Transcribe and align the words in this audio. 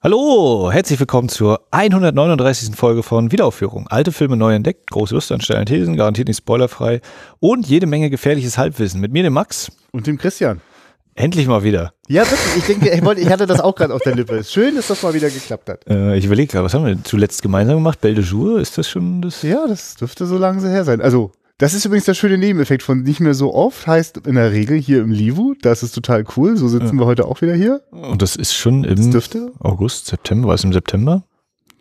Hallo, 0.00 0.70
herzlich 0.70 1.00
willkommen 1.00 1.28
zur 1.28 1.60
139. 1.72 2.76
Folge 2.76 3.02
von 3.02 3.32
Wiederaufführung. 3.32 3.88
Alte 3.88 4.12
Filme 4.12 4.36
neu 4.36 4.54
entdeckt, 4.54 4.88
große 4.92 5.12
Lust 5.12 5.32
an 5.32 5.40
steilen 5.40 5.66
Thesen, 5.66 5.96
garantiert 5.96 6.28
nicht 6.28 6.36
spoilerfrei 6.36 7.00
und 7.40 7.66
jede 7.66 7.86
Menge 7.86 8.08
gefährliches 8.08 8.58
Halbwissen. 8.58 9.00
Mit 9.00 9.10
mir, 9.10 9.24
dem 9.24 9.32
Max. 9.32 9.72
Und 9.90 10.06
dem 10.06 10.16
Christian. 10.16 10.60
Endlich 11.16 11.48
mal 11.48 11.64
wieder. 11.64 11.94
Ja, 12.06 12.22
wirklich. 12.22 12.58
Ich 12.58 12.64
denke, 12.66 12.90
ich, 12.90 13.04
wollte, 13.04 13.22
ich 13.22 13.28
hatte 13.28 13.48
das 13.48 13.58
auch 13.58 13.74
gerade 13.74 13.92
auf 13.92 14.00
der 14.02 14.14
Lippe. 14.14 14.44
Schön, 14.44 14.76
dass 14.76 14.86
das 14.86 15.02
mal 15.02 15.14
wieder 15.14 15.30
geklappt 15.30 15.68
hat. 15.68 15.84
Äh, 15.88 16.16
ich 16.16 16.26
überlege 16.26 16.52
gerade, 16.52 16.64
was 16.64 16.74
haben 16.74 16.86
wir 16.86 17.02
zuletzt 17.02 17.42
gemeinsam 17.42 17.74
gemacht? 17.74 18.00
Belle 18.00 18.14
de 18.14 18.24
Jour, 18.24 18.60
ist 18.60 18.78
das 18.78 18.88
schon 18.88 19.20
das? 19.20 19.42
Ja, 19.42 19.66
das 19.66 19.96
dürfte 19.96 20.26
so 20.26 20.38
lange 20.38 20.60
her 20.68 20.84
sein. 20.84 21.00
Also, 21.00 21.32
das 21.58 21.74
ist 21.74 21.84
übrigens 21.84 22.04
der 22.04 22.14
schöne 22.14 22.38
Nebeneffekt 22.38 22.84
von 22.84 23.02
nicht 23.02 23.18
mehr 23.18 23.34
so 23.34 23.52
oft, 23.52 23.86
heißt 23.86 24.26
in 24.26 24.36
der 24.36 24.52
Regel 24.52 24.78
hier 24.78 25.02
im 25.02 25.10
Livu. 25.10 25.54
Das 25.60 25.82
ist 25.82 25.92
total 25.92 26.24
cool. 26.36 26.56
So 26.56 26.68
sitzen 26.68 26.96
ja. 26.96 27.02
wir 27.02 27.06
heute 27.06 27.26
auch 27.26 27.42
wieder 27.42 27.54
hier. 27.54 27.82
Und 27.90 28.22
das 28.22 28.36
ist 28.36 28.54
schon 28.54 28.84
im 28.84 29.50
August, 29.58 30.06
September, 30.06 30.48
war 30.48 30.54
es 30.54 30.62
im 30.62 30.72
September? 30.72 31.24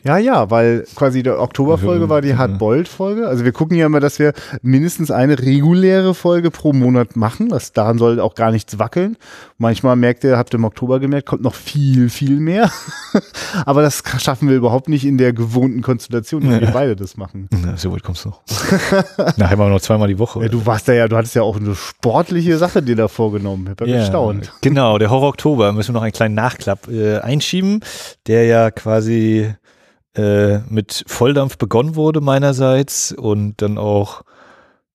Ja, 0.08 0.18
ja, 0.18 0.50
weil 0.50 0.86
quasi 0.96 1.22
die 1.22 1.30
Oktoberfolge 1.30 2.08
war 2.08 2.22
die 2.22 2.38
Hard-Boiled-Folge. 2.38 3.28
Also 3.28 3.44
wir 3.44 3.52
gucken 3.52 3.76
ja 3.76 3.88
immer, 3.88 4.00
dass 4.00 4.20
wir 4.20 4.32
mindestens 4.62 5.12
eine 5.12 5.38
reguläre 5.38 6.14
Folge 6.14 6.50
pro 6.50 6.72
Monat 6.72 7.18
machen. 7.18 7.50
Das, 7.50 7.74
daran 7.74 7.98
soll 7.98 8.22
auch 8.22 8.34
gar 8.34 8.52
nichts 8.52 8.80
wackeln. 8.80 9.18
Manchmal 9.58 9.98
merkt 9.98 10.24
ihr, 10.24 10.38
habt 10.38 10.54
ihr 10.54 10.60
im 10.60 10.64
Oktober 10.64 11.02
gemerkt, 11.02 11.28
kommt 11.28 11.42
noch 11.42 11.56
viel, 11.56 12.10
viel 12.10 12.40
mehr. 12.40 12.72
Aber 13.66 13.82
das 13.82 14.02
schaffen 14.20 14.48
wir 14.48 14.56
überhaupt 14.56 14.88
nicht 14.88 15.04
in 15.04 15.18
der 15.18 15.34
gewohnten 15.34 15.82
Konstellation, 15.82 16.50
wenn 16.50 16.62
wir 16.62 16.72
beide 16.72 16.96
das 16.96 17.18
machen. 17.18 17.50
Na, 17.62 17.76
so 17.76 17.92
weit 17.92 18.04
kommst 18.04 18.24
du 18.24 18.30
noch. 18.30 18.42
Nachher 19.38 19.58
mal 19.58 19.70
noch 19.70 19.82
zweimal 19.82 20.08
die 20.08 20.20
Woche. 20.20 20.42
Ja, 20.42 20.48
du 20.48 20.66
warst 20.66 20.88
da 20.88 20.94
ja, 20.94 21.10
du 21.10 21.18
hattest 21.18 21.36
ja 21.36 21.42
auch 21.42 21.58
eine 21.58 21.76
sportliche 21.76 22.58
Sache 22.58 22.82
dir 22.82 22.96
da 22.96 23.10
vorgenommen. 23.10 23.66
Ich 23.66 23.82
hab 23.82 23.86
ja, 23.86 24.00
gestaunt. 24.00 24.54
Genau, 24.62 24.98
der 25.00 25.10
Horror 25.10 25.28
Oktober. 25.28 25.74
Müssen 25.74 25.90
wir 25.90 25.96
noch 25.96 26.04
einen 26.04 26.14
kleinen 26.14 26.36
Nachklapp 26.36 26.88
äh, 26.88 27.18
einschieben, 27.18 27.82
der 28.26 28.46
ja 28.46 28.72
quasi 28.72 29.54
äh, 30.18 30.60
mit 30.70 31.04
Volldampf 31.08 31.58
begonnen 31.58 31.96
wurde 31.96 32.22
meinerseits 32.22 33.12
und 33.12 33.62
dann 33.62 33.78
auch 33.78 34.24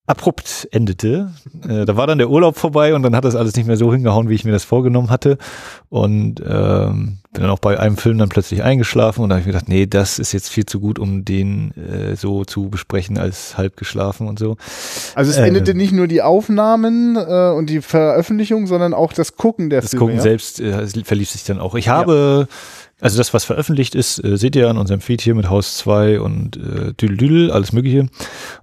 abrupt 0.06 0.68
endete. 0.72 1.32
Äh, 1.66 1.84
da 1.84 1.96
war 1.96 2.06
dann 2.06 2.18
der 2.18 2.28
Urlaub 2.28 2.56
vorbei 2.56 2.94
und 2.94 3.02
dann 3.02 3.16
hat 3.16 3.24
das 3.24 3.36
alles 3.36 3.56
nicht 3.56 3.66
mehr 3.66 3.76
so 3.76 3.92
hingehauen, 3.92 4.28
wie 4.28 4.34
ich 4.34 4.44
mir 4.44 4.52
das 4.52 4.64
vorgenommen 4.64 5.10
hatte. 5.10 5.38
Und 5.88 6.42
ähm, 6.46 7.18
bin 7.32 7.42
dann 7.42 7.50
auch 7.50 7.58
bei 7.58 7.78
einem 7.78 7.96
Film 7.96 8.18
dann 8.18 8.28
plötzlich 8.28 8.62
eingeschlafen 8.62 9.22
und 9.22 9.30
da 9.30 9.36
habe 9.36 9.40
ich 9.40 9.46
mir 9.46 9.52
gedacht, 9.52 9.68
nee, 9.68 9.86
das 9.86 10.18
ist 10.18 10.32
jetzt 10.32 10.50
viel 10.50 10.66
zu 10.66 10.80
gut, 10.80 10.98
um 10.98 11.24
den 11.24 11.72
äh, 11.76 12.16
so 12.16 12.44
zu 12.44 12.68
besprechen 12.68 13.18
als 13.18 13.56
halb 13.56 13.76
geschlafen 13.76 14.28
und 14.28 14.38
so. 14.38 14.56
Also 15.14 15.30
es 15.30 15.38
äh, 15.38 15.46
endete 15.46 15.74
nicht 15.74 15.92
nur 15.92 16.06
die 16.06 16.22
Aufnahmen 16.22 17.16
äh, 17.16 17.50
und 17.50 17.70
die 17.70 17.80
Veröffentlichung, 17.80 18.66
sondern 18.66 18.94
auch 18.94 19.12
das 19.12 19.36
Gucken 19.36 19.70
der 19.70 19.80
das 19.80 19.90
Filme. 19.90 20.00
Das 20.00 20.08
Gucken 20.08 20.16
ja? 20.16 20.22
selbst 20.22 20.60
äh, 20.60 21.04
verlief 21.04 21.30
sich 21.30 21.44
dann 21.44 21.58
auch. 21.58 21.74
Ich 21.74 21.88
habe 21.88 22.46
ja 22.48 22.56
also 23.02 23.18
das, 23.18 23.34
was 23.34 23.44
veröffentlicht 23.44 23.96
ist, 23.96 24.24
äh, 24.24 24.36
seht 24.36 24.54
ihr 24.54 24.70
an 24.70 24.78
unserem 24.78 25.00
Feed 25.00 25.20
hier 25.20 25.34
mit 25.34 25.50
Haus 25.50 25.76
2 25.78 26.20
und 26.20 26.56
äh, 26.56 26.92
Düdel 26.94 27.16
Düdel, 27.16 27.50
alles 27.50 27.72
mögliche. 27.72 28.06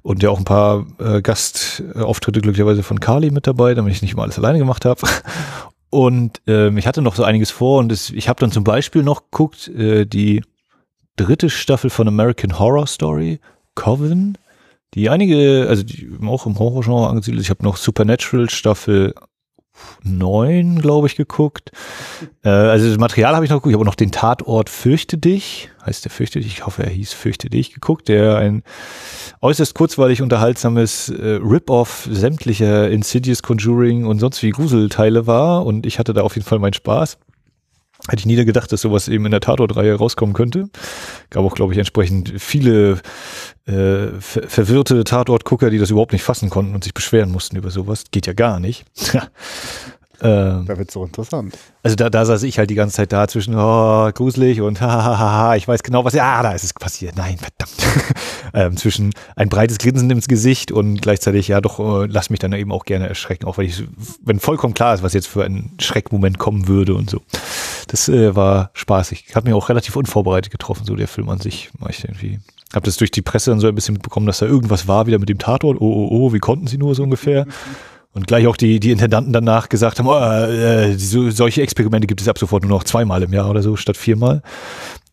Und 0.01 0.23
ja 0.23 0.29
auch 0.29 0.37
ein 0.37 0.45
paar 0.45 0.85
äh, 0.97 1.21
Gastauftritte 1.21 2.39
glücklicherweise 2.39 2.81
von 2.81 3.01
Carly 3.01 3.31
mit 3.31 3.47
dabei, 3.47 3.73
damit 3.73 3.93
ich 3.93 4.01
nicht 4.01 4.13
immer 4.13 4.23
alles 4.23 4.37
alleine 4.37 4.57
gemacht 4.57 4.85
habe. 4.85 5.01
Und 5.89 6.41
ähm, 6.45 6.77
ich 6.77 6.85
hatte 6.85 7.01
noch 7.01 7.15
so 7.15 7.23
einiges 7.23 7.49
vor 7.51 7.79
und 7.79 7.91
es, 7.91 8.11
ich 8.11 8.29
habe 8.29 8.39
dann 8.39 8.51
zum 8.51 8.63
Beispiel 8.63 9.03
noch 9.03 9.23
geguckt, 9.31 9.67
äh, 9.69 10.05
die 10.05 10.43
dritte 11.15 11.49
Staffel 11.49 11.89
von 11.89 12.07
American 12.07 12.59
Horror 12.59 12.87
Story, 12.87 13.39
Coven, 13.75 14.37
die 14.93 15.09
einige, 15.09 15.67
also 15.67 15.83
die 15.83 16.09
auch 16.25 16.45
im 16.45 16.57
Horrorgenre 16.57 17.07
angesiedelt. 17.07 17.43
Ich 17.43 17.49
habe 17.49 17.63
noch 17.63 17.77
Supernatural 17.77 18.49
Staffel 18.49 19.13
neun, 20.03 20.79
glaube 20.79 21.07
ich, 21.07 21.15
geguckt. 21.15 21.71
Äh, 22.43 22.49
also 22.49 22.87
das 22.87 22.97
Material 22.97 23.35
habe 23.35 23.45
ich 23.45 23.51
noch 23.51 23.57
geguckt. 23.57 23.71
Ich 23.71 23.75
habe 23.75 23.85
noch 23.85 23.95
den 23.95 24.11
Tatort 24.11 24.69
Fürchte 24.69 25.17
dich, 25.17 25.69
heißt 25.85 26.05
der 26.05 26.11
Fürchte 26.11 26.39
dich, 26.39 26.47
ich 26.47 26.65
hoffe, 26.65 26.83
er 26.83 26.89
hieß 26.89 27.13
Fürchte 27.13 27.49
dich, 27.49 27.73
geguckt, 27.73 28.07
der 28.07 28.37
ein 28.37 28.63
äußerst 29.41 29.73
kurzweilig 29.75 30.21
unterhaltsames 30.21 31.09
äh, 31.09 31.39
Rip-Off 31.41 32.07
sämtlicher 32.11 32.89
Insidious, 32.89 33.43
Conjuring 33.43 34.05
und 34.05 34.19
sonst 34.19 34.41
wie 34.43 34.51
Gruselteile 34.51 35.27
war. 35.27 35.65
Und 35.65 35.85
ich 35.85 35.99
hatte 35.99 36.13
da 36.13 36.21
auf 36.21 36.35
jeden 36.35 36.47
Fall 36.47 36.59
meinen 36.59 36.73
Spaß. 36.73 37.17
Hätte 38.09 38.21
ich 38.21 38.25
nie 38.25 38.43
gedacht, 38.43 38.71
dass 38.71 38.81
sowas 38.81 39.07
eben 39.07 39.25
in 39.25 39.31
der 39.31 39.41
Tatort-Reihe 39.41 39.93
rauskommen 39.95 40.33
könnte. 40.33 40.69
Gab 41.29 41.43
auch, 41.43 41.55
glaube 41.55 41.73
ich, 41.73 41.79
entsprechend 41.79 42.33
viele 42.37 42.99
äh, 43.65 44.07
ver 44.19 44.47
verwirrte 44.47 45.03
Tatort-Gucker, 45.03 45.69
die 45.69 45.77
das 45.77 45.91
überhaupt 45.91 46.13
nicht 46.13 46.23
fassen 46.23 46.49
konnten 46.49 46.73
und 46.73 46.83
sich 46.83 46.93
beschweren 46.93 47.31
mussten 47.31 47.55
über 47.55 47.71
sowas. 47.71 48.05
Geht 48.11 48.27
ja 48.27 48.33
gar 48.33 48.59
nicht. 48.59 48.85
Ähm, 50.21 50.65
da 50.65 50.77
wird 50.77 50.91
so 50.91 51.03
interessant. 51.03 51.57
Also 51.83 51.95
da, 51.95 52.09
da 52.09 52.25
saß 52.25 52.43
ich 52.43 52.59
halt 52.59 52.69
die 52.69 52.75
ganze 52.75 52.97
Zeit 52.97 53.13
da 53.13 53.27
zwischen 53.27 53.55
oh, 53.55 54.09
gruselig 54.13 54.61
und 54.61 54.81
hahaha, 54.81 55.55
ich 55.55 55.67
weiß 55.67 55.83
genau 55.83 56.03
was. 56.03 56.13
Ja, 56.13 56.43
da 56.43 56.51
ist 56.51 56.63
es 56.63 56.73
passiert. 56.73 57.15
Nein, 57.15 57.37
verdammt. 57.37 58.15
ähm, 58.53 58.77
zwischen 58.77 59.13
ein 59.35 59.49
breites 59.49 59.77
Grinsen 59.77 60.09
ins 60.09 60.27
Gesicht 60.27 60.71
und 60.71 61.01
gleichzeitig 61.01 61.47
ja 61.47 61.61
doch 61.61 61.79
äh, 61.79 62.07
lass 62.07 62.29
mich 62.29 62.39
dann 62.39 62.53
eben 62.53 62.71
auch 62.71 62.85
gerne 62.85 63.07
erschrecken, 63.07 63.45
auch 63.45 63.57
wenn 63.57 63.65
ich 63.65 63.83
wenn 64.23 64.39
vollkommen 64.39 64.73
klar 64.73 64.93
ist, 64.93 65.03
was 65.03 65.13
jetzt 65.13 65.27
für 65.27 65.43
ein 65.43 65.71
Schreckmoment 65.79 66.37
kommen 66.37 66.67
würde 66.67 66.95
und 66.95 67.09
so. 67.09 67.21
Das 67.87 68.09
äh, 68.09 68.35
war 68.35 68.71
spaßig. 68.73 69.35
Hat 69.35 69.45
mich 69.45 69.53
auch 69.53 69.69
relativ 69.69 69.95
unvorbereitet 69.95 70.51
getroffen, 70.51 70.85
so 70.85 70.95
der 70.95 71.07
Film 71.07 71.29
an 71.29 71.39
sich. 71.39 71.69
War 71.79 71.89
ich 71.89 72.03
irgendwie 72.03 72.39
habe 72.73 72.85
das 72.85 72.97
durch 72.97 73.11
die 73.11 73.21
Presse 73.21 73.49
dann 73.49 73.59
so 73.59 73.67
ein 73.67 73.75
bisschen 73.75 73.93
mitbekommen, 73.93 74.27
dass 74.27 74.39
da 74.39 74.45
irgendwas 74.45 74.87
war 74.87 75.07
wieder 75.07 75.17
mit 75.17 75.29
dem 75.29 75.39
Tatort. 75.39 75.81
Oh, 75.81 75.85
oh, 75.85 76.07
oh, 76.11 76.33
wie 76.33 76.39
konnten 76.39 76.67
sie 76.67 76.77
nur 76.77 76.93
so 76.93 77.03
ungefähr? 77.03 77.47
Und 78.13 78.27
gleich 78.27 78.47
auch 78.47 78.57
die, 78.57 78.79
die 78.79 78.91
Intendanten 78.91 79.33
danach 79.33 79.69
gesagt 79.69 79.99
haben, 79.99 80.07
oh, 80.07 80.17
äh, 80.17 80.97
so, 80.97 81.29
solche 81.29 81.61
Experimente 81.61 82.07
gibt 82.07 82.21
es 82.21 82.27
ab 82.27 82.39
sofort 82.39 82.63
nur 82.63 82.71
noch 82.71 82.83
zweimal 82.83 83.21
im 83.21 83.33
Jahr 83.33 83.49
oder 83.49 83.61
so 83.61 83.75
statt 83.75 83.97
viermal. 83.97 84.41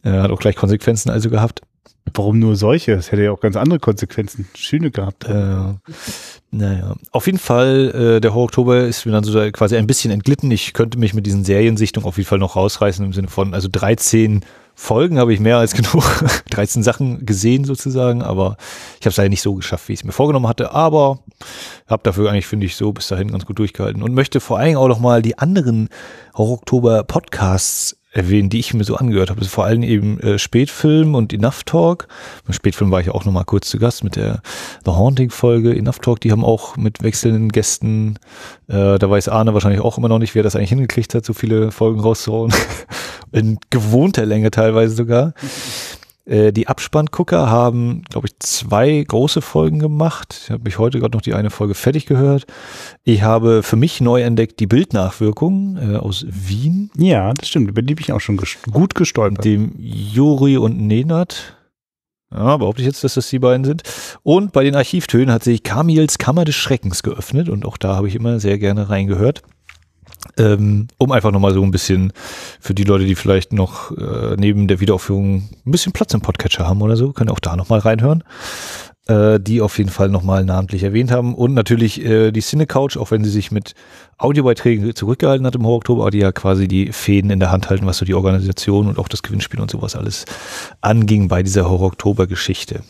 Äh, 0.02 0.10
hat 0.12 0.30
auch 0.30 0.38
gleich 0.38 0.56
Konsequenzen 0.56 1.10
also 1.10 1.28
gehabt. 1.28 1.60
Warum 2.14 2.38
nur 2.38 2.56
solche? 2.56 2.92
Es 2.92 3.10
hätte 3.10 3.24
ja 3.24 3.32
auch 3.32 3.40
ganz 3.40 3.56
andere 3.56 3.80
Konsequenzen, 3.80 4.48
schöne 4.54 4.90
gehabt. 4.90 5.24
Äh, 5.24 5.74
naja, 6.50 6.94
auf 7.10 7.26
jeden 7.26 7.38
Fall, 7.38 8.16
äh, 8.16 8.20
der 8.20 8.32
Horror 8.32 8.44
Oktober 8.44 8.86
ist 8.86 9.04
mir 9.04 9.12
dann 9.12 9.24
so 9.24 9.38
quasi 9.50 9.76
ein 9.76 9.86
bisschen 9.86 10.12
entglitten. 10.12 10.50
Ich 10.50 10.72
könnte 10.72 10.98
mich 10.98 11.14
mit 11.14 11.26
diesen 11.26 11.44
Seriensichtungen 11.44 12.06
auf 12.06 12.16
jeden 12.16 12.28
Fall 12.28 12.38
noch 12.38 12.56
rausreißen 12.56 13.04
im 13.04 13.12
Sinne 13.12 13.28
von, 13.28 13.52
also 13.52 13.68
13 13.70 14.44
Folgen 14.78 15.19
habe 15.19 15.32
ich 15.32 15.41
mehr 15.41 15.56
als 15.56 15.72
genug, 15.72 16.04
13 16.50 16.82
Sachen 16.82 17.25
gesehen 17.25 17.64
sozusagen, 17.64 18.22
aber 18.22 18.59
ich 19.00 19.06
habe 19.06 19.10
es 19.10 19.16
leider 19.16 19.31
nicht 19.31 19.41
so 19.41 19.54
geschafft, 19.54 19.88
wie 19.88 19.94
ich 19.94 20.00
es 20.00 20.04
mir 20.04 20.12
vorgenommen 20.12 20.47
hatte, 20.47 20.70
aber 20.72 21.20
habe 21.88 22.03
dafür 22.03 22.31
eigentlich, 22.31 22.47
finde 22.47 22.66
ich, 22.66 22.76
so 22.76 22.92
bis 22.92 23.09
dahin 23.09 23.32
ganz 23.32 23.47
gut 23.47 23.59
durchgehalten 23.59 24.03
und 24.03 24.14
möchte 24.14 24.38
vor 24.38 24.59
allen 24.59 24.66
Dingen 24.66 24.78
auch 24.78 24.88
noch 24.88 25.00
mal 25.00 25.22
die 25.22 25.38
anderen 25.38 25.88
Horror-Oktober 26.34 27.04
Podcasts 27.04 27.97
erwähnen, 28.12 28.48
die 28.50 28.59
ich 28.59 28.75
mir 28.75 28.84
so 28.84 28.97
angehört 28.97 29.31
habe. 29.31 29.41
Also 29.41 29.50
vor 29.50 29.64
allem 29.64 29.82
eben 29.82 30.20
äh, 30.20 30.38
Spätfilm 30.38 31.14
und 31.14 31.32
Enough 31.32 31.64
Talk. 31.64 32.08
Beim 32.47 32.54
Spätfilm 32.54 32.91
war 32.91 33.00
ich 33.00 33.10
auch 33.10 33.25
noch 33.25 33.32
mal 33.32 33.44
kurz 33.44 33.69
zu 33.69 33.78
Gast 33.78 34.04
mit 34.04 34.16
der 34.16 34.41
The 34.84 34.93
Haunting 34.93 35.31
Folge. 35.31 35.75
Enough 35.75 36.00
Talk, 36.00 36.20
die 36.20 36.32
haben 36.32 36.44
auch 36.44 36.76
mit 36.76 37.03
wechselnden 37.03 37.50
Gästen, 37.50 38.19
äh, 38.69 38.98
da 38.98 39.10
weiß 39.10 39.28
Arne 39.28 39.54
wahrscheinlich 39.54 39.81
auch 39.81 39.98
immer 39.98 40.08
noch 40.08 40.19
nicht, 40.19 40.34
wer 40.34 40.43
das 40.43 40.56
eigentlich 40.56 40.70
hingekriegt 40.70 41.14
hat, 41.14 41.25
so 41.25 41.34
viele 41.34 41.70
Folgen 41.70 42.00
rauszuhauen. 42.00 42.53
In 43.32 43.59
gewohnter 43.70 44.26
Länge 44.26 44.50
teilweise 44.50 44.94
sogar. 44.94 45.34
Äh, 46.26 46.53
die 46.53 46.66
Abspanngucker 46.66 47.48
haben, 47.48 48.03
glaube 48.10 48.26
ich, 48.26 48.34
zwei 48.41 49.04
große 49.06 49.41
Folgen 49.41 49.78
gemacht. 49.78 50.41
Ich 50.42 50.50
habe 50.50 50.64
mich 50.64 50.76
heute 50.76 50.98
gerade 50.98 51.16
noch 51.16 51.22
die 51.22 51.34
eine 51.34 51.50
Folge 51.50 51.75
fertig 51.75 52.06
gehört. 52.06 52.47
Ich 53.04 53.22
habe 53.22 53.62
für 53.62 53.76
mich 53.76 54.00
neu 54.00 54.22
entdeckt 54.22 54.59
die 54.59 54.66
Bildnachwirkung 54.66 55.76
äh, 55.76 55.97
aus 55.97 56.26
Wien. 56.28 56.91
Ja, 56.97 57.32
das 57.32 57.48
stimmt. 57.48 57.69
Über 57.70 57.81
die 57.81 57.94
bin 57.94 58.03
ich 58.03 58.12
auch 58.12 58.20
schon 58.20 58.38
gest 58.38 58.59
gut 58.72 58.97
gestolpert. 58.97 59.44
Dem 59.44 59.75
Juri 59.78 60.56
und 60.56 60.81
Nenat. 60.81 61.56
Ja, 62.32 62.56
behaupte 62.56 62.82
ich 62.82 62.88
jetzt, 62.88 63.04
dass 63.04 63.14
das 63.14 63.31
die 63.31 63.38
beiden 63.38 63.64
sind. 63.64 63.84
Und 64.25 64.50
bei 64.50 64.64
den 64.64 64.75
Archivtönen 64.75 65.31
hat 65.31 65.44
sich 65.44 65.62
Kamils 65.62 66.19
Kammer 66.19 66.44
des 66.44 66.56
Schreckens 66.56 67.04
geöffnet 67.04 67.48
und 67.48 67.64
auch 67.64 67.76
da 67.76 67.94
habe 67.94 68.08
ich 68.08 68.16
immer 68.16 68.41
sehr 68.41 68.58
gerne 68.58 68.91
reingehört 68.91 69.43
ähm, 70.38 70.88
um 70.98 71.12
einfach 71.12 71.32
nochmal 71.32 71.54
so 71.54 71.62
ein 71.62 71.70
bisschen 71.70 72.12
für 72.60 72.74
die 72.74 72.84
Leute, 72.84 73.04
die 73.04 73.14
vielleicht 73.14 73.52
noch 73.52 73.91
äh, 73.97 74.36
neben 74.38 74.69
der 74.69 74.80
Wiederaufführung 74.80 75.49
ein 75.64 75.70
bisschen 75.70 75.93
Platz 75.93 76.14
im 76.14 76.20
Podcatcher 76.20 76.66
haben 76.66 76.82
oder 76.82 76.96
so, 76.96 77.12
können 77.12 77.31
auch 77.31 77.40
da 77.40 77.56
nochmal 77.56 77.81
reinhören. 77.81 78.22
Äh, 79.08 79.38
die 79.38 79.61
auf 79.61 79.78
jeden 79.78 79.90
Fall 79.90 80.08
nochmal 80.08 80.44
namentlich 80.44 80.82
erwähnt 80.82 81.12
haben. 81.12 81.37
Und 81.37 81.55
natürlich 81.55 82.05
äh, 82.05 82.32
die 82.32 82.40
Cine 82.40 82.66
Couch, 82.66 82.96
auch 82.96 83.12
wenn 83.12 83.22
sie 83.22 83.31
sich 83.31 83.52
mit 83.52 83.75
Audiobeiträgen 84.19 84.96
zurückgehalten 84.96 85.46
hat 85.46 85.55
im 85.55 85.64
Oktober, 85.64 86.02
aber 86.02 86.11
die 86.11 86.19
ja 86.19 86.32
quasi 86.32 86.66
die 86.66 86.90
Fäden 86.90 87.31
in 87.31 87.38
der 87.38 87.52
Hand 87.52 87.70
halten, 87.70 87.87
was 87.87 87.99
so 87.99 88.05
die 88.05 88.14
Organisation 88.14 88.88
und 88.88 88.99
auch 88.99 89.06
das 89.06 89.22
Gewinnspiel 89.22 89.61
und 89.61 89.70
sowas 89.70 89.94
alles 89.94 90.25
anging 90.81 91.28
bei 91.28 91.44
dieser 91.44 91.70
Horror-Oktober-Geschichte. 91.70 92.82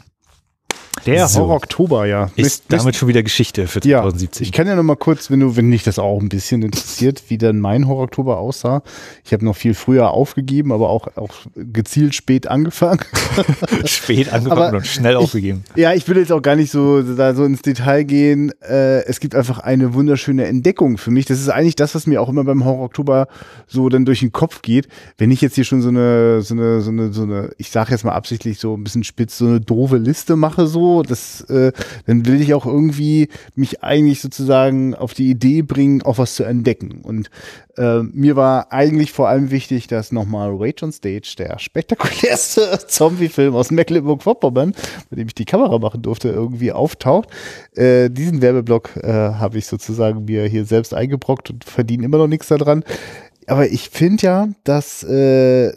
Der 1.06 1.28
so. 1.28 1.40
Horror-Oktober, 1.40 2.06
ja. 2.06 2.24
Ist 2.34 2.38
Mist, 2.38 2.64
damit 2.68 2.96
schon 2.96 3.08
wieder 3.08 3.22
Geschichte 3.22 3.66
für 3.68 3.80
2017. 3.80 4.44
Ja, 4.44 4.48
ich 4.48 4.52
kann 4.52 4.66
ja 4.66 4.74
noch 4.74 4.82
mal 4.82 4.96
kurz, 4.96 5.30
wenn 5.30 5.40
du, 5.40 5.56
wenn 5.56 5.70
dich 5.70 5.84
das 5.84 5.98
auch 5.98 6.20
ein 6.20 6.28
bisschen 6.28 6.62
interessiert, 6.62 7.22
wie 7.28 7.38
dann 7.38 7.60
mein 7.60 7.86
Horror-Oktober 7.86 8.38
aussah. 8.38 8.82
Ich 9.24 9.32
habe 9.32 9.44
noch 9.44 9.56
viel 9.56 9.74
früher 9.74 10.10
aufgegeben, 10.10 10.72
aber 10.72 10.90
auch, 10.90 11.08
auch 11.16 11.34
gezielt 11.54 12.14
spät 12.14 12.48
angefangen. 12.48 13.00
spät 13.84 14.32
angefangen 14.32 14.62
aber 14.62 14.76
und 14.78 14.86
schnell 14.86 15.12
ich, 15.12 15.18
aufgegeben. 15.18 15.64
Ja, 15.76 15.94
ich 15.94 16.08
will 16.08 16.16
jetzt 16.16 16.32
auch 16.32 16.42
gar 16.42 16.56
nicht 16.56 16.70
so, 16.70 17.02
da 17.02 17.34
so 17.34 17.44
ins 17.44 17.62
Detail 17.62 18.02
gehen. 18.04 18.52
Äh, 18.60 19.04
es 19.04 19.20
gibt 19.20 19.34
einfach 19.34 19.60
eine 19.60 19.94
wunderschöne 19.94 20.46
Entdeckung 20.46 20.98
für 20.98 21.10
mich. 21.10 21.26
Das 21.26 21.38
ist 21.38 21.48
eigentlich 21.48 21.76
das, 21.76 21.94
was 21.94 22.06
mir 22.06 22.20
auch 22.20 22.28
immer 22.28 22.44
beim 22.44 22.64
Horror-Oktober 22.64 23.28
so 23.66 23.88
dann 23.88 24.04
durch 24.04 24.20
den 24.20 24.32
Kopf 24.32 24.62
geht. 24.62 24.88
Wenn 25.18 25.30
ich 25.30 25.40
jetzt 25.40 25.54
hier 25.54 25.64
schon 25.64 25.82
so 25.82 25.88
eine, 25.88 26.42
so 26.42 26.54
eine, 26.54 26.80
so 26.80 26.90
eine, 26.90 27.12
so 27.12 27.22
eine, 27.22 27.50
ich 27.58 27.70
sage 27.70 27.92
jetzt 27.92 28.04
mal 28.04 28.12
absichtlich 28.12 28.58
so 28.58 28.74
ein 28.74 28.82
bisschen 28.82 29.04
spitz, 29.04 29.38
so 29.38 29.46
eine 29.46 29.60
doofe 29.60 29.98
Liste 29.98 30.36
mache 30.36 30.66
so, 30.66 30.95
das, 31.02 31.42
äh, 31.42 31.72
dann 32.06 32.26
will 32.26 32.40
ich 32.40 32.54
auch 32.54 32.66
irgendwie 32.66 33.28
mich 33.54 33.82
eigentlich 33.82 34.20
sozusagen 34.20 34.94
auf 34.94 35.14
die 35.14 35.30
Idee 35.30 35.62
bringen, 35.62 36.02
auch 36.02 36.18
was 36.18 36.34
zu 36.34 36.44
entdecken. 36.44 37.00
Und 37.02 37.30
äh, 37.76 38.02
mir 38.02 38.36
war 38.36 38.72
eigentlich 38.72 39.12
vor 39.12 39.28
allem 39.28 39.50
wichtig, 39.50 39.86
dass 39.86 40.12
nochmal 40.12 40.50
Rage 40.52 40.84
on 40.84 40.92
Stage, 40.92 41.34
der 41.38 41.58
spektakulärste 41.58 42.78
Zombie-Film 42.86 43.54
aus 43.54 43.70
Mecklenburg-Vorpommern, 43.70 44.74
bei 45.10 45.16
dem 45.16 45.28
ich 45.28 45.34
die 45.34 45.44
Kamera 45.44 45.78
machen 45.78 46.02
durfte, 46.02 46.28
irgendwie 46.28 46.72
auftaucht. 46.72 47.28
Äh, 47.74 48.10
diesen 48.10 48.42
Werbeblock 48.42 48.96
äh, 48.96 49.08
habe 49.12 49.58
ich 49.58 49.66
sozusagen 49.66 50.24
mir 50.24 50.44
hier 50.46 50.64
selbst 50.64 50.94
eingebrockt 50.94 51.50
und 51.50 51.64
verdiene 51.64 52.04
immer 52.04 52.18
noch 52.18 52.28
nichts 52.28 52.48
daran. 52.48 52.84
Aber 53.46 53.68
ich 53.68 53.90
finde 53.90 54.22
ja, 54.24 54.48
dass 54.64 55.02
äh, 55.04 55.72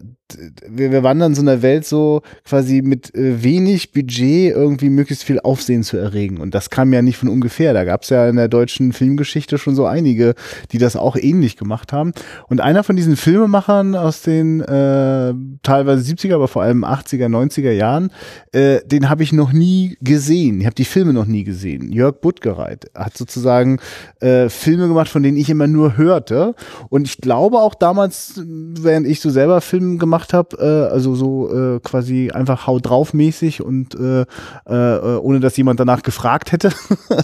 wir, 0.68 0.92
wir 0.92 1.04
wandern 1.04 1.36
so 1.36 1.42
einer 1.42 1.62
Welt 1.62 1.86
so 1.86 2.22
quasi 2.46 2.82
mit 2.82 3.14
äh, 3.16 3.44
wenig 3.44 3.92
Budget 3.92 4.56
irgendwie 4.56 4.90
möglichst 4.90 5.24
viel 5.24 5.40
Aufsehen 5.40 5.84
zu 5.84 5.98
erregen. 5.98 6.38
Und 6.38 6.54
das 6.56 6.70
kam 6.70 6.94
ja 6.94 7.02
nicht 7.02 7.18
von 7.18 7.30
ungefähr. 7.30 7.74
Da 7.74 7.84
gab 7.84 8.04
es 8.04 8.10
ja 8.10 8.28
in 8.28 8.36
der 8.36 8.48
deutschen 8.48 8.94
Filmgeschichte 8.94 9.58
schon 9.58 9.76
so 9.76 9.86
einige, 9.86 10.36
die 10.72 10.78
das 10.78 10.96
auch 10.96 11.16
ähnlich 11.16 11.58
gemacht 11.58 11.94
haben. 11.94 12.14
Und 12.48 12.62
einer 12.62 12.84
von 12.84 12.96
diesen 12.96 13.16
Filmemachern 13.16 13.96
aus 13.96 14.22
den 14.22 14.62
äh, 14.62 15.34
teilweise 15.64 16.12
70er, 16.12 16.36
aber 16.36 16.48
vor 16.48 16.62
allem 16.62 16.84
80er, 16.84 17.28
90er 17.28 17.72
Jahren, 17.72 18.12
äh, 18.52 18.80
den 18.86 19.10
habe 19.10 19.24
ich 19.24 19.34
noch 19.34 19.52
nie 19.52 19.98
gesehen. 20.02 20.60
Ich 20.60 20.66
habe 20.66 20.76
die 20.76 20.86
Filme 20.86 21.14
noch 21.14 21.26
nie 21.26 21.44
gesehen. 21.44 21.92
Jörg 21.92 22.22
Buttgereit 22.22 22.92
hat 22.96 23.18
sozusagen 23.18 23.80
äh, 24.20 24.50
Filme 24.50 24.88
gemacht, 24.88 25.10
von 25.10 25.24
denen 25.24 25.38
ich 25.38 25.50
immer 25.50 25.68
nur 25.68 25.98
hörte. 25.98 26.56
Und 26.90 27.08
ich 27.08 27.18
glaube 27.18 27.60
auch 27.60 27.76
damals, 27.76 28.42
während 28.46 29.08
ich 29.08 29.22
so 29.22 29.30
selber 29.30 29.62
Filme 29.62 29.98
gemacht 29.98 30.19
gemacht 30.20 30.34
habe, 30.34 30.58
äh, 30.58 30.92
also 30.94 31.16
so 31.16 31.52
äh, 31.54 31.80
quasi 31.80 32.32
einfach 32.32 32.68
haut 32.68 32.86
drauf 32.86 33.14
mäßig 33.14 33.62
und 33.62 33.96
äh, 33.96 34.26
äh, 34.66 35.18
ohne 35.18 35.40
dass 35.40 35.58
jemand 35.58 35.80
danach 35.80 36.04
gefragt 36.04 36.52
hätte, 36.52 36.72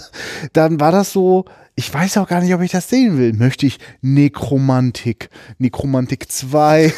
dann 0.52 0.80
war 0.80 0.92
das 0.92 1.12
so, 1.12 1.44
ich 1.78 1.92
weiß 1.92 2.16
auch 2.16 2.26
gar 2.26 2.40
nicht, 2.40 2.54
ob 2.54 2.62
ich 2.62 2.70
das 2.72 2.88
sehen 2.88 3.18
will. 3.18 3.34
Möchte 3.34 3.66
ich 3.66 3.78
Nekromantik, 4.00 5.28
Nekromantik 5.58 6.32
2, 6.32 6.92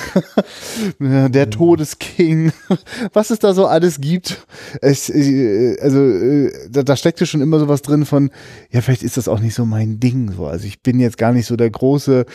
der. 1.00 1.48
Todesking, 1.50 2.52
was 3.12 3.30
es 3.30 3.40
da 3.40 3.54
so 3.54 3.66
alles 3.66 4.00
gibt. 4.00 4.46
Es, 4.80 5.08
äh, 5.08 5.76
also 5.80 5.98
äh, 5.98 6.52
da, 6.70 6.84
da 6.84 6.94
steckte 6.94 7.26
schon 7.26 7.40
immer 7.40 7.58
sowas 7.58 7.82
drin 7.82 8.04
von, 8.04 8.30
ja, 8.70 8.80
vielleicht 8.80 9.02
ist 9.02 9.16
das 9.16 9.26
auch 9.26 9.40
nicht 9.40 9.54
so 9.54 9.64
mein 9.64 9.98
Ding. 9.98 10.30
So. 10.30 10.46
Also 10.46 10.66
ich 10.66 10.80
bin 10.82 11.00
jetzt 11.00 11.18
gar 11.18 11.32
nicht 11.32 11.46
so 11.46 11.56
der 11.56 11.70
große 11.70 12.26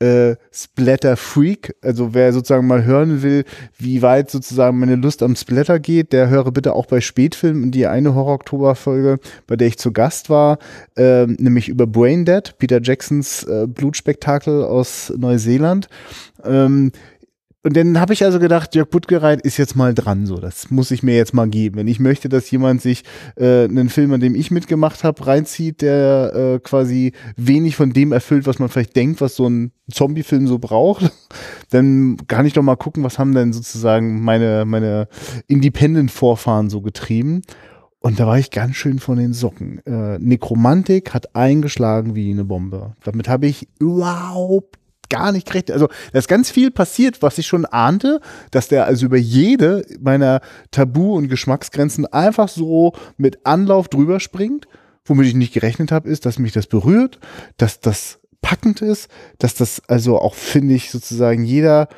äh, 0.00 0.34
Splatter-Freak. 0.52 1.76
Also 1.82 2.14
wer 2.14 2.32
sozusagen 2.32 2.66
mal 2.66 2.84
hören 2.84 3.22
will, 3.22 3.44
wie 3.78 4.02
weit 4.02 4.30
sozusagen 4.30 4.78
meine 4.80 4.96
Lust 4.96 5.22
am 5.22 5.36
Splatter 5.36 5.78
geht, 5.78 6.12
der 6.12 6.28
höre 6.28 6.50
bitte 6.50 6.74
auch 6.74 6.86
bei 6.86 7.00
Spätfilmen 7.00 7.70
die 7.70 7.86
eine 7.86 8.14
Horror-Oktober-Folge, 8.16 9.20
bei 9.46 9.54
der 9.54 9.68
ich 9.68 9.78
zu 9.78 9.92
Gast 9.92 10.30
war, 10.30 10.58
äh, 10.96 11.26
nämlich 11.26 11.68
über 11.68 11.86
Braindead, 11.92 12.56
Peter 12.58 12.80
Jacksons 12.82 13.44
äh, 13.44 13.66
Blutspektakel 13.66 14.64
aus 14.64 15.12
Neuseeland. 15.16 15.88
Ähm, 16.44 16.92
und 17.64 17.76
dann 17.76 18.00
habe 18.00 18.12
ich 18.12 18.24
also 18.24 18.40
gedacht, 18.40 18.74
Jörg 18.74 18.88
Buttgereit 18.88 19.40
ist 19.42 19.56
jetzt 19.56 19.76
mal 19.76 19.94
dran, 19.94 20.26
so 20.26 20.38
das 20.38 20.72
muss 20.72 20.90
ich 20.90 21.04
mir 21.04 21.14
jetzt 21.14 21.32
mal 21.32 21.48
geben. 21.48 21.76
Wenn 21.76 21.86
ich 21.86 22.00
möchte, 22.00 22.28
dass 22.28 22.50
jemand 22.50 22.82
sich 22.82 23.04
äh, 23.36 23.64
einen 23.64 23.88
Film, 23.88 24.12
an 24.12 24.20
dem 24.20 24.34
ich 24.34 24.50
mitgemacht 24.50 25.04
habe, 25.04 25.24
reinzieht, 25.24 25.80
der 25.80 26.32
äh, 26.34 26.58
quasi 26.58 27.12
wenig 27.36 27.76
von 27.76 27.92
dem 27.92 28.10
erfüllt, 28.10 28.46
was 28.46 28.58
man 28.58 28.68
vielleicht 28.68 28.96
denkt, 28.96 29.20
was 29.20 29.36
so 29.36 29.48
ein 29.48 29.70
Zombie-Film 29.92 30.48
so 30.48 30.58
braucht, 30.58 31.12
dann 31.70 32.16
kann 32.26 32.46
ich 32.46 32.52
doch 32.52 32.62
mal 32.62 32.74
gucken, 32.74 33.04
was 33.04 33.20
haben 33.20 33.32
denn 33.32 33.52
sozusagen 33.52 34.22
meine 34.22 34.64
meine 34.64 35.06
Independent-Vorfahren 35.46 36.68
so 36.68 36.80
getrieben. 36.80 37.42
Und 38.02 38.18
da 38.18 38.26
war 38.26 38.36
ich 38.36 38.50
ganz 38.50 38.74
schön 38.74 38.98
von 38.98 39.16
den 39.16 39.32
Socken. 39.32 39.78
Äh, 39.86 40.18
Nekromantik 40.18 41.14
hat 41.14 41.36
eingeschlagen 41.36 42.16
wie 42.16 42.32
eine 42.32 42.44
Bombe. 42.44 42.96
Damit 43.04 43.28
habe 43.28 43.46
ich 43.46 43.68
überhaupt 43.78 44.78
gar 45.08 45.30
nicht 45.30 45.46
gerechnet. 45.46 45.70
Also 45.70 45.88
da 46.12 46.18
ist 46.18 46.26
ganz 46.26 46.50
viel 46.50 46.72
passiert, 46.72 47.22
was 47.22 47.38
ich 47.38 47.46
schon 47.46 47.64
ahnte, 47.64 48.20
dass 48.50 48.66
der 48.66 48.86
also 48.86 49.06
über 49.06 49.18
jede 49.18 49.84
meiner 50.00 50.40
Tabu- 50.72 51.14
und 51.14 51.28
Geschmacksgrenzen 51.28 52.06
einfach 52.06 52.48
so 52.48 52.92
mit 53.18 53.46
Anlauf 53.46 53.88
drüber 53.88 54.18
springt. 54.18 54.66
Womit 55.04 55.28
ich 55.28 55.34
nicht 55.34 55.54
gerechnet 55.54 55.92
habe, 55.92 56.08
ist, 56.08 56.26
dass 56.26 56.40
mich 56.40 56.52
das 56.52 56.66
berührt, 56.66 57.20
dass 57.56 57.78
das 57.78 58.18
packend 58.40 58.82
ist, 58.82 59.08
dass 59.38 59.54
das 59.54 59.80
also 59.86 60.18
auch, 60.18 60.34
finde 60.34 60.74
ich, 60.74 60.90
sozusagen 60.90 61.44
jeder, 61.44 61.88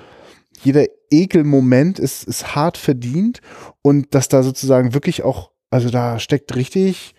jeder 0.62 0.84
Ekelmoment 1.10 1.98
ist, 1.98 2.24
ist 2.24 2.54
hart 2.54 2.76
verdient 2.76 3.40
und 3.80 4.14
dass 4.14 4.28
da 4.28 4.42
sozusagen 4.42 4.92
wirklich 4.92 5.22
auch 5.22 5.53
also 5.74 5.90
da 5.90 6.20
steckt 6.20 6.54
richtig 6.54 7.16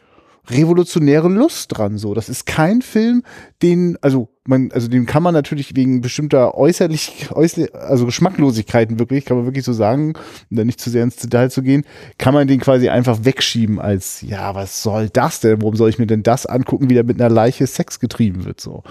revolutionäre 0.50 1.28
Lust 1.28 1.75
dran. 1.75 1.98
So, 1.98 2.13
das 2.13 2.30
ist 2.30 2.46
kein 2.46 2.81
Film, 2.81 3.22
den, 3.62 3.98
also 4.00 4.30
man, 4.46 4.72
also 4.72 4.88
den 4.88 5.06
kann 5.06 5.24
man 5.24 5.34
natürlich 5.34 5.75
wegen 5.75 6.00
bestimmter 6.00 6.56
äußerlich, 6.56 7.31
äußerlich, 7.31 7.75
also 7.75 8.06
Geschmacklosigkeiten 8.06 8.98
wirklich, 8.98 9.25
kann 9.25 9.36
man 9.36 9.46
wirklich 9.46 9.66
so 9.66 9.74
sagen, 9.74 10.13
um 10.50 10.56
da 10.56 10.63
nicht 10.63 10.80
zu 10.80 10.90
sehr 10.90 11.04
ins 11.04 11.18
Detail 11.18 11.52
zu 11.52 11.63
gehen, 11.63 11.84
kann 12.18 12.34
man 12.34 12.48
den 12.48 12.62
quasi 12.62 12.88
einfach 12.88 13.25
wegschieben 13.25 13.78
als, 13.78 14.22
ja, 14.22 14.56
was 14.56 14.81
soll 14.81 15.10
das 15.10 15.42
denn? 15.42 15.62
Warum 15.62 15.75
soll 15.75 15.90
ich 15.90 16.00
mir 16.00 16.07
denn 16.07 16.24
das 16.24 16.46
angucken, 16.46 16.90
wie 16.90 16.94
der 16.94 17.04
mit 17.04 17.19
einer 17.19 17.34
Leiche 17.34 17.68
Sex 17.68 18.00
getrieben 18.00 18.46
wird? 18.46 18.62
So. 18.62 18.84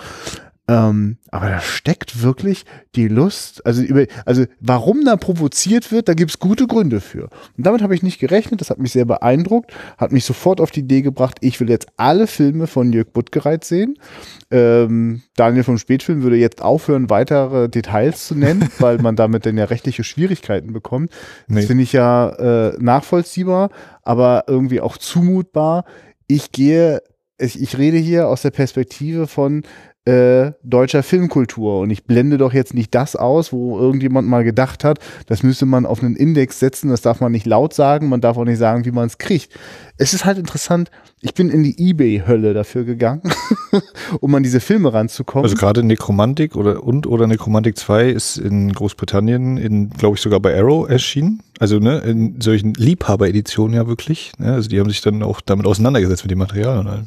Ähm, 0.67 1.19
aber 1.31 1.51
da 1.51 1.61
steckt 1.61 2.23
wirklich 2.23 2.65
die 2.95 3.09
Lust, 3.09 3.67
also 3.67 3.83
über, 3.83 4.07
also 4.25 4.47
warum 4.61 5.05
da 5.05 5.17
provoziert 5.17 5.93
wird, 5.93 6.09
da 6.09 6.15
gibt's 6.15 6.39
gute 6.39 6.67
Gründe 6.67 7.03
für. 7.03 7.25
Und 7.25 7.67
damit 7.67 7.83
habe 7.83 7.95
ich 7.95 8.03
nicht 8.03 8.19
gerechnet, 8.19 8.63
das 8.63 8.71
hat 8.71 8.79
mich 8.79 8.93
sehr 8.93 9.05
beeindruckt, 9.05 9.75
hat 9.99 10.11
mich 10.11 10.25
sofort 10.25 10.63
auf 10.63 10.71
die 10.71 10.81
Idee 10.81 11.03
gebracht, 11.03 11.37
ich 11.43 11.61
will 11.61 11.69
jetzt 11.69 11.89
alle 11.99 12.27
Filme 12.27 12.67
von 12.67 12.95
Jörg 12.95 13.09
Buttgereit 13.13 13.65
sehen. 13.65 13.99
Ähm, 14.51 15.21
Daniel 15.37 15.65
vom 15.65 15.77
Spätfilm 15.77 16.23
würde 16.23 16.37
jetzt 16.37 16.63
aufhören, 16.63 17.11
weitere 17.11 17.69
Details 17.69 18.27
zu 18.27 18.35
nennen, 18.35 18.71
weil 18.79 18.97
man 18.99 19.17
damit 19.17 19.45
dann 19.45 19.59
ja 19.59 19.67
rechtliche 19.67 20.03
Schwierigkeiten 20.03 20.73
bekommt. 20.73 21.11
Das 21.47 21.57
nee. 21.57 21.67
finde 21.67 21.83
ich 21.83 21.93
ja 21.93 22.31
äh, 22.71 22.77
nachvollziehbar, 22.79 23.69
aber 24.03 24.45
irgendwie 24.47 24.81
auch 24.81 24.97
zumutbar. 24.97 25.85
Ich 26.27 26.53
gehe 26.53 27.03
ich 27.37 27.77
rede 27.77 27.97
hier 27.97 28.29
aus 28.29 28.43
der 28.43 28.53
Perspektive 28.53 29.27
von, 29.27 29.65
äh, 30.07 30.53
deutscher 30.63 31.03
Filmkultur. 31.03 31.81
Und 31.81 31.91
ich 31.91 32.05
blende 32.05 32.37
doch 32.37 32.53
jetzt 32.53 32.75
nicht 32.75 32.95
das 32.95 33.17
aus, 33.17 33.53
wo 33.53 33.79
irgendjemand 33.79 34.29
mal 34.29 34.45
gedacht 34.45 34.85
hat, 34.85 34.99
das 35.27 35.43
müsste 35.43 35.67
man 35.67 35.87
auf 35.87 36.03
einen 36.03 36.17
Index 36.17 36.61
setzen, 36.61 36.91
das 36.91 37.01
darf 37.01 37.21
man 37.21 37.33
nicht 37.33 37.47
laut 37.47 37.73
sagen, 37.73 38.09
man 38.09 38.21
darf 38.21 38.37
auch 38.37 38.45
nicht 38.45 38.59
sagen, 38.59 38.85
wie 38.85 38.93
man 38.93 39.07
es 39.07 39.19
kriegt. 39.19 39.53
Es 39.97 40.13
ist 40.13 40.25
halt 40.25 40.39
interessant, 40.39 40.91
ich 41.21 41.35
bin 41.35 41.51
in 41.51 41.63
die 41.63 41.81
Ebay-Hölle 41.81 42.53
dafür 42.53 42.83
gegangen, 42.83 43.23
um 44.21 44.35
an 44.35 44.43
diese 44.43 44.59
Filme 44.59 44.93
ranzukommen. 44.93 45.45
Also 45.45 45.55
gerade 45.55 45.85
Nekromantik 45.85 46.57
oder 46.57 46.83
und 46.83 47.07
oder 47.07 47.29
Nekromantik 47.29 47.79
2 47.79 48.09
ist 48.09 48.37
in 48.37 48.73
Großbritannien, 48.73 49.57
in, 49.57 49.91
glaube 49.91 50.17
ich, 50.17 50.23
sogar 50.23 50.41
bei 50.41 50.59
Arrow 50.59 50.89
erschienen. 50.89 51.43
Also 51.61 51.79
ne, 51.79 51.99
in 51.99 52.41
solchen 52.41 52.75
Liebhaber-Editionen 52.75 53.77
ja 53.77 53.87
wirklich. 53.87 54.33
Ne? 54.39 54.53
Also 54.53 54.69
die 54.69 54.81
haben 54.81 54.91
sich 54.91 55.01
dann 55.01 55.23
auch 55.23 55.41
damit 55.41 55.67
auseinandergesetzt 55.67 56.25
mit 56.25 56.33
dem 56.33 56.39
Material. 56.39 57.07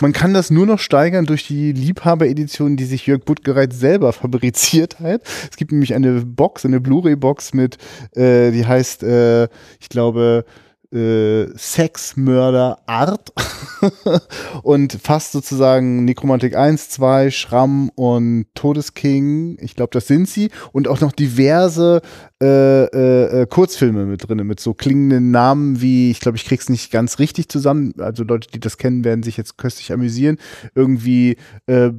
Man 0.00 0.12
kann 0.12 0.34
das 0.34 0.50
nur 0.50 0.66
noch 0.66 0.80
steigern 0.80 1.26
durch 1.26 1.46
die 1.46 1.70
Liebhaber-Edition, 1.70 2.76
die 2.76 2.84
sich 2.84 3.06
Jörg 3.06 3.24
Buttgereit 3.24 3.72
selber 3.72 4.12
fabriziert 4.12 4.98
hat. 4.98 5.22
Es 5.48 5.56
gibt 5.56 5.70
nämlich 5.70 5.94
eine 5.94 6.22
Box, 6.22 6.64
eine 6.64 6.80
Blu-ray-Box 6.80 7.54
mit, 7.54 7.78
äh, 8.16 8.50
die 8.50 8.66
heißt, 8.66 9.04
äh, 9.04 9.44
ich 9.78 9.88
glaube, 9.88 10.44
äh, 10.92 11.46
Sexmörder 11.56 12.78
Art 12.86 13.32
und 14.62 14.92
fasst 14.92 15.32
sozusagen 15.32 16.04
Nekromantik 16.04 16.56
1, 16.56 16.90
2, 16.90 17.30
Schramm 17.30 17.90
und 17.94 18.46
Todesking, 18.54 19.58
ich 19.60 19.74
glaube, 19.74 19.90
das 19.92 20.06
sind 20.06 20.28
sie, 20.28 20.50
und 20.72 20.88
auch 20.88 21.00
noch 21.00 21.12
diverse 21.12 22.02
äh, 22.42 22.84
äh, 22.84 23.42
äh, 23.42 23.46
Kurzfilme 23.46 24.06
mit 24.06 24.28
drin, 24.28 24.46
mit 24.46 24.60
so 24.60 24.74
klingenden 24.74 25.30
Namen 25.30 25.80
wie, 25.80 26.10
ich 26.10 26.20
glaube, 26.20 26.36
ich 26.36 26.44
krieg's 26.44 26.68
nicht 26.68 26.90
ganz 26.90 27.18
richtig 27.18 27.48
zusammen, 27.48 27.94
also 27.98 28.24
Leute, 28.24 28.48
die 28.52 28.60
das 28.60 28.78
kennen, 28.78 29.04
werden 29.04 29.22
sich 29.22 29.36
jetzt 29.36 29.58
köstlich 29.58 29.92
amüsieren, 29.92 30.38
irgendwie 30.74 31.36
äh, 31.66 31.90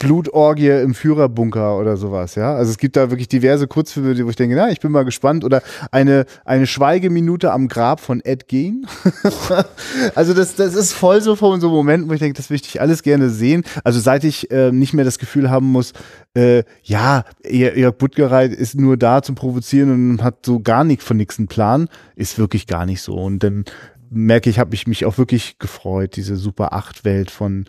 Blutorgie 0.00 0.70
im 0.70 0.94
Führerbunker 0.94 1.78
oder 1.78 1.98
sowas, 1.98 2.34
ja. 2.34 2.54
Also 2.54 2.70
es 2.70 2.78
gibt 2.78 2.96
da 2.96 3.10
wirklich 3.10 3.28
diverse 3.28 3.68
Kurzfilme, 3.68 4.24
wo 4.24 4.30
ich 4.30 4.36
denke, 4.36 4.56
na, 4.56 4.70
ich 4.70 4.80
bin 4.80 4.90
mal 4.90 5.04
gespannt. 5.04 5.44
Oder 5.44 5.62
eine, 5.92 6.24
eine 6.44 6.66
Schweigeminute 6.66 7.52
am 7.52 7.68
Grab 7.68 8.00
von 8.00 8.20
Ed 8.22 8.48
Gein. 8.48 8.86
also 10.14 10.32
das, 10.32 10.56
das 10.56 10.74
ist 10.74 10.94
voll 10.94 11.20
so 11.20 11.36
von 11.36 11.60
so 11.60 11.68
Momenten, 11.68 12.08
wo 12.08 12.14
ich 12.14 12.18
denke, 12.18 12.36
das 12.36 12.48
möchte 12.48 12.66
ich 12.68 12.80
alles 12.80 13.02
gerne 13.02 13.28
sehen. 13.28 13.62
Also 13.84 14.00
seit 14.00 14.24
ich 14.24 14.50
äh, 14.50 14.72
nicht 14.72 14.94
mehr 14.94 15.04
das 15.04 15.18
Gefühl 15.18 15.50
haben 15.50 15.66
muss, 15.66 15.92
äh, 16.34 16.64
ja, 16.82 17.24
Jörg 17.46 17.96
Buttgereit 17.96 18.52
ist 18.52 18.80
nur 18.80 18.96
da 18.96 19.20
zum 19.20 19.34
Provozieren 19.34 20.12
und 20.12 20.24
hat 20.24 20.46
so 20.46 20.60
gar 20.60 20.82
nicht 20.82 21.02
von 21.02 21.18
nichts 21.18 21.38
einen 21.38 21.48
Plan, 21.48 21.88
ist 22.16 22.38
wirklich 22.38 22.66
gar 22.66 22.86
nicht 22.86 23.02
so. 23.02 23.16
Und 23.16 23.40
dann 23.44 23.66
merke 24.08 24.48
ich, 24.48 24.58
habe 24.58 24.74
ich 24.74 24.86
mich 24.86 25.04
auch 25.04 25.18
wirklich 25.18 25.58
gefreut, 25.58 26.16
diese 26.16 26.36
Super 26.36 26.72
8 26.72 27.04
Welt 27.04 27.30
von 27.30 27.66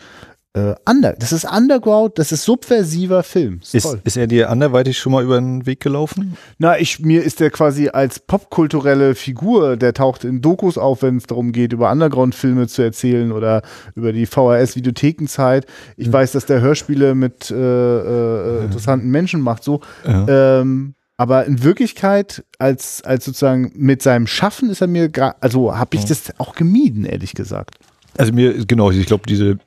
äh, 0.54 0.76
under, 0.86 1.14
das 1.14 1.32
ist 1.32 1.46
Underground, 1.46 2.20
das 2.20 2.34
ist 2.34 2.44
subversiver 2.44 3.24
Film. 3.24 3.62
Ist, 3.62 3.74
ist, 3.74 3.98
ist, 4.04 4.18
er 4.18 4.28
dir 4.28 4.50
anderweitig 4.50 4.98
schon 4.98 5.14
mal 5.14 5.24
über 5.24 5.40
den 5.40 5.66
Weg 5.66 5.80
gelaufen? 5.80 6.36
Na, 6.58 6.78
ich, 6.78 7.00
mir 7.00 7.24
ist 7.24 7.40
der 7.40 7.52
quasi 7.52 7.88
als 7.88 8.20
popkulturelle 8.20 9.16
Figur, 9.16 9.78
der 9.78 9.94
taucht 9.94 10.26
in 10.26 10.42
Dokus 10.42 10.78
auf, 10.78 11.04
wenn 11.04 11.18
es 11.18 11.24
darum 11.24 11.54
geht, 11.54 11.72
über 11.72 11.90
Underground-Filme 11.90 12.68
zu 12.68 12.82
erzählen 12.82 13.32
oder 13.32 13.62
über 13.96 14.12
die 14.12 14.26
VHS-Videothekenzeit. 14.26 15.66
Ich 15.96 16.08
mhm. 16.08 16.14
weiß, 16.14 16.34
dass 16.34 16.46
der 16.46 16.60
Hörspiele 16.60 17.16
mit 17.16 17.50
äh, 17.50 17.56
äh, 17.56 18.64
interessanten 18.66 19.10
Menschen 19.10 19.40
macht, 19.40 19.64
so. 19.64 19.80
Ja. 20.06 20.60
Ähm, 20.60 20.96
aber 21.16 21.46
in 21.46 21.64
Wirklichkeit, 21.64 22.44
als, 22.58 23.04
als 23.04 23.24
sozusagen 23.24 23.72
mit 23.76 24.02
seinem 24.02 24.28
Schaffen 24.28 24.70
ist 24.70 24.82
er 24.82 24.88
mir, 24.88 25.10
also 25.40 25.78
habe 25.78 25.96
ich 25.96 26.04
das 26.06 26.34
auch 26.40 26.56
gemieden, 26.56 27.06
ehrlich 27.06 27.36
gesagt. 27.36 27.76
Also 28.18 28.34
mir, 28.34 28.66
genau, 28.66 28.92
ich 28.92 29.06
glaube, 29.06 29.24
diese 29.28 29.60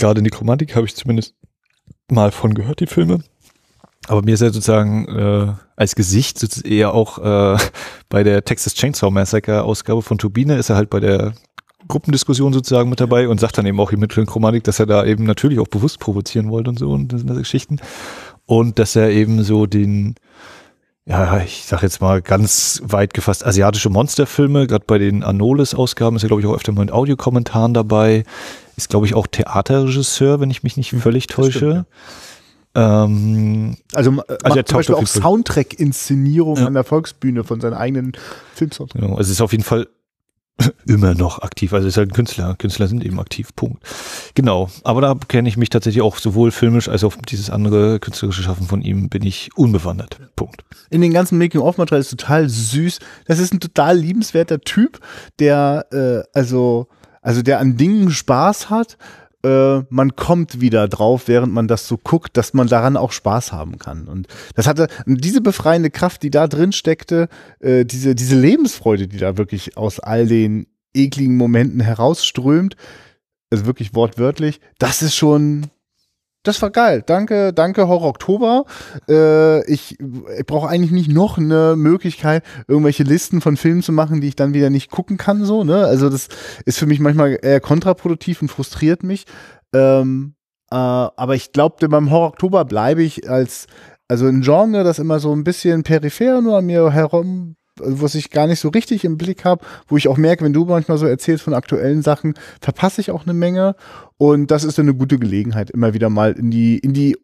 gerade 0.00 0.22
Nekromantik 0.22 0.74
habe 0.74 0.86
ich 0.86 0.96
zumindest 0.96 1.34
mal 2.10 2.32
von 2.32 2.54
gehört, 2.54 2.80
die 2.80 2.86
Filme. 2.86 3.22
Aber 4.08 4.22
mir 4.22 4.34
ist 4.34 4.40
er 4.40 4.52
sozusagen 4.52 5.06
äh, 5.08 5.52
als 5.76 5.94
Gesicht 5.94 6.64
eher 6.66 6.94
auch 6.94 7.18
äh, 7.18 7.58
bei 8.08 8.24
der 8.24 8.44
Texas 8.44 8.74
Chainsaw 8.74 9.10
Massacre 9.10 9.62
Ausgabe 9.62 10.02
von 10.02 10.18
Turbine 10.18 10.56
ist 10.56 10.70
er 10.70 10.76
halt 10.76 10.90
bei 10.90 11.00
der 11.00 11.34
Gruppendiskussion 11.86 12.52
sozusagen 12.52 12.88
mit 12.88 13.00
dabei 13.00 13.28
und 13.28 13.40
sagt 13.40 13.58
dann 13.58 13.66
eben 13.66 13.80
auch 13.80 13.92
mit 13.92 14.12
Chromatik, 14.12 14.64
dass 14.64 14.80
er 14.80 14.86
da 14.86 15.04
eben 15.04 15.24
natürlich 15.24 15.58
auch 15.58 15.68
bewusst 15.68 15.98
provozieren 15.98 16.50
wollte 16.50 16.70
und 16.70 16.78
so 16.78 16.90
und 16.90 17.12
das 17.12 17.20
sind 17.20 17.30
das 17.30 17.38
Geschichten. 17.38 17.78
Und 18.46 18.78
dass 18.78 18.96
er 18.96 19.10
eben 19.10 19.42
so 19.42 19.66
den, 19.66 20.14
ja, 21.06 21.40
ich 21.40 21.64
sag 21.64 21.82
jetzt 21.82 22.00
mal 22.00 22.22
ganz 22.22 22.80
weit 22.84 23.14
gefasst, 23.14 23.44
asiatische 23.44 23.90
Monsterfilme, 23.90 24.66
gerade 24.66 24.84
bei 24.86 24.98
den 24.98 25.22
Anolis-Ausgaben 25.22 26.16
ist 26.16 26.22
er, 26.22 26.28
glaube 26.28 26.42
ich, 26.42 26.48
auch 26.48 26.54
öfter 26.54 26.72
mal 26.72 26.82
in 26.82 26.90
Audiokommentaren 26.90 27.74
dabei 27.74 28.24
ist, 28.82 28.88
glaube 28.88 29.06
ich, 29.06 29.14
auch 29.14 29.26
Theaterregisseur, 29.26 30.40
wenn 30.40 30.50
ich 30.50 30.62
mich 30.62 30.76
nicht 30.76 30.92
hm, 30.92 31.00
völlig 31.00 31.26
täusche. 31.26 31.50
Stimmt, 31.50 31.86
ja. 32.76 33.04
ähm, 33.04 33.76
also, 33.92 34.10
äh, 34.12 34.38
also 34.42 34.56
er 34.56 34.66
zum 34.66 34.78
Beispiel 34.78 34.94
auch 34.94 35.06
Soundtrack-Inszenierung 35.06 36.56
ja. 36.56 36.66
an 36.66 36.74
der 36.74 36.84
Volksbühne 36.84 37.44
von 37.44 37.60
seinen 37.60 37.74
eigenen 37.74 38.12
Filmsounds. 38.54 38.94
Genau, 38.94 39.10
also 39.10 39.22
es 39.22 39.30
ist 39.30 39.40
auf 39.40 39.52
jeden 39.52 39.64
Fall 39.64 39.86
immer 40.86 41.14
noch 41.14 41.40
aktiv. 41.40 41.72
Also 41.72 41.88
ist 41.88 41.96
halt 41.96 42.10
ein 42.10 42.14
Künstler. 42.14 42.54
Künstler 42.56 42.86
sind 42.86 43.04
eben 43.04 43.20
aktiv. 43.20 43.50
Punkt. 43.54 43.82
Genau. 44.34 44.68
Aber 44.84 45.00
da 45.00 45.14
kenne 45.28 45.48
ich 45.48 45.56
mich 45.56 45.70
tatsächlich 45.70 46.02
auch 46.02 46.18
sowohl 46.18 46.50
filmisch 46.50 46.88
als 46.88 47.04
auch 47.04 47.16
dieses 47.16 47.50
andere 47.50 48.00
künstlerische 48.00 48.42
Schaffen 48.42 48.66
von 48.66 48.82
ihm 48.82 49.08
bin 49.08 49.24
ich 49.24 49.50
unbewandert. 49.56 50.18
Punkt. 50.36 50.64
In 50.90 51.00
den 51.00 51.12
ganzen 51.12 51.38
Making-of-Material 51.38 52.00
ist 52.00 52.10
total 52.10 52.48
süß. 52.48 52.98
Das 53.26 53.38
ist 53.38 53.52
ein 53.52 53.60
total 53.60 53.96
liebenswerter 53.98 54.60
Typ, 54.60 55.00
der 55.38 55.86
äh, 55.92 56.38
also 56.38 56.88
also 57.20 57.42
der 57.42 57.58
an 57.58 57.76
Dingen 57.76 58.10
Spaß 58.10 58.70
hat, 58.70 58.96
äh, 59.42 59.80
man 59.88 60.16
kommt 60.16 60.60
wieder 60.60 60.88
drauf, 60.88 61.26
während 61.26 61.52
man 61.52 61.66
das 61.66 61.88
so 61.88 61.96
guckt, 61.96 62.36
dass 62.36 62.52
man 62.52 62.66
daran 62.66 62.96
auch 62.96 63.12
Spaß 63.12 63.52
haben 63.52 63.78
kann. 63.78 64.06
Und 64.06 64.28
das 64.54 64.66
hatte 64.66 64.88
diese 65.06 65.40
befreiende 65.40 65.90
Kraft, 65.90 66.22
die 66.22 66.30
da 66.30 66.46
drin 66.46 66.72
steckte, 66.72 67.28
äh, 67.60 67.84
diese, 67.84 68.14
diese 68.14 68.38
Lebensfreude, 68.38 69.08
die 69.08 69.18
da 69.18 69.38
wirklich 69.38 69.76
aus 69.76 69.98
all 70.00 70.26
den 70.26 70.66
ekligen 70.94 71.36
Momenten 71.36 71.80
herausströmt, 71.80 72.76
also 73.50 73.66
wirklich 73.66 73.94
wortwörtlich, 73.94 74.60
das 74.78 75.02
ist 75.02 75.16
schon, 75.16 75.66
das 76.42 76.60
war 76.62 76.70
geil. 76.70 77.02
Danke, 77.04 77.52
danke, 77.52 77.86
Horror 77.86 78.08
Oktober. 78.08 78.64
Äh, 79.08 79.64
ich 79.70 79.98
ich 80.00 80.46
brauche 80.46 80.68
eigentlich 80.68 80.90
nicht 80.90 81.10
noch 81.10 81.36
eine 81.36 81.74
Möglichkeit, 81.76 82.42
irgendwelche 82.66 83.02
Listen 83.02 83.40
von 83.40 83.56
Filmen 83.56 83.82
zu 83.82 83.92
machen, 83.92 84.20
die 84.20 84.28
ich 84.28 84.36
dann 84.36 84.54
wieder 84.54 84.70
nicht 84.70 84.90
gucken 84.90 85.16
kann. 85.16 85.44
So, 85.44 85.64
ne? 85.64 85.84
Also 85.84 86.08
das 86.08 86.28
ist 86.64 86.78
für 86.78 86.86
mich 86.86 87.00
manchmal 87.00 87.38
eher 87.42 87.60
kontraproduktiv 87.60 88.40
und 88.42 88.48
frustriert 88.48 89.02
mich. 89.02 89.24
Ähm, 89.74 90.34
äh, 90.70 90.76
aber 90.76 91.34
ich 91.34 91.52
glaube, 91.52 91.88
beim 91.88 92.10
Horror 92.10 92.28
Oktober 92.28 92.64
bleibe 92.64 93.02
ich 93.02 93.28
als 93.28 93.66
also 94.08 94.26
ein 94.26 94.40
Genre, 94.40 94.82
das 94.82 94.98
immer 94.98 95.20
so 95.20 95.32
ein 95.32 95.44
bisschen 95.44 95.84
peripher 95.84 96.40
nur 96.40 96.58
an 96.58 96.66
mir 96.66 96.90
herum 96.90 97.54
was 97.76 98.14
ich 98.14 98.30
gar 98.30 98.46
nicht 98.46 98.60
so 98.60 98.68
richtig 98.68 99.04
im 99.04 99.16
Blick 99.16 99.44
habe, 99.44 99.64
wo 99.88 99.96
ich 99.96 100.08
auch 100.08 100.16
merke, 100.16 100.44
wenn 100.44 100.52
du 100.52 100.64
manchmal 100.64 100.98
so 100.98 101.06
erzählst 101.06 101.44
von 101.44 101.54
aktuellen 101.54 102.02
Sachen, 102.02 102.34
verpasse 102.60 103.00
ich 103.00 103.10
auch 103.10 103.24
eine 103.24 103.34
Menge. 103.34 103.76
Und 104.16 104.50
das 104.50 104.64
ist 104.64 104.78
eine 104.78 104.94
gute 104.94 105.18
Gelegenheit, 105.18 105.70
immer 105.70 105.94
wieder 105.94 106.10
mal 106.10 106.32
in 106.32 106.50
die, 106.50 106.78
in 106.78 106.92
die 106.92 107.16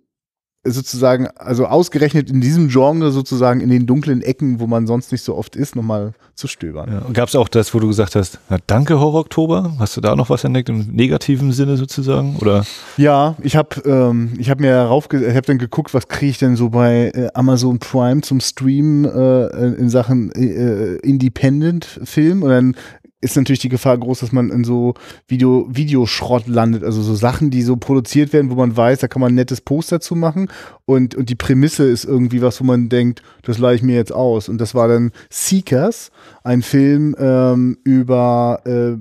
sozusagen, 0.66 1.28
also 1.36 1.66
ausgerechnet 1.66 2.30
in 2.30 2.40
diesem 2.40 2.68
Genre 2.68 3.10
sozusagen 3.10 3.60
in 3.60 3.70
den 3.70 3.86
dunklen 3.86 4.22
Ecken, 4.22 4.60
wo 4.60 4.66
man 4.66 4.86
sonst 4.86 5.12
nicht 5.12 5.22
so 5.22 5.36
oft 5.36 5.56
ist, 5.56 5.76
nochmal 5.76 6.12
zu 6.34 6.48
stöbern. 6.48 6.90
Ja, 6.92 7.12
Gab 7.12 7.28
es 7.28 7.36
auch 7.36 7.48
das, 7.48 7.72
wo 7.74 7.80
du 7.80 7.88
gesagt 7.88 8.14
hast, 8.14 8.38
na, 8.50 8.58
danke 8.66 9.00
Horror 9.00 9.20
Oktober? 9.20 9.72
Hast 9.78 9.96
du 9.96 10.00
da 10.00 10.14
noch 10.14 10.28
was 10.28 10.44
entdeckt 10.44 10.68
im 10.68 10.86
negativen 10.92 11.52
Sinne 11.52 11.76
sozusagen? 11.76 12.36
Oder? 12.36 12.64
Ja, 12.96 13.36
ich 13.42 13.56
habe 13.56 13.80
ähm, 13.86 14.34
ich 14.38 14.50
hab 14.50 14.60
mir 14.60 14.76
rauf, 14.76 15.08
ich 15.10 15.28
habe 15.28 15.42
dann 15.42 15.58
geguckt, 15.58 15.94
was 15.94 16.08
kriege 16.08 16.30
ich 16.30 16.38
denn 16.38 16.56
so 16.56 16.68
bei 16.68 17.10
äh, 17.14 17.28
Amazon 17.34 17.78
Prime 17.78 18.20
zum 18.20 18.40
Stream 18.40 19.04
äh, 19.04 19.46
in 19.74 19.88
Sachen 19.88 20.30
äh, 20.32 20.96
Independent-Film 20.96 22.42
und 22.42 22.50
dann 22.50 22.76
ist 23.20 23.36
natürlich 23.36 23.60
die 23.60 23.70
Gefahr 23.70 23.96
groß, 23.96 24.20
dass 24.20 24.32
man 24.32 24.50
in 24.50 24.64
so 24.64 24.94
Video, 25.26 25.66
Videoschrott 25.70 26.46
landet, 26.46 26.84
also 26.84 27.02
so 27.02 27.14
Sachen, 27.14 27.50
die 27.50 27.62
so 27.62 27.76
produziert 27.76 28.32
werden, 28.32 28.50
wo 28.50 28.54
man 28.54 28.76
weiß, 28.76 29.00
da 29.00 29.08
kann 29.08 29.20
man 29.20 29.32
ein 29.32 29.36
nettes 29.36 29.62
Poster 29.62 30.00
zu 30.00 30.14
machen 30.14 30.48
und, 30.84 31.14
und 31.14 31.30
die 31.30 31.34
Prämisse 31.34 31.84
ist 31.84 32.04
irgendwie 32.04 32.42
was, 32.42 32.60
wo 32.60 32.64
man 32.64 32.88
denkt, 32.88 33.22
das 33.42 33.58
leihe 33.58 33.76
ich 33.76 33.82
mir 33.82 33.96
jetzt 33.96 34.12
aus. 34.12 34.48
Und 34.48 34.60
das 34.60 34.74
war 34.74 34.88
dann 34.88 35.12
Seekers, 35.30 36.10
ein 36.44 36.62
Film 36.62 37.16
ähm, 37.18 37.78
über 37.84 38.60
äh, 38.64 38.96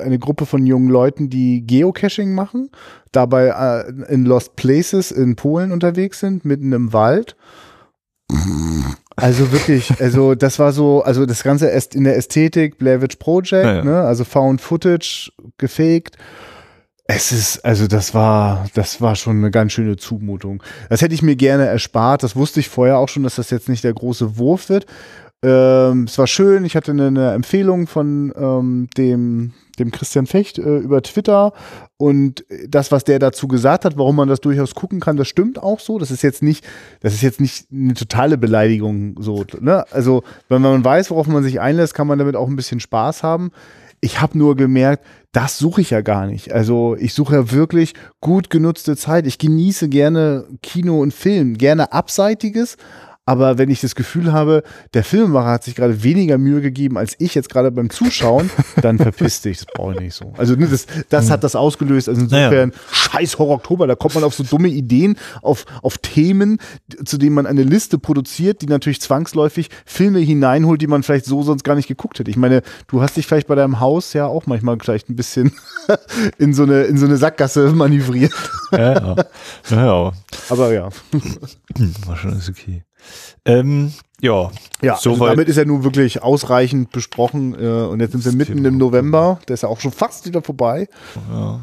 eine 0.00 0.18
Gruppe 0.18 0.46
von 0.46 0.66
jungen 0.66 0.88
Leuten, 0.88 1.28
die 1.28 1.66
Geocaching 1.66 2.34
machen, 2.34 2.70
dabei 3.12 3.48
äh, 3.48 4.12
in 4.12 4.24
Lost 4.24 4.56
Places 4.56 5.10
in 5.10 5.36
Polen 5.36 5.72
unterwegs 5.72 6.20
sind, 6.20 6.44
mitten 6.44 6.72
im 6.72 6.92
Wald. 6.92 7.36
Also 9.16 9.52
wirklich, 9.52 10.00
also 10.00 10.34
das 10.34 10.58
war 10.58 10.72
so, 10.72 11.02
also 11.02 11.26
das 11.26 11.42
Ganze 11.42 11.68
ist 11.68 11.94
in 11.94 12.04
der 12.04 12.16
Ästhetik, 12.16 12.78
Blair 12.78 13.02
Witch 13.02 13.16
Project, 13.16 13.64
ja, 13.64 13.74
ja. 13.76 13.84
ne? 13.84 14.00
also 14.02 14.24
Found 14.24 14.60
Footage, 14.60 15.30
gefaked. 15.58 16.16
Es 17.04 17.32
ist, 17.32 17.64
also 17.64 17.88
das 17.88 18.14
war, 18.14 18.66
das 18.74 19.00
war 19.00 19.16
schon 19.16 19.38
eine 19.38 19.50
ganz 19.50 19.72
schöne 19.72 19.96
Zumutung. 19.96 20.62
Das 20.88 21.02
hätte 21.02 21.14
ich 21.14 21.22
mir 21.22 21.36
gerne 21.36 21.66
erspart. 21.66 22.22
Das 22.22 22.36
wusste 22.36 22.60
ich 22.60 22.68
vorher 22.68 22.96
auch 22.98 23.08
schon, 23.08 23.24
dass 23.24 23.34
das 23.34 23.50
jetzt 23.50 23.68
nicht 23.68 23.84
der 23.84 23.92
große 23.92 24.38
Wurf 24.38 24.68
wird. 24.68 24.86
Ähm, 25.42 26.04
es 26.04 26.18
war 26.18 26.26
schön. 26.26 26.64
Ich 26.64 26.76
hatte 26.76 26.92
eine, 26.92 27.32
Empfehlung 27.32 27.86
von 27.86 28.32
ähm, 28.36 28.88
dem 28.96 29.52
dem 29.78 29.90
Christian 29.90 30.26
Fecht 30.26 30.58
äh, 30.58 30.78
über 30.78 31.02
Twitter 31.02 31.52
und 31.96 32.44
das, 32.68 32.92
was 32.92 33.04
der 33.04 33.18
dazu 33.18 33.48
gesagt 33.48 33.84
hat, 33.84 33.96
warum 33.96 34.16
man 34.16 34.28
das 34.28 34.40
durchaus 34.40 34.74
gucken 34.74 35.00
kann, 35.00 35.16
das 35.16 35.28
stimmt 35.28 35.62
auch 35.62 35.80
so. 35.80 35.98
Das 35.98 36.10
ist 36.10 36.22
jetzt 36.22 36.42
nicht, 36.42 36.64
das 37.00 37.14
ist 37.14 37.22
jetzt 37.22 37.40
nicht 37.40 37.66
eine 37.72 37.94
totale 37.94 38.38
Beleidigung 38.38 39.16
so. 39.18 39.44
Ne? 39.60 39.84
Also 39.90 40.22
wenn 40.48 40.62
man 40.62 40.84
weiß, 40.84 41.10
worauf 41.10 41.26
man 41.26 41.42
sich 41.42 41.60
einlässt, 41.60 41.94
kann 41.94 42.06
man 42.06 42.18
damit 42.18 42.36
auch 42.36 42.48
ein 42.48 42.56
bisschen 42.56 42.80
Spaß 42.80 43.22
haben. 43.22 43.50
Ich 44.00 44.20
habe 44.20 44.36
nur 44.36 44.56
gemerkt, 44.56 45.04
das 45.30 45.58
suche 45.58 45.80
ich 45.80 45.90
ja 45.90 46.00
gar 46.00 46.26
nicht. 46.26 46.52
Also 46.52 46.96
ich 46.98 47.14
suche 47.14 47.36
ja 47.36 47.52
wirklich 47.52 47.94
gut 48.20 48.50
genutzte 48.50 48.96
Zeit. 48.96 49.26
Ich 49.26 49.38
genieße 49.38 49.88
gerne 49.88 50.44
Kino 50.62 51.00
und 51.00 51.14
Film, 51.14 51.56
gerne 51.56 51.92
Abseitiges, 51.92 52.76
aber 53.24 53.56
wenn 53.56 53.70
ich 53.70 53.80
das 53.80 53.94
Gefühl 53.94 54.32
habe, 54.32 54.64
der 54.94 55.04
Filmemacher 55.04 55.50
hat 55.50 55.64
sich 55.64 55.76
gerade 55.76 56.02
weniger 56.02 56.38
Mühe 56.38 56.60
gegeben 56.60 56.98
als 56.98 57.14
ich 57.18 57.34
jetzt 57.34 57.48
gerade 57.50 57.70
beim 57.70 57.88
Zuschauen, 57.88 58.50
dann 58.82 58.98
verpiss 58.98 59.42
dich, 59.42 59.58
das 59.58 59.66
brauche 59.66 59.94
ich 59.94 60.00
nicht 60.00 60.14
so. 60.14 60.32
Also 60.36 60.56
ne, 60.56 60.66
das, 60.66 60.86
das 61.08 61.30
hat 61.30 61.44
das 61.44 61.54
ausgelöst. 61.54 62.08
Also 62.08 62.22
insofern, 62.22 62.70
naja. 62.70 62.80
scheiß 62.90 63.38
Horror 63.38 63.56
Oktober, 63.56 63.86
da 63.86 63.94
kommt 63.94 64.16
man 64.16 64.24
auf 64.24 64.34
so 64.34 64.42
dumme 64.42 64.68
Ideen, 64.68 65.16
auf, 65.40 65.66
auf 65.82 65.98
Themen, 65.98 66.58
zu 67.04 67.16
denen 67.16 67.34
man 67.34 67.46
eine 67.46 67.62
Liste 67.62 67.98
produziert, 67.98 68.62
die 68.62 68.66
natürlich 68.66 69.00
zwangsläufig 69.00 69.68
Filme 69.86 70.18
hineinholt, 70.18 70.82
die 70.82 70.88
man 70.88 71.04
vielleicht 71.04 71.26
so 71.26 71.42
sonst 71.42 71.62
gar 71.62 71.76
nicht 71.76 71.88
geguckt 71.88 72.18
hätte. 72.18 72.30
Ich 72.30 72.36
meine, 72.36 72.62
du 72.88 73.02
hast 73.02 73.16
dich 73.16 73.26
vielleicht 73.26 73.46
bei 73.46 73.54
deinem 73.54 73.78
Haus 73.78 74.14
ja 74.14 74.26
auch 74.26 74.46
manchmal 74.46 74.78
vielleicht 74.80 75.08
ein 75.08 75.16
bisschen 75.16 75.52
in 76.38 76.54
so 76.54 76.64
eine, 76.64 76.82
in 76.84 76.98
so 76.98 77.06
eine 77.06 77.16
Sackgasse 77.16 77.72
manövriert. 77.74 78.32
Ja, 78.72 78.92
ja. 78.92 79.16
ja. 79.70 80.12
Aber 80.48 80.72
ja. 80.72 80.88
War 82.06 82.16
schon 82.16 82.32
alles 82.32 82.48
okay. 82.48 82.82
Ähm, 83.44 83.92
ja, 84.20 84.50
ja 84.80 84.94
also 84.94 85.16
damit 85.16 85.48
ist 85.48 85.56
er 85.56 85.64
nun 85.64 85.84
wirklich 85.84 86.22
ausreichend 86.22 86.92
besprochen. 86.92 87.54
Äh, 87.58 87.66
und 87.66 88.00
jetzt 88.00 88.12
sind 88.12 88.24
wir 88.24 88.32
mitten 88.32 88.64
im 88.64 88.78
November. 88.78 89.40
Der 89.48 89.54
ist 89.54 89.62
ja 89.62 89.68
auch 89.68 89.80
schon 89.80 89.92
fast 89.92 90.26
wieder 90.26 90.42
vorbei. 90.42 90.88
Ja. 91.30 91.60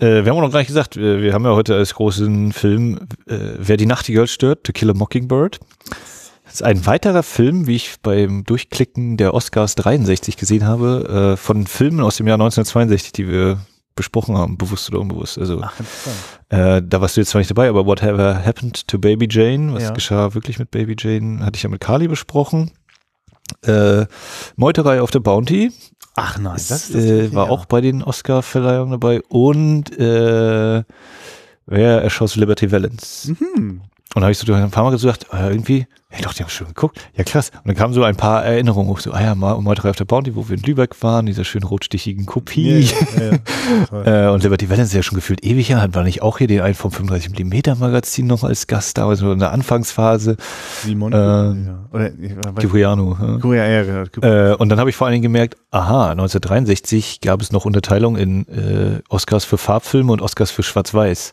Äh, 0.00 0.24
wir 0.24 0.30
haben 0.30 0.38
auch 0.38 0.42
noch 0.42 0.52
gar 0.52 0.60
nicht 0.60 0.68
gesagt, 0.68 0.96
wir, 0.96 1.20
wir 1.20 1.34
haben 1.34 1.44
ja 1.44 1.54
heute 1.54 1.74
als 1.74 1.94
großen 1.94 2.52
Film 2.52 3.00
äh, 3.26 3.38
Wer 3.58 3.76
die 3.76 3.86
Nachtigall 3.86 4.26
stört, 4.26 4.64
To 4.64 4.72
Kill 4.72 4.90
a 4.90 4.94
Mockingbird. 4.94 5.58
Das 6.44 6.54
ist 6.54 6.62
ein 6.62 6.84
weiterer 6.86 7.22
Film, 7.22 7.66
wie 7.66 7.76
ich 7.76 7.96
beim 8.02 8.44
Durchklicken 8.44 9.16
der 9.16 9.34
Oscars 9.34 9.76
63 9.76 10.36
gesehen 10.36 10.66
habe, 10.66 11.34
äh, 11.34 11.36
von 11.36 11.66
Filmen 11.66 12.00
aus 12.00 12.16
dem 12.16 12.26
Jahr 12.26 12.36
1962, 12.36 13.12
die 13.12 13.28
wir 13.28 13.60
besprochen 14.00 14.36
haben, 14.36 14.56
bewusst 14.58 14.90
oder 14.90 15.00
unbewusst. 15.00 15.38
Also 15.38 15.60
Ach, 15.62 15.72
äh, 16.48 16.82
da 16.84 17.00
warst 17.00 17.16
du 17.16 17.20
jetzt 17.20 17.30
zwar 17.30 17.40
nicht 17.40 17.50
dabei, 17.50 17.68
aber 17.68 17.86
Whatever 17.86 18.44
Happened 18.44 18.86
to 18.88 18.98
Baby 18.98 19.28
Jane, 19.30 19.72
was 19.74 19.84
ja. 19.84 19.90
geschah 19.90 20.34
wirklich 20.34 20.58
mit 20.58 20.70
Baby 20.70 20.96
Jane, 20.98 21.44
hatte 21.44 21.56
ich 21.56 21.62
ja 21.62 21.68
mit 21.68 21.80
Carly 21.80 22.08
besprochen. 22.08 22.72
Äh, 23.62 24.06
Meuterei 24.56 25.02
auf 25.02 25.10
der 25.10 25.20
Bounty. 25.20 25.72
Ach 26.16 26.38
nein, 26.38 26.54
das, 26.54 26.68
das 26.68 26.94
äh, 26.94 27.34
war 27.34 27.46
ja. 27.46 27.50
auch 27.52 27.66
bei 27.66 27.80
den 27.80 28.02
Oscar-Verleihungen 28.02 28.92
dabei. 28.92 29.22
Und 29.28 29.96
äh, 29.98 30.82
wer 31.66 32.02
erschoss 32.02 32.36
Liberty 32.36 32.70
Valance? 32.72 33.32
Mhm. 33.32 33.82
Und 34.14 34.16
da 34.16 34.22
habe 34.22 34.32
ich 34.32 34.38
so 34.38 34.52
ein 34.52 34.70
paar 34.70 34.84
Mal 34.84 34.90
gesagt, 34.90 35.26
äh, 35.32 35.50
irgendwie, 35.50 35.86
hey 36.10 36.22
doch, 36.22 36.34
die 36.34 36.42
haben 36.42 36.50
schon 36.50 36.66
geguckt. 36.66 36.98
Ja, 37.14 37.22
krass. 37.22 37.50
Und 37.54 37.68
dann 37.68 37.76
kamen 37.76 37.94
so 37.94 38.02
ein 38.02 38.16
paar 38.16 38.44
Erinnerungen 38.44 38.90
hoch, 38.90 38.98
so, 38.98 39.12
ah 39.12 39.22
ja, 39.22 39.34
mal, 39.36 39.60
mal 39.60 39.76
drei 39.76 39.90
auf 39.90 39.96
der 39.96 40.04
Bounty, 40.04 40.34
wo 40.34 40.48
wir 40.48 40.56
in 40.56 40.62
Lübeck 40.62 41.00
waren, 41.02 41.26
dieser 41.26 41.44
schönen 41.44 41.64
rotstichigen 41.64 42.26
Kopie. 42.26 42.80
Ja, 42.80 42.96
ja, 43.16 44.04
ja, 44.04 44.26
äh, 44.28 44.32
und 44.32 44.42
Liberty 44.42 44.68
Valance 44.68 44.90
ist 44.90 44.94
ja 44.94 45.02
schon 45.04 45.16
gefühlt 45.16 45.44
ewig 45.44 45.68
her, 45.68 45.80
hat 45.80 45.94
war 45.94 46.02
nicht 46.02 46.20
auch 46.22 46.38
hier 46.38 46.48
den 46.48 46.60
einen 46.62 46.74
vom 46.74 46.90
35mm 46.90 47.76
Magazin 47.76 48.26
noch 48.26 48.42
als 48.42 48.66
Gast 48.66 48.98
da, 48.98 49.08
also 49.08 49.30
in 49.32 49.38
der 49.38 49.52
Anfangsphase. 49.52 50.36
Simon. 50.82 51.12
Äh, 51.12 51.16
ja. 51.16 51.88
Oder, 51.92 52.10
Cipriano. 52.58 53.16
Ja. 53.20 54.50
Äh, 54.50 54.54
und 54.56 54.68
dann 54.68 54.80
habe 54.80 54.90
ich 54.90 54.96
vor 54.96 55.06
allen 55.06 55.12
Dingen 55.12 55.22
gemerkt, 55.22 55.56
aha, 55.70 56.10
1963 56.10 57.20
gab 57.20 57.40
es 57.40 57.52
noch 57.52 57.64
Unterteilung 57.64 58.16
in 58.16 58.48
äh, 58.48 59.00
Oscars 59.08 59.44
für 59.44 59.58
Farbfilme 59.58 60.12
und 60.12 60.22
Oscars 60.22 60.50
für 60.50 60.64
Schwarz-Weiß. 60.64 61.32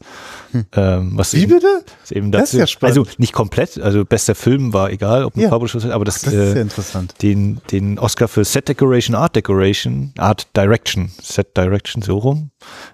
Hm. 0.51 0.65
Ähm, 0.75 1.11
was 1.15 1.33
Wie 1.33 1.47
bitte? 1.47 1.67
Ist 2.03 2.11
eben 2.11 2.31
das 2.31 2.53
ist 2.53 2.59
ja 2.59 2.67
spannend. 2.67 2.97
Also 2.97 3.11
nicht 3.17 3.33
komplett, 3.33 3.79
also 3.79 4.05
bester 4.05 4.35
Film 4.35 4.66
war 4.73 4.91
egal, 4.91 5.25
ob 5.25 5.35
ein 5.35 5.41
ja. 5.41 5.49
Farbe 5.49 5.67
aber 5.93 6.05
das, 6.05 6.19
Ach, 6.19 6.31
das 6.31 6.33
ist 6.33 6.55
äh, 6.55 6.61
interessant. 6.61 7.15
Den, 7.21 7.59
den 7.71 7.99
Oscar 7.99 8.27
für 8.27 8.43
Set 8.43 8.67
Decoration, 8.67 9.15
Art 9.15 9.35
Decoration, 9.35 10.13
Art 10.17 10.47
Direction, 10.55 11.11
Set 11.21 11.55
Direction, 11.55 12.01
so 12.01 12.17
rum, 12.17 12.51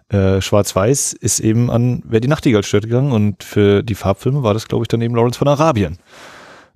äh, 0.09 0.41
Schwarz-Weiß 0.41 1.13
ist 1.13 1.39
eben 1.39 1.69
an 1.69 2.03
Wer 2.05 2.19
die 2.19 2.27
Nachtigall 2.27 2.63
stört 2.63 2.85
gegangen 2.85 3.11
und 3.11 3.43
für 3.43 3.83
die 3.83 3.95
Farbfilme 3.95 4.43
war 4.43 4.53
das, 4.53 4.67
glaube 4.67 4.83
ich, 4.83 4.87
dann 4.87 5.01
eben 5.01 5.15
Lawrence 5.15 5.37
von 5.37 5.47
Arabien. 5.47 5.97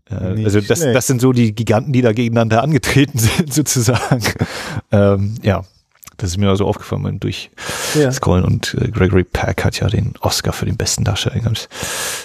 Äh, 0.09 0.43
also 0.43 0.61
das, 0.61 0.79
das 0.79 1.07
sind 1.07 1.21
so 1.21 1.33
die 1.33 1.53
Giganten, 1.53 1.93
die 1.93 2.01
da 2.01 2.13
gegeneinander 2.13 2.63
angetreten 2.63 3.17
sind, 3.19 3.53
sozusagen. 3.53 4.23
ähm, 4.91 5.35
ja, 5.41 5.63
das 6.17 6.31
ist 6.31 6.37
mir 6.37 6.49
also 6.49 6.65
aufgefallen 6.65 7.03
beim 7.03 7.19
Durchscrollen 7.19 8.43
ja. 8.43 8.47
und 8.47 8.75
äh, 8.79 8.89
Gregory 8.89 9.23
Peck 9.23 9.63
hat 9.63 9.79
ja 9.79 9.87
den 9.87 10.13
Oscar 10.19 10.51
für 10.51 10.65
den 10.65 10.75
besten 10.75 11.03
Darsteller 11.03 11.39
gehabt. 11.39 11.69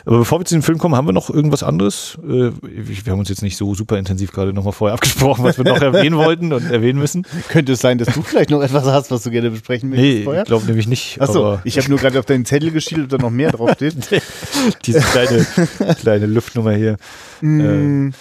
Aber 0.06 0.18
bevor 0.18 0.40
wir 0.40 0.44
zu 0.46 0.54
dem 0.54 0.62
Film 0.62 0.78
kommen, 0.78 0.96
haben 0.96 1.06
wir 1.06 1.12
noch 1.12 1.30
irgendwas 1.30 1.62
anderes? 1.62 2.18
Äh, 2.22 2.50
wir 2.62 3.12
haben 3.12 3.18
uns 3.18 3.28
jetzt 3.28 3.42
nicht 3.42 3.56
so 3.56 3.74
super 3.74 3.98
intensiv 3.98 4.32
gerade 4.32 4.52
nochmal 4.52 4.72
vorher 4.72 4.94
abgesprochen, 4.94 5.44
was 5.44 5.58
wir 5.58 5.64
noch 5.64 5.80
erwähnen 5.82 6.16
wollten 6.16 6.52
und 6.52 6.70
erwähnen 6.70 6.98
müssen. 6.98 7.26
Könnte 7.48 7.72
es 7.72 7.80
sein, 7.80 7.98
dass 7.98 8.08
du 8.14 8.22
vielleicht 8.22 8.50
noch 8.50 8.62
etwas 8.62 8.84
hast, 8.84 9.10
was 9.10 9.22
du 9.22 9.30
gerne 9.30 9.50
besprechen 9.50 9.90
möchtest 9.90 10.18
nee, 10.18 10.24
vorher? 10.24 10.42
ich 10.42 10.48
glaube 10.48 10.66
nämlich 10.66 10.86
nicht. 10.86 11.20
Achso, 11.20 11.58
ich 11.64 11.76
habe 11.76 11.88
nur 11.88 11.98
gerade 11.98 12.18
auf 12.18 12.26
deinen 12.26 12.44
Zettel 12.44 12.70
geschielt, 12.70 13.04
ob 13.04 13.08
da 13.10 13.18
noch 13.18 13.30
mehr 13.30 13.52
draufsteht. 13.52 13.94
Diese 14.86 15.00
kleine, 15.00 15.46
kleine 16.00 16.26
Luftnummer 16.26 16.72
hier. 16.72 16.96
Mm. 17.42 18.10
Äh, 18.10 18.12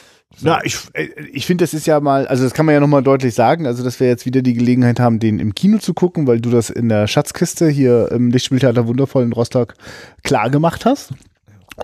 na, 0.41 0.63
ich, 0.63 0.77
äh, 0.93 1.07
ich 1.31 1.45
finde, 1.45 1.63
das 1.63 1.73
ist 1.73 1.87
ja 1.87 1.99
mal, 1.99 2.27
also 2.27 2.43
das 2.43 2.53
kann 2.53 2.65
man 2.65 2.73
ja 2.73 2.79
nochmal 2.79 3.03
deutlich 3.03 3.33
sagen, 3.33 3.67
also 3.67 3.83
dass 3.83 3.99
wir 3.99 4.07
jetzt 4.07 4.25
wieder 4.25 4.41
die 4.41 4.53
Gelegenheit 4.53 4.99
haben, 4.99 5.19
den 5.19 5.39
im 5.39 5.55
Kino 5.55 5.77
zu 5.77 5.93
gucken, 5.93 6.27
weil 6.27 6.39
du 6.39 6.49
das 6.49 6.69
in 6.69 6.89
der 6.89 7.07
Schatzkiste 7.07 7.69
hier 7.69 8.11
im 8.11 8.31
Lichtspieltheater 8.31 8.87
Wundervoll 8.87 9.23
in 9.23 9.33
Rostock 9.33 9.73
klar 10.23 10.49
gemacht 10.49 10.85
hast. 10.85 11.13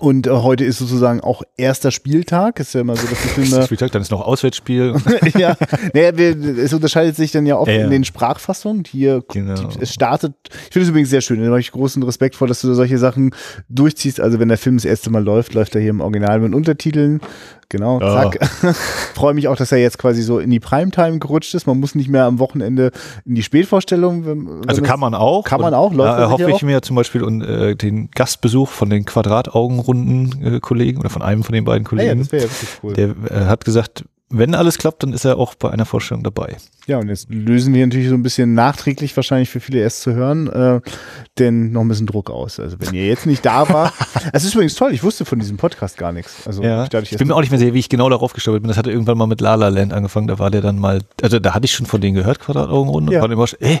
Und 0.00 0.26
äh, 0.26 0.30
heute 0.30 0.64
ist 0.64 0.78
sozusagen 0.78 1.20
auch 1.20 1.42
erster 1.56 1.90
Spieltag. 1.90 2.60
Ist 2.60 2.74
ja 2.74 2.82
immer 2.82 2.94
so, 2.94 3.06
dass 3.06 3.20
die 3.20 3.28
Filme. 3.28 3.64
Spieltag, 3.64 3.90
dann 3.92 4.02
ist 4.02 4.10
noch 4.10 4.20
Auswärtsspiel. 4.20 4.94
ja, 5.38 5.56
naja, 5.92 6.16
wir, 6.16 6.58
es 6.58 6.72
unterscheidet 6.72 7.16
sich 7.16 7.32
dann 7.32 7.46
ja 7.46 7.56
oft 7.56 7.70
ja, 7.70 7.84
in 7.84 7.90
den 7.90 8.04
Sprachfassungen. 8.04 8.84
Hier, 8.84 9.24
genau. 9.28 9.54
die, 9.54 9.80
es 9.80 9.92
startet. 9.92 10.34
Ich 10.50 10.72
finde 10.72 10.84
es 10.84 10.88
übrigens 10.90 11.10
sehr 11.10 11.20
schön. 11.20 11.40
Da 11.40 11.46
habe 11.46 11.60
ich 11.60 11.72
großen 11.72 12.02
Respekt 12.02 12.36
vor, 12.36 12.46
dass 12.46 12.60
du 12.60 12.72
solche 12.74 12.98
Sachen 12.98 13.34
durchziehst. 13.68 14.20
Also 14.20 14.38
wenn 14.38 14.48
der 14.48 14.58
Film 14.58 14.76
das 14.76 14.84
erste 14.84 15.10
Mal 15.10 15.24
läuft, 15.24 15.54
läuft 15.54 15.74
er 15.74 15.80
hier 15.80 15.90
im 15.90 16.00
Original 16.00 16.40
mit 16.40 16.54
Untertiteln. 16.54 17.20
Genau, 17.70 18.00
ja. 18.00 18.30
zack. 18.30 18.74
Freue 19.14 19.34
mich 19.34 19.46
auch, 19.46 19.56
dass 19.56 19.72
er 19.72 19.78
jetzt 19.78 19.98
quasi 19.98 20.22
so 20.22 20.38
in 20.38 20.48
die 20.50 20.60
Primetime 20.60 21.18
gerutscht 21.18 21.54
ist. 21.54 21.66
Man 21.66 21.78
muss 21.78 21.94
nicht 21.94 22.08
mehr 22.08 22.24
am 22.24 22.38
Wochenende 22.38 22.92
in 23.26 23.34
die 23.34 23.42
Spätvorstellung. 23.42 24.24
Wenn, 24.24 24.46
wenn 24.46 24.68
also 24.68 24.80
kann 24.80 24.98
man 24.98 25.14
auch. 25.14 25.44
Kann 25.44 25.60
man 25.60 25.74
auch. 25.74 25.92
Läuft 25.92 26.18
da 26.18 26.30
hoffe 26.30 26.48
ich 26.48 26.54
auch? 26.54 26.62
mir 26.62 26.80
zum 26.80 26.96
Beispiel 26.96 27.22
und, 27.22 27.42
äh, 27.42 27.76
den 27.76 28.10
Gastbesuch 28.10 28.70
von 28.70 28.88
den 28.88 29.04
Quadrataugenrunden-Kollegen 29.04 30.96
äh, 30.96 31.00
oder 31.00 31.10
von 31.10 31.20
einem 31.20 31.44
von 31.44 31.54
den 31.54 31.64
beiden 31.64 31.84
Kollegen. 31.84 32.08
Ah 32.08 32.14
ja, 32.14 32.18
das 32.18 32.32
wäre 32.32 32.44
ja 32.44 32.50
wirklich 32.50 32.70
cool. 32.82 32.92
Der 32.94 33.08
äh, 33.30 33.44
hat 33.46 33.66
gesagt, 33.66 34.04
wenn 34.30 34.54
alles 34.54 34.76
klappt, 34.76 35.02
dann 35.02 35.12
ist 35.12 35.24
er 35.24 35.38
auch 35.38 35.54
bei 35.54 35.70
einer 35.70 35.86
Vorstellung 35.86 36.22
dabei. 36.22 36.56
Ja, 36.86 36.98
und 36.98 37.08
jetzt 37.08 37.28
lösen 37.30 37.72
wir 37.72 37.86
natürlich 37.86 38.08
so 38.08 38.14
ein 38.14 38.22
bisschen 38.22 38.54
nachträglich 38.54 39.16
wahrscheinlich 39.16 39.48
für 39.48 39.60
viele 39.60 39.80
erst 39.80 40.02
zu 40.02 40.12
hören, 40.12 40.48
äh, 40.48 40.80
denn 41.38 41.72
noch 41.72 41.80
ein 41.80 41.88
bisschen 41.88 42.06
Druck 42.06 42.30
aus. 42.30 42.60
Also 42.60 42.76
wenn 42.80 42.94
ihr 42.94 43.06
jetzt 43.06 43.26
nicht 43.26 43.44
da 43.44 43.68
war, 43.68 43.92
es 44.32 44.44
ist 44.44 44.54
übrigens 44.54 44.74
toll, 44.74 44.92
ich 44.92 45.02
wusste 45.02 45.24
von 45.24 45.38
diesem 45.38 45.56
Podcast 45.56 45.96
gar 45.96 46.12
nichts. 46.12 46.46
Also 46.46 46.62
ja, 46.62 46.84
ich, 46.84 47.12
ich 47.12 47.18
bin 47.18 47.28
mir 47.28 47.34
auch 47.34 47.40
nicht 47.40 47.50
mehr 47.50 47.58
sicher, 47.58 47.72
wie 47.72 47.78
ich 47.78 47.88
genau 47.88 48.08
darauf 48.10 48.32
gestolpert 48.34 48.62
bin. 48.62 48.68
Das 48.68 48.76
hatte 48.76 48.90
irgendwann 48.90 49.16
mal 49.16 49.26
mit 49.26 49.40
La 49.40 49.54
La 49.54 49.68
Land 49.68 49.92
angefangen, 49.92 50.26
da 50.26 50.38
war 50.38 50.50
der 50.50 50.60
dann 50.60 50.78
mal, 50.78 51.00
also 51.22 51.38
da 51.38 51.54
hatte 51.54 51.64
ich 51.64 51.72
schon 51.72 51.86
von 51.86 52.00
denen 52.00 52.14
gehört, 52.14 52.40
Quadrataugenrunde, 52.40 53.12
ja. 53.12 53.18
und 53.20 53.28
war 53.28 53.32
immer 53.32 53.46
schon, 53.46 53.60
ey, 53.60 53.80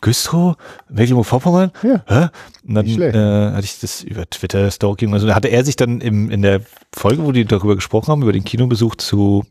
Güstrow, 0.00 0.56
Mecklenburg-Vorpommern? 0.88 1.72
Ja. 1.82 2.04
Hä? 2.06 2.28
Und 2.66 2.74
dann 2.74 2.86
äh, 2.86 3.52
hatte 3.52 3.64
ich 3.64 3.80
das 3.80 4.02
über 4.02 4.28
Twitter 4.28 4.70
Stalking. 4.70 5.12
Also 5.12 5.26
da 5.26 5.34
hatte 5.34 5.48
er 5.48 5.64
sich 5.64 5.76
dann 5.76 6.00
im, 6.00 6.30
in 6.30 6.42
der 6.42 6.62
Folge, 6.94 7.24
wo 7.24 7.32
die 7.32 7.44
darüber 7.44 7.74
gesprochen 7.74 8.08
haben, 8.08 8.22
über 8.22 8.32
den 8.32 8.44
Kinobesuch 8.44 8.94
zu 8.94 9.44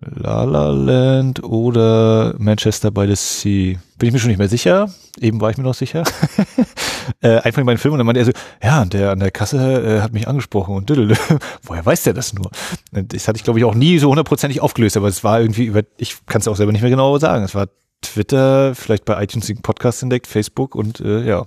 La 0.00 0.44
La 0.44 0.68
Land 0.68 1.42
oder 1.44 2.34
Manchester 2.38 2.90
by 2.90 3.06
the 3.06 3.14
Sea. 3.14 3.78
Bin 3.98 4.08
ich 4.08 4.12
mir 4.12 4.18
schon 4.18 4.28
nicht 4.28 4.38
mehr 4.38 4.48
sicher. 4.48 4.88
Eben 5.20 5.40
war 5.40 5.50
ich 5.50 5.58
mir 5.58 5.64
noch 5.64 5.74
sicher. 5.74 6.04
äh, 7.20 7.36
einfach 7.38 7.58
in 7.58 7.66
meinen 7.66 7.76
Film 7.76 7.92
und 7.92 7.98
dann 7.98 8.06
meinte 8.06 8.20
er 8.20 8.24
so, 8.24 8.32
ja, 8.62 8.84
der 8.86 9.10
an 9.10 9.20
der 9.20 9.30
Kasse 9.30 9.58
äh, 9.58 10.00
hat 10.00 10.12
mich 10.14 10.26
angesprochen 10.26 10.74
und 10.74 10.88
düdel. 10.88 11.16
Woher 11.62 11.84
weiß 11.84 12.04
der 12.04 12.14
das 12.14 12.32
nur? 12.32 12.50
Das 12.92 13.28
hatte 13.28 13.36
ich, 13.36 13.44
glaube 13.44 13.58
ich, 13.58 13.64
auch 13.66 13.74
nie 13.74 13.98
so 13.98 14.08
hundertprozentig 14.08 14.62
aufgelöst, 14.62 14.96
aber 14.96 15.08
es 15.08 15.22
war 15.22 15.40
irgendwie 15.40 15.66
über, 15.66 15.82
ich 15.98 16.16
kann 16.26 16.40
es 16.40 16.48
auch 16.48 16.56
selber 16.56 16.72
nicht 16.72 16.82
mehr 16.82 16.90
genau 16.90 17.18
sagen. 17.18 17.44
Es 17.44 17.54
war 17.54 17.68
Twitter, 18.00 18.74
vielleicht 18.74 19.04
bei 19.04 19.22
iTunes 19.22 19.46
den 19.46 19.60
Podcast 19.60 20.02
entdeckt, 20.02 20.26
Facebook 20.26 20.74
und 20.74 21.00
äh, 21.00 21.26
ja. 21.26 21.46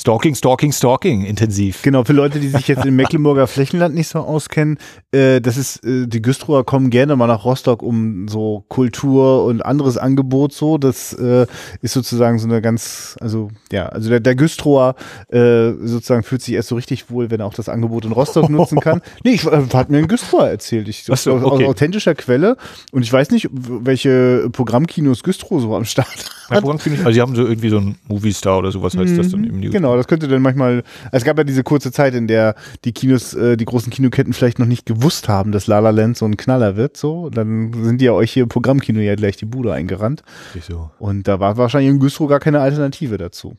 Stalking, 0.00 0.36
Stalking, 0.36 0.72
Stalking 0.72 1.24
intensiv. 1.24 1.82
Genau, 1.82 2.04
für 2.04 2.12
Leute, 2.12 2.38
die 2.38 2.48
sich 2.48 2.68
jetzt 2.68 2.84
im 2.84 2.94
Mecklenburger 2.94 3.48
Flächenland 3.48 3.96
nicht 3.96 4.08
so 4.08 4.20
auskennen, 4.20 4.78
äh, 5.10 5.40
das 5.40 5.56
ist, 5.56 5.84
äh, 5.84 6.06
die 6.06 6.22
Güstrower 6.22 6.64
kommen 6.64 6.90
gerne 6.90 7.16
mal 7.16 7.26
nach 7.26 7.44
Rostock, 7.44 7.82
um 7.82 8.28
so 8.28 8.64
Kultur 8.68 9.44
und 9.44 9.64
anderes 9.64 9.98
Angebot 9.98 10.52
so. 10.52 10.78
Das 10.78 11.12
äh, 11.14 11.46
ist 11.82 11.94
sozusagen 11.94 12.38
so 12.38 12.46
eine 12.46 12.62
ganz, 12.62 13.16
also 13.20 13.50
ja, 13.72 13.86
also 13.86 14.08
der, 14.08 14.20
der 14.20 14.36
Güstrower 14.36 14.94
äh, 15.30 15.72
sozusagen 15.82 16.22
fühlt 16.22 16.42
sich 16.42 16.54
erst 16.54 16.68
so 16.68 16.76
richtig 16.76 17.10
wohl, 17.10 17.30
wenn 17.32 17.40
er 17.40 17.46
auch 17.46 17.54
das 17.54 17.68
Angebot 17.68 18.04
in 18.04 18.12
Rostock 18.12 18.48
nutzen 18.48 18.80
kann. 18.80 19.02
Nee, 19.24 19.32
ich, 19.32 19.44
äh, 19.46 19.62
hat 19.72 19.90
mir 19.90 19.98
ein 19.98 20.06
Güstrower 20.06 20.48
erzählt. 20.48 20.86
Ich, 20.86 21.04
so, 21.04 21.12
okay. 21.12 21.44
aus, 21.44 21.52
aus 21.52 21.62
authentischer 21.62 22.14
Quelle. 22.14 22.56
Und 22.92 23.02
ich 23.02 23.12
weiß 23.12 23.30
nicht, 23.30 23.48
welche 23.50 24.48
Programmkinos 24.52 25.22
Güstrow 25.22 25.60
so 25.60 25.74
am 25.74 25.84
Start 25.84 26.08
hat. 26.08 26.38
Ja, 26.50 26.60
Programmkinos, 26.60 27.00
also 27.00 27.12
sie 27.12 27.20
haben 27.20 27.34
so 27.34 27.42
irgendwie 27.42 27.68
so 27.68 27.78
ein 27.78 27.96
Movie 28.06 28.32
Star 28.32 28.58
oder 28.58 28.70
sowas 28.70 28.96
heißt 28.96 29.12
mhm, 29.12 29.16
das 29.16 29.30
dann 29.30 29.44
im 29.44 29.60
News. 29.60 29.72
Genau 29.72 29.87
genau, 29.88 29.96
das 29.96 30.06
könnte 30.06 30.28
dann 30.28 30.42
manchmal. 30.42 30.82
Es 31.12 31.24
gab 31.24 31.38
ja 31.38 31.44
diese 31.44 31.62
kurze 31.62 31.92
Zeit, 31.92 32.14
in 32.14 32.26
der 32.26 32.54
die 32.84 32.92
Kinos, 32.92 33.34
äh, 33.34 33.56
die 33.56 33.64
großen 33.64 33.90
Kinoketten 33.90 34.32
vielleicht 34.32 34.58
noch 34.58 34.66
nicht 34.66 34.86
gewusst 34.86 35.28
haben, 35.28 35.52
dass 35.52 35.66
La 35.66 35.78
La 35.78 35.90
Land 35.90 36.16
so 36.16 36.26
ein 36.26 36.36
Knaller 36.36 36.76
wird. 36.76 36.96
So, 36.96 37.30
dann 37.30 37.72
sind 37.72 38.00
die 38.00 38.06
ja 38.06 38.12
euch 38.12 38.32
hier 38.32 38.42
im 38.44 38.48
Programmkino 38.48 39.00
ja 39.00 39.14
gleich 39.14 39.36
die 39.36 39.46
Bude 39.46 39.72
eingerannt. 39.72 40.22
So. 40.66 40.90
Und 40.98 41.28
da 41.28 41.40
war 41.40 41.56
wahrscheinlich 41.56 41.90
in 41.90 42.00
Güstrow 42.00 42.28
gar 42.28 42.40
keine 42.40 42.60
Alternative 42.60 43.18
dazu. 43.18 43.56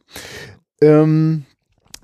Ähm, 0.81 1.45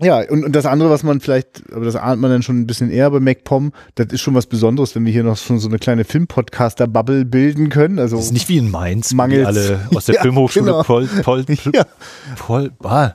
ja, 0.01 0.19
und, 0.29 0.43
und 0.43 0.53
das 0.53 0.65
andere, 0.65 0.89
was 0.89 1.03
man 1.03 1.21
vielleicht, 1.21 1.63
aber 1.71 1.85
das 1.85 1.95
ahnt 1.95 2.21
man 2.21 2.29
dann 2.29 2.43
schon 2.43 2.59
ein 2.59 2.67
bisschen 2.67 2.91
eher 2.91 3.09
bei 3.11 3.21
MacPom, 3.21 3.71
das 3.95 4.07
ist 4.07 4.21
schon 4.21 4.35
was 4.35 4.45
Besonderes, 4.45 4.93
wenn 4.93 5.05
wir 5.05 5.13
hier 5.13 5.23
noch 5.23 5.37
schon 5.37 5.57
so 5.57 5.69
eine 5.69 5.79
kleine 5.79 6.03
Filmpodcaster-Bubble 6.03 7.23
bilden 7.23 7.69
können. 7.69 7.99
Also 7.99 8.17
das 8.17 8.25
ist 8.25 8.31
nicht 8.33 8.49
wie 8.49 8.57
in 8.57 8.69
Mainz, 8.69 9.13
mangels 9.13 9.47
alle 9.47 9.79
aus 9.95 10.05
der 10.05 10.15
ja, 10.15 10.21
Filmhochschule 10.21 10.65
genau. 10.65 10.83
Pol, 10.83 11.07
Pol, 11.07 11.43
Pol, 11.45 11.57
ja. 11.73 11.85
Pol, 12.37 12.71
ah, 12.83 13.11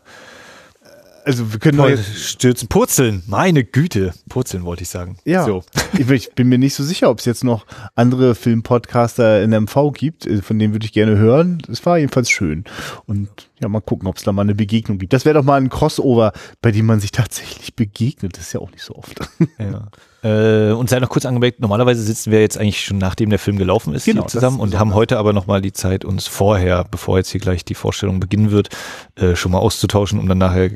also 1.24 1.52
wir 1.52 1.59
können 1.59 1.78
Pol 1.78 1.98
stürzen, 1.98 2.68
purzeln. 2.68 3.22
Meine 3.26 3.64
Güte, 3.64 4.12
purzeln 4.28 4.64
wollte 4.64 4.83
ich 4.83 4.88
sagen. 4.88 5.18
Ja. 5.24 5.44
So. 5.44 5.62
Ich 5.98 6.33
bin 6.35 6.48
mir 6.48 6.59
nicht 6.59 6.74
so 6.74 6.85
sicher, 6.85 7.11
ob 7.11 7.18
es 7.18 7.24
jetzt 7.24 7.44
noch 7.44 7.66
andere 7.94 8.35
Filmpodcaster 8.35 9.42
in 9.42 9.50
MV 9.50 9.92
gibt. 9.92 10.28
Von 10.42 10.59
denen 10.59 10.72
würde 10.72 10.87
ich 10.87 10.92
gerne 10.92 11.16
hören. 11.16 11.62
Es 11.68 11.85
war 11.85 11.98
jedenfalls 11.98 12.30
schön. 12.30 12.64
Und 13.06 13.50
Ja, 13.61 13.68
mal 13.68 13.81
gucken, 13.81 14.09
ob 14.09 14.16
es 14.16 14.23
da 14.23 14.33
mal 14.33 14.42
eine 14.42 14.55
Begegnung 14.55 14.99
gibt. 14.99 15.12
Das 15.12 15.25
wäre 15.25 15.35
doch 15.35 15.44
mal 15.44 15.61
ein 15.61 15.68
Crossover, 15.68 16.33
bei 16.62 16.73
dem 16.73 16.87
man 16.87 16.99
sich 17.01 17.12
tatsächlich 17.12 17.77
begegnet. 17.77 18.37
Das 18.37 18.46
ist 18.46 18.53
ja 18.55 18.61
auch 18.61 18.70
nicht 18.70 18.83
so 18.83 18.94
oft. 18.94 19.20
Ja. 19.59 19.88
Äh, 20.23 20.73
und 20.73 20.88
sei 20.88 21.01
noch 21.01 21.09
kurz 21.09 21.27
angemerkt, 21.27 21.61
normalerweise 21.61 22.03
sitzen 22.03 22.31
wir 22.31 22.40
jetzt 22.40 22.59
eigentlich 22.59 22.83
schon 22.83 22.99
nachdem 22.99 23.31
der 23.31 23.38
Film 23.38 23.59
gelaufen 23.59 23.94
ist 23.94 24.05
Genau, 24.05 24.27
zusammen 24.27 24.59
und 24.59 24.79
haben 24.79 24.94
heute 24.94 25.18
aber 25.18 25.33
nochmal 25.33 25.61
die 25.61 25.73
Zeit, 25.73 26.05
uns 26.05 26.27
vorher, 26.27 26.85
bevor 26.85 27.18
jetzt 27.18 27.31
hier 27.31 27.40
gleich 27.40 27.64
die 27.64 27.75
Vorstellung 27.75 28.20
beginnen 28.20 28.51
wird, 28.51 28.68
äh, 29.16 29.35
schon 29.37 29.53
mal 29.53 29.59
auszutauschen, 29.59 30.18
um 30.18 30.29
dann 30.29 30.38
nachher 30.38 30.70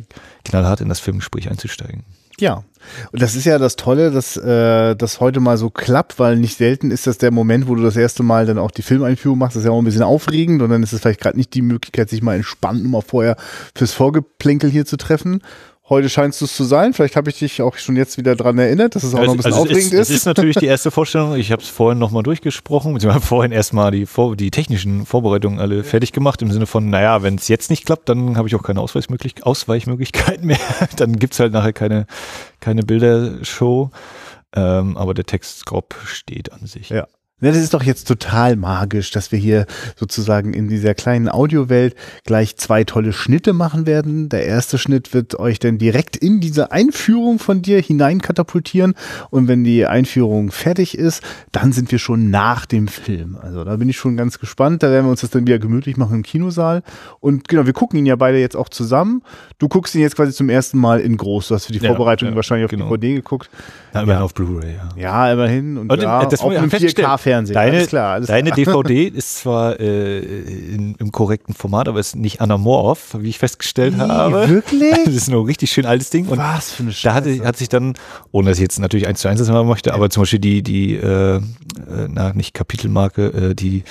knallhart 0.45 0.81
in 0.81 0.89
das 0.89 1.01
Filmgespräch 1.01 1.51
einzusteigen. 1.51 2.05
Ja. 2.39 2.65
Und 3.13 3.23
das 3.23 3.35
ist 3.35 3.45
ja 3.47 3.59
das 3.59 3.77
Tolle, 3.77 4.11
dass 4.11 4.37
äh, 4.37 4.95
das 4.95 5.21
heute 5.21 5.41
mal 5.41 5.57
so 5.57 5.71
klappt, 5.71 6.19
weil 6.19 6.37
nicht 6.37 6.57
selten 6.57 6.91
ist 6.91 7.07
das 7.07 7.19
der 7.19 7.31
Moment, 7.31 7.67
wo 7.67 7.75
du 7.75 7.83
das 7.83 7.97
erste 7.97 8.23
Mal 8.23 8.47
dann 8.47 8.59
auch 8.59 8.71
die 8.71 8.83
Filmeinführung 8.83 9.39
machst. 9.39 9.57
Das 9.57 9.63
ist 9.63 9.67
ja 9.67 9.73
auch 9.73 9.79
ein 9.79 9.85
bisschen 9.85 10.03
aufregend 10.03 10.61
und 10.61 10.71
dann 10.71 10.83
ist 10.83 10.93
es 10.93 11.01
vielleicht 11.01 11.21
gerade 11.21 11.37
nicht 11.37 11.55
die 11.55 11.63
Möglichkeit, 11.63 12.11
sich 12.11 12.23
mal 12.23 12.37
entspannt 12.37 12.85
mal 12.85 13.01
vorher 13.01 13.37
fürs 13.75 13.93
Vorgeplänkel 13.93 14.71
hier 14.71 14.85
zu 14.85 14.97
treffen. 14.97 15.41
Heute 15.87 16.09
scheinst 16.09 16.41
du 16.41 16.47
es 16.47 16.57
zu 16.57 16.65
sein. 16.65 16.95
Vielleicht 16.95 17.15
habe 17.15 17.29
ich 17.29 17.39
dich 17.39 17.61
auch 17.61 17.77
schon 17.77 17.95
jetzt 17.97 18.17
wieder 18.17 18.37
dran 18.37 18.57
erinnert, 18.57 18.95
dass 18.95 19.03
es 19.03 19.15
auch 19.15 19.23
noch 19.23 19.33
ein 19.33 19.37
bisschen 19.37 19.53
Also 19.53 19.65
es 19.67 19.71
aufregend 19.71 19.93
ist, 19.93 20.01
ist. 20.01 20.11
Es 20.11 20.17
ist 20.17 20.25
natürlich 20.25 20.57
die 20.57 20.65
erste 20.65 20.91
Vorstellung. 20.91 21.35
Ich 21.37 21.53
habe 21.53 21.61
es 21.61 21.69
vorhin 21.69 21.99
nochmal 21.99 22.23
durchgesprochen. 22.23 23.03
Wir 23.03 23.13
haben 23.13 23.21
vorhin 23.23 23.53
erstmal 23.53 23.91
die, 23.91 24.07
Vor 24.07 24.35
die 24.35 24.51
technischen 24.51 25.05
Vorbereitungen 25.05 25.61
alle 25.61 25.85
fertig 25.85 26.13
gemacht. 26.13 26.41
Im 26.41 26.51
Sinne 26.51 26.65
von, 26.65 26.89
naja, 26.89 27.23
wenn 27.23 27.35
es 27.35 27.49
jetzt 27.49 27.69
nicht 27.69 27.85
klappt, 27.85 28.09
dann 28.09 28.39
habe 28.39 28.49
ich 28.49 28.55
auch 28.55 28.63
keine 28.63 28.81
Ausweichmöglich 28.81 29.45
Ausweichmöglichkeiten 29.45 30.47
mehr. 30.47 30.59
dann 30.97 31.19
gibt's 31.19 31.39
halt 31.39 31.53
nachher 31.53 31.75
keine, 31.75 32.07
keine 32.61 32.83
Bildershow. 32.83 33.91
Ähm, 34.57 34.97
aber 34.97 35.13
der 35.13 35.27
Text 35.27 35.67
grob 35.67 35.95
steht 36.07 36.51
an 36.51 36.65
sich. 36.65 36.89
Ja. 36.89 37.09
Ja, 37.45 37.51
das 37.51 37.61
ist 37.61 37.75
doch 37.75 37.83
jetzt 37.83 38.09
total 38.09 38.57
magisch, 38.57 39.11
dass 39.11 39.31
wir 39.31 39.39
hier 39.39 39.67
sozusagen 39.97 40.55
in 40.55 40.69
dieser 40.69 40.95
kleinen 40.95 41.29
Audiowelt 41.29 41.95
gleich 42.25 42.57
zwei 42.57 42.85
tolle 42.85 43.13
Schnitte 43.13 43.53
machen 43.53 43.87
werden. 43.87 44.31
Der 44.31 44.47
erste 44.47 44.79
Schnitt 44.79 45.13
wird 45.13 45.39
euch 45.39 45.59
dann 45.59 45.77
direkt 45.77 46.17
in 46.17 46.41
diese 46.41 46.73
Einführung 46.73 47.39
von 47.39 47.61
dir 47.61 47.83
hineinkatapultieren. 47.83 48.95
Und 49.29 49.47
wenn 49.47 49.63
die 49.63 49.85
Einführung 49.85 50.53
fertig 50.53 50.97
ist, 50.97 51.23
dann 51.53 51.73
sind 51.73 51.93
wir 51.93 51.99
schon 51.99 52.31
nach 52.31 52.65
dem 52.65 52.89
Film. 52.89 53.37
Also 53.37 53.63
da 53.63 53.77
bin 53.77 53.91
ich 53.91 53.99
schon 53.99 54.17
ganz 54.17 54.39
gespannt. 54.39 54.83
Da 54.83 54.91
werden 54.91 55.05
wir 55.05 55.11
uns 55.11 55.21
das 55.21 55.29
dann 55.29 55.47
wieder 55.47 55.59
gemütlich 55.59 55.99
machen 55.99 56.15
im 56.15 56.23
Kinosaal. 56.23 56.83
Und 57.21 57.49
genau, 57.49 57.67
wir 57.67 57.75
gucken 57.75 57.99
ihn 57.99 58.07
ja 58.07 58.17
beide 58.17 58.39
jetzt 58.39 58.57
auch 58.57 58.71
zusammen. 58.71 59.21
Du 59.59 59.69
guckst 59.69 59.95
ihn 59.95 60.01
jetzt 60.01 60.17
quasi 60.17 60.33
zum 60.33 60.49
ersten 60.49 60.79
Mal 60.79 61.01
in 61.01 61.19
groß. 61.19 61.49
Du 61.49 61.55
hast 61.57 61.67
für 61.67 61.75
die 61.75 61.81
Ja, 61.81 61.89
Vorbereitung 61.91 62.31
ja, 62.31 62.37
wahrscheinlich 62.37 62.65
auf 62.65 62.71
genau. 62.71 62.89
DVD 62.97 63.17
geguckt. 63.17 63.51
Ja, 63.95 64.03
immerhin 64.03 64.23
auf 64.23 64.35
Blu-ray, 64.35 64.75
ja. 64.75 64.89
Ja, 64.97 65.33
immerhin. 65.33 65.79
Und 65.79 65.93
Und, 65.93 66.03
ja, 66.03 66.27
das 66.27 66.41
auf 66.41 66.51
einem 66.51 66.69
feststellen. 66.69 67.09
4K-Fernsehen. 67.11 67.55
Deine, 67.55 67.77
alles 67.77 67.89
klar, 67.89 68.15
alles 68.15 68.27
deine 68.27 68.51
klar. 68.51 68.57
DVD 68.83 69.07
ist 69.07 69.39
zwar 69.39 69.79
äh, 69.79 70.19
in, 70.19 70.97
im 70.99 71.13
korrekten 71.13 71.55
Format, 71.55 71.87
aber 71.89 72.01
ist 72.01 72.17
nicht 72.17 72.41
anamorph, 72.41 73.17
wie 73.21 73.29
ich 73.29 73.39
festgestellt 73.39 73.97
habe. 73.99 74.49
wirklich? 74.49 74.93
Das 75.05 75.15
ist 75.15 75.29
ein 75.29 75.35
richtig 75.37 75.71
schön 75.71 75.87
altes 75.87 76.11
Ding. 76.11 76.27
Und 76.27 76.39
Was 76.39 76.73
für 76.73 76.83
eine 76.83 76.93
da 77.03 77.15
hatte, 77.15 77.45
hat 77.45 77.57
sich 77.57 77.69
dann, 77.69 77.95
ohne 78.33 78.49
dass 78.51 78.59
ich 78.59 78.63
jetzt 78.63 78.81
natürlich 78.81 79.07
eins 79.07 79.21
zu 79.21 79.29
eins 79.29 79.39
das 79.39 79.49
machen 79.49 79.69
möchte, 79.69 79.95
aber 79.95 80.11
zum 80.11 80.23
Beispiel 80.23 80.41
die, 80.41 80.63
die, 80.63 80.97
äh, 80.97 81.37
äh, 81.37 81.41
na, 82.09 82.33
nicht 82.33 82.53
Kapitelmarke, 82.55 83.51
äh, 83.51 83.55
die, 83.55 83.85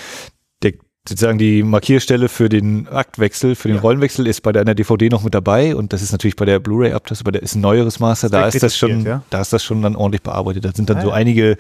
der, 0.64 0.74
sozusagen 1.08 1.38
die 1.38 1.64
Markierstelle 1.64 2.30
für 2.30 2.48
den 2.48 2.88
Aktwechsel, 2.88 3.56
für 3.56 3.68
den 3.68 3.76
Ja. 3.76 3.82
Rollenwechsel 3.82 4.26
ist 4.26 4.42
bei 4.42 4.54
deiner 4.54 4.74
DVD 4.74 5.10
noch 5.10 5.24
mit 5.24 5.34
dabei 5.34 5.76
und 5.76 5.92
das 5.92 6.02
ist 6.02 6.14
natürlich 6.14 6.38
bei 6.38 6.46
der 6.46 6.60
Blu-ray-Abtaste, 6.60 7.24
bei 7.26 7.32
der 7.32 7.44
ist 7.44 7.56
ein 7.56 7.62
neueres 7.62 8.00
Master, 8.00 8.30
da 8.30 8.48
ist 8.48 8.64
das 8.64 8.78
schon, 8.78 9.04
ja? 9.06 9.22
da 9.30 9.42
ist 9.42 9.52
das 9.52 9.64
schon 9.64 9.82
dann 9.82 9.96
ordentlich 9.98 10.22
bearbeitet. 10.22 10.64
Da 10.64 10.72
sind 10.74 10.90
dann 10.90 10.98
Ah, 10.98 11.02
so 11.02 11.10
ja. 11.10 11.14
einige 11.16 11.58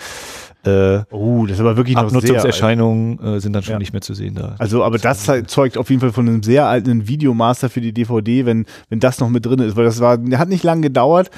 äh, 0.66 1.00
Oh, 1.12 1.46
das 1.46 1.56
ist 1.56 1.60
aber 1.60 1.76
wirklich. 1.76 1.98
Abnutzungserscheinungen 1.98 3.20
äh, 3.20 3.40
sind 3.42 3.54
dann 3.54 3.64
schon 3.64 3.80
nicht 3.80 3.92
mehr 3.92 4.02
zu 4.02 4.14
sehen 4.14 4.36
da. 4.36 4.56
Also, 4.60 4.84
aber 4.84 4.98
das 4.98 5.28
halt 5.28 5.50
zeugt 5.50 5.78
auf 5.78 5.90
jeden 5.90 6.00
Fall 6.00 6.14
von 6.14 6.28
einem 6.28 6.42
sehr 6.42 6.68
alten 6.68 7.08
Videomaster 7.10 7.70
für 7.70 7.82
die 7.82 7.92
DVD, 7.92 8.46
wenn, 8.46 8.66
wenn 8.90 9.02
das 9.02 9.20
noch 9.20 9.28
mit 9.30 9.46
drin 9.46 9.60
ist, 9.60 9.76
weil 9.76 9.84
das 9.84 10.00
war, 10.00 10.18
hat 10.36 10.48
nicht 10.48 10.64
lange 10.64 10.82
gedauert, 10.82 11.32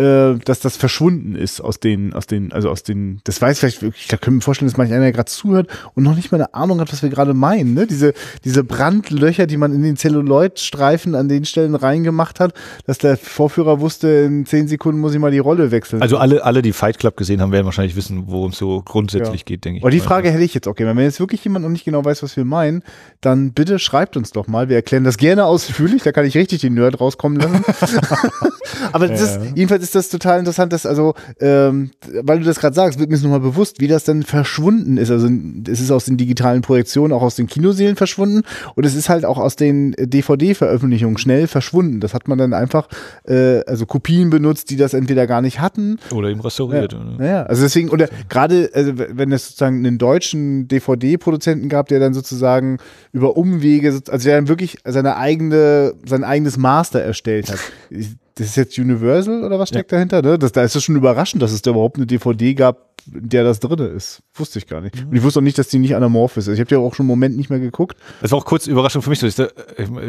äh, 0.00 0.38
dass 0.44 0.60
das 0.60 0.76
verschwunden 0.76 1.36
ist 1.36 1.60
aus 1.60 1.78
den, 1.78 2.14
aus 2.14 2.26
den, 2.26 2.52
also 2.52 2.70
aus 2.70 2.82
den, 2.82 3.20
das 3.24 3.40
weiß 3.42 3.58
vielleicht 3.58 3.80
können 3.80 3.92
wir 4.22 4.30
mir 4.30 4.40
vorstellen, 4.40 4.70
dass 4.70 4.78
manch 4.78 4.92
einer 4.92 5.12
gerade 5.12 5.30
zuhört 5.30 5.68
und 5.94 6.02
noch 6.04 6.16
nicht 6.16 6.32
mal 6.32 6.38
eine 6.38 6.54
Ahnung 6.54 6.80
hat, 6.80 6.90
was 6.90 7.02
wir 7.02 7.10
gerade 7.10 7.34
meinen, 7.34 7.74
ne? 7.74 7.86
Diese, 7.86 8.14
diese 8.44 8.64
Brandlöcher, 8.64 9.46
die 9.46 9.58
man 9.58 9.74
in 9.74 9.82
den 9.82 9.96
Celluloid-Streifen 9.96 11.14
an 11.14 11.28
den 11.28 11.44
Stellen 11.44 11.74
reingemacht 11.74 12.40
hat, 12.40 12.54
dass 12.86 12.98
der 12.98 13.16
Vorführer 13.16 13.80
wusste, 13.80 14.08
in 14.08 14.46
zehn 14.46 14.68
Sekunden 14.68 15.00
muss 15.00 15.12
ich 15.12 15.20
mal 15.20 15.30
die 15.30 15.38
Rolle 15.38 15.70
wechseln. 15.70 16.00
Also 16.00 16.16
alle, 16.16 16.44
alle, 16.44 16.62
die 16.62 16.72
Fight 16.72 16.98
Club 16.98 17.16
gesehen 17.16 17.40
haben, 17.42 17.52
werden 17.52 17.66
wahrscheinlich 17.66 17.96
wissen, 17.96 18.24
worum 18.26 18.52
es 18.52 18.58
so 18.58 18.82
grundsätzlich 18.82 19.40
Ja. 19.40 19.44
geht, 19.44 19.64
denke 19.64 19.78
ich. 19.78 19.84
Aber 19.84 19.90
die 19.90 19.98
mal. 19.98 20.04
Frage 20.04 20.30
hätte 20.30 20.42
ich 20.44 20.54
jetzt 20.54 20.66
auch 20.66 20.74
gerne. 20.74 20.96
Wenn 20.96 21.04
jetzt 21.04 21.20
wirklich 21.20 21.44
jemand 21.44 21.64
noch 21.64 21.70
nicht 21.70 21.84
genau 21.84 22.04
weiß, 22.04 22.22
was 22.22 22.36
wir 22.36 22.44
meinen, 22.44 22.82
dann 23.20 23.52
bitte 23.52 23.78
schreibt 23.78 24.16
uns 24.16 24.32
doch 24.32 24.46
mal. 24.46 24.68
Wir 24.68 24.76
erklären 24.76 25.04
das 25.04 25.18
gerne 25.18 25.44
ausführlich. 25.44 26.02
Da 26.02 26.12
kann 26.12 26.24
ich 26.24 26.36
richtig 26.36 26.62
den 26.62 26.74
Nerd 26.74 27.00
rauskommen 27.00 27.38
lassen. 27.38 27.64
Aber 28.92 29.08
das 29.08 29.20
ist, 29.20 29.40
jedenfalls 29.54 29.82
ist 29.82 29.89
das 29.94 30.08
total 30.08 30.38
interessant, 30.38 30.72
dass 30.72 30.86
also, 30.86 31.14
ähm, 31.40 31.90
weil 32.22 32.38
du 32.38 32.44
das 32.44 32.60
gerade 32.60 32.74
sagst, 32.74 32.98
wird 32.98 33.10
mir 33.10 33.16
es 33.16 33.22
nochmal 33.22 33.40
bewusst, 33.40 33.80
wie 33.80 33.88
das 33.88 34.04
dann 34.04 34.22
verschwunden 34.22 34.96
ist. 34.96 35.10
Also 35.10 35.28
es 35.68 35.80
ist 35.80 35.90
aus 35.90 36.04
den 36.04 36.16
digitalen 36.16 36.62
Projektionen, 36.62 37.12
auch 37.12 37.22
aus 37.22 37.36
den 37.36 37.46
Kinoseelen 37.46 37.96
verschwunden 37.96 38.42
und 38.74 38.86
es 38.86 38.94
ist 38.94 39.08
halt 39.08 39.24
auch 39.24 39.38
aus 39.38 39.56
den 39.56 39.92
DVD-Veröffentlichungen 39.98 41.18
schnell 41.18 41.46
verschwunden. 41.46 42.00
Das 42.00 42.14
hat 42.14 42.28
man 42.28 42.38
dann 42.38 42.52
einfach, 42.52 42.88
äh, 43.26 43.60
also 43.66 43.86
Kopien 43.86 44.30
benutzt, 44.30 44.70
die 44.70 44.76
das 44.76 44.94
entweder 44.94 45.26
gar 45.26 45.42
nicht 45.42 45.60
hatten 45.60 45.98
Oder 46.12 46.28
eben 46.28 46.40
restauriert. 46.40 46.92
ja. 46.92 47.00
oder? 47.00 47.16
Naja, 47.18 47.42
also 47.44 47.62
deswegen, 47.62 47.90
oder 47.90 48.08
gerade, 48.28 48.70
also 48.72 48.92
wenn 48.96 49.32
es 49.32 49.48
sozusagen 49.48 49.78
einen 49.78 49.98
deutschen 49.98 50.68
DVD-Produzenten 50.68 51.68
gab, 51.68 51.88
der 51.88 52.00
dann 52.00 52.14
sozusagen 52.14 52.78
über 53.12 53.36
Umwege, 53.36 53.88
also 54.08 54.28
der 54.28 54.36
dann 54.36 54.48
wirklich 54.48 54.78
seine 54.84 55.16
eigene, 55.16 55.94
sein 56.06 56.24
eigenes 56.24 56.56
Master 56.56 57.00
erstellt 57.00 57.50
hat. 57.50 57.58
Das 58.36 58.46
ist 58.48 58.56
jetzt 58.56 58.78
Universal 58.78 59.44
oder 59.44 59.58
was 59.58 59.68
steckt 59.68 59.92
dahinter? 59.92 60.22
Ne? 60.22 60.38
Das, 60.38 60.52
da 60.52 60.62
ist 60.62 60.74
es 60.76 60.82
schon 60.84 60.96
überraschend, 60.96 61.42
dass 61.42 61.52
es 61.52 61.62
da 61.62 61.70
überhaupt 61.72 61.96
eine 61.96 62.06
DVD 62.06 62.54
gab, 62.54 62.90
in 63.12 63.28
der 63.28 63.44
das 63.44 63.60
drin 63.60 63.78
ist. 63.96 64.20
Wusste 64.34 64.58
ich 64.58 64.66
gar 64.66 64.80
nicht. 64.80 65.04
Und 65.04 65.14
ich 65.16 65.22
wusste 65.22 65.40
auch 65.40 65.42
nicht, 65.44 65.58
dass 65.58 65.68
die 65.68 65.78
nicht 65.78 65.96
anamorph 65.96 66.36
ist. 66.36 66.48
Ich 66.48 66.60
habe 66.60 66.70
ja 66.70 66.78
auch 66.78 66.94
schon 66.94 67.04
einen 67.04 67.08
Moment 67.08 67.36
nicht 67.36 67.50
mehr 67.50 67.58
geguckt. 67.58 67.96
Das 68.20 68.30
war 68.30 68.38
auch 68.38 68.44
kurz 68.44 68.66
Überraschung 68.66 69.02
für 69.02 69.10
mich. 69.10 69.18
So, 69.20 69.26
ich 69.26 69.38
äh, 69.38 69.46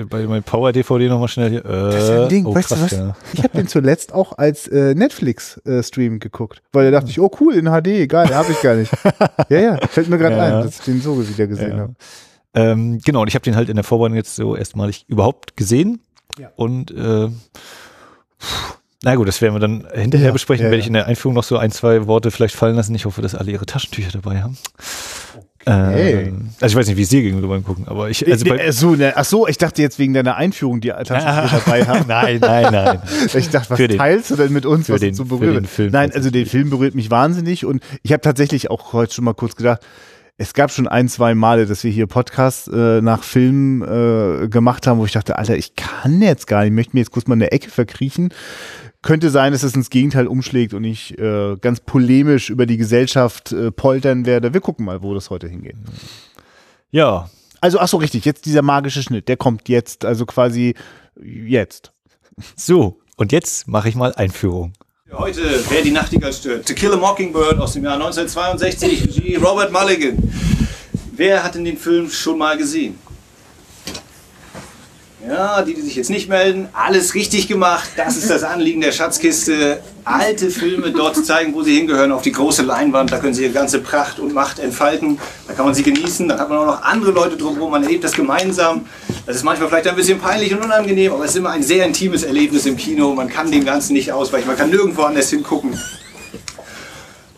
bei 0.10 0.26
meinem 0.28 0.44
Power-DVD 0.44 1.08
nochmal 1.10 1.28
schnell 1.30 1.50
hier. 1.50 1.66
Äh, 1.66 1.70
Das 1.70 2.04
ist 2.04 2.10
ja 2.10 2.24
ein 2.24 2.30
Ding, 2.30 2.46
oh, 2.46 2.54
weißt 2.56 2.68
krass, 2.70 2.80
du 2.80 2.86
was? 2.86 2.92
Ja. 2.92 3.16
Ich 3.34 3.44
habe 3.44 3.58
den 3.58 3.68
zuletzt 3.68 4.14
auch 4.14 4.38
als 4.38 4.68
äh, 4.68 4.94
Netflix-Stream 4.94 6.20
geguckt. 6.20 6.62
Weil 6.74 6.92
da 6.92 7.00
dachte 7.00 7.10
ich, 7.12 7.20
oh 7.20 7.32
cool, 7.40 7.56
in 7.56 7.66
HD, 7.66 8.08
geil, 8.10 8.34
habe 8.36 8.52
ich 8.52 8.62
gar 8.62 8.76
nicht. 8.76 8.92
ja, 9.50 9.60
ja, 9.60 9.78
fällt 9.88 10.10
mir 10.10 10.18
gerade 10.18 10.36
Ja, 10.38 10.44
ein, 10.44 10.52
ja. 10.52 10.62
dass 10.64 10.80
ich 10.80 10.86
den 10.86 11.02
so 11.02 11.18
wieder 11.28 11.48
gesehen 11.48 11.72
Ja. 11.72 11.78
habe. 11.80 11.94
Ähm, 12.54 13.00
genau, 13.04 13.22
und 13.22 13.30
ich 13.30 13.36
habe 13.36 13.44
den 13.44 13.56
halt 13.56 13.70
in 13.70 13.76
der 13.76 13.86
Vorbereitung 13.86 14.18
jetzt 14.18 14.36
so 14.36 14.56
erstmalig 14.56 15.06
überhaupt 15.08 15.56
gesehen. 15.56 16.02
Ja. 16.38 16.50
Und 16.56 16.92
äh, 16.92 17.30
na 19.04 19.16
gut, 19.16 19.28
das 19.28 19.42
werden 19.42 19.56
wir 19.56 19.60
dann 19.60 19.88
hinterher 19.94 20.28
Ja, 20.28 20.34
besprechen. 20.34 20.66
ja, 20.66 20.72
Werde 20.72 20.82
ich 20.82 20.88
in 20.88 20.94
der 20.94 21.08
Einführung 21.08 21.34
noch 21.36 21.44
so 21.44 21.58
ein, 21.58 21.72
zwei 21.72 22.06
Worte 22.08 22.30
vielleicht 22.32 22.56
fallen 22.56 22.76
lassen. 22.76 22.94
Ich 22.94 23.06
hoffe, 23.06 23.22
dass 23.24 23.34
alle 23.34 23.52
ihre 23.52 23.66
Taschentücher 23.66 24.12
dabei 24.12 24.42
haben. 24.44 24.58
Okay. 25.64 26.24
Ähm, 26.28 26.50
also 26.60 26.74
ich 26.74 26.76
weiß 26.80 26.88
nicht, 26.88 26.98
wie 26.98 27.04
es 27.04 27.10
dir 27.10 27.22
gegenüber 27.22 27.60
Gucken, 27.62 27.88
aber 27.88 28.10
ich, 28.10 28.26
also 28.30 28.44
nee, 28.44 28.50
bei, 28.50 28.68
ach 28.68 28.74
so, 28.74 28.96
ne, 28.96 29.14
ach 29.16 29.26
so, 29.26 29.48
ich 29.48 29.60
dachte 29.60 29.82
jetzt 29.84 30.00
wegen 30.00 30.14
deiner 30.16 30.36
Einführung, 30.36 30.82
die 30.82 30.88
Taschentücher 30.90 31.62
dabei 31.66 31.86
haben. 31.86 32.06
nein, 32.08 32.40
nein, 32.42 32.72
nein. 32.72 33.02
Ich 33.34 33.50
dachte, 33.50 33.70
was 33.70 33.78
Für 33.78 33.88
den- 33.88 34.00
teilst 34.00 34.32
du 34.32 34.36
denn 34.38 34.52
mit 34.54 34.66
uns, 34.66 34.88
für 34.88 34.94
was 34.94 35.02
den- 35.02 35.16
den 35.16 35.66
Film 35.66 35.92
Nein, 35.92 36.12
also 36.14 36.32
den 36.32 36.48
Film 36.48 36.72
berührt 36.72 36.96
mich 36.96 37.12
wahnsinnig 37.12 37.64
und 37.66 37.84
ich 38.02 38.12
habe 38.12 38.22
tatsächlich 38.22 38.72
auch 38.72 38.94
heute 38.94 39.14
schon 39.14 39.24
mal 39.26 39.34
kurz 39.36 39.56
gedacht, 39.56 39.82
es 40.38 40.54
gab 40.54 40.72
schon 40.72 40.88
ein, 40.88 41.08
zwei 41.08 41.36
Male, 41.36 41.66
dass 41.66 41.84
wir 41.84 41.92
hier 41.92 42.08
Podcasts 42.08 42.68
äh, 42.68 43.02
nach 43.02 43.24
Filmen 43.24 43.82
äh, 43.82 44.48
gemacht 44.48 44.88
haben, 44.88 45.00
wo 45.00 45.06
ich 45.06 45.12
dachte, 45.12 45.38
Alter, 45.38 45.56
ich 45.56 45.76
kann 45.76 46.22
jetzt 46.22 46.48
gar 46.48 46.62
nicht, 46.62 46.70
ich 46.70 46.76
möchte 46.76 46.96
mir 46.96 47.02
jetzt 47.02 47.12
kurz 47.12 47.28
mal 47.28 47.34
in 47.36 47.42
der 47.42 47.54
Ecke 47.54 47.70
verkriechen. 47.70 48.34
Könnte 49.04 49.30
sein, 49.30 49.52
dass 49.52 49.64
es 49.64 49.76
ins 49.76 49.90
Gegenteil 49.90 50.28
umschlägt 50.28 50.74
und 50.74 50.84
ich 50.84 51.18
äh, 51.18 51.58
ganz 51.60 51.80
polemisch 51.80 52.50
über 52.50 52.66
die 52.66 52.78
Gesellschaft 52.78 53.52
äh, 53.52 53.72
poltern 53.72 54.26
werde. 54.26 54.54
Wir 54.54 54.62
gucken 54.62 54.86
mal, 54.86 55.02
wo 55.02 55.14
das 55.14 55.30
heute 55.30 55.48
hingeht. 55.48 55.76
Ja, 56.92 57.30
Also, 57.62 57.80
ach 57.80 57.88
so, 57.88 57.98
richtig, 57.98 58.26
jetzt 58.26 58.46
dieser 58.46 58.62
magische 58.62 59.02
Schnitt, 59.04 59.28
der 59.28 59.38
kommt 59.38 59.70
jetzt, 59.70 60.06
also 60.06 60.26
quasi 60.26 60.76
jetzt. 61.22 61.92
so. 62.56 63.00
Und 63.18 63.32
jetzt 63.32 63.68
mache 63.68 63.90
ich 63.90 63.96
mal 63.96 64.14
Einführung. 64.14 64.74
Heute, 65.14 65.62
wer 65.68 65.82
die 65.82 65.92
Nachtigall 65.92 66.32
stört. 66.32 66.66
To 66.66 66.74
Kill 66.74 66.94
a 66.94 66.96
Mockingbird 66.96 67.60
aus 67.60 67.74
dem 67.74 67.84
Jahr 67.84 67.96
1962, 67.96 69.04
Regie 69.04 69.36
Robert 69.36 69.70
Mulligan. 69.70 70.18
Wer 71.12 71.44
hat 71.44 71.56
denn 71.56 71.66
den 71.66 71.76
Film 71.76 72.10
schon 72.10 72.38
mal 72.38 72.58
gesehen? 72.58 72.98
Ja, 75.28 75.62
die, 75.62 75.76
die 75.76 75.82
sich 75.82 75.96
jetzt 75.96 76.10
nicht 76.10 76.30
melden, 76.30 76.68
alles 76.74 77.14
richtig 77.14 77.48
gemacht. 77.48 77.92
Das 77.96 78.18
ist 78.18 78.30
das 78.30 78.44
Anliegen 78.44 78.82
der 78.82 78.92
Schatzkiste. 78.92 79.80
Alte 80.04 80.50
Filme 80.50 80.90
dort 80.92 81.24
zeigen, 81.24 81.54
wo 81.54 81.62
sie 81.62 81.78
hingehören, 81.78 82.12
auf 82.12 82.24
die 82.24 82.32
große 82.32 82.64
Leinwand. 82.64 83.12
Da 83.12 83.20
können 83.20 83.36
sie 83.36 83.44
ihre 83.44 83.54
ganze 83.54 83.80
Pracht 83.80 84.20
und 84.20 84.34
Macht 84.34 84.58
entfalten. 84.58 85.20
Da 85.48 85.54
kann 85.54 85.66
man 85.66 85.76
sie 85.76 85.84
genießen. 85.84 86.28
Da 86.28 86.40
hat 86.40 86.50
man 86.50 86.58
auch 86.58 86.66
noch 86.66 86.82
andere 86.82 87.12
Leute 87.12 87.38
drumherum. 87.38 87.72
Man 87.72 87.84
erlebt 87.84 88.04
das 88.04 88.14
gemeinsam. 88.14 88.88
Das 89.28 89.36
ist 89.36 89.44
manchmal 89.44 89.70
vielleicht 89.70 89.88
ein 89.88 89.96
bisschen 89.96 90.20
peinlich 90.20 90.56
und 90.56 90.66
unangenehm, 90.66 91.14
aber 91.14 91.26
es 91.26 91.32
ist 91.32 91.38
immer 91.38 91.52
ein 91.52 91.62
sehr 91.62 91.86
intimes 91.86 92.24
Erlebnis 92.24 92.66
im 92.66 92.76
Kino. 92.76 93.14
Man 93.14 93.30
kann 93.30 93.52
dem 93.52 93.64
Ganzen 93.64 93.94
nicht 93.94 94.12
ausweichen. 94.12 94.48
Man 94.48 94.58
kann 94.58 94.72
nirgendwo 94.72 95.04
anders 95.04 95.30
hingucken. 95.30 95.80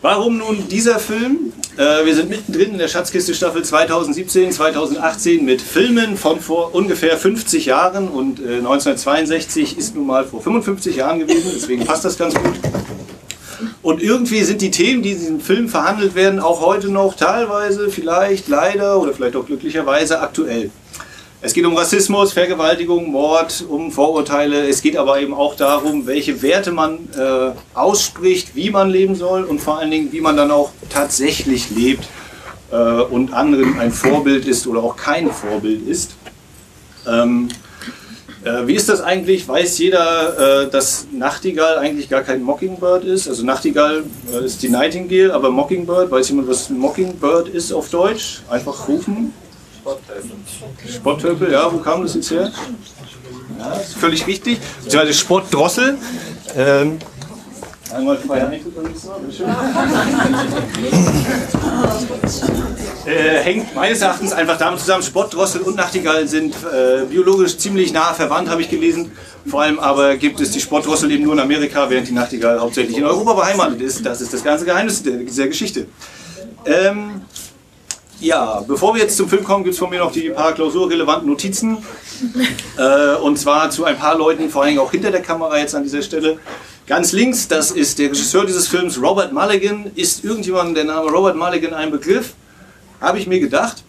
Warum 0.04 0.36
nun 0.36 0.68
dieser 0.68 0.98
Film? 0.98 1.54
Äh, 1.78 2.04
wir 2.04 2.14
sind 2.14 2.28
mittendrin 2.28 2.72
in 2.72 2.78
der 2.78 2.88
Schatzkiste 2.88 3.34
Staffel 3.34 3.64
2017, 3.64 4.52
2018 4.52 5.42
mit 5.42 5.62
Filmen 5.62 6.18
von 6.18 6.40
vor 6.40 6.74
ungefähr 6.74 7.16
50 7.16 7.64
Jahren 7.64 8.08
und 8.08 8.38
äh, 8.38 8.58
1962 8.58 9.78
ist 9.78 9.94
nun 9.94 10.06
mal 10.06 10.26
vor 10.26 10.42
55 10.42 10.96
Jahren 10.96 11.20
gewesen, 11.20 11.52
deswegen 11.54 11.86
passt 11.86 12.04
das 12.04 12.18
ganz 12.18 12.34
gut. 12.34 12.52
Und 13.80 14.02
irgendwie 14.02 14.42
sind 14.42 14.60
die 14.60 14.70
Themen, 14.70 15.02
die 15.02 15.12
in 15.12 15.18
diesem 15.20 15.40
Film 15.40 15.70
verhandelt 15.70 16.14
werden, 16.14 16.38
auch 16.38 16.60
heute 16.60 16.90
noch 16.90 17.14
teilweise, 17.14 17.88
vielleicht 17.88 18.46
leider 18.48 19.00
oder 19.00 19.14
vielleicht 19.14 19.36
auch 19.36 19.46
glücklicherweise 19.46 20.20
aktuell. 20.20 20.70
Es 21.44 21.52
geht 21.52 21.66
um 21.66 21.76
Rassismus, 21.76 22.32
Vergewaltigung, 22.32 23.12
Mord, 23.12 23.66
um 23.68 23.92
Vorurteile. 23.92 24.66
Es 24.66 24.80
geht 24.80 24.96
aber 24.96 25.20
eben 25.20 25.34
auch 25.34 25.54
darum, 25.54 26.06
welche 26.06 26.40
Werte 26.40 26.72
man 26.72 27.00
äh, 27.14 27.50
ausspricht, 27.74 28.56
wie 28.56 28.70
man 28.70 28.88
leben 28.88 29.14
soll 29.14 29.44
und 29.44 29.60
vor 29.60 29.78
allen 29.78 29.90
Dingen, 29.90 30.10
wie 30.10 30.22
man 30.22 30.38
dann 30.38 30.50
auch 30.50 30.70
tatsächlich 30.88 31.68
lebt 31.68 32.08
äh, 32.72 32.76
und 32.76 33.34
anderen 33.34 33.78
ein 33.78 33.92
Vorbild 33.92 34.46
ist 34.46 34.66
oder 34.66 34.82
auch 34.82 34.96
kein 34.96 35.30
Vorbild 35.30 35.86
ist. 35.86 36.14
Ähm, 37.06 37.48
äh, 38.42 38.66
wie 38.66 38.74
ist 38.74 38.88
das 38.88 39.02
eigentlich? 39.02 39.46
Weiß 39.46 39.76
jeder, 39.76 40.62
äh, 40.62 40.70
dass 40.70 41.08
Nachtigall 41.12 41.76
eigentlich 41.76 42.08
gar 42.08 42.22
kein 42.22 42.42
Mockingbird 42.42 43.04
ist? 43.04 43.28
Also 43.28 43.44
Nachtigall 43.44 44.04
äh, 44.32 44.46
ist 44.46 44.62
die 44.62 44.70
Nightingale, 44.70 45.34
aber 45.34 45.50
Mockingbird, 45.50 46.10
weiß 46.10 46.26
jemand, 46.30 46.48
was 46.48 46.70
Mockingbird 46.70 47.48
ist 47.48 47.70
auf 47.70 47.90
Deutsch? 47.90 48.40
Einfach 48.48 48.88
rufen. 48.88 49.34
Spotthöpel, 50.88 51.52
ja, 51.52 51.72
wo 51.72 51.78
kam 51.78 52.02
das 52.02 52.14
jetzt 52.14 52.30
her? 52.30 52.52
Ja, 53.58 53.72
völlig 53.98 54.26
richtig. 54.26 54.58
Beziehungsweise 54.82 55.14
Spottdrossel. 55.14 55.98
Ähm, 56.56 56.98
einmal 57.92 58.16
frei 58.18 58.40
äh, 63.06 63.42
hängt 63.42 63.74
meines 63.74 64.00
Erachtens 64.00 64.32
einfach 64.32 64.56
damit 64.56 64.80
zusammen. 64.80 65.02
Spottdrossel 65.02 65.62
und 65.62 65.76
Nachtigall 65.76 66.26
sind 66.26 66.54
äh, 66.54 67.04
biologisch 67.04 67.58
ziemlich 67.58 67.92
nah 67.92 68.14
verwandt, 68.14 68.48
habe 68.48 68.62
ich 68.62 68.70
gelesen. 68.70 69.12
Vor 69.46 69.62
allem 69.62 69.78
aber 69.78 70.16
gibt 70.16 70.40
es 70.40 70.52
die 70.52 70.60
Spottdrossel 70.60 71.10
eben 71.10 71.24
nur 71.24 71.34
in 71.34 71.40
Amerika, 71.40 71.90
während 71.90 72.08
die 72.08 72.12
Nachtigall 72.12 72.60
hauptsächlich 72.60 72.96
in 72.96 73.04
Europa 73.04 73.34
beheimatet 73.34 73.80
ist. 73.82 74.06
Das 74.06 74.20
ist 74.20 74.32
das 74.32 74.42
ganze 74.42 74.64
Geheimnis 74.64 75.02
dieser 75.02 75.48
Geschichte. 75.48 75.86
Ähm, 76.66 77.22
ja, 78.20 78.62
bevor 78.66 78.94
wir 78.94 79.02
jetzt 79.02 79.16
zum 79.16 79.28
Film 79.28 79.44
kommen, 79.44 79.64
gibt 79.64 79.74
es 79.74 79.78
von 79.78 79.90
mir 79.90 79.98
noch 79.98 80.12
die 80.12 80.30
paar 80.30 80.52
klausurrelevanten 80.52 81.28
Notizen. 81.28 81.78
Äh, 82.76 83.16
und 83.16 83.38
zwar 83.38 83.70
zu 83.70 83.84
ein 83.84 83.96
paar 83.96 84.16
Leuten, 84.16 84.48
vor 84.50 84.64
allem 84.64 84.78
auch 84.78 84.90
hinter 84.90 85.10
der 85.10 85.22
Kamera 85.22 85.58
jetzt 85.58 85.74
an 85.74 85.84
dieser 85.84 86.02
Stelle. 86.02 86.38
Ganz 86.86 87.12
links, 87.12 87.46
das 87.46 87.70
ist 87.70 87.98
der 87.98 88.10
Regisseur 88.10 88.44
dieses 88.44 88.66
Films, 88.66 89.00
Robert 89.00 89.32
Mulligan. 89.32 89.90
Ist 89.94 90.24
irgendjemand 90.24 90.76
der 90.76 90.84
Name 90.84 91.10
Robert 91.10 91.36
Mulligan 91.36 91.72
ein 91.72 91.90
Begriff? 91.90 92.34
Habe 93.00 93.18
ich 93.18 93.26
mir 93.26 93.40
gedacht. 93.40 93.82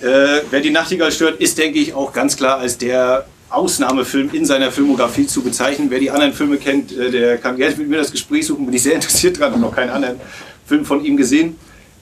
Äh, 0.00 0.42
wer 0.50 0.60
die 0.60 0.70
Nachtigall 0.70 1.10
stört, 1.10 1.40
ist, 1.40 1.58
denke 1.58 1.78
ich, 1.78 1.94
auch 1.94 2.12
ganz 2.12 2.36
klar 2.36 2.58
als 2.58 2.78
der 2.78 3.26
Ausnahmefilm 3.50 4.30
in 4.32 4.44
seiner 4.44 4.70
Filmografie 4.70 5.26
zu 5.26 5.42
bezeichnen. 5.42 5.90
Wer 5.90 6.00
die 6.00 6.10
anderen 6.10 6.32
Filme 6.32 6.58
kennt, 6.58 6.96
äh, 6.96 7.10
der 7.10 7.38
kann 7.38 7.56
gerne 7.56 7.76
mit 7.76 7.88
mir 7.88 7.96
das 7.96 8.12
Gespräch 8.12 8.46
suchen. 8.46 8.66
Bin 8.66 8.74
ich 8.74 8.82
sehr 8.82 8.94
interessiert 8.94 9.38
dran 9.38 9.54
und 9.54 9.60
noch 9.60 9.74
keinen 9.74 9.90
anderen 9.90 10.20
Film 10.66 10.84
von 10.84 11.04
ihm 11.04 11.16
gesehen. 11.16 11.56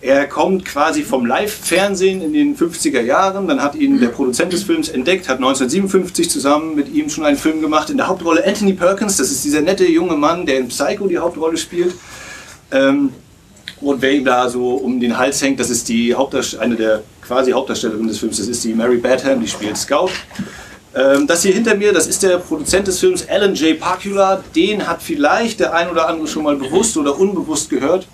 Er 0.06 0.28
kommt 0.28 0.64
quasi 0.64 1.02
vom 1.02 1.26
Live-Fernsehen 1.26 2.22
in 2.22 2.32
den 2.32 2.56
50er 2.56 3.00
Jahren. 3.00 3.48
Dann 3.48 3.60
hat 3.60 3.74
ihn 3.74 3.98
der 3.98 4.06
Produzent 4.06 4.52
des 4.52 4.62
Films 4.62 4.88
entdeckt, 4.88 5.28
hat 5.28 5.38
1957 5.38 6.30
zusammen 6.30 6.76
mit 6.76 6.94
ihm 6.94 7.10
schon 7.10 7.24
einen 7.24 7.36
Film 7.36 7.60
gemacht. 7.60 7.90
In 7.90 7.96
der 7.96 8.06
Hauptrolle 8.06 8.46
Anthony 8.46 8.74
Perkins, 8.74 9.16
das 9.16 9.32
ist 9.32 9.44
dieser 9.44 9.62
nette 9.62 9.84
junge 9.84 10.14
Mann, 10.14 10.46
der 10.46 10.58
in 10.60 10.68
Psycho 10.68 11.08
die 11.08 11.18
Hauptrolle 11.18 11.56
spielt. 11.56 11.92
Ähm, 12.70 13.10
und 13.80 14.00
wer 14.00 14.12
ihm 14.12 14.24
da 14.24 14.48
so 14.48 14.74
um 14.76 15.00
den 15.00 15.18
Hals 15.18 15.42
hängt, 15.42 15.58
das 15.58 15.70
ist 15.70 15.88
die 15.88 16.14
eine 16.14 16.76
der 16.76 17.02
quasi 17.20 17.50
Hauptdarstellerinnen 17.50 18.06
des 18.06 18.20
Films, 18.20 18.36
das 18.36 18.46
ist 18.46 18.62
die 18.62 18.74
Mary 18.74 18.98
Badham, 18.98 19.40
die 19.40 19.48
spielt 19.48 19.76
Scout. 19.76 20.10
Ähm, 20.94 21.26
das 21.26 21.42
hier 21.42 21.52
hinter 21.52 21.74
mir, 21.74 21.92
das 21.92 22.06
ist 22.06 22.22
der 22.22 22.38
Produzent 22.38 22.86
des 22.86 23.00
Films, 23.00 23.28
Alan 23.28 23.56
J. 23.56 23.76
Pakula. 23.76 24.44
Den 24.54 24.86
hat 24.86 25.02
vielleicht 25.02 25.58
der 25.58 25.74
ein 25.74 25.90
oder 25.90 26.08
andere 26.08 26.28
schon 26.28 26.44
mal 26.44 26.54
bewusst 26.54 26.96
oder 26.96 27.18
unbewusst 27.18 27.70
gehört. 27.70 28.06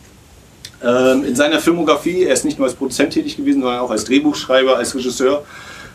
Ähm, 0.84 1.24
in 1.24 1.36
seiner 1.36 1.60
Filmografie, 1.60 2.24
er 2.24 2.34
ist 2.34 2.44
nicht 2.44 2.58
nur 2.58 2.66
als 2.66 2.74
Produzent 2.74 3.12
tätig 3.12 3.36
gewesen, 3.36 3.62
sondern 3.62 3.80
auch 3.80 3.90
als 3.90 4.04
Drehbuchschreiber, 4.04 4.76
als 4.76 4.94
Regisseur, 4.94 5.44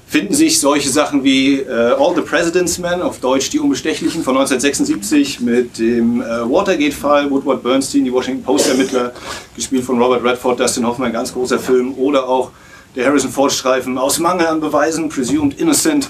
finden 0.08 0.34
sich 0.34 0.60
solche 0.60 0.90
Sachen 0.90 1.24
wie 1.24 1.60
äh, 1.60 1.96
All 2.00 2.16
the 2.16 2.22
President's 2.22 2.78
Men, 2.78 3.02
auf 3.02 3.20
Deutsch 3.20 3.50
Die 3.50 3.60
Unbestechlichen 3.60 4.24
von 4.24 4.38
1976 4.38 5.42
mit 5.42 5.78
dem 5.78 6.22
äh, 6.22 6.26
Watergate-Fall, 6.50 7.30
Woodward 7.30 7.62
Bernstein, 7.62 8.06
die 8.06 8.14
Washington 8.14 8.44
Post-Ermittler, 8.44 9.12
gespielt 9.56 9.84
von 9.84 10.02
Robert 10.02 10.24
Redford, 10.24 10.60
Dustin 10.60 10.88
Hoffman, 10.88 11.12
ganz 11.12 11.34
großer 11.34 11.60
Film, 11.60 11.94
oder 11.98 12.28
auch 12.28 12.52
der 12.96 13.06
Harrison 13.06 13.30
Ford-Streifen 13.30 13.98
Aus 13.98 14.20
Mangel 14.20 14.48
an 14.48 14.62
Beweisen, 14.62 15.10
Presumed 15.10 15.60
Innocent, 15.60 16.10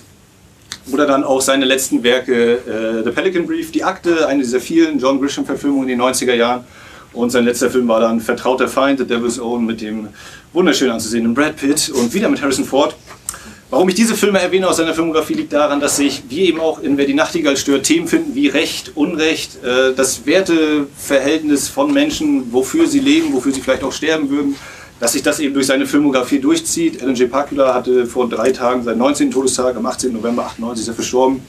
oder 0.93 1.07
dann 1.07 1.23
auch 1.23 1.41
seine 1.41 1.65
letzten 1.65 2.03
Werke, 2.03 2.53
äh, 2.53 3.03
The 3.03 3.09
Pelican 3.09 3.47
Brief, 3.47 3.71
Die 3.71 3.83
Akte, 3.83 4.27
eine 4.27 4.43
dieser 4.43 4.59
vielen 4.59 4.99
John 4.99 5.19
Grisham-Verfilmungen 5.19 5.89
in 5.89 5.97
den 5.97 6.07
90er 6.07 6.35
Jahren, 6.35 6.65
und 7.17 7.31
sein 7.31 7.45
letzter 7.45 7.69
Film 7.69 7.87
war 7.87 7.99
dann 7.99 8.21
Vertrauter 8.21 8.67
Feind, 8.67 8.99
The 8.99 9.05
Devil's 9.05 9.39
Own, 9.39 9.65
mit 9.65 9.81
dem 9.81 10.09
wunderschön 10.53 10.91
anzusehenden 10.91 11.33
Brad 11.33 11.55
Pitt 11.55 11.89
und 11.89 12.13
wieder 12.13 12.29
mit 12.29 12.41
Harrison 12.41 12.65
Ford. 12.65 12.95
Warum 13.69 13.89
ich 13.89 13.95
diese 13.95 14.15
Filme 14.15 14.39
erwähne 14.39 14.69
aus 14.69 14.77
seiner 14.77 14.93
Filmografie 14.93 15.33
liegt 15.33 15.51
daran, 15.51 15.81
dass 15.81 15.97
sich, 15.97 16.23
wie 16.29 16.45
eben 16.45 16.61
auch 16.61 16.79
in 16.79 16.97
Wer 16.97 17.05
die 17.05 17.13
Nachtigall 17.13 17.57
stört, 17.57 17.83
Themen 17.83 18.07
finden 18.07 18.33
wie 18.33 18.47
Recht, 18.47 18.95
Unrecht, 18.95 19.61
äh, 19.61 19.93
das 19.93 20.25
Werteverhältnis 20.25 21.67
von 21.67 21.91
Menschen, 21.91 22.53
wofür 22.53 22.87
sie 22.87 22.99
leben, 22.99 23.33
wofür 23.33 23.51
sie 23.51 23.59
vielleicht 23.59 23.83
auch 23.83 23.91
sterben 23.91 24.29
würden, 24.29 24.55
dass 25.01 25.11
sich 25.11 25.23
das 25.23 25.39
eben 25.39 25.53
durch 25.53 25.65
seine 25.65 25.85
Filmografie 25.85 26.39
durchzieht. 26.39 27.01
Alan 27.01 27.15
J. 27.15 27.29
Pakula 27.29 27.73
hatte 27.73 28.05
vor 28.05 28.29
drei 28.29 28.51
Tagen 28.51 28.83
seinen 28.83 28.99
19. 28.99 29.31
Todestag, 29.31 29.75
am 29.75 29.85
18. 29.85 30.13
November 30.13 30.45
98 30.45 30.83
ist 30.83 30.87
er 30.87 30.93
verstorben. 30.93 31.41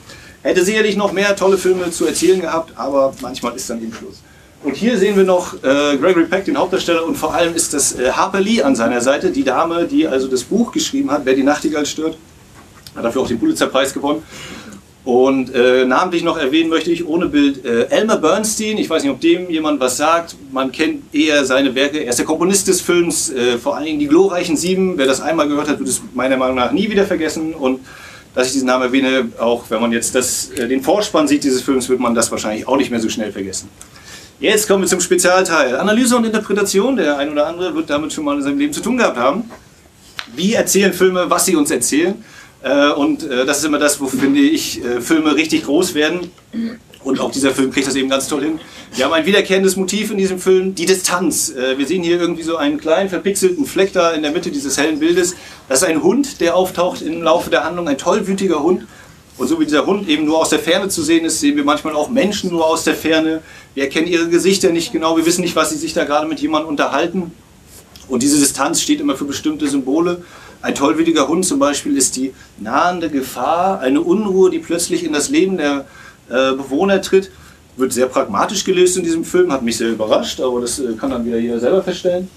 Hätte 0.43 0.65
sicherlich 0.65 0.97
noch 0.97 1.13
mehr 1.13 1.37
tolle 1.37 1.57
Filme 1.57 1.91
zu 1.93 2.05
erzählen 2.07 2.41
gehabt, 2.41 2.73
aber 2.77 3.15
manchmal 3.21 3.55
ist 3.55 3.71
dann 3.71 3.81
eben 3.81 3.93
Schluss. 3.93 4.23
Und 4.65 4.75
hier 4.75 4.99
sehen 4.99 5.17
wir 5.17 5.25
noch 5.25 5.55
äh, 5.63 5.97
Gregory 5.97 6.25
Peck, 6.25 6.45
den 6.45 6.59
Hauptdarsteller, 6.59 7.07
und 7.07 7.17
vor 7.17 7.33
allem 7.33 7.55
ist 7.55 7.75
das 7.75 7.99
äh, 7.99 8.11
Harper 8.11 8.41
Lee 8.41 8.61
an 8.63 8.75
seiner 8.75 9.01
Seite, 9.01 9.31
die 9.31 9.45
Dame, 9.45 9.87
die 9.87 10.07
also 10.07 10.27
das 10.27 10.43
Buch 10.43 10.73
geschrieben 10.73 11.11
hat, 11.11 11.25
Wer 11.25 11.35
die 11.35 11.45
Nachtigall 11.45 11.87
stört. 11.87 12.19
Hat 12.97 13.05
dafür 13.05 13.23
auch 13.23 13.29
den 13.29 13.39
Pulitzerpreis 13.39 13.95
gewonnen. 13.95 14.23
Und 15.05 15.55
äh, 15.55 15.87
namentlich 15.87 16.23
noch 16.23 16.37
erwähnen 16.37 16.69
möchte 16.69 16.91
ich 16.91 17.07
ohne 17.07 17.27
Bild 17.27 17.65
äh, 17.65 17.85
Elmer 17.85 18.19
Bernstein. 18.19 18.77
Ich 18.77 18.91
weiß 18.91 19.03
nicht, 19.03 19.13
ob 19.13 19.21
dem 19.21 19.49
jemand 19.49 19.81
was 19.81 19.97
sagt. 19.97 20.37
Man 20.53 20.71
kennt 20.71 21.15
eher 21.15 21.45
seine 21.47 21.75
Werke. 21.75 21.99
Er 22.01 22.11
ist 22.11 22.19
der 22.19 22.27
Komponist 22.27 22.69
des 22.69 22.81
Films, 22.81 23.31
äh, 23.31 23.57
vor 23.57 23.77
allen 23.77 23.87
Dingen 23.87 24.01
die 24.01 24.09
glorreichen 24.09 24.57
Sieben. 24.57 24.99
Wer 24.99 25.07
das 25.07 25.21
einmal 25.21 25.49
gehört 25.49 25.69
hat, 25.69 25.79
wird 25.79 25.89
es 25.89 26.03
meiner 26.15 26.37
Meinung 26.37 26.57
nach 26.57 26.73
nie 26.73 26.91
wieder 26.91 27.07
vergessen. 27.07 27.55
Und 27.55 27.81
dass 28.35 28.49
ich 28.49 28.53
diesen 28.55 28.67
Namen 28.67 28.83
erwähne, 28.83 29.29
auch 29.39 29.65
wenn 29.71 29.81
man 29.81 29.93
jetzt 29.93 30.15
das, 30.15 30.51
äh, 30.51 30.69
den 30.69 30.83
Vorspann 30.83 31.27
sieht 31.27 31.43
dieses 31.43 31.63
Films, 31.63 31.89
wird 31.89 32.01
man 32.01 32.15
das 32.15 32.31
wahrscheinlich 32.31 32.69
auch 32.69 32.77
nicht 32.77 32.91
mehr 32.91 33.01
so 33.01 33.09
schnell 33.09 33.33
vergessen. 33.33 33.71
Jetzt 34.41 34.69
kommen 34.69 34.85
wir 34.85 34.89
zum 34.89 35.01
Spezialteil. 35.01 35.77
Analyse 35.77 36.17
und 36.17 36.25
Interpretation. 36.25 36.97
Der 36.97 37.19
ein 37.19 37.33
oder 37.33 37.49
andere 37.49 37.75
wird 37.75 37.91
damit 37.91 38.13
schon 38.13 38.25
mal 38.25 38.37
in 38.37 38.43
seinem 38.45 38.59
Leben 38.59 38.73
zu 38.73 38.81
tun 38.81 38.97
gehabt 38.97 39.17
haben. 39.17 39.51
Wie 40.37 40.53
erzählen 40.53 40.93
Filme, 40.93 41.29
was 41.29 41.45
sie 41.47 41.57
uns 41.57 41.73
erzählen? 41.73 42.25
Äh, 42.63 42.91
und 42.91 43.25
äh, 43.25 43.45
das 43.45 43.59
ist 43.59 43.65
immer 43.65 43.81
das, 43.81 44.01
wo, 44.01 44.07
finde 44.07 44.39
ich, 44.39 44.85
äh, 44.85 45.01
Filme 45.01 45.35
richtig 45.35 45.65
groß 45.65 45.95
werden. 45.95 46.31
Und 47.03 47.19
auch 47.19 47.33
dieser 47.33 47.51
Film 47.51 47.73
kriegt 47.73 47.89
das 47.89 47.97
eben 47.97 48.09
ganz 48.09 48.29
toll 48.29 48.43
hin. 48.43 48.61
Wir 48.95 49.07
haben 49.07 49.13
ein 49.13 49.27
wiederkehrendes 49.27 49.75
Motiv 49.75 50.13
in 50.13 50.19
diesem 50.19 50.39
Film, 50.39 50.75
die 50.75 50.87
Distanz. 50.87 51.53
Wir 51.77 51.87
sehen 51.87 52.03
hier 52.03 52.21
irgendwie 52.21 52.43
so 52.43 52.57
einen 52.57 52.79
kleinen 52.79 53.09
verpixelten 53.09 53.67
Fleck 53.67 53.93
da 53.93 54.13
in 54.13 54.23
der 54.23 54.31
Mitte 54.33 54.51
dieses 54.51 54.77
hellen 54.79 54.99
Bildes. 54.99 55.35
Das 55.69 55.83
ist 55.83 55.89
ein 55.89 56.03
Hund, 56.03 56.41
der 56.41 56.57
auftaucht 56.57 57.03
im 57.03 57.23
Laufe 57.23 57.51
der 57.51 57.65
Handlung, 57.65 57.87
ein 57.89 57.99
tollwütiger 57.99 58.63
Hund. 58.63 58.87
Und 59.39 59.47
so 59.47 59.61
wie 59.61 59.65
dieser 59.65 59.87
Hund 59.87 60.09
eben 60.09 60.25
nur 60.25 60.39
aus 60.39 60.51
der 60.51 60.59
Ferne 60.59 60.89
zu 60.89 61.03
sehen 61.03 61.25
ist, 61.25 61.39
sehen 61.39 61.57
wir 61.57 61.65
manchmal 61.65 61.95
auch 61.95 62.11
Menschen 62.11 62.51
nur 62.51 62.67
aus 62.67 62.83
der 62.83 62.95
Ferne. 62.95 63.43
Wir 63.79 63.85
erkennen 63.85 64.09
ihre 64.09 64.29
Gesichter 64.29 64.71
nicht 64.71 64.91
genau, 64.91 65.17
wir 65.17 65.25
wissen 65.25 65.43
nicht, 65.43 65.55
was 65.55 65.71
sie 65.71 65.77
sich 65.77 65.93
da 65.93 66.03
gerade 66.03 66.27
mit 66.27 66.41
jemandem 66.41 66.69
unterhalten. 66.69 67.31
Und 68.09 68.25
diese 68.25 68.37
Distanz 68.37 68.81
steht 68.83 69.01
immer 69.01 69.15
für 69.15 69.25
bestimmte 69.25 69.69
Symbole. 69.69 70.23
Ein 70.63 70.75
tollwütiger 70.75 71.29
Hund 71.29 71.47
zum 71.47 71.61
Beispiel 71.61 71.97
ist 71.97 72.17
die 72.17 72.35
nahende 72.59 73.09
Gefahr, 73.09 73.79
eine 73.79 74.01
Unruhe, 74.01 74.51
die 74.51 74.59
plötzlich 74.59 75.05
in 75.05 75.13
das 75.13 75.29
Leben 75.29 75.59
der 75.59 75.85
äh, 76.29 76.55
Bewohner 76.55 77.01
tritt. 77.01 77.31
Wird 77.77 77.93
sehr 77.93 78.07
pragmatisch 78.07 78.65
gelöst 78.65 78.97
in 78.97 79.05
diesem 79.05 79.23
Film, 79.23 79.53
hat 79.53 79.63
mich 79.63 79.77
sehr 79.77 79.91
überrascht, 79.91 80.41
aber 80.41 80.61
das 80.61 80.81
äh, 80.81 80.95
kann 80.95 81.11
dann 81.11 81.25
wieder 81.25 81.39
jeder 81.39 81.61
selber 81.61 81.81
feststellen. 81.81 82.29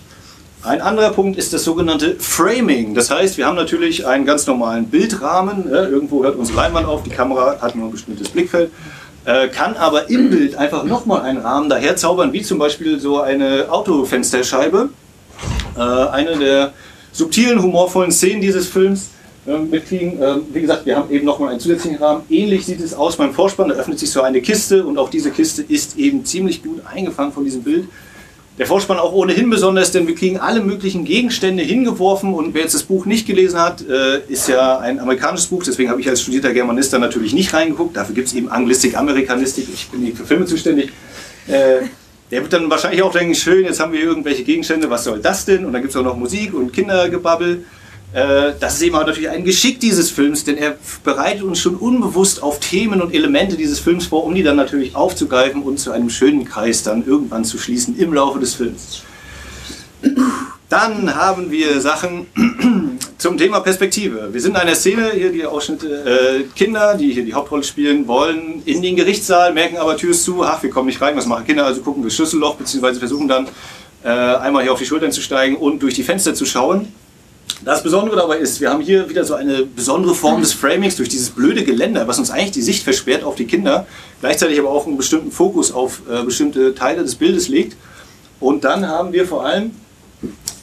Ein 0.62 0.80
anderer 0.80 1.10
Punkt 1.10 1.40
ist 1.40 1.54
das 1.54 1.64
sogenannte 1.64 2.18
Framing. 2.20 2.94
Das 2.94 3.10
heißt, 3.10 3.40
wir 3.40 3.48
haben 3.48 3.56
natürlich 3.56 4.06
einen 4.06 4.26
ganz 4.26 4.46
normalen 4.46 4.86
Bildrahmen. 4.86 5.66
Ja, 5.68 5.88
irgendwo 5.88 6.24
hört 6.24 6.36
unsere 6.36 6.58
Leinwand 6.58 6.86
auf, 6.86 7.02
die 7.02 7.10
Kamera 7.10 7.60
hat 7.60 7.76
nur 7.76 7.88
ein 7.88 7.92
bestimmtes 7.92 8.30
Blickfeld, 8.30 8.70
äh, 9.26 9.48
kann 9.48 9.76
aber 9.76 10.10
im 10.10 10.30
Bild 10.30 10.56
einfach 10.56 10.84
nochmal 10.84 11.22
einen 11.22 11.40
Rahmen 11.40 11.70
daherzaubern, 11.70 12.34
wie 12.34 12.42
zum 12.42 12.58
Beispiel 12.58 13.00
so 13.00 13.22
eine 13.22 13.68
Autofensterscheibe. 13.70 14.90
Äh, 15.78 15.82
eine 15.82 16.38
der 16.38 16.74
subtilen, 17.12 17.62
humorvollen 17.62 18.12
Szenen 18.12 18.42
dieses 18.42 18.68
Films. 18.68 19.10
Äh, 19.48 19.58
mitkriegen. 19.58 20.22
Äh, 20.22 20.36
wie 20.54 20.62
gesagt, 20.62 20.86
wir 20.86 20.96
haben 20.96 21.10
eben 21.10 21.26
nochmal 21.26 21.50
einen 21.50 21.60
zusätzlichen 21.60 21.98
Rahmen. 21.98 22.24
Ähnlich 22.30 22.64
sieht 22.66 22.80
es 22.80 22.94
aus 22.94 23.18
beim 23.18 23.34
Vorspann. 23.34 23.70
Da 23.70 23.76
öffnet 23.76 23.98
sich 23.98 24.12
so 24.12 24.22
eine 24.22 24.40
Kiste 24.40 24.86
und 24.86 25.00
auch 25.00 25.10
diese 25.10 25.32
Kiste 25.32 25.64
ist 25.64 25.98
eben 25.98 26.24
ziemlich 26.26 26.62
gut 26.62 26.82
eingefangen 26.86 27.32
von 27.32 27.44
diesem 27.44 27.64
Bild. 27.64 27.88
Der 28.58 28.66
Vorspann 28.66 29.00
auch 29.00 29.14
ohnehin 29.14 29.50
besonders, 29.50 29.92
denn 29.92 30.08
wir 30.08 30.16
kriegen 30.16 30.38
alle 30.38 30.60
möglichen 30.60 31.06
Gegenstände 31.06 31.64
hingeworfen 31.64 32.34
und 32.34 32.54
wer 32.54 32.64
jetzt 32.64 32.76
das 32.76 32.84
Buch 32.84 33.06
nicht 33.06 33.26
gelesen 33.26 33.60
hat, 33.60 33.82
äh, 33.88 34.20
ist 34.28 34.50
ja 34.50 34.78
ein 34.80 35.00
amerikanisches 35.00 35.48
Buch, 35.48 35.64
deswegen 35.64 35.90
habe 35.90 36.02
ich 36.02 36.10
als 36.10 36.22
studierter 36.22 36.54
Germanist 36.54 36.92
da 36.92 37.00
natürlich 37.00 37.34
nicht 37.34 37.54
reingeguckt. 37.54 37.96
Dafür 37.96 38.14
gibt 38.14 38.28
es 38.28 38.34
eben 38.34 38.50
Anglistik, 38.50 38.98
Amerikanistik, 38.98 39.68
ich 39.74 39.90
bin 39.90 40.04
nicht 40.04 40.18
für 40.18 40.26
Filme 40.26 40.46
zuständig. 40.46 40.92
Äh, 41.48 41.84
der 42.30 42.42
wird 42.42 42.54
dann 42.54 42.70
wahrscheinlich 42.70 43.02
auch 43.04 43.12
denken, 43.12 43.36
schön, 43.36 43.66
jetzt 43.66 43.80
haben 43.80 43.94
wir 43.94 44.02
irgendwelche 44.02 44.44
Gegenstände, 44.44 44.90
was 44.90 45.06
soll 45.06 45.20
das 45.20 45.46
denn? 45.46 45.66
Und 45.66 45.74
dann 45.74 45.82
gibt 45.82 45.94
es 45.94 46.00
auch 46.00 46.04
noch 46.04 46.18
Musik 46.18 46.54
und 46.54 46.72
Kindergebabbel. 46.72 47.66
Äh, 48.14 48.54
das 48.60 48.76
ist 48.76 48.82
eben 48.82 48.96
auch 48.96 49.06
natürlich 49.06 49.30
ein 49.30 49.46
Geschick 49.46 49.80
dieses 49.80 50.12
Films, 50.12 50.44
denn 50.44 50.58
er 50.58 50.78
bereitet 51.04 51.44
uns 51.44 51.60
schon 51.60 51.76
unbewusst 51.76 52.44
auf 52.44 52.60
Themen 52.60 53.02
und 53.02 53.14
Elemente 53.14 53.56
dieses 53.56 53.80
Films 53.80 54.08
vor, 54.08 54.26
um 54.26 54.36
die 54.36 54.44
dann 54.44 54.58
natürlich 54.58 54.96
aufzugreifen 54.96 55.64
und 55.64 55.80
zu 55.80 55.92
einem 55.92 56.10
schönen 56.10 56.46
Kreis 56.46 56.84
dann 56.84 57.06
irgendwann 57.06 57.46
zu 57.46 57.58
schließen 57.58 57.98
im 57.98 58.14
Laufe 58.14 58.40
des 58.40 58.56
Films. 58.56 59.04
Dann 60.68 61.16
haben 61.16 61.52
wir 61.52 61.80
Sachen 61.82 62.28
zum 63.18 63.38
Thema 63.38 63.60
Perspektive. 63.60 64.30
Wir 64.32 64.42
sind 64.42 64.52
in 64.52 64.58
einer 64.58 64.76
Szene, 64.76 65.12
hier 65.14 65.32
die 65.32 65.46
Ausschnitte, 65.46 65.88
äh, 65.88 66.44
Kinder, 66.56 66.96
die 66.96 67.12
hier 67.12 67.26
die 67.26 67.34
Hauptrolle 67.34 67.64
spielen, 67.64 68.08
wollen 68.08 68.62
in 68.66 68.82
den 68.82 68.96
Gerichtssaal, 68.96 69.54
merken 69.54 69.78
aber 69.78 69.98
Tür 69.98 70.12
ist 70.12 70.24
zu, 70.24 70.44
ach, 70.44 70.64
wir 70.64 70.70
kommen 70.70 70.88
nicht 70.88 71.02
rein, 71.02 71.16
was 71.16 71.26
machen 71.26 71.46
Kinder? 71.46 71.66
Also 71.66 71.82
gucken 71.82 72.04
wir 72.04 72.10
Schlüsselloch, 72.10 72.56
beziehungsweise 72.56 73.00
versuchen 73.00 73.28
dann 73.28 73.48
äh, 74.04 74.08
einmal 74.10 74.64
hier 74.64 74.74
auf 74.74 74.80
die 74.80 74.86
Schultern 74.86 75.12
zu 75.12 75.22
steigen 75.22 75.58
und 75.58 75.82
durch 75.82 75.94
die 75.94 76.04
Fenster 76.04 76.34
zu 76.34 76.46
schauen. 76.46 76.88
Das 77.64 77.84
Besondere 77.84 78.16
dabei 78.16 78.38
ist, 78.38 78.60
wir 78.62 78.70
haben 78.70 78.82
hier 78.82 79.10
wieder 79.10 79.24
so 79.24 79.36
eine 79.36 79.64
besondere 79.64 80.16
Form 80.16 80.42
des 80.42 80.54
Framings 80.54 80.96
durch 80.96 81.10
dieses 81.10 81.30
blöde 81.30 81.64
Geländer, 81.64 82.08
was 82.08 82.20
uns 82.20 82.32
eigentlich 82.32 82.52
die 82.52 82.62
Sicht 82.62 82.84
versperrt 82.84 83.24
auf 83.24 83.36
die 83.36 83.46
Kinder, 83.46 83.86
gleichzeitig 84.20 84.60
aber 84.60 84.70
auch 84.70 84.88
einen 84.88 84.98
bestimmten 84.98 85.32
Fokus 85.32 85.72
auf 85.72 86.02
äh, 86.10 86.24
bestimmte 86.24 86.74
Teile 86.74 87.04
des 87.04 87.16
Bildes 87.16 87.48
legt. 87.48 87.78
Und 88.40 88.64
dann 88.64 88.88
haben 88.88 89.14
wir 89.14 89.28
vor 89.28 89.46
allem, 89.46 89.72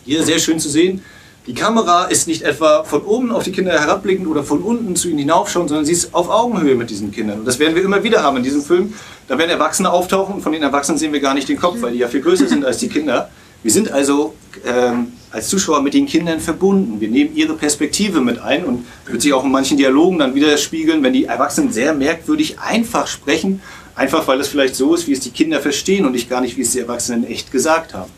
hier 0.04 0.22
sehr 0.24 0.38
schön 0.38 0.58
zu 0.58 0.68
sehen, 0.68 1.02
die 1.48 1.54
Kamera 1.54 2.04
ist 2.04 2.28
nicht 2.28 2.42
etwa 2.42 2.84
von 2.84 3.02
oben 3.02 3.32
auf 3.32 3.42
die 3.42 3.52
Kinder 3.52 3.72
herabblickend 3.72 4.28
oder 4.28 4.44
von 4.44 4.60
unten 4.60 4.96
zu 4.96 5.08
ihnen 5.08 5.18
hinaufschauen, 5.18 5.66
sondern 5.66 5.86
sie 5.86 5.92
ist 5.92 6.14
auf 6.14 6.28
Augenhöhe 6.28 6.74
mit 6.74 6.90
diesen 6.90 7.10
Kindern. 7.10 7.38
Und 7.38 7.46
das 7.46 7.58
werden 7.58 7.74
wir 7.74 7.82
immer 7.82 8.02
wieder 8.02 8.22
haben 8.22 8.36
in 8.36 8.42
diesem 8.42 8.60
Film. 8.60 8.92
Da 9.28 9.38
werden 9.38 9.50
Erwachsene 9.50 9.90
auftauchen 9.90 10.34
und 10.34 10.42
von 10.42 10.52
den 10.52 10.62
Erwachsenen 10.62 10.98
sehen 10.98 11.12
wir 11.12 11.20
gar 11.20 11.32
nicht 11.32 11.48
den 11.48 11.58
Kopf, 11.58 11.80
weil 11.80 11.92
die 11.92 11.98
ja 11.98 12.08
viel 12.08 12.20
größer 12.20 12.48
sind 12.48 12.66
als 12.66 12.76
die 12.78 12.88
Kinder. 12.88 13.30
Wir 13.62 13.72
sind 13.72 13.90
also 13.90 14.34
ähm, 14.64 15.12
als 15.30 15.48
Zuschauer 15.48 15.82
mit 15.82 15.94
den 15.94 16.06
Kindern 16.06 16.40
verbunden. 16.40 17.00
Wir 17.00 17.08
nehmen 17.08 17.34
ihre 17.34 17.54
Perspektive 17.54 18.20
mit 18.20 18.38
ein 18.38 18.64
und 18.64 18.86
wird 19.06 19.20
sich 19.20 19.32
auch 19.32 19.44
in 19.44 19.50
manchen 19.50 19.76
Dialogen 19.76 20.18
dann 20.18 20.34
widerspiegeln, 20.34 21.02
wenn 21.02 21.12
die 21.12 21.24
Erwachsenen 21.24 21.72
sehr 21.72 21.92
merkwürdig 21.92 22.58
einfach 22.60 23.06
sprechen, 23.06 23.60
einfach 23.94 24.26
weil 24.28 24.40
es 24.40 24.48
vielleicht 24.48 24.74
so 24.74 24.94
ist, 24.94 25.06
wie 25.06 25.12
es 25.12 25.20
die 25.20 25.30
Kinder 25.30 25.60
verstehen 25.60 26.06
und 26.06 26.12
nicht 26.12 26.30
gar 26.30 26.40
nicht, 26.40 26.56
wie 26.56 26.62
es 26.62 26.72
die 26.72 26.80
Erwachsenen 26.80 27.26
echt 27.26 27.50
gesagt 27.50 27.94
haben. 27.94 28.10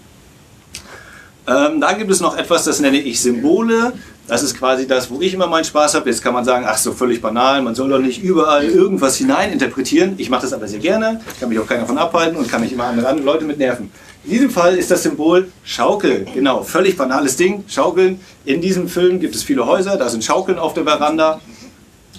Ähm, 1.46 1.81
dann 1.81 1.98
gibt 1.98 2.11
es 2.11 2.20
noch 2.20 2.37
etwas, 2.37 2.64
das 2.64 2.81
nenne 2.81 3.00
ich 3.00 3.20
Symbole. 3.20 3.92
Das 4.29 4.44
ist 4.44 4.57
quasi 4.57 4.87
das, 4.87 5.11
wo 5.11 5.20
ich 5.20 5.35
immer 5.35 5.48
meinen 5.48 5.64
Spaß 5.64 5.94
habe. 5.94 6.09
Jetzt 6.09 6.22
kann 6.22 6.33
man 6.33 6.44
sagen, 6.44 6.64
ach 6.68 6.79
so 6.79 6.92
völlig 6.92 7.20
banal, 7.20 7.62
man 7.62 7.74
soll 7.74 7.88
doch 7.88 7.98
nicht 7.98 8.22
überall 8.22 8.64
irgendwas 8.64 9.16
hineininterpretieren. 9.16 10.14
Ich 10.18 10.31
mache 10.31 10.42
das 10.42 10.53
aber 10.53 10.68
sehr 10.68 10.79
gerne, 10.79 11.20
kann 11.40 11.48
mich 11.48 11.59
auch 11.59 11.66
keiner 11.66 11.81
davon 11.81 11.98
abhalten 11.98 12.37
und 12.37 12.48
kann 12.48 12.61
nicht 12.61 12.72
immer 12.72 12.85
andere 12.85 13.18
Leute 13.20 13.44
mit 13.44 13.59
nerven. 13.59 13.90
In 14.24 14.33
diesem 14.33 14.50
Fall 14.50 14.76
ist 14.76 14.90
das 14.90 15.02
Symbol 15.02 15.50
Schaukel. 15.64 16.26
Genau, 16.35 16.62
völlig 16.62 16.96
banales 16.96 17.37
Ding. 17.37 17.64
Schaukeln. 17.68 18.20
In 18.44 18.61
diesem 18.61 18.87
Film 18.87 19.18
gibt 19.18 19.35
es 19.35 19.42
viele 19.42 19.66
Häuser, 19.66 19.96
da 19.96 20.11
sind 20.11 20.22
Schaukeln 20.22 20.59
auf 20.59 20.74
der 20.74 20.85
Veranda. 20.85 21.40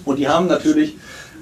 Und 0.04 0.18
die 0.18 0.28
haben 0.28 0.48
natürlich 0.48 0.96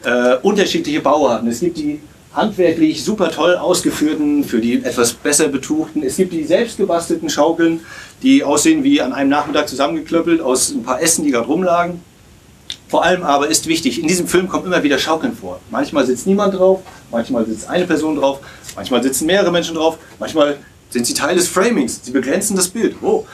äh, 0.03 0.35
unterschiedliche 0.41 0.99
Bauarten. 0.99 1.47
Es 1.47 1.61
gibt 1.61 1.77
die 1.77 2.01
handwerklich 2.33 3.03
super 3.03 3.31
toll 3.31 3.55
ausgeführten, 3.55 4.43
für 4.43 4.59
die 4.59 4.83
etwas 4.83 5.13
besser 5.13 5.47
betuchten. 5.47 6.03
Es 6.03 6.17
gibt 6.17 6.33
die 6.33 6.43
selbstgebastelten 6.43 7.29
Schaukeln, 7.29 7.79
die 8.21 8.43
aussehen 8.43 8.83
wie 8.83 9.01
an 9.01 9.13
einem 9.13 9.29
Nachmittag 9.29 9.69
zusammengeklöppelt 9.69 10.41
aus 10.41 10.71
ein 10.71 10.83
paar 10.83 11.01
Essen, 11.01 11.23
die 11.23 11.31
gerade 11.31 11.47
rumlagen. 11.47 12.01
Vor 12.89 13.03
allem 13.03 13.23
aber 13.23 13.47
ist 13.47 13.67
wichtig, 13.67 14.01
in 14.01 14.07
diesem 14.07 14.27
Film 14.27 14.47
kommen 14.49 14.65
immer 14.65 14.83
wieder 14.83 14.97
Schaukeln 14.97 15.35
vor. 15.35 15.59
Manchmal 15.69 16.05
sitzt 16.05 16.27
niemand 16.27 16.55
drauf, 16.55 16.81
manchmal 17.11 17.45
sitzt 17.45 17.69
eine 17.69 17.85
Person 17.85 18.15
drauf, 18.15 18.39
manchmal 18.75 19.03
sitzen 19.03 19.25
mehrere 19.25 19.51
Menschen 19.51 19.75
drauf, 19.75 19.97
manchmal 20.19 20.57
sind 20.89 21.05
sie 21.05 21.13
Teil 21.13 21.35
des 21.35 21.47
Framings, 21.47 22.01
sie 22.03 22.11
begrenzen 22.11 22.55
das 22.55 22.67
Bild. 22.67 22.95
Oh. 23.01 23.25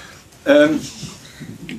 Ähm, 0.46 0.80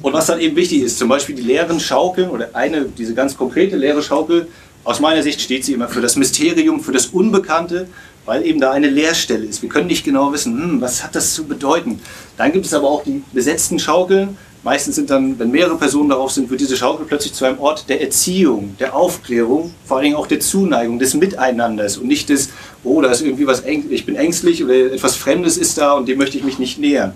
und 0.03 0.13
was 0.13 0.27
dann 0.27 0.41
eben 0.41 0.57
wichtig 0.57 0.83
ist, 0.83 0.99
zum 0.99 1.09
Beispiel 1.09 1.35
die 1.35 1.43
leeren 1.43 1.81
Schaukeln 1.81 2.31
oder 2.31 2.51
eine, 2.55 2.85
diese 2.85 3.15
ganz 3.15 3.37
konkrete 3.37 3.77
leere 3.77 4.03
Schaukel, 4.03 4.49
aus 4.85 5.01
meiner 5.01 5.23
Sicht 5.23 5.41
steht 5.41 5.65
sie 5.65 5.73
immer 5.73 5.89
für 5.89 6.01
das 6.01 6.17
Mysterium, 6.17 6.81
für 6.81 6.93
das 6.93 7.07
Unbekannte, 7.07 7.89
weil 8.25 8.45
eben 8.47 8.61
da 8.61 8.73
eine 8.73 8.89
Leerstelle 8.89 9.45
ist. 9.45 9.63
Wir 9.63 9.69
können 9.69 9.87
nicht 9.87 10.05
genau 10.05 10.33
wissen, 10.33 10.61
hm, 10.61 10.81
was 10.81 11.03
hat 11.03 11.15
das 11.15 11.35
zu 11.35 11.45
bedeuten. 11.45 12.01
Dann 12.37 12.53
gibt 12.53 12.67
es 12.67 12.75
aber 12.75 12.89
auch 12.89 13.03
die 13.03 13.23
besetzten 13.33 13.79
Schaukeln, 13.79 14.37
Meistens 14.67 14.97
sind 14.97 15.11
dann, 15.11 15.39
wenn 15.39 15.53
mehrere 15.53 15.77
Personen 15.77 16.09
darauf 16.09 16.33
sind, 16.33 16.51
wird 16.51 16.61
diese 16.61 16.77
Schaukel 16.77 17.07
plötzlich 17.07 17.33
zu 17.33 17.45
einem 17.45 17.61
Ort 17.61 17.89
der 17.89 18.01
Erziehung, 18.01 18.75
der 18.81 18.97
Aufklärung, 18.97 19.73
vor 19.85 19.99
allen 19.99 20.07
Dingen 20.07 20.17
auch 20.17 20.27
der 20.27 20.41
Zuneigung, 20.41 20.99
des 20.99 21.15
Miteinanders 21.15 21.99
und 21.99 22.09
nicht 22.09 22.29
des, 22.31 22.49
oh, 22.83 23.01
da 23.01 23.13
ist 23.13 23.21
irgendwie 23.21 23.47
was, 23.47 23.63
ich 23.65 24.05
bin 24.05 24.17
ängstlich 24.17 24.65
oder 24.65 24.75
etwas 24.93 25.15
Fremdes 25.15 25.57
ist 25.57 25.79
da 25.79 25.93
und 25.93 26.09
dem 26.09 26.19
möchte 26.19 26.37
ich 26.37 26.43
mich 26.43 26.59
nicht 26.59 26.81
nähern. 26.81 27.13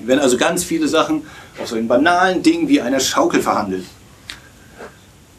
Wir 0.00 0.08
werden 0.08 0.18
also 0.18 0.36
ganz 0.36 0.64
viele 0.64 0.88
Sachen 0.88 1.22
auf 1.62 1.68
so 1.68 1.76
einen 1.76 1.86
banalen 1.86 2.42
Dingen 2.42 2.66
wie 2.66 2.80
einer 2.80 2.98
Schaukel 2.98 3.40
verhandelt. 3.40 3.84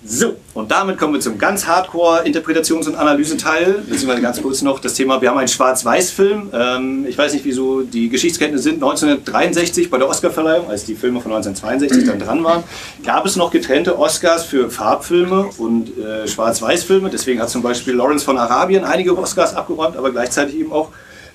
So, 0.07 0.35
und 0.53 0.69
damit 0.69 0.99
kommen 0.99 1.13
wir 1.13 1.19
zum 1.19 1.39
ganz 1.39 1.65
Hardcore-Interpretations- 1.65 2.87
und 2.87 2.95
Analyseteil, 2.95 3.83
beziehungsweise 3.87 4.21
ganz 4.21 4.41
kurz 4.41 4.61
noch 4.61 4.79
das 4.79 4.93
Thema, 4.93 5.19
wir 5.19 5.29
haben 5.29 5.37
einen 5.39 5.47
Schwarz-Weiß-Film, 5.47 6.49
ähm, 6.53 7.05
ich 7.09 7.17
weiß 7.17 7.33
nicht, 7.33 7.43
wieso 7.43 7.81
die 7.81 8.09
Geschichtskenntnisse 8.09 8.65
sind, 8.65 8.75
1963 8.75 9.89
bei 9.89 9.97
der 9.97 10.07
Oscarverleihung, 10.07 10.69
als 10.69 10.85
die 10.85 10.93
Filme 10.93 11.21
von 11.21 11.31
1962 11.31 12.05
dann 12.05 12.19
dran 12.19 12.43
waren, 12.43 12.63
gab 13.03 13.25
es 13.25 13.35
noch 13.35 13.49
getrennte 13.49 13.97
Oscars 13.97 14.45
für 14.45 14.69
Farbfilme 14.69 15.49
und 15.57 15.97
äh, 15.97 16.27
Schwarz-Weiß-Filme, 16.27 17.09
deswegen 17.09 17.41
hat 17.41 17.49
zum 17.49 17.63
Beispiel 17.63 17.95
Lawrence 17.95 18.23
von 18.23 18.37
Arabien 18.37 18.83
einige 18.83 19.17
Oscars 19.17 19.55
abgeräumt, 19.55 19.97
aber 19.97 20.11
gleichzeitig 20.11 20.55
eben 20.59 20.71
auch 20.71 20.91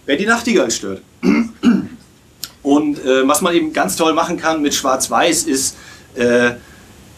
Wer 0.07 0.17
die 0.17 0.27
Nachtigall 0.27 0.71
stört. 0.71 1.03
Und 2.63 2.99
äh, 3.05 3.29
was 3.29 3.43
man 3.43 3.55
eben 3.55 3.73
ganz 3.73 3.97
toll 3.97 4.13
machen 4.13 4.37
kann 4.37 4.61
mit 4.61 4.75
Schwarz-Weiß 4.75 5.45
ist, 5.45 5.77
äh, 6.17 6.53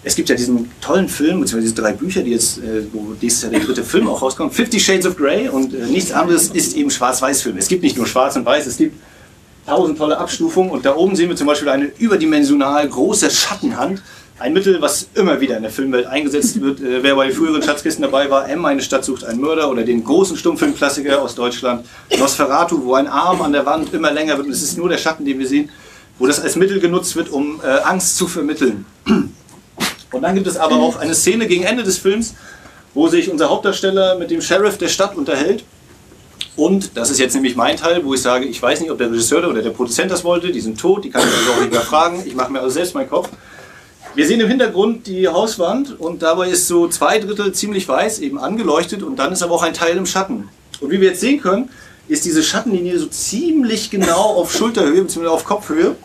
es 0.05 0.17
gibt 0.17 0.29
ja 0.29 0.35
diesen 0.35 0.71
tollen 0.81 1.09
Film, 1.09 1.41
beziehungsweise 1.41 1.73
diese 1.73 1.75
drei 1.75 1.93
Bücher, 1.93 2.23
die 2.23 2.33
jetzt, 2.33 2.59
äh, 2.59 2.85
wo 2.93 3.13
dieses 3.21 3.43
Jahr 3.43 3.53
der 3.53 3.61
dritte 3.61 3.85
Film 3.85 4.09
auch 4.09 4.21
rauskommt, 4.21 4.53
Fifty 4.53 4.81
Shades 4.81 5.07
of 5.07 5.17
Grey 5.17 5.49
und 5.49 5.75
äh, 5.75 5.87
nichts 5.87 6.13
anderes 6.13 6.49
ist 6.49 6.77
eben 6.77 6.91
Schwarz-Weiß-Film. 6.91 7.57
Es 7.57 7.69
gibt 7.69 7.83
nicht 7.83 7.97
nur 7.97 8.07
Schwarz 8.07 8.35
und 8.37 8.45
Weiß, 8.45 8.67
es 8.67 8.79
gibt 8.79 8.97
tausend 9.67 9.99
tolle 9.99 10.19
Abstufungen 10.19 10.71
und 10.71 10.85
da 10.85 10.97
oben 10.97 11.15
sehen 11.15 11.29
wir 11.29 11.37
zum 11.37 11.47
Beispiel 11.47 11.69
eine 11.69 11.85
überdimensional 11.99 12.89
große 12.89 13.31
Schattenhand, 13.31 14.03
ein 14.41 14.55
Mittel, 14.55 14.81
was 14.81 15.07
immer 15.15 15.41
wieder 15.41 15.57
in 15.57 15.63
der 15.63 15.71
Filmwelt 15.71 16.07
eingesetzt 16.07 16.61
wird. 16.61 16.81
Äh, 16.81 17.05
wer 17.05 17.15
bei 17.15 17.29
den 17.29 17.37
früheren 17.37 17.63
Schatzkisten 17.63 18.03
dabei 18.03 18.29
war, 18.29 18.49
M, 18.49 18.65
eine 18.65 18.83
Stadt 18.83 19.05
sucht 19.05 19.23
einen 19.23 19.41
Mörder 19.41 19.71
oder 19.71 19.85
den 19.85 20.03
großen 20.03 20.37
Stummfilmklassiker 20.37 21.23
aus 21.23 21.37
Deutschland, 21.37 21.87
Nosferatu, 22.19 22.85
wo 22.85 22.95
ein 22.95 23.07
Arm 23.07 23.41
an 23.41 23.53
der 23.53 23.65
Wand 23.67 23.95
immer 23.95 24.11
länger 24.11 24.37
wird 24.37 24.49
und 24.49 24.53
es 24.53 24.65
ist 24.65 24.77
nur 24.77 24.89
der 24.89 24.99
Schatten, 24.99 25.25
den 25.25 25.39
wir 25.39 25.47
sehen, 25.47 25.71
wo 26.19 26.27
das 26.27 26.41
als 26.41 26.57
Mittel 26.57 26.81
genutzt 26.81 27.15
wird, 27.15 27.31
um 27.31 27.61
Angst 27.85 28.17
zu 28.17 28.29
vermitteln. 28.29 28.85
Und 30.13 30.23
dann 30.23 30.35
gibt 30.35 30.47
es 30.47 30.57
aber 30.57 30.77
auch 30.77 30.97
eine 30.97 31.15
Szene 31.15 31.47
gegen 31.47 31.65
Ende 31.65 31.83
des 31.83 31.99
Films, 31.99 32.35
wo 32.95 33.09
sich 33.09 33.31
unser 33.31 33.49
Hauptdarsteller 33.49 34.19
mit 34.19 34.31
dem 34.31 34.43
Sheriff 34.43 34.79
der 34.79 34.89
Stadt 34.89 35.17
unterhält. 35.17 35.65
Und 36.55 36.97
das 36.97 37.11
ist 37.11 37.19
jetzt 37.19 37.35
nämlich 37.35 37.57
mein 37.57 37.77
Teil, 37.77 38.05
wo 38.05 38.13
ich 38.13 38.21
sage, 38.21 38.45
ich 38.45 38.61
weiß 38.63 38.81
nicht, 38.81 38.91
ob 38.91 38.99
der 38.99 39.11
Regisseur 39.11 39.49
oder 39.49 39.63
der 39.63 39.71
Produzent 39.71 40.11
das 40.11 40.23
wollte, 40.23 40.53
die 40.53 40.61
sind 40.61 40.79
tot, 40.79 41.05
die 41.05 41.11
kann 41.11 41.23
ich 41.23 41.51
auch 41.51 41.61
nicht 41.61 41.73
mehr 41.73 41.81
fragen, 41.81 42.23
ich 42.27 42.35
mache 42.35 42.53
mir 42.53 42.61
also 42.61 42.75
selbst 42.75 42.95
meinen 42.95 43.09
Kopf. 43.09 43.31
Wir 44.15 44.27
sehen 44.27 44.41
im 44.41 44.49
Hintergrund 44.49 45.07
die 45.07 45.27
Hauswand 45.27 45.99
und 45.99 46.21
dabei 46.21 46.51
ist 46.51 46.69
so 46.69 46.89
zwei 46.89 47.19
Drittel 47.19 47.53
ziemlich 47.53 47.89
weiß 47.89 48.19
eben 48.19 48.39
angeleuchtet 48.39 49.03
und 49.03 49.19
dann 49.19 49.33
ist 49.33 49.43
aber 49.43 49.55
auch 49.55 49.63
ein 49.63 49.73
Teil 49.73 49.97
im 49.97 50.05
Schatten. 50.05 50.51
Und 50.81 50.91
wie 50.91 51.01
wir 51.01 51.09
jetzt 51.09 51.21
sehen 51.21 51.41
können, 51.41 51.71
ist 52.09 52.27
diese 52.27 52.43
Schattenlinie 52.43 52.99
so 52.99 53.07
ziemlich 53.07 53.89
genau 53.89 54.21
auf 54.21 54.53
Schulterhöhe 54.53 55.03
bzw. 55.03 55.29
auf 55.29 55.45
Kopfhöhe 55.45 55.97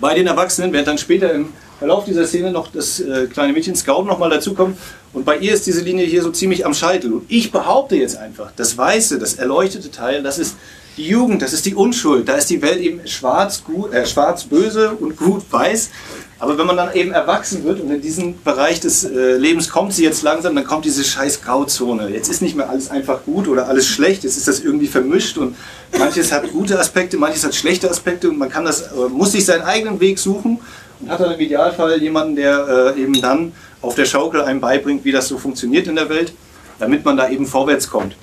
bei 0.00 0.14
den 0.14 0.26
Erwachsenen, 0.26 0.72
während 0.72 0.88
dann 0.88 0.96
später 0.96 1.30
im 1.34 1.48
Verlauf 1.78 2.06
dieser 2.06 2.26
Szene 2.26 2.52
noch 2.52 2.68
das 2.72 3.00
äh, 3.00 3.26
kleine 3.26 3.52
Mädchen 3.52 3.76
Scout 3.76 4.04
nochmal 4.04 4.30
dazukommt. 4.30 4.78
Und 5.12 5.24
bei 5.24 5.36
ihr 5.38 5.52
ist 5.52 5.66
diese 5.66 5.82
Linie 5.82 6.06
hier 6.06 6.22
so 6.22 6.30
ziemlich 6.30 6.64
am 6.64 6.72
Scheitel. 6.72 7.12
Und 7.12 7.24
ich 7.28 7.52
behaupte 7.52 7.96
jetzt 7.96 8.16
einfach, 8.16 8.50
das 8.56 8.78
weiße, 8.78 9.18
das 9.18 9.34
erleuchtete 9.34 9.90
Teil, 9.90 10.22
das 10.22 10.38
ist 10.38 10.56
die 10.96 11.06
Jugend, 11.06 11.42
das 11.42 11.52
ist 11.52 11.66
die 11.66 11.74
Unschuld. 11.74 12.28
Da 12.28 12.34
ist 12.34 12.48
die 12.48 12.62
Welt 12.62 12.80
eben 12.80 13.06
schwarz, 13.06 13.62
gut, 13.62 13.92
äh, 13.92 14.06
schwarz 14.06 14.44
böse 14.44 14.92
und 14.92 15.16
gut 15.16 15.44
weiß. 15.50 15.90
Aber 16.38 16.58
wenn 16.58 16.66
man 16.66 16.76
dann 16.76 16.94
eben 16.94 17.12
erwachsen 17.12 17.64
wird 17.64 17.80
und 17.80 17.90
in 17.90 18.00
diesen 18.00 18.42
Bereich 18.42 18.80
des 18.80 19.04
äh, 19.04 19.36
Lebens 19.36 19.68
kommt 19.70 19.94
sie 19.94 20.04
jetzt 20.04 20.22
langsam, 20.22 20.54
dann 20.54 20.64
kommt 20.64 20.84
diese 20.84 21.04
scheiß 21.04 21.42
Grauzone. 21.42 22.08
Jetzt 22.08 22.28
ist 22.28 22.42
nicht 22.42 22.56
mehr 22.56 22.68
alles 22.68 22.90
einfach 22.90 23.24
gut 23.24 23.48
oder 23.48 23.68
alles 23.68 23.86
schlecht, 23.86 24.24
jetzt 24.24 24.36
ist 24.36 24.48
das 24.48 24.60
irgendwie 24.60 24.86
vermischt 24.86 25.38
und 25.38 25.56
manches 25.98 26.32
hat 26.32 26.50
gute 26.52 26.78
Aspekte, 26.78 27.16
manches 27.16 27.44
hat 27.44 27.54
schlechte 27.54 27.90
Aspekte 27.90 28.28
und 28.28 28.38
man 28.38 28.50
kann 28.50 28.66
das, 28.66 28.82
äh, 28.82 29.08
muss 29.10 29.32
sich 29.32 29.46
seinen 29.46 29.62
eigenen 29.62 30.00
Weg 30.00 30.18
suchen 30.18 30.60
und 31.00 31.10
hat 31.10 31.20
dann 31.20 31.32
im 31.32 31.40
Idealfall 31.40 32.00
jemanden, 32.02 32.36
der 32.36 32.94
äh, 32.96 33.00
eben 33.00 33.20
dann 33.20 33.52
auf 33.82 33.94
der 33.94 34.04
Schaukel 34.04 34.42
einem 34.42 34.60
beibringt, 34.60 35.04
wie 35.04 35.12
das 35.12 35.28
so 35.28 35.38
funktioniert 35.38 35.86
in 35.86 35.96
der 35.96 36.08
Welt, 36.08 36.32
damit 36.78 37.04
man 37.04 37.16
da 37.16 37.28
eben 37.28 37.46
vorwärts 37.46 37.88
kommt. 37.88 38.16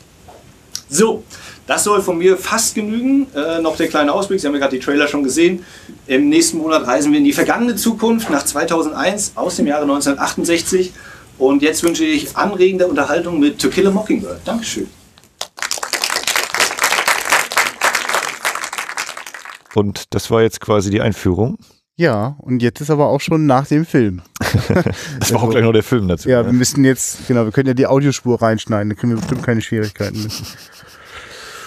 So, 0.89 1.23
Das 1.65 1.86
soll 1.86 2.01
von 2.01 2.17
mir 2.17 2.38
fast 2.38 2.75
genügen. 2.75 3.27
Äh, 3.33 3.62
noch 3.62 3.77
der 3.77 3.88
kleine 3.88 4.12
Ausblick, 4.12 4.39
Sie 4.39 4.47
haben 4.47 4.53
ja 4.53 4.59
gerade 4.59 4.77
die 4.77 4.83
Trailer 4.83 5.07
schon 5.07 5.23
gesehen. 5.23 5.65
Im 6.07 6.27
nächsten 6.27 6.57
Monat 6.57 6.86
reisen 6.86 7.12
wir 7.13 7.19
in 7.19 7.25
die 7.25 7.31
vergangene 7.31 7.75
Zukunft 7.75 8.29
nach 8.29 8.43
2001 8.43 9.31
aus 9.36 9.55
dem 9.55 9.67
Jahre 9.67 9.83
1968. 9.83 10.91
Und 11.38 11.62
jetzt 11.62 11.81
wünsche 11.83 12.03
ich 12.03 12.36
anregende 12.36 12.86
Unterhaltung 12.88 13.39
mit 13.39 13.59
To 13.59 13.69
Kill 13.69 13.88
a 13.88 13.91
Mockingbird. 13.91 14.41
Dankeschön. 14.43 14.88
Und 19.74 20.13
das 20.13 20.30
war 20.30 20.41
jetzt 20.41 20.59
quasi 20.59 20.91
die 20.91 21.01
Einführung. 21.01 21.57
Ja, 21.96 22.36
und 22.39 22.62
jetzt 22.62 22.82
ist 22.82 22.89
aber 22.89 23.10
auch 23.10 23.22
schon 23.22 23.46
nach 23.46 23.68
dem 23.68 23.86
Film. 23.86 24.22
das 25.20 25.34
war 25.34 25.44
auch 25.44 25.50
gleich 25.52 25.64
noch 25.64 25.74
der 25.74 25.84
Film 25.84 26.08
dazu. 26.08 26.28
Ja, 26.28 26.46
wir 26.46 26.54
müssen 26.54 26.84
jetzt, 26.84 27.28
genau, 27.28 27.46
wir 27.46 27.52
können 27.52 27.68
ja 27.68 27.76
die 27.76 27.86
Audiospur 27.86 28.41
reinschneiden, 28.41 28.89
da 28.89 28.96
können 28.96 29.14
wir 29.14 29.20
bestimmt 29.20 29.44
keine 29.44 29.62
Schwierigkeiten 29.62 30.24
mit. 30.24 30.32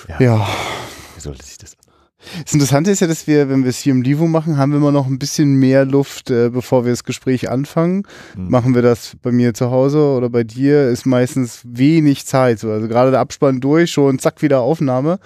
Ja. 0.08 0.20
ja. 0.20 0.48
Wie 1.14 1.20
sollte 1.20 1.44
sich 1.44 1.58
das 1.58 1.76
das 2.44 2.52
Interessante 2.52 2.90
ist 2.90 3.00
ja, 3.00 3.06
dass 3.06 3.26
wir, 3.26 3.48
wenn 3.48 3.62
wir 3.62 3.70
es 3.70 3.78
hier 3.78 3.92
im 3.92 4.02
Livo 4.02 4.26
machen, 4.26 4.58
haben 4.58 4.72
wir 4.72 4.78
immer 4.78 4.92
noch 4.92 5.06
ein 5.06 5.18
bisschen 5.18 5.54
mehr 5.54 5.84
Luft, 5.84 6.30
äh, 6.30 6.50
bevor 6.50 6.84
wir 6.84 6.92
das 6.92 7.04
Gespräch 7.04 7.50
anfangen. 7.50 8.02
Mhm. 8.36 8.50
Machen 8.50 8.74
wir 8.74 8.82
das 8.82 9.16
bei 9.22 9.32
mir 9.32 9.54
zu 9.54 9.70
Hause 9.70 10.00
oder 10.00 10.28
bei 10.28 10.44
dir, 10.44 10.88
ist 10.88 11.06
meistens 11.06 11.62
wenig 11.64 12.26
Zeit. 12.26 12.58
So. 12.58 12.70
Also 12.70 12.88
gerade 12.88 13.10
der 13.10 13.20
Abspann 13.20 13.60
durch, 13.60 13.92
schon 13.92 14.18
zack, 14.18 14.42
wieder 14.42 14.60
Aufnahme. 14.60 15.18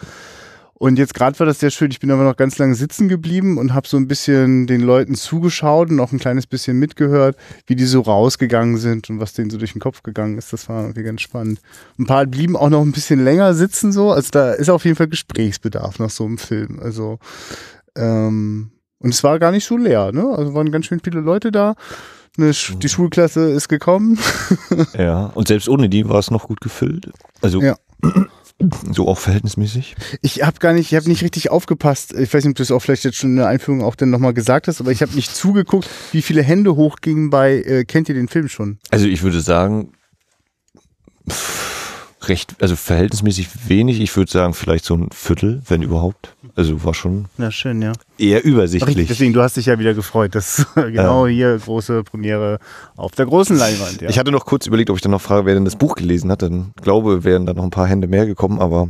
Und 0.82 0.98
jetzt 0.98 1.12
gerade 1.12 1.38
war 1.38 1.44
das 1.44 1.60
sehr 1.60 1.68
schön. 1.68 1.90
Ich 1.90 2.00
bin 2.00 2.10
aber 2.10 2.24
noch 2.24 2.38
ganz 2.38 2.56
lange 2.56 2.74
sitzen 2.74 3.08
geblieben 3.08 3.58
und 3.58 3.74
habe 3.74 3.86
so 3.86 3.98
ein 3.98 4.08
bisschen 4.08 4.66
den 4.66 4.80
Leuten 4.80 5.14
zugeschaut 5.14 5.90
und 5.90 6.00
auch 6.00 6.10
ein 6.10 6.18
kleines 6.18 6.46
bisschen 6.46 6.78
mitgehört, 6.78 7.36
wie 7.66 7.76
die 7.76 7.84
so 7.84 8.00
rausgegangen 8.00 8.78
sind 8.78 9.10
und 9.10 9.20
was 9.20 9.34
denen 9.34 9.50
so 9.50 9.58
durch 9.58 9.72
den 9.72 9.82
Kopf 9.82 10.02
gegangen 10.02 10.38
ist. 10.38 10.54
Das 10.54 10.70
war 10.70 10.80
irgendwie 10.80 11.02
ganz 11.02 11.20
spannend. 11.20 11.60
Ein 11.98 12.06
paar 12.06 12.24
blieben 12.24 12.56
auch 12.56 12.70
noch 12.70 12.80
ein 12.80 12.92
bisschen 12.92 13.22
länger 13.22 13.52
sitzen 13.52 13.92
so. 13.92 14.10
Also 14.10 14.30
da 14.30 14.52
ist 14.52 14.70
auf 14.70 14.86
jeden 14.86 14.96
Fall 14.96 15.08
Gesprächsbedarf 15.08 15.98
nach 15.98 16.08
so 16.08 16.24
einem 16.24 16.38
Film. 16.38 16.80
Also 16.80 17.18
ähm, 17.94 18.70
und 19.00 19.10
es 19.10 19.22
war 19.22 19.38
gar 19.38 19.52
nicht 19.52 19.66
so 19.66 19.76
leer. 19.76 20.12
Ne? 20.12 20.26
Also 20.34 20.54
waren 20.54 20.72
ganz 20.72 20.86
schön 20.86 21.00
viele 21.04 21.20
Leute 21.20 21.52
da. 21.52 21.74
Eine, 22.38 22.52
die 22.52 22.88
Schulklasse 22.88 23.50
ist 23.50 23.68
gekommen. 23.68 24.18
ja, 24.98 25.26
und 25.26 25.46
selbst 25.46 25.68
ohne 25.68 25.90
die 25.90 26.08
war 26.08 26.20
es 26.20 26.30
noch 26.30 26.48
gut 26.48 26.62
gefüllt. 26.62 27.12
Also 27.42 27.60
ja. 27.60 27.76
So 28.92 29.08
auch 29.08 29.18
verhältnismäßig? 29.18 29.96
Ich 30.20 30.42
habe 30.42 30.58
gar 30.58 30.72
nicht, 30.72 30.92
ich 30.92 30.96
habe 30.96 31.08
nicht 31.08 31.22
richtig 31.22 31.50
aufgepasst. 31.50 32.12
Ich 32.12 32.32
weiß 32.32 32.44
nicht, 32.44 32.50
ob 32.50 32.56
du 32.56 32.62
es 32.62 32.70
auch 32.70 32.80
vielleicht 32.80 33.04
jetzt 33.04 33.16
schon 33.16 33.30
in 33.30 33.36
der 33.36 33.48
Einführung 33.48 33.82
auch 33.82 33.94
dann 33.94 34.10
nochmal 34.10 34.34
gesagt 34.34 34.68
hast, 34.68 34.80
aber 34.80 34.92
ich 34.92 35.00
habe 35.02 35.14
nicht 35.14 35.34
zugeguckt, 35.34 35.88
wie 36.12 36.22
viele 36.22 36.42
Hände 36.42 36.76
hochgingen 36.76 37.30
bei, 37.30 37.62
äh, 37.62 37.84
kennt 37.84 38.08
ihr 38.08 38.14
den 38.14 38.28
Film 38.28 38.48
schon? 38.48 38.78
Also 38.90 39.06
ich 39.06 39.22
würde 39.22 39.40
sagen, 39.40 39.92
recht, 42.30 42.56
also 42.60 42.76
verhältnismäßig 42.76 43.68
wenig. 43.68 44.00
Ich 44.00 44.16
würde 44.16 44.30
sagen, 44.30 44.54
vielleicht 44.54 44.86
so 44.86 44.94
ein 44.94 45.08
Viertel, 45.12 45.60
wenn 45.68 45.82
überhaupt. 45.82 46.34
Also 46.56 46.82
war 46.84 46.94
schon 46.94 47.26
ja, 47.36 47.50
schön, 47.50 47.82
ja. 47.82 47.92
eher 48.16 48.44
übersichtlich. 48.44 48.96
Richtig, 48.96 49.08
deswegen, 49.08 49.32
du 49.34 49.42
hast 49.42 49.56
dich 49.56 49.66
ja 49.66 49.78
wieder 49.78 49.92
gefreut, 49.92 50.34
dass 50.34 50.66
genau 50.74 51.26
ja. 51.26 51.34
hier 51.34 51.58
große 51.58 52.04
Premiere 52.04 52.58
auf 52.96 53.12
der 53.12 53.26
großen 53.26 53.56
Leinwand. 53.56 54.00
Ja. 54.00 54.08
Ich 54.08 54.18
hatte 54.18 54.32
noch 54.32 54.46
kurz 54.46 54.66
überlegt, 54.66 54.90
ob 54.90 54.96
ich 54.96 55.02
dann 55.02 55.12
noch 55.12 55.20
frage, 55.20 55.44
wer 55.44 55.54
denn 55.54 55.64
das 55.64 55.76
Buch 55.76 55.94
gelesen 55.94 56.30
hat. 56.30 56.42
Dann 56.42 56.72
glaube, 56.80 57.24
wären 57.24 57.44
da 57.44 57.52
noch 57.52 57.64
ein 57.64 57.70
paar 57.70 57.86
Hände 57.86 58.08
mehr 58.08 58.26
gekommen, 58.26 58.58
aber 58.58 58.88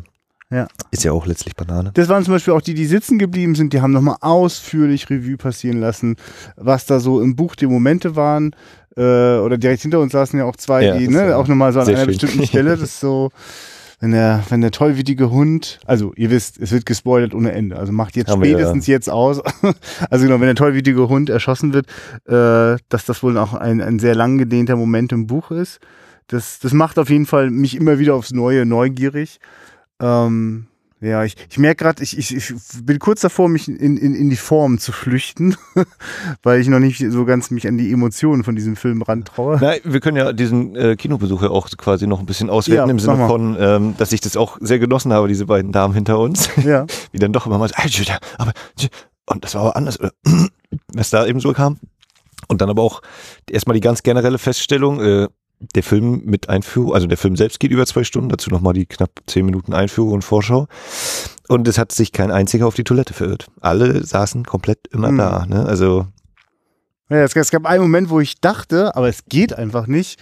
ja. 0.53 0.66
Ist 0.91 1.05
ja 1.05 1.12
auch 1.12 1.26
letztlich 1.26 1.55
Banane. 1.55 1.93
Das 1.95 2.09
waren 2.09 2.24
zum 2.24 2.34
Beispiel 2.34 2.53
auch 2.55 2.61
die, 2.61 2.74
die 2.74 2.86
sitzen 2.86 3.20
geblieben 3.20 3.55
sind, 3.55 3.72
die 3.72 3.80
haben 3.80 3.93
nochmal 3.93 4.16
ausführlich 4.20 5.09
Revue 5.09 5.36
passieren 5.36 5.78
lassen, 5.78 6.16
was 6.57 6.86
da 6.86 6.99
so 6.99 7.20
im 7.20 7.36
Buch 7.36 7.55
die 7.55 7.68
Momente 7.68 8.16
waren. 8.16 8.57
Äh, 9.01 9.38
oder 9.38 9.57
direkt 9.57 9.80
hinter 9.80 10.01
uns 10.01 10.12
saßen 10.12 10.38
ja 10.38 10.44
auch 10.44 10.57
zwei, 10.57 10.84
ja, 10.84 10.98
die, 10.98 11.09
ne, 11.09 11.34
auch 11.34 11.48
nochmal 11.48 11.72
so 11.72 11.80
an 11.80 11.88
einer 11.88 11.98
schön. 12.01 12.07
bestimmten 12.09 12.46
Stelle, 12.46 12.70
das 12.72 12.82
ist 12.82 13.01
so, 13.01 13.30
wenn 13.98 14.11
der, 14.11 14.44
wenn 14.51 14.61
der 14.61 14.72
tollwütige 14.72 15.30
Hund, 15.30 15.80
also 15.86 16.12
ihr 16.16 16.30
wisst, 16.30 16.61
es 16.61 16.70
wird 16.70 16.84
gespoilert 16.84 17.34
ohne 17.34 17.53
Ende, 17.53 17.78
also 17.78 17.92
macht 17.92 18.14
jetzt 18.14 18.30
Haben 18.30 18.44
spätestens 18.44 18.86
wir, 18.86 18.92
ja. 18.92 18.96
jetzt 18.96 19.09
aus, 19.09 19.40
also 20.11 20.26
genau, 20.26 20.38
wenn 20.40 20.48
der 20.48 20.55
tollwütige 20.55 21.09
Hund 21.09 21.30
erschossen 21.30 21.72
wird, 21.72 21.86
äh, 22.26 22.78
dass 22.90 23.07
das 23.07 23.22
wohl 23.22 23.38
auch 23.38 23.55
ein, 23.55 23.80
ein 23.80 23.98
sehr 24.01 24.14
lang 24.14 24.36
gedehnter 24.36 24.76
Moment 24.76 25.12
im 25.12 25.26
Buch 25.26 25.51
ist. 25.51 25.80
Das, 26.26 26.59
das 26.59 26.74
macht 26.74 26.98
auf 26.98 27.09
jeden 27.09 27.24
Fall 27.24 27.51
mich 27.51 27.76
immer 27.76 27.98
wieder 27.98 28.14
aufs 28.14 28.32
Neue 28.32 28.66
neugierig. 28.66 29.40
Ähm, 29.98 30.66
ja, 31.01 31.24
ich, 31.24 31.34
ich 31.48 31.59
merke 31.59 31.84
gerade, 31.84 32.03
ich, 32.03 32.18
ich, 32.18 32.36
ich 32.36 32.53
bin 32.82 32.98
kurz 32.98 33.22
davor, 33.22 33.48
mich 33.48 33.68
in, 33.68 33.96
in, 33.96 34.14
in 34.14 34.28
die 34.28 34.36
Form 34.36 34.78
zu 34.78 34.92
flüchten, 34.92 35.57
weil 36.42 36.61
ich 36.61 36.68
noch 36.68 36.78
nicht 36.78 36.98
so 36.98 37.24
ganz 37.24 37.51
mich 37.51 37.66
an 37.66 37.78
die 37.78 37.90
Emotionen 37.90 38.44
von 38.44 38.55
diesem 38.55 38.76
Film 38.76 39.01
rantraue. 39.01 39.59
Nein, 39.61 39.80
wir 39.84 40.01
können 40.01 40.18
ja 40.18 40.32
diesen 40.34 40.76
äh, 40.76 40.96
Kinobesuch 40.96 41.42
ja 41.42 41.48
auch 41.48 41.70
quasi 41.70 42.07
noch 42.07 42.20
ein 42.20 42.26
bisschen 42.26 42.51
auswerten, 42.51 42.88
ja, 42.88 42.92
im 42.92 42.98
Sinne 42.98 43.26
von, 43.26 43.57
ähm, 43.59 43.94
dass 43.96 44.12
ich 44.12 44.20
das 44.20 44.36
auch 44.36 44.59
sehr 44.61 44.78
genossen 44.78 45.12
habe, 45.12 45.26
diese 45.28 45.46
beiden 45.46 45.72
Damen 45.72 45.94
hinter 45.94 46.18
uns. 46.18 46.48
Ja. 46.61 46.86
Wie 47.11 47.18
dann 47.18 47.32
doch 47.32 47.46
immer 47.46 47.57
mal 47.57 47.68
so, 47.68 47.74
aber, 48.36 48.53
und 49.26 49.44
das 49.44 49.55
war 49.55 49.62
aber 49.62 49.76
anders, 49.76 49.98
was 50.92 51.11
da 51.11 51.26
eben 51.26 51.40
so 51.40 51.53
kam. 51.53 51.78
Und 52.48 52.61
dann 52.61 52.68
aber 52.68 52.82
auch 52.82 53.01
erstmal 53.48 53.74
die 53.74 53.80
ganz 53.80 54.03
generelle 54.03 54.38
Feststellung, 54.38 55.01
äh, 55.01 55.28
der 55.61 55.83
Film 55.83 56.23
mit 56.25 56.49
Einführung, 56.49 56.95
also 56.95 57.07
der 57.07 57.19
Film 57.19 57.37
selbst 57.37 57.61
geht 57.61 57.71
über 57.71 57.87
zwei 57.87 58.05
Stunden, 58.05 58.31
dazu 58.31 58.51
nochmal 58.51 58.73
die 58.73 58.87
knapp 58.87 59.11
zehn 59.27 59.45
Minuten 59.45 59.75
Einführung 59.75 60.13
und 60.13 60.25
Vorschau. 60.25 60.67
Und 61.49 61.69
es 61.69 61.79
hat 61.79 61.93
sich 61.93 62.13
kein 62.13 62.31
einziger 62.31 62.67
auf 62.67 62.75
die 62.75 62.85
Toilette 62.85 63.13
verirrt. 63.13 63.49
Alle 63.61 64.05
saßen 64.05 64.45
komplett 64.45 64.87
immer 64.93 65.13
mhm. 65.13 65.19
da. 65.19 65.47
Ne? 65.47 65.67
Also 65.67 66.07
ja, 67.11 67.25
es, 67.25 67.35
es, 67.35 67.51
gab 67.51 67.67
einen 67.67 67.83
Moment, 67.83 68.09
wo 68.09 68.21
ich 68.21 68.41
dachte, 68.41 68.95
aber 68.95 69.09
es 69.09 69.25
geht 69.25 69.53
einfach 69.53 69.89
nicht, 69.89 70.21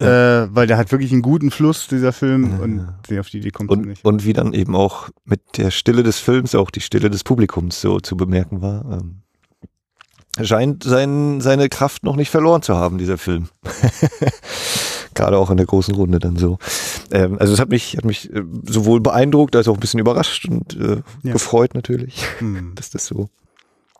ja. 0.00 0.44
äh, 0.44 0.48
weil 0.54 0.68
der 0.68 0.78
hat 0.78 0.92
wirklich 0.92 1.10
einen 1.10 1.22
guten 1.22 1.50
Fluss, 1.50 1.88
dieser 1.88 2.12
Film, 2.12 2.52
ja. 2.52 2.58
und 2.58 3.18
auf 3.18 3.28
die 3.28 3.38
Idee 3.38 3.50
kommt 3.50 3.70
und, 3.70 3.86
nicht. 3.86 4.04
Und 4.04 4.24
wie 4.24 4.34
dann 4.34 4.52
eben 4.52 4.76
auch 4.76 5.08
mit 5.24 5.40
der 5.56 5.72
Stille 5.72 6.04
des 6.04 6.20
Films 6.20 6.54
auch 6.54 6.70
die 6.70 6.80
Stille 6.80 7.10
des 7.10 7.24
Publikums 7.24 7.80
so 7.80 7.98
zu 7.98 8.16
bemerken 8.16 8.62
war. 8.62 8.84
Ähm, 9.00 9.22
scheint 10.42 10.84
sein, 10.84 11.40
seine 11.40 11.68
Kraft 11.68 12.04
noch 12.04 12.16
nicht 12.16 12.30
verloren 12.30 12.62
zu 12.62 12.76
haben, 12.76 12.98
dieser 12.98 13.18
Film. 13.18 13.48
Gerade 15.14 15.38
auch 15.38 15.50
in 15.50 15.56
der 15.56 15.66
großen 15.66 15.94
Runde 15.94 16.18
dann 16.18 16.36
so. 16.36 16.58
Ähm, 17.10 17.38
also 17.38 17.52
es 17.52 17.60
hat 17.60 17.70
mich, 17.70 17.96
hat 17.96 18.04
mich 18.04 18.32
äh, 18.32 18.42
sowohl 18.64 19.00
beeindruckt 19.00 19.56
als 19.56 19.66
auch 19.68 19.74
ein 19.74 19.80
bisschen 19.80 20.00
überrascht 20.00 20.46
und 20.46 20.76
äh, 20.76 21.02
ja. 21.22 21.32
gefreut 21.32 21.74
natürlich, 21.74 22.24
hm. 22.38 22.72
dass 22.76 22.90
das 22.90 23.06
so. 23.06 23.28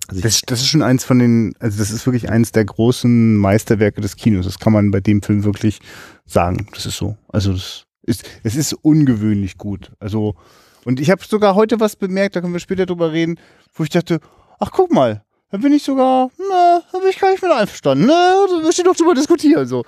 Also 0.06 0.22
das, 0.22 0.40
das, 0.46 0.60
ist 0.60 0.68
schon 0.68 0.82
eins 0.82 1.04
von 1.04 1.18
den, 1.18 1.54
also 1.58 1.78
das 1.78 1.90
ist 1.90 2.06
wirklich 2.06 2.30
eins 2.30 2.52
der 2.52 2.64
großen 2.64 3.36
Meisterwerke 3.36 4.00
des 4.00 4.16
Kinos. 4.16 4.46
Das 4.46 4.58
kann 4.58 4.72
man 4.72 4.90
bei 4.90 5.00
dem 5.00 5.22
Film 5.22 5.44
wirklich 5.44 5.80
sagen. 6.24 6.66
Das 6.72 6.86
ist 6.86 6.96
so. 6.96 7.16
Also 7.28 7.52
das 7.52 7.84
ist, 8.04 8.24
es 8.42 8.56
ist 8.56 8.72
ungewöhnlich 8.72 9.58
gut. 9.58 9.92
Also 10.00 10.34
und 10.84 11.00
ich 11.00 11.10
habe 11.10 11.22
sogar 11.22 11.54
heute 11.54 11.80
was 11.80 11.96
bemerkt, 11.96 12.36
da 12.36 12.40
können 12.40 12.54
wir 12.54 12.60
später 12.60 12.86
drüber 12.86 13.12
reden, 13.12 13.38
wo 13.74 13.84
ich 13.84 13.90
dachte, 13.90 14.20
ach 14.58 14.70
guck 14.72 14.90
mal, 14.90 15.22
da 15.50 15.58
bin 15.58 15.72
ich 15.72 15.82
sogar, 15.82 16.30
na, 16.38 16.82
da 16.92 16.98
bin 16.98 17.08
ich 17.08 17.18
gar 17.18 17.30
nicht 17.30 17.42
mit 17.42 17.50
einverstanden. 17.50 18.06
Ne, 18.06 18.46
da 18.48 18.60
möchte 18.62 18.82
ich 18.82 18.86
doch 18.86 18.96
drüber 18.96 19.14
diskutieren. 19.14 19.66
So. 19.66 19.84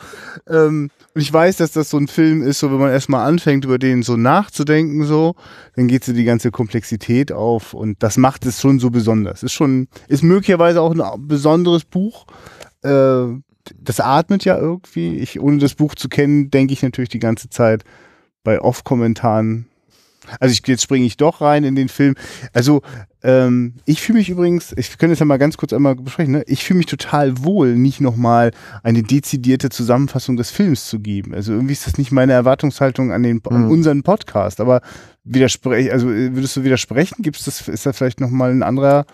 Ähm, 0.49 0.91
und 1.15 1.21
ich 1.21 1.33
weiß, 1.33 1.59
dass 1.59 1.73
das 1.73 1.91
so 1.91 1.99
ein 1.99 2.09
Film 2.09 2.43
ist, 2.43 2.61
so 2.61 2.71
wenn 2.71 2.79
man 2.79 2.91
erstmal 2.91 3.29
anfängt, 3.29 3.65
über 3.65 3.79
den 3.79 4.03
so 4.03 4.17
nachzudenken, 4.17 5.05
so, 5.05 5.35
dann 5.77 5.89
geht 5.89 6.05
so 6.05 6.13
die 6.13 6.25
ganze 6.25 6.51
Komplexität 6.51 7.31
auf 7.31 7.75
und 7.75 8.03
das 8.03 8.17
macht 8.17 8.47
es 8.47 8.61
schon 8.61 8.79
so 8.79 8.91
besonders. 8.91 9.43
Ist 9.43 9.53
schon, 9.53 9.89
ist 10.09 10.23
möglicherweise 10.23 10.81
auch 10.81 10.95
ein 10.95 11.29
besonderes 11.29 11.85
Buch. 11.85 12.27
Äh, 12.83 13.27
das 13.79 14.01
atmet 14.01 14.45
ja 14.45 14.57
irgendwie. 14.57 15.19
Ich, 15.19 15.41
ohne 15.41 15.59
das 15.59 15.75
Buch 15.75 15.95
zu 15.95 16.09
kennen, 16.09 16.51
denke 16.51 16.73
ich 16.73 16.83
natürlich 16.83 17.11
die 17.11 17.19
ganze 17.19 17.51
Zeit 17.51 17.85
bei 18.43 18.61
Off-Kommentaren 18.61 19.70
also 20.39 20.53
ich, 20.53 20.67
jetzt 20.67 20.83
springe 20.83 21.07
ich 21.07 21.17
doch 21.17 21.41
rein 21.41 21.65
in 21.65 21.75
den 21.75 21.89
Film. 21.89 22.15
Also 22.53 22.83
ähm, 23.23 23.75
ich 23.85 24.01
fühle 24.01 24.19
mich 24.19 24.31
übrigens, 24.31 24.73
ich 24.77 24.97
könnte 24.97 25.13
es 25.13 25.19
ja 25.19 25.27
mal 25.27 25.39
ganz 25.39 25.57
kurz 25.57 25.73
einmal 25.73 25.95
besprechen, 25.95 26.33
ne? 26.33 26.45
ich 26.47 26.65
fühle 26.65 26.79
mich 26.79 26.87
total 26.87 27.43
wohl, 27.45 27.77
nicht 27.77 28.01
nochmal 28.01 28.53
eine 28.83 29.03
dezidierte 29.03 29.69
Zusammenfassung 29.69 30.37
des 30.37 30.51
Films 30.51 30.87
zu 30.87 31.01
geben. 31.01 31.35
Also 31.35 31.53
irgendwie 31.53 31.73
ist 31.73 31.87
das 31.87 31.99
nicht 31.99 32.13
meine 32.13 32.33
Erwartungshaltung 32.33 33.13
an, 33.13 33.23
den, 33.23 33.37
mhm. 33.37 33.57
an 33.57 33.69
unseren 33.69 34.03
Podcast, 34.03 34.61
aber 34.61 34.81
widerspreche, 35.25 35.93
also 35.93 36.09
würdest 36.09 36.57
du 36.57 36.65
widersprechen? 36.65 37.23
Gibt 37.23 37.39
es 37.39 37.45
das, 37.45 37.69
ist 37.69 37.85
da 37.85 37.93
vielleicht 37.93 38.21
nochmal 38.21 38.51
ein 38.51 38.63
anderer 38.63 39.05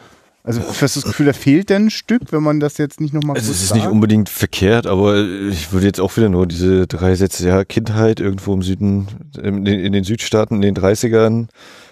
also 0.47 0.61
hast 0.63 0.95
du 0.95 1.01
das 1.01 1.03
Gefühl, 1.03 1.27
da 1.27 1.33
fehlt 1.33 1.71
denn 1.71 1.87
ein 1.87 1.91
Stück, 1.91 2.31
wenn 2.31 2.43
man 2.43 2.61
das 2.61 2.79
jetzt 2.79 3.01
nicht 3.01 3.13
nochmal 3.13 3.37
Also 3.37 3.51
es 3.51 3.63
ist 3.63 3.69
sagt? 3.71 3.81
nicht 3.81 3.91
unbedingt 3.91 4.29
verkehrt, 4.29 4.87
aber 4.87 5.19
ich 5.51 5.73
würde 5.73 5.87
jetzt 5.87 6.01
auch 6.01 6.17
wieder 6.17 6.29
nur 6.29 6.47
diese 6.47 6.87
drei 6.87 7.17
Sätze, 7.17 7.49
ja, 7.49 7.65
Kindheit 7.65 8.21
irgendwo 8.21 8.55
im 8.55 8.63
Süden, 8.63 9.09
in 9.43 9.65
den, 9.65 9.81
in 9.81 9.93
den 9.93 10.05
Südstaaten 10.05 10.55
in 10.55 10.61
den 10.63 10.77
30ern 10.77 11.49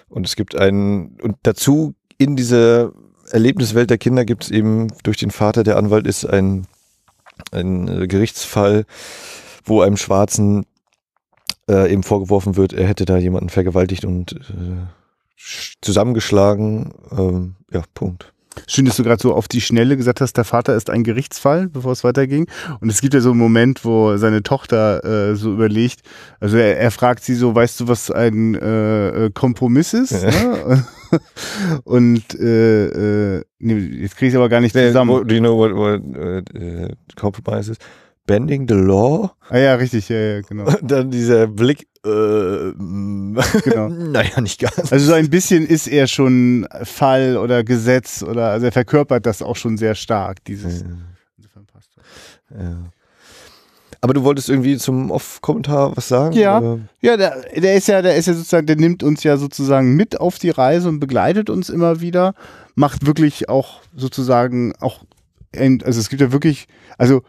und 0.07 0.25
es 0.25 0.37
gibt 0.37 0.55
einen, 0.55 1.17
und 1.21 1.35
dazu 1.43 1.95
in 2.17 2.37
dieser 2.37 2.93
Erlebniswelt 3.29 3.89
der 3.89 3.97
Kinder 3.97 4.23
gibt 4.23 4.45
es 4.45 4.51
eben 4.51 4.87
durch 5.03 5.17
den 5.17 5.31
Vater, 5.31 5.63
der 5.63 5.75
Anwalt 5.75 6.07
ist, 6.07 6.23
ein, 6.23 6.65
ein 7.51 8.07
Gerichtsfall, 8.07 8.85
wo 9.65 9.81
einem 9.81 9.97
Schwarzen 9.97 10.65
äh, 11.69 11.91
eben 11.91 12.03
vorgeworfen 12.03 12.55
wird, 12.55 12.71
er 12.71 12.87
hätte 12.87 13.03
da 13.03 13.17
jemanden 13.17 13.49
vergewaltigt 13.49 14.05
und 14.05 14.31
äh, 14.31 14.85
zusammengeschlagen. 15.81 16.93
Ähm, 17.11 17.55
ja, 17.71 17.83
Punkt. 17.93 18.31
Schön, 18.67 18.85
dass 18.85 18.97
du 18.97 19.03
gerade 19.03 19.21
so 19.21 19.33
auf 19.33 19.47
die 19.47 19.61
Schnelle 19.61 19.97
gesagt 19.97 20.21
hast, 20.21 20.33
der 20.37 20.43
Vater 20.43 20.75
ist 20.75 20.89
ein 20.89 21.03
Gerichtsfall, 21.03 21.67
bevor 21.67 21.91
es 21.91 22.03
weiterging. 22.03 22.47
Und 22.79 22.89
es 22.89 23.01
gibt 23.01 23.13
ja 23.13 23.19
so 23.19 23.31
einen 23.31 23.39
Moment, 23.39 23.85
wo 23.85 24.17
seine 24.17 24.43
Tochter 24.43 25.03
äh, 25.31 25.35
so 25.35 25.51
überlegt, 25.53 26.01
also 26.39 26.57
er, 26.57 26.77
er, 26.79 26.91
fragt 26.91 27.23
sie 27.23 27.35
so, 27.35 27.53
weißt 27.53 27.81
du, 27.81 27.87
was 27.87 28.11
ein 28.11 28.55
äh, 28.55 29.25
äh 29.25 29.31
Kompromiss 29.31 29.93
ist? 29.93 30.11
Ja. 30.11 30.29
Ne? 30.29 30.85
Und 31.83 32.39
äh, 32.39 33.37
äh, 33.37 33.43
nee, 33.59 33.77
jetzt 33.77 34.17
kriege 34.17 34.27
ich 34.27 34.33
es 34.33 34.37
aber 34.37 34.49
gar 34.49 34.61
nicht 34.61 34.73
zusammen. 34.73 35.27
Do 35.27 35.33
you 35.35 35.41
know 35.41 35.57
what, 35.57 35.73
what 35.75 36.01
uh, 36.01 36.89
compromise 37.15 37.71
is? 37.71 37.77
Bending 38.27 38.67
the 38.67 38.75
Law. 38.75 39.31
Ah 39.49 39.59
ja, 39.59 39.75
richtig, 39.75 40.09
ja, 40.09 40.17
ja, 40.17 40.41
genau. 40.41 40.65
Und 40.81 40.89
dann 40.89 41.11
dieser 41.11 41.47
Blick, 41.47 41.87
äh, 42.05 42.73
genau. 43.63 43.89
naja, 43.89 44.39
nicht 44.41 44.59
ganz. 44.59 44.91
Also 44.91 45.07
so 45.07 45.13
ein 45.13 45.29
bisschen 45.29 45.65
ist 45.65 45.87
er 45.87 46.07
schon 46.07 46.67
Fall 46.83 47.37
oder 47.37 47.63
Gesetz 47.63 48.21
oder, 48.23 48.51
also 48.51 48.67
er 48.67 48.71
verkörpert 48.71 49.25
das 49.25 49.41
auch 49.41 49.55
schon 49.55 49.77
sehr 49.77 49.95
stark, 49.95 50.43
dieses. 50.45 50.81
Ja. 50.81 50.87
Ja. 52.51 52.77
Aber 54.01 54.13
du 54.13 54.23
wolltest 54.23 54.49
irgendwie 54.49 54.77
zum 54.77 55.09
Off-Kommentar 55.09 55.97
was 55.97 56.07
sagen? 56.07 56.35
Ja, 56.35 56.59
oder? 56.59 56.79
ja, 57.01 57.17
der, 57.17 57.43
der 57.55 57.75
ist 57.75 57.87
ja, 57.87 58.03
der 58.03 58.15
ist 58.15 58.27
ja 58.27 58.33
sozusagen, 58.33 58.67
der 58.67 58.75
nimmt 58.75 59.01
uns 59.01 59.23
ja 59.23 59.37
sozusagen 59.37 59.95
mit 59.95 60.19
auf 60.19 60.37
die 60.37 60.51
Reise 60.51 60.89
und 60.89 60.99
begleitet 60.99 61.49
uns 61.49 61.69
immer 61.69 62.01
wieder, 62.01 62.35
macht 62.75 63.07
wirklich 63.07 63.49
auch 63.49 63.81
sozusagen 63.95 64.73
auch, 64.79 65.03
also 65.55 65.99
es 65.99 66.09
gibt 66.09 66.21
ja 66.21 66.31
wirklich, 66.31 66.67
also 66.99 67.23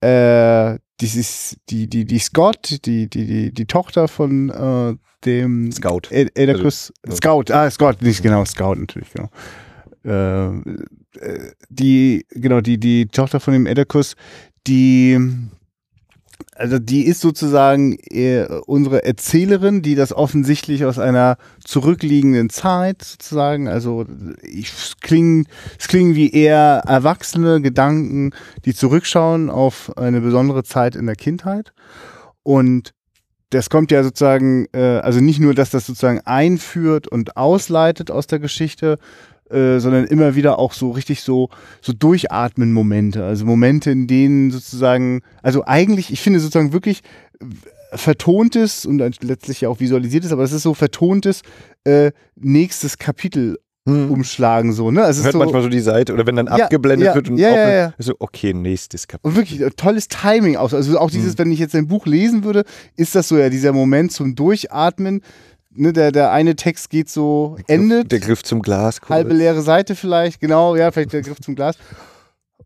äh, 0.00 0.78
dieses, 1.00 1.56
die, 1.68 1.88
die, 1.88 2.04
die 2.04 2.18
Scott, 2.18 2.86
die, 2.86 3.08
die, 3.08 3.26
die, 3.26 3.52
die 3.52 3.66
Tochter 3.66 4.08
von 4.08 4.50
äh, 4.50 4.96
dem 5.24 5.72
Scout. 5.72 6.02
Edacus, 6.10 6.92
also, 7.02 7.16
Scout, 7.16 7.52
ah, 7.52 7.70
Scott, 7.70 8.02
nicht 8.02 8.22
genau, 8.22 8.44
Scout 8.44 8.76
natürlich, 8.76 9.08
genau. 9.12 9.30
Äh, 10.04 10.56
äh, 11.18 11.52
die, 11.68 12.26
genau, 12.30 12.60
die, 12.60 12.78
die 12.78 13.06
Tochter 13.06 13.40
von 13.40 13.52
dem 13.52 13.66
Edacus, 13.66 14.14
die 14.66 15.18
also 16.58 16.78
die 16.78 17.06
ist 17.06 17.20
sozusagen 17.20 17.98
äh, 18.10 18.46
unsere 18.66 19.04
Erzählerin, 19.04 19.82
die 19.82 19.94
das 19.94 20.12
offensichtlich 20.12 20.84
aus 20.84 20.98
einer 20.98 21.36
zurückliegenden 21.62 22.50
Zeit 22.50 23.02
sozusagen, 23.02 23.68
also 23.68 24.06
ich, 24.42 24.72
es, 24.72 24.96
klingen, 25.00 25.46
es 25.78 25.88
klingen 25.88 26.14
wie 26.14 26.30
eher 26.30 26.82
erwachsene 26.86 27.60
Gedanken, 27.60 28.32
die 28.64 28.74
zurückschauen 28.74 29.50
auf 29.50 29.96
eine 29.96 30.20
besondere 30.20 30.64
Zeit 30.64 30.96
in 30.96 31.06
der 31.06 31.16
Kindheit. 31.16 31.72
Und 32.42 32.92
das 33.50 33.70
kommt 33.70 33.90
ja 33.90 34.02
sozusagen, 34.02 34.66
äh, 34.72 34.98
also 34.98 35.20
nicht 35.20 35.40
nur, 35.40 35.54
dass 35.54 35.70
das 35.70 35.86
sozusagen 35.86 36.20
einführt 36.24 37.06
und 37.06 37.36
ausleitet 37.36 38.10
aus 38.10 38.26
der 38.26 38.38
Geschichte, 38.38 38.98
äh, 39.50 39.78
sondern 39.78 40.06
immer 40.06 40.34
wieder 40.34 40.58
auch 40.58 40.72
so 40.72 40.90
richtig 40.90 41.22
so, 41.22 41.48
so 41.80 41.92
durchatmen 41.92 42.72
Momente. 42.72 43.24
Also 43.24 43.44
Momente, 43.44 43.90
in 43.90 44.06
denen 44.06 44.50
sozusagen, 44.50 45.22
also 45.42 45.64
eigentlich, 45.64 46.12
ich 46.12 46.20
finde 46.20 46.40
sozusagen 46.40 46.72
wirklich 46.72 47.02
vertontes 47.92 48.86
und 48.86 48.98
letztlich 49.22 49.62
ja 49.62 49.68
auch 49.68 49.80
visualisiertes, 49.80 50.32
aber 50.32 50.42
es 50.42 50.52
ist 50.52 50.62
so 50.62 50.74
vertontes 50.74 51.42
äh, 51.84 52.10
nächstes 52.34 52.98
Kapitel 52.98 53.58
hm. 53.86 54.10
umschlagen 54.10 54.72
so, 54.72 54.90
ne? 54.90 55.04
Also 55.04 55.22
hört 55.22 55.32
so, 55.32 55.38
manchmal 55.38 55.62
so 55.62 55.68
die 55.68 55.80
Seite 55.80 56.12
oder 56.12 56.26
wenn 56.26 56.34
dann 56.34 56.46
ja, 56.46 56.64
abgeblendet 56.64 57.06
ja, 57.06 57.14
wird 57.14 57.30
und 57.30 57.38
ja, 57.38 57.50
ja, 57.50 57.72
ja. 57.72 57.94
so 57.98 58.14
okay, 58.18 58.52
nächstes 58.52 59.06
Kapitel. 59.06 59.28
Und 59.28 59.36
wirklich 59.36 59.62
tolles 59.76 60.08
Timing 60.08 60.56
aus. 60.56 60.74
Also 60.74 60.98
auch 60.98 61.10
dieses, 61.10 61.32
hm. 61.32 61.38
wenn 61.38 61.52
ich 61.52 61.60
jetzt 61.60 61.74
ein 61.74 61.86
Buch 61.86 62.06
lesen 62.06 62.42
würde, 62.42 62.64
ist 62.96 63.14
das 63.14 63.28
so 63.28 63.38
ja 63.38 63.48
dieser 63.48 63.72
Moment 63.72 64.10
zum 64.10 64.34
Durchatmen, 64.34 65.22
ne, 65.76 65.92
der, 65.92 66.12
der 66.12 66.32
eine 66.32 66.56
Text 66.56 66.90
geht 66.90 67.08
so, 67.08 67.56
der 67.68 67.76
endet. 67.76 68.12
Der 68.12 68.20
Griff 68.20 68.42
zum 68.42 68.62
Glas. 68.62 69.00
Kurz. 69.00 69.10
Halbe 69.10 69.34
leere 69.34 69.62
Seite 69.62 69.94
vielleicht, 69.94 70.40
genau, 70.40 70.76
ja, 70.76 70.90
vielleicht 70.90 71.12
der 71.12 71.22
Griff 71.22 71.40
zum 71.40 71.54
Glas. 71.54 71.76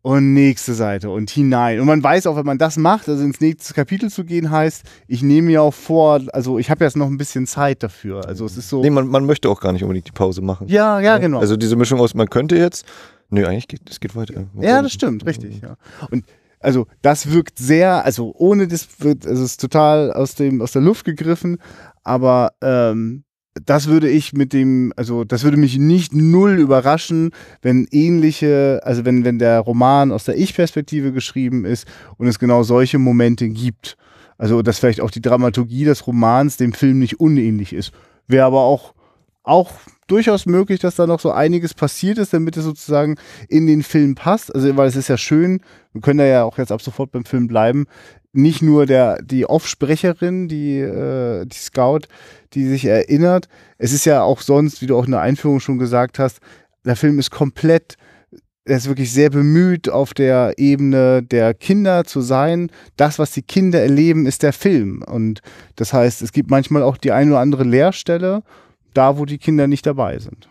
Und 0.03 0.33
nächste 0.33 0.73
Seite 0.73 1.11
und 1.11 1.29
hinein. 1.29 1.79
Und 1.79 1.85
man 1.85 2.03
weiß 2.03 2.25
auch, 2.25 2.35
wenn 2.35 2.45
man 2.45 2.57
das 2.57 2.75
macht, 2.75 3.07
also 3.07 3.23
ins 3.23 3.39
nächste 3.39 3.75
Kapitel 3.75 4.09
zu 4.09 4.23
gehen, 4.23 4.49
heißt, 4.49 4.83
ich 5.07 5.21
nehme 5.21 5.47
mir 5.47 5.61
auch 5.61 5.75
vor, 5.75 6.21
also 6.33 6.57
ich 6.57 6.71
habe 6.71 6.83
jetzt 6.83 6.97
noch 6.97 7.05
ein 7.05 7.19
bisschen 7.19 7.45
Zeit 7.45 7.83
dafür. 7.83 8.25
Also 8.25 8.45
es 8.45 8.57
ist 8.57 8.67
so. 8.67 8.81
Nee, 8.81 8.89
man, 8.89 9.07
man 9.07 9.27
möchte 9.27 9.47
auch 9.47 9.61
gar 9.61 9.73
nicht 9.73 9.83
unbedingt 9.83 10.07
die 10.07 10.11
Pause 10.11 10.41
machen. 10.41 10.67
Ja, 10.67 10.99
ja, 10.99 11.19
genau. 11.19 11.39
Also 11.39 11.55
diese 11.55 11.75
Mischung 11.75 11.99
aus, 11.99 12.15
man 12.15 12.31
könnte 12.31 12.57
jetzt, 12.57 12.83
nö, 13.29 13.45
eigentlich 13.45 13.67
geht 13.67 13.87
es 13.87 13.99
geht 13.99 14.15
weiter. 14.15 14.45
Ja, 14.59 14.81
das 14.81 14.91
stimmt, 14.91 15.23
richtig, 15.27 15.61
ja. 15.61 15.75
Und 16.09 16.25
also 16.61 16.87
das 17.01 17.31
wirkt 17.31 17.57
sehr, 17.57 18.05
also 18.05 18.33
ohne 18.37 18.67
das 18.67 18.87
wird, 18.99 19.25
also 19.25 19.43
es 19.43 19.51
ist 19.51 19.61
total 19.61 20.13
aus 20.13 20.35
dem 20.35 20.61
aus 20.61 20.71
der 20.71 20.81
Luft 20.81 21.05
gegriffen, 21.05 21.57
aber 22.03 22.53
ähm, 22.61 23.23
das 23.53 23.87
würde 23.87 24.09
ich 24.09 24.33
mit 24.33 24.53
dem, 24.53 24.93
also 24.95 25.23
das 25.23 25.43
würde 25.43 25.57
mich 25.57 25.77
nicht 25.77 26.13
null 26.13 26.53
überraschen, 26.53 27.31
wenn 27.61 27.87
ähnliche, 27.91 28.79
also 28.83 29.03
wenn, 29.03 29.25
wenn 29.25 29.39
der 29.39 29.59
Roman 29.59 30.11
aus 30.11 30.23
der 30.23 30.37
Ich-Perspektive 30.37 31.11
geschrieben 31.11 31.65
ist 31.65 31.85
und 32.17 32.27
es 32.27 32.39
genau 32.39 32.63
solche 32.63 32.97
Momente 32.97 33.49
gibt. 33.49 33.97
Also, 34.37 34.61
dass 34.61 34.79
vielleicht 34.79 35.01
auch 35.01 35.11
die 35.11 35.21
Dramaturgie 35.21 35.83
des 35.83 36.07
Romans 36.07 36.57
dem 36.57 36.73
Film 36.73 36.97
nicht 36.97 37.19
unähnlich 37.19 37.73
ist. 37.73 37.91
Wäre 38.27 38.45
aber 38.45 38.61
auch, 38.61 38.95
auch 39.43 39.71
durchaus 40.07 40.47
möglich, 40.47 40.79
dass 40.79 40.95
da 40.95 41.05
noch 41.05 41.19
so 41.19 41.31
einiges 41.31 41.75
passiert 41.75 42.17
ist, 42.17 42.33
damit 42.33 42.57
es 42.57 42.63
sozusagen 42.63 43.17
in 43.49 43.67
den 43.67 43.83
Film 43.83 44.15
passt. 44.15 44.55
Also, 44.55 44.75
weil 44.77 44.87
es 44.87 44.95
ist 44.95 45.09
ja 45.09 45.17
schön, 45.17 45.61
wir 45.93 46.01
können 46.01 46.17
da 46.17 46.25
ja 46.25 46.43
auch 46.43 46.57
jetzt 46.57 46.71
ab 46.71 46.81
sofort 46.81 47.11
beim 47.11 47.25
Film 47.25 47.47
bleiben, 47.47 47.85
nicht 48.33 48.61
nur 48.61 48.85
der, 48.85 49.21
die 49.21 49.45
Off-Sprecherin, 49.45 50.47
die, 50.47 50.79
äh, 50.79 51.45
die 51.45 51.57
Scout, 51.57 52.01
die 52.53 52.67
sich 52.67 52.85
erinnert. 52.85 53.47
Es 53.77 53.93
ist 53.93 54.05
ja 54.05 54.23
auch 54.23 54.41
sonst, 54.41 54.81
wie 54.81 54.87
du 54.87 54.97
auch 54.97 55.05
in 55.05 55.11
der 55.11 55.21
Einführung 55.21 55.59
schon 55.59 55.77
gesagt 55.77 56.19
hast, 56.19 56.39
der 56.85 56.95
Film 56.95 57.19
ist 57.19 57.31
komplett, 57.31 57.95
er 58.65 58.77
ist 58.77 58.87
wirklich 58.87 59.11
sehr 59.11 59.29
bemüht, 59.29 59.89
auf 59.89 60.13
der 60.13 60.53
Ebene 60.57 61.23
der 61.23 61.53
Kinder 61.53 62.03
zu 62.05 62.21
sein. 62.21 62.71
Das, 62.95 63.19
was 63.19 63.31
die 63.31 63.41
Kinder 63.41 63.81
erleben, 63.81 64.25
ist 64.25 64.43
der 64.43 64.53
Film. 64.53 65.03
Und 65.03 65.41
das 65.75 65.93
heißt, 65.93 66.21
es 66.21 66.31
gibt 66.31 66.49
manchmal 66.49 66.83
auch 66.83 66.97
die 66.97 67.11
eine 67.11 67.31
oder 67.31 67.39
andere 67.39 67.63
Leerstelle, 67.63 68.43
da 68.93 69.17
wo 69.17 69.25
die 69.25 69.37
Kinder 69.37 69.67
nicht 69.67 69.85
dabei 69.85 70.19
sind 70.19 70.50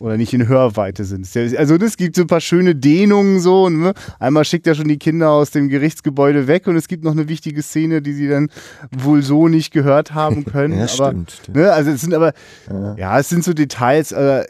oder 0.00 0.16
nicht 0.16 0.32
in 0.32 0.48
Hörweite 0.48 1.04
sind. 1.04 1.28
Also 1.56 1.76
es 1.76 1.96
gibt 1.96 2.16
so 2.16 2.22
ein 2.22 2.26
paar 2.26 2.40
schöne 2.40 2.74
Dehnungen 2.74 3.40
so. 3.40 3.68
Ne? 3.68 3.94
Einmal 4.18 4.44
schickt 4.44 4.66
er 4.66 4.74
schon 4.74 4.88
die 4.88 4.98
Kinder 4.98 5.30
aus 5.30 5.50
dem 5.50 5.68
Gerichtsgebäude 5.68 6.46
weg 6.46 6.66
und 6.66 6.76
es 6.76 6.88
gibt 6.88 7.04
noch 7.04 7.12
eine 7.12 7.28
wichtige 7.28 7.62
Szene, 7.62 8.02
die 8.02 8.12
sie 8.12 8.28
dann 8.28 8.50
wohl 8.96 9.22
so 9.22 9.48
nicht 9.48 9.72
gehört 9.72 10.14
haben 10.14 10.44
können. 10.44 10.78
ja, 10.78 10.86
aber, 10.98 11.10
stimmt. 11.10 11.42
Ne? 11.54 11.72
Also 11.72 11.90
es 11.90 12.00
sind 12.00 12.14
aber, 12.14 12.32
ja. 12.70 12.94
ja. 12.96 13.18
es 13.18 13.28
sind 13.28 13.44
so 13.44 13.52
Details. 13.52 14.12
Äh, 14.12 14.44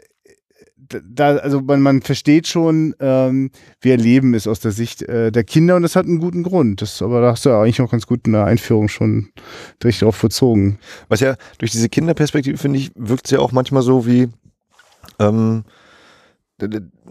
da, 0.89 1.37
also 1.37 1.61
man, 1.61 1.81
man 1.81 2.01
versteht 2.01 2.47
schon, 2.47 2.95
ähm, 2.99 3.51
wir 3.81 3.93
erleben 3.93 4.33
es 4.33 4.47
aus 4.47 4.59
der 4.59 4.71
Sicht 4.71 5.03
äh, 5.03 5.31
der 5.31 5.43
Kinder 5.43 5.75
und 5.75 5.83
das 5.83 5.95
hat 5.95 6.05
einen 6.05 6.19
guten 6.19 6.43
Grund. 6.43 6.81
Das, 6.81 7.01
aber 7.01 7.21
da 7.21 7.31
hast 7.31 7.45
du 7.45 7.49
ja 7.49 7.61
eigentlich 7.61 7.79
noch 7.79 7.91
ganz 7.91 8.07
gut 8.07 8.25
in 8.25 8.33
der 8.33 8.45
Einführung 8.45 8.87
schon 8.87 9.29
direkt 9.81 10.01
drauf 10.01 10.15
verzogen. 10.15 10.79
Was 11.07 11.19
ja 11.19 11.35
durch 11.59 11.71
diese 11.71 11.89
Kinderperspektive, 11.89 12.57
finde 12.57 12.79
ich, 12.79 12.91
wirkt 12.95 13.25
es 13.25 13.31
ja 13.31 13.39
auch 13.39 13.51
manchmal 13.51 13.83
so 13.83 14.05
wie, 14.07 14.29
ähm, 15.19 15.63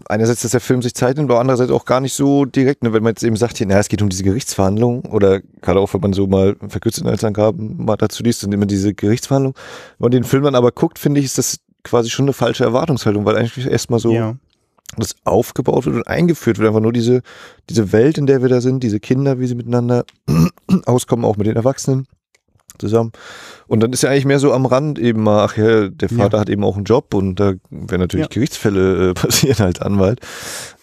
einerseits, 0.07 0.41
dass 0.41 0.51
der 0.51 0.59
Film 0.59 0.81
sich 0.81 0.93
Zeit 0.93 1.17
nimmt, 1.17 1.29
aber 1.29 1.39
andererseits 1.39 1.71
auch 1.71 1.85
gar 1.85 2.01
nicht 2.01 2.13
so 2.13 2.45
direkt, 2.45 2.83
ne? 2.83 2.93
wenn 2.93 3.03
man 3.03 3.11
jetzt 3.11 3.23
eben 3.23 3.35
sagt, 3.35 3.57
hier, 3.57 3.67
naja, 3.67 3.79
es 3.79 3.89
geht 3.89 4.01
um 4.01 4.09
diese 4.09 4.23
Gerichtsverhandlung 4.23 5.05
oder 5.05 5.41
gerade 5.61 5.79
auch, 5.79 5.93
wenn 5.93 6.01
man 6.01 6.13
so 6.13 6.27
mal 6.27 6.55
verkürzten 6.67 7.05
Inhaltsangaben 7.05 7.83
mal 7.83 7.97
dazu 7.97 8.23
liest 8.23 8.43
und 8.43 8.53
immer 8.53 8.65
diese 8.65 8.93
Gerichtsverhandlung. 8.93 9.55
Wenn 9.97 10.05
man 10.05 10.11
den 10.11 10.23
Film 10.23 10.43
dann 10.43 10.55
aber 10.55 10.71
guckt, 10.71 10.99
finde 10.99 11.19
ich, 11.19 11.25
ist 11.25 11.37
das 11.37 11.59
quasi 11.83 12.09
schon 12.09 12.25
eine 12.25 12.33
falsche 12.33 12.63
Erwartungshaltung, 12.63 13.25
weil 13.25 13.37
eigentlich 13.37 13.65
erstmal 13.65 13.99
so 13.99 14.11
ja. 14.11 14.35
das 14.97 15.15
aufgebaut 15.23 15.85
wird 15.85 15.95
und 15.95 16.07
eingeführt 16.07 16.59
wird, 16.59 16.67
einfach 16.67 16.81
nur 16.81 16.93
diese, 16.93 17.21
diese 17.69 17.91
Welt, 17.91 18.17
in 18.17 18.27
der 18.27 18.41
wir 18.41 18.49
da 18.49 18.61
sind, 18.61 18.83
diese 18.83 18.99
Kinder, 18.99 19.39
wie 19.39 19.47
sie 19.47 19.55
miteinander 19.55 20.05
auskommen, 20.85 21.25
auch 21.25 21.37
mit 21.37 21.47
den 21.47 21.55
Erwachsenen 21.55 22.05
zusammen. 22.77 23.11
Und 23.67 23.81
dann 23.81 23.93
ist 23.93 24.03
ja 24.03 24.09
eigentlich 24.09 24.25
mehr 24.25 24.39
so 24.39 24.53
am 24.53 24.65
Rand 24.65 24.99
eben 24.99 25.23
mal, 25.23 25.45
ach 25.45 25.57
ja, 25.57 25.89
der 25.89 26.09
Vater 26.09 26.37
ja. 26.37 26.41
hat 26.41 26.49
eben 26.49 26.63
auch 26.63 26.75
einen 26.75 26.85
Job 26.85 27.13
und 27.13 27.39
da 27.39 27.53
werden 27.69 28.01
natürlich 28.01 28.25
ja. 28.25 28.33
Gerichtsfälle 28.33 29.09
äh, 29.09 29.13
passieren 29.15 29.65
als 29.65 29.81
Anwalt. 29.81 30.19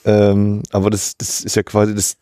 Ähm, 0.05 0.63
aber 0.73 0.91
das, 0.91 1.17
das 1.17 1.41
ist 1.41 1.57
ja 1.57 1.63
quasi, 1.63 1.95
das 1.95 2.17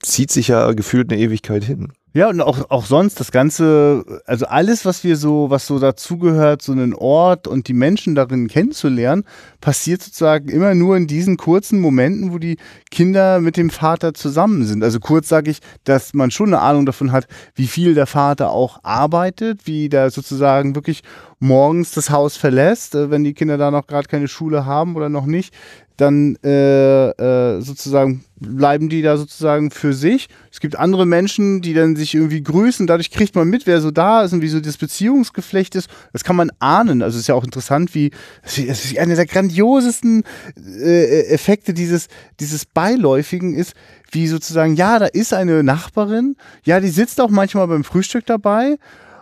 zieht 0.00 0.30
sich 0.30 0.48
ja 0.48 0.72
gefühlt 0.72 1.10
eine 1.10 1.20
Ewigkeit 1.20 1.64
hin. 1.64 1.92
Ja, 2.14 2.30
und 2.30 2.40
auch, 2.40 2.70
auch 2.70 2.86
sonst 2.86 3.20
das 3.20 3.30
Ganze, 3.32 4.22
also 4.24 4.46
alles, 4.46 4.86
was 4.86 5.04
wir 5.04 5.16
so, 5.16 5.50
was 5.50 5.66
so 5.66 5.78
dazugehört, 5.78 6.62
so 6.62 6.72
einen 6.72 6.94
Ort 6.94 7.46
und 7.46 7.68
die 7.68 7.74
Menschen 7.74 8.14
darin 8.14 8.48
kennenzulernen, 8.48 9.24
passiert 9.60 10.00
sozusagen 10.00 10.48
immer 10.48 10.74
nur 10.74 10.96
in 10.96 11.06
diesen 11.06 11.36
kurzen 11.36 11.80
Momenten, 11.80 12.32
wo 12.32 12.38
die 12.38 12.56
Kinder 12.90 13.40
mit 13.40 13.58
dem 13.58 13.68
Vater 13.68 14.14
zusammen 14.14 14.64
sind. 14.64 14.82
Also 14.82 15.00
kurz 15.00 15.28
sage 15.28 15.50
ich, 15.50 15.58
dass 15.84 16.14
man 16.14 16.30
schon 16.30 16.48
eine 16.48 16.62
Ahnung 16.62 16.86
davon 16.86 17.12
hat, 17.12 17.26
wie 17.54 17.66
viel 17.66 17.94
der 17.94 18.06
Vater 18.06 18.52
auch 18.52 18.82
arbeitet, 18.84 19.66
wie 19.66 19.90
der 19.90 20.10
sozusagen 20.10 20.74
wirklich 20.74 21.02
morgens 21.40 21.92
das 21.92 22.08
Haus 22.08 22.38
verlässt, 22.38 22.94
äh, 22.94 23.10
wenn 23.10 23.22
die 23.22 23.34
Kinder 23.34 23.58
da 23.58 23.70
noch 23.70 23.86
gerade 23.86 24.08
keine 24.08 24.28
Schule 24.28 24.64
haben 24.64 24.96
oder 24.96 25.10
noch 25.10 25.26
nicht, 25.26 25.52
dann 25.98 26.36
äh, 26.44 27.08
äh, 27.10 27.60
sozusagen 27.60 28.24
bleiben 28.36 28.88
die 28.88 29.02
da 29.02 29.16
sozusagen 29.16 29.72
für 29.72 29.92
sich. 29.92 30.28
Es 30.52 30.60
gibt 30.60 30.78
andere 30.78 31.06
Menschen, 31.06 31.60
die 31.60 31.74
dann 31.74 31.96
sich 31.96 32.14
irgendwie 32.14 32.42
grüßen. 32.42 32.86
Dadurch 32.86 33.10
kriegt 33.10 33.34
man 33.34 33.48
mit, 33.48 33.66
wer 33.66 33.80
so 33.80 33.90
da 33.90 34.22
ist 34.22 34.32
und 34.32 34.40
wie 34.40 34.48
so 34.48 34.60
das 34.60 34.76
Beziehungsgeflecht 34.76 35.74
ist. 35.74 35.90
Das 36.12 36.22
kann 36.22 36.36
man 36.36 36.50
ahnen. 36.60 37.02
Also 37.02 37.16
es 37.16 37.22
ist 37.22 37.26
ja 37.26 37.34
auch 37.34 37.44
interessant, 37.44 37.96
wie 37.96 38.12
es 38.44 38.58
ist 38.58 38.96
einer 38.96 39.16
der 39.16 39.26
grandiosesten 39.26 40.22
äh, 40.56 41.26
Effekte 41.26 41.74
dieses, 41.74 42.06
dieses 42.38 42.64
Beiläufigen 42.64 43.54
ist, 43.54 43.74
wie 44.12 44.28
sozusagen, 44.28 44.76
ja, 44.76 45.00
da 45.00 45.06
ist 45.06 45.34
eine 45.34 45.64
Nachbarin, 45.64 46.36
ja, 46.64 46.78
die 46.78 46.88
sitzt 46.88 47.20
auch 47.20 47.30
manchmal 47.30 47.66
beim 47.66 47.82
Frühstück 47.82 48.24
dabei 48.24 48.76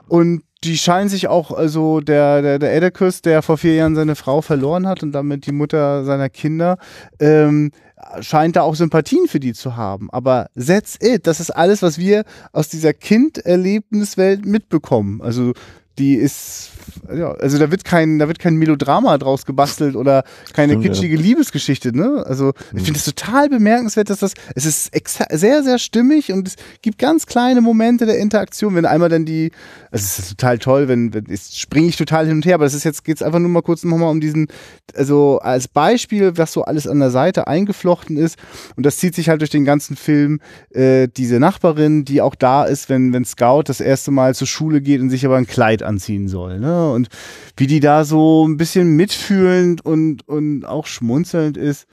und 0.08 0.42
die 0.64 0.78
scheinen 0.78 1.08
sich 1.08 1.28
auch, 1.28 1.52
also 1.52 2.00
der, 2.00 2.42
der, 2.42 2.58
der 2.58 2.74
Edicus, 2.74 3.22
der 3.22 3.42
vor 3.42 3.58
vier 3.58 3.74
Jahren 3.74 3.94
seine 3.94 4.16
Frau 4.16 4.40
verloren 4.40 4.86
hat 4.86 5.02
und 5.02 5.12
damit 5.12 5.46
die 5.46 5.52
Mutter 5.52 6.04
seiner 6.04 6.28
Kinder, 6.28 6.78
ähm, 7.20 7.72
scheint 8.20 8.56
da 8.56 8.62
auch 8.62 8.74
Sympathien 8.74 9.26
für 9.26 9.40
die 9.40 9.52
zu 9.52 9.76
haben. 9.76 10.10
Aber 10.10 10.48
that's 10.56 10.98
it. 11.00 11.26
Das 11.26 11.40
ist 11.40 11.50
alles, 11.50 11.82
was 11.82 11.98
wir 11.98 12.24
aus 12.52 12.68
dieser 12.68 12.94
Kinderlebniswelt 12.94 14.46
mitbekommen. 14.46 15.20
Also 15.22 15.52
die 15.98 16.14
ist, 16.14 16.70
ja, 17.14 17.32
also 17.32 17.58
da 17.58 17.70
wird 17.70 17.84
kein, 17.84 18.18
da 18.18 18.28
wird 18.28 18.38
kein 18.38 18.56
Melodrama 18.56 19.16
draus 19.18 19.46
gebastelt 19.46 19.96
oder 19.96 20.24
keine 20.52 20.74
Stimmt, 20.74 20.84
kitschige 20.84 21.16
ja. 21.16 21.20
Liebesgeschichte, 21.20 21.96
ne? 21.96 22.24
Also 22.26 22.52
ich 22.74 22.82
finde 22.82 22.98
es 22.98 23.04
total 23.04 23.48
bemerkenswert, 23.48 24.10
dass 24.10 24.20
das, 24.20 24.34
es 24.54 24.66
ist 24.66 24.90
sehr, 25.30 25.62
sehr 25.62 25.78
stimmig 25.78 26.32
und 26.32 26.48
es 26.48 26.56
gibt 26.82 26.98
ganz 26.98 27.26
kleine 27.26 27.60
Momente 27.60 28.06
der 28.06 28.18
Interaktion, 28.18 28.74
wenn 28.74 28.86
einmal 28.86 29.08
dann 29.08 29.24
die, 29.24 29.52
also 29.90 30.04
es 30.04 30.18
ist 30.18 30.30
total 30.30 30.58
toll, 30.58 30.88
wenn, 30.88 31.14
wenn 31.14 31.26
jetzt 31.28 31.58
springe 31.58 31.88
ich 31.88 31.96
total 31.96 32.26
hin 32.26 32.36
und 32.36 32.46
her, 32.46 32.54
aber 32.54 32.64
das 32.64 32.74
ist 32.74 32.84
jetzt, 32.84 33.04
geht 33.04 33.16
es 33.16 33.22
einfach 33.22 33.38
nur 33.38 33.50
mal 33.50 33.62
kurz 33.62 33.84
nochmal 33.84 34.10
um 34.10 34.20
diesen, 34.20 34.48
also 34.94 35.38
als 35.38 35.68
Beispiel, 35.68 36.36
was 36.36 36.52
so 36.52 36.62
alles 36.62 36.86
an 36.86 36.98
der 36.98 37.10
Seite 37.10 37.46
eingeflochten 37.46 38.16
ist 38.16 38.38
und 38.76 38.86
das 38.86 38.96
zieht 38.96 39.14
sich 39.14 39.28
halt 39.28 39.40
durch 39.40 39.50
den 39.50 39.64
ganzen 39.64 39.96
Film, 39.96 40.40
äh, 40.70 41.08
diese 41.08 41.40
Nachbarin, 41.40 42.04
die 42.04 42.20
auch 42.20 42.34
da 42.34 42.64
ist, 42.64 42.88
wenn, 42.88 43.12
wenn 43.12 43.24
Scout 43.24 43.64
das 43.66 43.80
erste 43.80 44.10
Mal 44.10 44.34
zur 44.34 44.46
Schule 44.46 44.80
geht 44.80 45.00
und 45.00 45.10
sich 45.10 45.24
aber 45.24 45.36
ein 45.36 45.46
Kleid 45.46 45.82
anziehen 45.82 46.28
soll. 46.28 46.58
Ne? 46.58 46.75
Und 46.84 47.08
wie 47.56 47.66
die 47.66 47.80
da 47.80 48.04
so 48.04 48.46
ein 48.46 48.56
bisschen 48.56 48.96
mitfühlend 48.96 49.84
und, 49.84 50.26
und 50.28 50.64
auch 50.64 50.86
schmunzelnd 50.86 51.56
ist. 51.56 51.86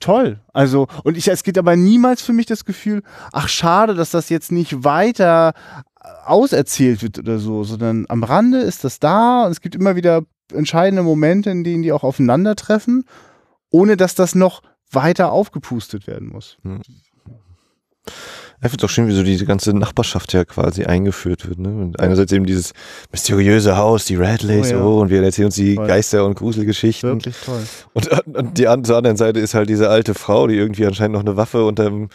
Toll. 0.00 0.40
Also, 0.52 0.86
und 1.02 1.16
ich, 1.16 1.26
es 1.28 1.42
gibt 1.42 1.58
aber 1.58 1.74
niemals 1.74 2.22
für 2.22 2.32
mich 2.32 2.46
das 2.46 2.64
Gefühl, 2.64 3.02
ach 3.32 3.48
schade, 3.48 3.94
dass 3.94 4.10
das 4.10 4.28
jetzt 4.28 4.52
nicht 4.52 4.84
weiter 4.84 5.54
auserzählt 6.24 7.02
wird 7.02 7.18
oder 7.18 7.38
so, 7.38 7.64
sondern 7.64 8.06
am 8.08 8.22
Rande 8.22 8.58
ist 8.58 8.84
das 8.84 9.00
da 9.00 9.44
und 9.44 9.52
es 9.52 9.60
gibt 9.60 9.74
immer 9.74 9.96
wieder 9.96 10.22
entscheidende 10.52 11.02
Momente, 11.02 11.50
in 11.50 11.64
denen 11.64 11.82
die 11.82 11.92
auch 11.92 12.04
aufeinandertreffen, 12.04 13.04
ohne 13.70 13.96
dass 13.96 14.14
das 14.14 14.34
noch 14.34 14.62
weiter 14.90 15.32
aufgepustet 15.32 16.06
werden 16.06 16.28
muss. 16.28 16.58
Hm. 16.62 16.80
Ich 18.60 18.70
finde 18.70 18.84
es 18.84 18.90
auch 18.90 18.92
schön, 18.92 19.06
wie 19.06 19.12
so 19.12 19.22
diese 19.22 19.46
ganze 19.46 19.72
Nachbarschaft 19.72 20.32
ja 20.32 20.44
quasi 20.44 20.84
eingeführt 20.84 21.48
wird. 21.48 21.60
Ne? 21.60 21.68
Und 21.68 22.00
einerseits 22.00 22.32
eben 22.32 22.44
dieses 22.44 22.72
mysteriöse 23.12 23.76
Haus, 23.76 24.06
die 24.06 24.16
Radleys, 24.16 24.72
oh, 24.72 24.74
ja. 24.74 24.82
oh 24.82 25.00
und 25.00 25.10
wir 25.10 25.22
erzählen 25.22 25.46
uns 25.46 25.54
die 25.54 25.76
toll. 25.76 25.86
Geister- 25.86 26.24
und 26.24 26.34
Gruselgeschichten. 26.34 27.10
Wirklich 27.10 27.36
toll. 27.44 27.62
Und, 27.92 28.08
und 28.36 28.58
die 28.58 28.64
zur 28.82 28.96
anderen 28.96 29.16
Seite 29.16 29.38
ist 29.38 29.54
halt 29.54 29.68
diese 29.68 29.88
alte 29.88 30.14
Frau, 30.14 30.48
die 30.48 30.56
irgendwie 30.56 30.86
anscheinend 30.86 31.14
noch 31.14 31.20
eine 31.20 31.36
Waffe 31.36 31.64
unterm 31.64 32.08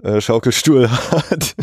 äh, 0.00 0.20
Schaukelstuhl 0.20 0.88
hat. 1.10 1.56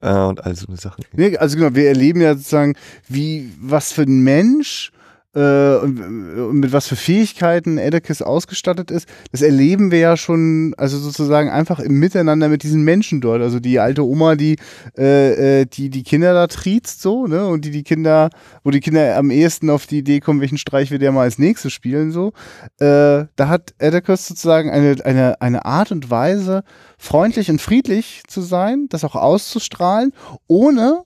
äh, 0.00 0.12
und 0.12 0.44
all 0.44 0.56
so 0.56 0.66
eine 0.66 0.76
Sachen. 0.76 1.04
Nee, 1.12 1.36
also 1.36 1.56
genau, 1.56 1.72
wir 1.76 1.86
erleben 1.86 2.20
ja 2.20 2.34
sozusagen, 2.34 2.74
wie, 3.08 3.52
was 3.60 3.92
für 3.92 4.02
ein 4.02 4.24
Mensch 4.24 4.90
äh, 5.34 5.76
und, 5.76 6.60
mit 6.60 6.72
was 6.72 6.86
für 6.86 6.96
Fähigkeiten 6.96 7.78
Edekis 7.78 8.22
ausgestattet 8.22 8.90
ist, 8.90 9.08
das 9.32 9.42
erleben 9.42 9.90
wir 9.90 9.98
ja 9.98 10.16
schon, 10.16 10.74
also 10.76 10.98
sozusagen 10.98 11.50
einfach 11.50 11.80
im 11.80 11.98
Miteinander 11.98 12.48
mit 12.48 12.62
diesen 12.62 12.84
Menschen 12.84 13.20
dort. 13.20 13.42
Also 13.42 13.60
die 13.60 13.78
alte 13.78 14.04
Oma, 14.04 14.36
die 14.36 14.56
äh, 14.96 15.60
äh, 15.60 15.66
die, 15.66 15.90
die 15.90 16.02
Kinder 16.02 16.34
da 16.34 16.46
triezt 16.46 17.02
so, 17.02 17.26
ne? 17.26 17.46
Und 17.46 17.64
die 17.64 17.70
die 17.70 17.82
Kinder, 17.82 18.30
wo 18.62 18.70
die 18.70 18.80
Kinder 18.80 19.16
am 19.16 19.30
ehesten 19.30 19.70
auf 19.70 19.86
die 19.86 19.98
Idee 19.98 20.20
kommen, 20.20 20.40
welchen 20.40 20.58
Streich 20.58 20.90
wir 20.90 20.98
der 20.98 21.12
mal 21.12 21.22
als 21.22 21.38
nächstes 21.38 21.72
spielen, 21.72 22.12
so. 22.12 22.32
Äh, 22.78 23.26
da 23.36 23.48
hat 23.48 23.74
Edekis 23.78 24.26
sozusagen 24.26 24.70
eine, 24.70 24.96
eine, 25.04 25.40
eine 25.40 25.64
Art 25.64 25.92
und 25.92 26.10
Weise, 26.10 26.62
freundlich 26.98 27.50
und 27.50 27.60
friedlich 27.60 28.22
zu 28.28 28.40
sein, 28.40 28.86
das 28.88 29.04
auch 29.04 29.14
auszustrahlen, 29.14 30.12
ohne 30.46 31.02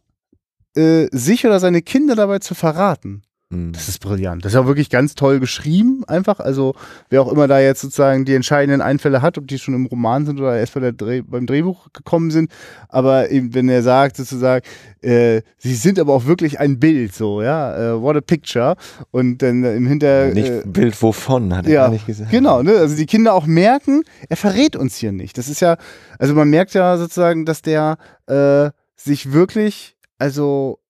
äh, 0.77 1.09
sich 1.11 1.47
oder 1.47 1.61
seine 1.61 1.83
Kinder 1.83 2.15
dabei 2.15 2.39
zu 2.39 2.55
verraten. 2.55 3.23
Mhm. 3.51 3.73
Das 3.73 3.89
ist 3.89 4.01
brillant. 4.01 4.45
Das 4.45 4.53
ist 4.53 4.59
auch 4.59 4.67
wirklich 4.67 4.91
ganz 4.91 5.15
toll 5.15 5.41
geschrieben, 5.41 6.05
einfach. 6.07 6.39
Also, 6.39 6.75
wer 7.09 7.23
auch 7.23 7.33
immer 7.33 7.49
da 7.49 7.59
jetzt 7.59 7.81
sozusagen 7.81 8.27
die 8.27 8.35
entscheidenden 8.35 8.83
Einfälle 8.83 9.23
hat, 9.23 9.39
ob 9.39 9.49
die 9.49 9.59
schon 9.59 9.73
im 9.75 9.87
Roman 9.87 10.27
sind 10.27 10.39
oder 10.39 10.59
erst 10.59 10.75
bei 10.75 10.93
Dreh, 10.93 11.23
beim 11.23 11.47
Drehbuch 11.47 11.91
gekommen 11.95 12.31
sind. 12.31 12.51
Aber 12.89 13.31
eben, 13.31 13.55
wenn 13.55 13.71
er 13.71 13.83
sagt, 13.83 14.17
sozusagen, 14.17 14.67
äh, 15.01 15.41
sie 15.57 15.75
sind 15.75 15.99
aber 15.99 16.13
auch 16.13 16.27
wirklich 16.27 16.61
ein 16.61 16.79
Bild, 16.79 17.15
so, 17.15 17.41
ja, 17.41 17.95
uh, 17.95 18.03
what 18.03 18.17
a 18.17 18.21
picture. 18.21 18.77
Und 19.13 19.39
dann 19.39 19.65
im 19.65 19.87
Hinter. 19.87 20.27
Nicht 20.35 20.51
äh, 20.51 20.63
Bild 20.67 21.01
wovon, 21.01 21.57
hat 21.57 21.67
er 21.67 21.73
ja, 21.73 21.83
gar 21.85 21.93
nicht 21.93 22.07
gesagt. 22.07 22.31
Genau, 22.31 22.63
ne? 22.63 22.73
Also, 22.73 22.97
die 22.97 23.07
Kinder 23.07 23.33
auch 23.33 23.47
merken, 23.47 24.03
er 24.29 24.37
verrät 24.37 24.77
uns 24.77 24.97
hier 24.97 25.13
nicht. 25.13 25.39
Das 25.39 25.49
ist 25.49 25.61
ja, 25.61 25.79
also, 26.19 26.35
man 26.35 26.51
merkt 26.51 26.75
ja 26.75 26.99
sozusagen, 26.99 27.47
dass 27.47 27.63
der 27.63 27.97
äh, 28.27 28.71
sich 28.95 29.33
wirklich, 29.33 29.97
also, 30.19 30.81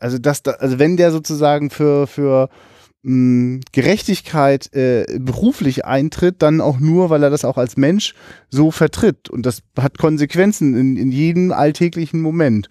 also, 0.00 0.18
das, 0.18 0.44
also 0.46 0.78
wenn 0.78 0.96
der 0.96 1.12
sozusagen 1.12 1.70
für, 1.70 2.06
für 2.06 2.48
mh, 3.02 3.10
hm, 3.10 3.60
Gerechtigkeit 3.72 4.74
äh, 4.74 5.04
beruflich 5.20 5.84
eintritt, 5.84 6.42
dann 6.42 6.60
auch 6.60 6.80
nur, 6.80 7.10
weil 7.10 7.22
er 7.22 7.30
das 7.30 7.44
auch 7.44 7.58
als 7.58 7.76
Mensch 7.76 8.14
so 8.48 8.70
vertritt. 8.70 9.30
Und 9.30 9.46
das 9.46 9.62
hat 9.78 9.98
Konsequenzen 9.98 10.74
in, 10.74 10.96
in 10.96 11.12
jedem 11.12 11.52
alltäglichen 11.52 12.20
Moment. 12.20 12.68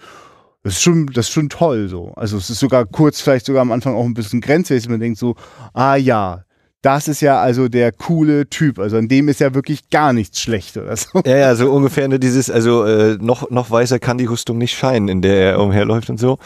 Das 0.64 0.74
ist 0.74 0.82
schon, 0.82 1.08
das 1.08 1.28
ist 1.28 1.34
schon 1.34 1.50
toll 1.50 1.88
so. 1.88 2.12
Also 2.16 2.38
es 2.38 2.50
ist 2.50 2.60
sogar 2.60 2.86
kurz, 2.86 3.22
vielleicht 3.22 3.46
sogar 3.46 3.62
am 3.62 3.72
Anfang 3.72 3.96
auch 3.96 4.06
ein 4.06 4.14
bisschen 4.14 4.42
grenzwertig. 4.42 4.90
Man 4.90 5.00
denkt 5.00 5.18
so, 5.18 5.36
ah 5.74 5.96
ja, 5.96 6.44
das 6.82 7.10
ist 7.10 7.22
ja 7.22 7.42
also 7.42 7.68
der 7.68 7.92
coole 7.92 8.50
Typ. 8.50 8.80
Also 8.80 8.98
an 8.98 9.08
dem 9.08 9.28
ist 9.28 9.42
ja 9.42 9.54
wirklich 9.54 9.90
gar 9.90 10.14
nichts 10.14 10.40
schlecht 10.40 10.78
oder 10.78 10.96
so. 10.96 11.22
Ja, 11.26 11.38
ja, 11.38 11.56
so 11.56 11.70
ungefähr 11.72 12.08
ne, 12.08 12.20
dieses, 12.20 12.50
also 12.50 12.86
äh, 12.86 13.18
noch, 13.20 13.50
noch 13.50 13.70
weißer 13.70 14.00
kann 14.00 14.18
die 14.18 14.26
Rüstung 14.26 14.58
nicht 14.58 14.78
scheinen, 14.78 15.10
in 15.10 15.22
der 15.22 15.36
er 15.36 15.60
umherläuft 15.60 16.10
und 16.10 16.20
so. 16.20 16.38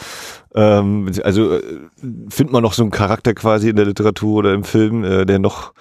Ähm, 0.56 1.12
also 1.24 1.54
äh, 1.54 1.62
findet 2.30 2.52
man 2.52 2.64
noch 2.64 2.74
so 2.74 2.82
einen 2.82 2.92
Charakter 2.92 3.34
quasi 3.34 3.70
in 3.70 3.76
der 3.76 3.86
Literatur 3.86 4.40
oder 4.40 4.54
im 4.54 4.64
Film, 4.64 5.04
äh, 5.04 5.26
der 5.26 5.40
noch, 5.40 5.74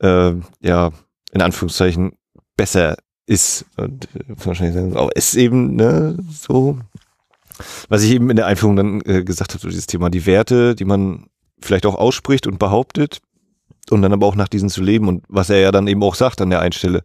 äh, 0.00 0.32
ja, 0.60 0.90
in 1.32 1.42
Anführungszeichen 1.42 2.12
besser 2.56 2.96
ist. 3.24 3.64
Und 3.76 4.08
äh, 4.14 4.24
wahrscheinlich 4.44 4.74
sagen, 4.74 4.96
aber 4.96 5.16
ist 5.16 5.34
eben 5.36 5.76
ne, 5.76 6.18
so, 6.30 6.78
was 7.88 8.02
ich 8.02 8.10
eben 8.10 8.28
in 8.28 8.36
der 8.36 8.46
Einführung 8.46 8.76
dann 8.76 9.00
äh, 9.06 9.24
gesagt 9.24 9.52
habe, 9.52 9.60
so 9.60 9.68
dieses 9.68 9.86
Thema, 9.86 10.10
die 10.10 10.26
Werte, 10.26 10.74
die 10.74 10.84
man 10.84 11.26
vielleicht 11.62 11.86
auch 11.86 11.94
ausspricht 11.94 12.46
und 12.46 12.58
behauptet, 12.58 13.20
und 13.92 14.02
dann 14.02 14.12
aber 14.12 14.26
auch 14.26 14.36
nach 14.36 14.48
diesen 14.48 14.68
zu 14.68 14.82
leben 14.82 15.08
und 15.08 15.24
was 15.28 15.50
er 15.50 15.60
ja 15.60 15.72
dann 15.72 15.86
eben 15.86 16.02
auch 16.02 16.14
sagt 16.14 16.40
an 16.40 16.50
der 16.50 16.60
Einstelle 16.60 17.02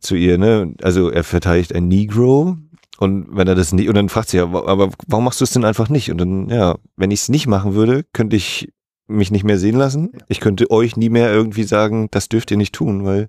zu 0.00 0.14
ihr, 0.14 0.38
ne? 0.38 0.74
Also 0.82 1.10
er 1.10 1.24
verteidigt 1.24 1.74
ein 1.74 1.88
Negro 1.88 2.56
und 2.98 3.28
wenn 3.30 3.46
er 3.46 3.54
das 3.54 3.72
nicht, 3.72 3.88
und 3.88 3.94
dann 3.94 4.08
fragt 4.08 4.30
sie 4.30 4.38
ja, 4.38 4.44
aber 4.44 4.90
warum 5.06 5.24
machst 5.24 5.40
du 5.40 5.44
es 5.44 5.52
denn 5.52 5.64
einfach 5.64 5.88
nicht? 5.88 6.10
Und 6.10 6.18
dann, 6.18 6.48
ja, 6.48 6.76
wenn 6.96 7.12
ich 7.12 7.20
es 7.20 7.28
nicht 7.28 7.46
machen 7.46 7.74
würde, 7.74 8.04
könnte 8.12 8.34
ich 8.34 8.72
mich 9.06 9.30
nicht 9.30 9.44
mehr 9.44 9.58
sehen 9.58 9.76
lassen. 9.76 10.10
Ich 10.28 10.40
könnte 10.40 10.70
euch 10.70 10.96
nie 10.96 11.08
mehr 11.08 11.32
irgendwie 11.32 11.62
sagen, 11.62 12.08
das 12.10 12.28
dürft 12.28 12.50
ihr 12.50 12.56
nicht 12.56 12.74
tun, 12.74 13.04
weil 13.04 13.28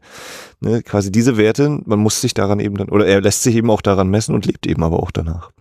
ne, 0.59 0.83
quasi 0.83 1.11
diese 1.11 1.37
Werte, 1.37 1.79
man 1.85 1.99
muss 1.99 2.19
sich 2.19 2.33
daran 2.33 2.59
eben 2.59 2.75
dann, 2.75 2.89
oder 2.89 3.05
er 3.05 3.21
lässt 3.21 3.43
sich 3.43 3.55
eben 3.55 3.69
auch 3.69 3.81
daran 3.81 4.09
messen 4.09 4.35
und 4.35 4.45
lebt 4.45 4.67
eben 4.67 4.83
aber 4.83 5.01
auch 5.01 5.11
danach. 5.11 5.51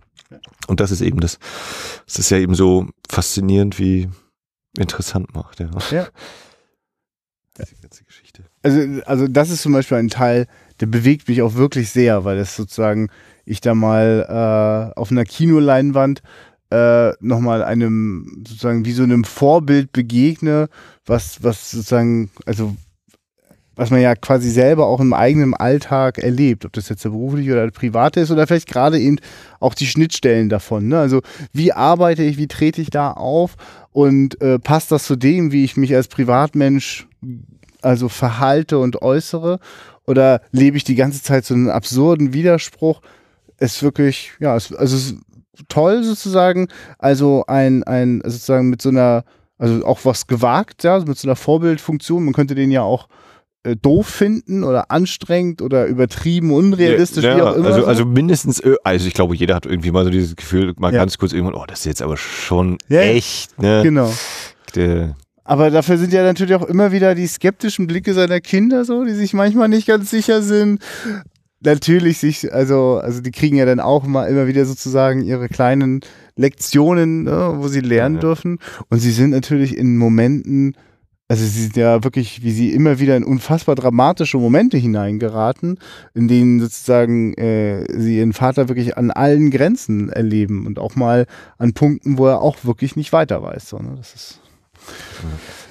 Und 0.67 0.79
das 0.79 0.91
ist 0.91 1.01
eben 1.01 1.19
das, 1.19 1.39
das 2.05 2.19
ist 2.19 2.31
ja 2.31 2.37
eben 2.37 2.53
so 2.53 2.87
faszinierend 3.09 3.79
wie 3.79 4.09
interessant 4.77 5.33
macht, 5.33 5.59
ja. 5.59 5.69
ja 5.91 6.07
diese 7.59 7.81
ganze 7.81 8.03
Geschichte. 8.03 8.43
Also, 8.61 8.79
also 9.05 9.27
das 9.27 9.49
ist 9.49 9.61
zum 9.61 9.73
Beispiel 9.73 9.97
ein 9.97 10.09
Teil, 10.09 10.47
der 10.79 10.87
bewegt 10.87 11.27
mich 11.27 11.41
auch 11.41 11.55
wirklich 11.55 11.89
sehr, 11.89 12.25
weil 12.25 12.37
das 12.37 12.55
sozusagen 12.55 13.09
ich 13.45 13.61
da 13.61 13.73
mal 13.73 14.91
äh, 14.93 14.99
auf 14.99 15.11
einer 15.11 15.25
Kinoleinwand 15.25 16.21
äh, 16.71 17.11
nochmal 17.19 17.63
einem 17.63 18.43
sozusagen 18.47 18.85
wie 18.85 18.91
so 18.91 19.03
einem 19.03 19.23
Vorbild 19.23 19.91
begegne, 19.91 20.69
was, 21.05 21.43
was 21.43 21.71
sozusagen, 21.71 22.29
also 22.45 22.75
was 23.75 23.91
man 23.91 24.01
ja 24.01 24.13
quasi 24.13 24.49
selber 24.49 24.87
auch 24.87 24.99
im 24.99 25.13
eigenen 25.13 25.53
Alltag 25.53 26.17
erlebt, 26.17 26.65
ob 26.65 26.73
das 26.73 26.89
jetzt 26.89 27.05
der 27.05 27.09
berufliche 27.09 27.53
oder 27.53 27.63
der 27.63 27.71
private 27.71 28.19
ist 28.19 28.29
oder 28.29 28.45
vielleicht 28.45 28.67
gerade 28.67 28.99
eben 28.99 29.19
auch 29.61 29.73
die 29.73 29.87
Schnittstellen 29.87 30.49
davon. 30.49 30.89
Ne? 30.89 30.99
Also 30.99 31.21
wie 31.53 31.71
arbeite 31.71 32.21
ich, 32.23 32.37
wie 32.37 32.47
trete 32.47 32.81
ich 32.81 32.89
da 32.89 33.11
auf 33.11 33.55
und 33.91 34.39
äh, 34.41 34.59
passt 34.59 34.91
das 34.91 35.05
zu 35.05 35.15
dem, 35.15 35.53
wie 35.53 35.63
ich 35.63 35.77
mich 35.77 35.95
als 35.95 36.09
Privatmensch 36.09 37.07
also 37.81 38.09
verhalte 38.09 38.79
und 38.79 39.01
äußere? 39.01 39.59
Oder 40.05 40.41
lebe 40.51 40.77
ich 40.77 40.83
die 40.83 40.95
ganze 40.95 41.21
Zeit 41.21 41.45
so 41.45 41.53
einen 41.53 41.69
absurden 41.69 42.33
Widerspruch? 42.33 43.01
Ist 43.59 43.83
wirklich, 43.83 44.31
ja, 44.39 44.55
es, 44.55 44.73
also 44.73 44.95
ist 44.95 45.15
toll 45.67 46.03
sozusagen. 46.03 46.67
Also 46.97 47.43
ein, 47.47 47.83
ein, 47.83 48.21
sozusagen 48.23 48.69
mit 48.69 48.81
so 48.81 48.89
einer, 48.89 49.23
also 49.57 49.85
auch 49.85 49.99
was 50.03 50.27
gewagt, 50.27 50.83
ja, 50.83 50.99
mit 50.99 51.17
so 51.17 51.27
einer 51.27 51.35
Vorbildfunktion. 51.35 52.23
Man 52.23 52.33
könnte 52.33 52.55
den 52.55 52.71
ja 52.71 52.81
auch 52.81 53.07
äh, 53.63 53.75
doof 53.75 54.07
finden 54.07 54.63
oder 54.63 54.89
anstrengend 54.89 55.61
oder 55.61 55.85
übertrieben, 55.85 56.53
unrealistisch, 56.53 57.25
ja, 57.25 57.35
wie 57.35 57.41
auch 57.41 57.55
immer. 57.55 57.67
Also, 57.67 57.81
so. 57.81 57.87
also 57.87 58.05
mindestens, 58.05 58.61
äh, 58.61 58.75
also 58.85 59.05
ich 59.05 59.13
glaube, 59.13 59.35
jeder 59.35 59.55
hat 59.55 59.65
irgendwie 59.65 59.91
mal 59.91 60.05
so 60.05 60.09
dieses 60.09 60.37
Gefühl, 60.37 60.73
mal 60.77 60.93
Ja. 60.93 60.99
ganz 60.99 61.17
kurz 61.17 61.33
irgendwann, 61.33 61.55
oh, 61.55 61.65
das 61.67 61.79
ist 61.79 61.85
jetzt 61.85 62.01
aber 62.01 62.15
schon 62.15 62.77
ja. 62.87 63.01
echt, 63.01 63.61
ne? 63.61 63.81
genau. 63.83 64.13
Der, 64.75 65.15
Aber 65.49 65.71
dafür 65.71 65.97
sind 65.97 66.13
ja 66.13 66.21
natürlich 66.21 66.53
auch 66.53 66.67
immer 66.67 66.91
wieder 66.91 67.15
die 67.15 67.25
skeptischen 67.25 67.87
Blicke 67.87 68.13
seiner 68.13 68.39
Kinder 68.39 68.85
so, 68.85 69.03
die 69.03 69.15
sich 69.15 69.33
manchmal 69.33 69.67
nicht 69.67 69.87
ganz 69.87 70.11
sicher 70.11 70.43
sind. 70.43 70.79
Natürlich 71.61 72.19
sich, 72.19 72.53
also, 72.53 72.99
also 73.01 73.19
die 73.19 73.31
kriegen 73.31 73.57
ja 73.57 73.65
dann 73.65 73.79
auch 73.79 74.05
mal 74.05 74.27
immer 74.29 74.45
wieder 74.45 74.63
sozusagen 74.65 75.23
ihre 75.23 75.49
kleinen 75.49 76.01
Lektionen, 76.35 77.23
ne, 77.23 77.55
wo 77.55 77.67
sie 77.67 77.79
lernen 77.79 78.17
Ja. 78.17 78.21
dürfen. 78.21 78.59
Und 78.91 78.99
sie 78.99 79.09
sind 79.09 79.31
natürlich 79.31 79.75
in 79.75 79.97
Momenten, 79.97 80.75
also 81.27 81.43
sie 81.43 81.63
sind 81.63 81.75
ja 81.77 82.03
wirklich, 82.03 82.43
wie 82.43 82.51
sie 82.51 82.71
immer 82.71 82.99
wieder 82.99 83.17
in 83.17 83.23
unfassbar 83.23 83.73
dramatische 83.73 84.37
Momente 84.37 84.77
hineingeraten, 84.77 85.79
in 86.13 86.27
denen 86.27 86.59
sozusagen 86.59 87.33
äh, 87.33 87.85
sie 87.91 88.19
ihren 88.19 88.33
Vater 88.33 88.69
wirklich 88.69 88.97
an 88.99 89.09
allen 89.09 89.49
Grenzen 89.49 90.09
erleben 90.09 90.67
und 90.67 90.77
auch 90.77 90.95
mal 90.95 91.25
an 91.57 91.73
Punkten, 91.73 92.19
wo 92.19 92.27
er 92.27 92.39
auch 92.39 92.57
wirklich 92.65 92.95
nicht 92.95 93.11
weiter 93.13 93.41
weiß. 93.41 93.67
So, 93.69 93.79
ne? 93.79 93.95
Das 93.97 94.13
ist 94.13 94.38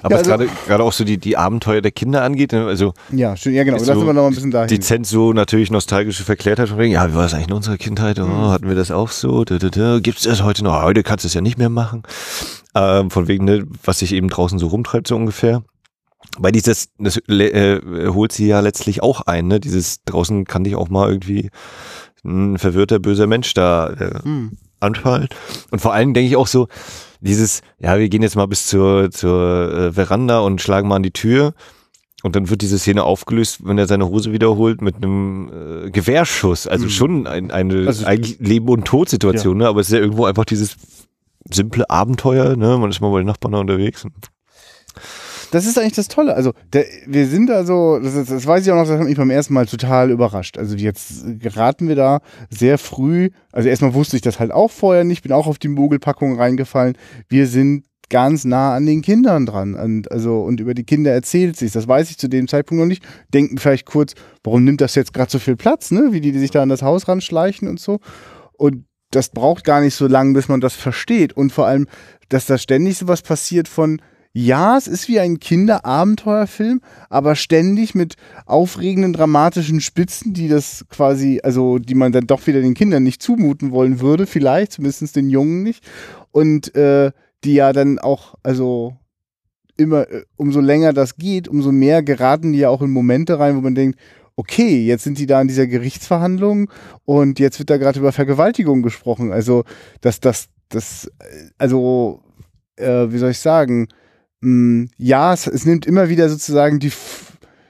aber 0.01 0.21
Ja, 0.23 0.31
also- 0.33 0.45
gerade 0.67 0.83
auch 0.83 0.93
so 0.93 1.03
die, 1.03 1.17
die 1.17 1.35
Abenteuer 1.37 1.81
der 1.81 1.91
Kinder 1.91 2.23
angeht, 2.23 2.51
ne? 2.53 2.65
also 2.65 2.93
Ja, 3.11 3.35
schön. 3.35 3.53
Ja, 3.53 3.63
genau. 3.63 3.77
Ist 3.77 3.87
Lassen 3.87 3.99
so 4.01 4.05
wir 4.05 4.13
noch 4.13 4.27
ein 4.27 4.33
bisschen 4.33 4.51
dahin. 4.51 4.67
dezent 4.69 5.05
so 5.07 5.33
natürlich 5.33 5.71
nostalgische 5.71 6.23
Verklärtheit 6.23 6.69
von 6.69 6.77
wegen, 6.77 6.93
ja, 6.93 7.09
wie 7.09 7.15
war 7.15 7.23
das 7.23 7.33
eigentlich 7.33 7.47
in 7.49 7.53
unserer 7.53 7.77
Kindheit? 7.77 8.19
Oh, 8.19 8.25
Mhm. 8.25 8.49
hatten 8.49 8.67
wir 8.67 8.75
das 8.75 8.91
auch 8.91 9.09
so? 9.09 9.43
Da. 9.43 9.99
Gibt's 9.99 10.23
das 10.23 10.43
heute 10.43 10.63
noch? 10.63 10.81
Heute 10.81 11.03
kannst 11.03 11.25
du 11.25 11.27
es 11.27 11.33
ja 11.33 11.41
nicht 11.41 11.57
mehr 11.57 11.69
machen. 11.69 12.03
Ähm, 12.75 13.09
von 13.11 13.27
wegen, 13.27 13.45
ne, 13.45 13.65
was 13.83 13.99
sich 13.99 14.13
eben 14.13 14.29
draußen 14.29 14.59
so 14.59 14.67
rumtreibt, 14.67 15.07
so 15.07 15.15
ungefähr. 15.15 15.63
Weil 16.37 16.51
dieses, 16.51 16.89
das 16.99 17.17
äh, 17.27 17.79
holt 18.09 18.31
sie 18.31 18.47
ja 18.47 18.59
letztlich 18.59 19.01
auch 19.01 19.21
ein, 19.21 19.47
ne? 19.47 19.59
Dieses 19.59 20.03
draußen 20.05 20.45
kann 20.45 20.63
dich 20.63 20.75
auch 20.75 20.89
mal 20.89 21.09
irgendwie 21.09 21.49
ein 22.23 22.57
verwirrter, 22.57 22.99
böser 22.99 23.25
Mensch 23.25 23.53
da 23.53 23.89
äh, 23.89 24.19
Hm. 24.23 24.51
anfallen. 24.79 25.29
Und 25.71 25.79
vor 25.79 25.93
allem 25.93 26.13
denke 26.13 26.29
ich 26.29 26.35
auch 26.35 26.47
so, 26.47 26.67
dieses, 27.21 27.61
ja, 27.79 27.97
wir 27.99 28.09
gehen 28.09 28.21
jetzt 28.21 28.35
mal 28.35 28.45
bis 28.47 28.67
zur, 28.67 29.11
zur 29.11 29.73
äh, 29.73 29.93
Veranda 29.93 30.39
und 30.39 30.61
schlagen 30.61 30.87
mal 30.87 30.95
an 30.97 31.03
die 31.03 31.11
Tür. 31.11 31.53
Und 32.21 32.35
dann 32.35 32.49
wird 32.49 32.61
diese 32.61 32.77
Szene 32.77 33.03
aufgelöst, 33.03 33.59
wenn 33.65 33.77
er 33.77 33.87
seine 33.87 34.07
Hose 34.09 34.33
wiederholt 34.33 34.81
mit 34.81 34.97
einem 34.97 35.85
äh, 35.85 35.89
Gewehrschuss. 35.89 36.67
Also 36.67 36.85
Mhm. 36.85 36.89
schon 36.89 37.27
ein, 37.27 37.51
eine 37.51 37.87
Also- 37.87 38.05
eigentlich 38.05 38.39
Leben- 38.39 38.67
und 38.69 38.85
Todsituation, 38.85 39.57
ne? 39.57 39.67
aber 39.67 39.79
es 39.79 39.87
ist 39.87 39.93
ja 39.93 39.99
irgendwo 39.99 40.25
einfach 40.25 40.43
dieses 40.45 40.75
simple 41.49 41.89
Abenteuer. 41.89 42.57
Ne? 42.57 42.77
Man 42.77 42.89
ist 42.89 42.99
mal 42.99 43.09
bei 43.11 43.19
den 43.19 43.27
Nachbarn 43.27 43.55
unterwegs. 43.55 44.05
Das 45.51 45.65
ist 45.65 45.77
eigentlich 45.79 45.93
das 45.93 46.07
Tolle. 46.07 46.35
Also, 46.35 46.53
der, 46.73 46.85
wir 47.07 47.27
sind 47.27 47.47
da 47.47 47.63
so, 47.63 47.99
das, 47.99 48.27
das 48.27 48.45
weiß 48.45 48.65
ich 48.65 48.71
auch 48.71 48.75
noch, 48.75 48.87
das 48.87 48.99
hat 48.99 49.05
mich 49.05 49.17
beim 49.17 49.29
ersten 49.29 49.53
Mal 49.53 49.65
total 49.65 50.11
überrascht. 50.11 50.57
Also, 50.57 50.75
jetzt 50.75 51.39
geraten 51.39 51.87
wir 51.87 51.95
da 51.95 52.21
sehr 52.49 52.77
früh. 52.77 53.29
Also, 53.51 53.69
erstmal 53.69 53.93
wusste 53.93 54.15
ich 54.15 54.21
das 54.21 54.39
halt 54.39 54.51
auch 54.51 54.71
vorher 54.71 55.03
nicht, 55.03 55.23
bin 55.23 55.31
auch 55.31 55.47
auf 55.47 55.57
die 55.57 55.67
Mogelpackung 55.67 56.37
reingefallen. 56.39 56.97
Wir 57.29 57.47
sind 57.47 57.85
ganz 58.09 58.43
nah 58.43 58.75
an 58.75 58.85
den 58.85 59.01
Kindern 59.01 59.45
dran. 59.45 59.75
Und, 59.75 60.11
also, 60.11 60.41
und 60.41 60.59
über 60.59 60.73
die 60.73 60.83
Kinder 60.83 61.11
erzählt 61.11 61.55
sich. 61.57 61.71
Das 61.71 61.87
weiß 61.87 62.09
ich 62.09 62.17
zu 62.17 62.27
dem 62.27 62.47
Zeitpunkt 62.47 62.81
noch 62.81 62.87
nicht. 62.87 63.03
Denken 63.33 63.57
vielleicht 63.57 63.85
kurz, 63.85 64.13
warum 64.43 64.63
nimmt 64.63 64.81
das 64.81 64.95
jetzt 64.95 65.13
gerade 65.13 65.31
so 65.31 65.39
viel 65.39 65.55
Platz, 65.55 65.91
ne? 65.91 66.09
Wie 66.11 66.21
die, 66.21 66.31
die 66.31 66.39
sich 66.39 66.51
da 66.51 66.61
an 66.61 66.69
das 66.69 66.81
Haus 66.81 67.07
ranschleichen 67.07 67.67
und 67.67 67.79
so. 67.79 67.99
Und 68.57 68.85
das 69.11 69.29
braucht 69.29 69.63
gar 69.63 69.81
nicht 69.81 69.95
so 69.95 70.07
lange, 70.07 70.33
bis 70.33 70.47
man 70.47 70.61
das 70.61 70.75
versteht. 70.75 71.33
Und 71.33 71.51
vor 71.51 71.65
allem, 71.65 71.87
dass 72.29 72.45
da 72.45 72.57
ständig 72.57 72.97
sowas 72.97 73.21
passiert 73.21 73.67
von, 73.67 74.01
ja, 74.33 74.77
es 74.77 74.87
ist 74.87 75.07
wie 75.07 75.19
ein 75.19 75.39
Kinderabenteuerfilm, 75.39 76.81
aber 77.09 77.35
ständig 77.35 77.95
mit 77.95 78.15
aufregenden, 78.45 79.13
dramatischen 79.13 79.81
Spitzen, 79.81 80.33
die 80.33 80.47
das 80.47 80.85
quasi, 80.89 81.39
also 81.43 81.79
die 81.79 81.95
man 81.95 82.11
dann 82.11 82.27
doch 82.27 82.45
wieder 82.45 82.61
den 82.61 82.75
Kindern 82.75 83.03
nicht 83.03 83.23
zumuten 83.23 83.71
wollen 83.71 83.99
würde, 83.99 84.27
vielleicht, 84.27 84.73
zumindest 84.73 85.15
den 85.15 85.29
Jungen 85.29 85.63
nicht. 85.63 85.83
Und 86.31 86.75
äh, 86.75 87.11
die 87.43 87.55
ja 87.55 87.73
dann 87.73 87.97
auch, 87.97 88.35
also 88.43 88.97
immer, 89.77 90.09
äh, 90.09 90.25
umso 90.35 90.59
länger 90.59 90.93
das 90.93 91.15
geht, 91.15 91.47
umso 91.47 91.71
mehr 91.71 92.03
geraten 92.03 92.53
die 92.53 92.59
ja 92.59 92.69
auch 92.69 92.81
in 92.81 92.91
Momente 92.91 93.39
rein, 93.39 93.55
wo 93.55 93.61
man 93.61 93.75
denkt, 93.75 93.99
okay, 94.35 94.85
jetzt 94.85 95.03
sind 95.03 95.17
die 95.17 95.25
da 95.25 95.41
in 95.41 95.47
dieser 95.47 95.67
Gerichtsverhandlung 95.67 96.69
und 97.05 97.39
jetzt 97.39 97.59
wird 97.59 97.69
da 97.69 97.77
gerade 97.77 97.99
über 97.99 98.11
Vergewaltigung 98.11 98.83
gesprochen. 98.83 99.31
Also, 99.31 99.63
dass 100.01 100.19
das, 100.19 100.49
das, 100.69 101.11
äh, 101.19 101.49
also, 101.57 102.21
äh, 102.75 103.07
wie 103.09 103.17
soll 103.17 103.31
ich 103.31 103.39
sagen, 103.39 103.87
mh, 104.41 104.87
ja, 104.97 105.33
es, 105.33 105.47
es 105.47 105.65
nimmt 105.65 105.85
immer 105.85 106.09
wieder 106.09 106.29
sozusagen 106.29 106.79
die, 106.79 106.91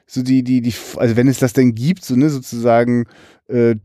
so 0.06 0.22
die, 0.22 0.44
die, 0.44 0.62
die, 0.62 0.74
also 0.98 1.16
wenn 1.16 1.28
es 1.28 1.40
das 1.40 1.54
denn 1.54 1.76
gibt, 1.76 2.04
so, 2.06 2.16
ne, 2.16 2.30
sozusagen, 2.30 3.06
äh, 3.48 3.76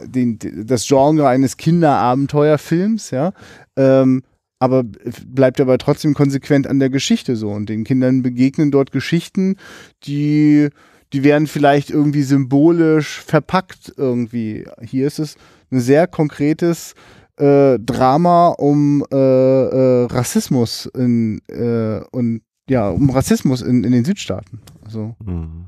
den, 0.00 0.38
das 0.66 0.86
Genre 0.86 1.28
eines 1.28 1.56
Kinderabenteuerfilms, 1.56 3.10
ja, 3.10 3.32
ähm, 3.76 4.22
aber 4.58 4.84
bleibt 5.26 5.60
aber 5.60 5.78
trotzdem 5.78 6.14
konsequent 6.14 6.66
an 6.66 6.78
der 6.78 6.90
Geschichte 6.90 7.36
so 7.36 7.50
und 7.50 7.68
den 7.68 7.84
Kindern 7.84 8.22
begegnen 8.22 8.70
dort 8.70 8.92
Geschichten, 8.92 9.56
die 10.04 10.70
die 11.14 11.22
werden 11.22 11.46
vielleicht 11.46 11.90
irgendwie 11.90 12.24
symbolisch 12.24 13.20
verpackt 13.20 13.92
irgendwie. 13.96 14.64
Hier 14.82 15.06
ist 15.06 15.20
es 15.20 15.36
ein 15.70 15.78
sehr 15.78 16.08
konkretes 16.08 16.94
äh, 17.36 17.78
Drama 17.78 18.48
um 18.48 19.04
äh, 19.12 19.16
äh, 19.16 20.04
Rassismus 20.06 20.86
in, 20.94 21.40
äh, 21.48 22.00
und 22.12 22.42
ja, 22.68 22.88
um 22.90 23.10
Rassismus 23.10 23.60
in, 23.62 23.84
in 23.84 23.92
den 23.92 24.04
Südstaaten. 24.04 24.60
Also, 24.84 25.14
Mhm. 25.24 25.66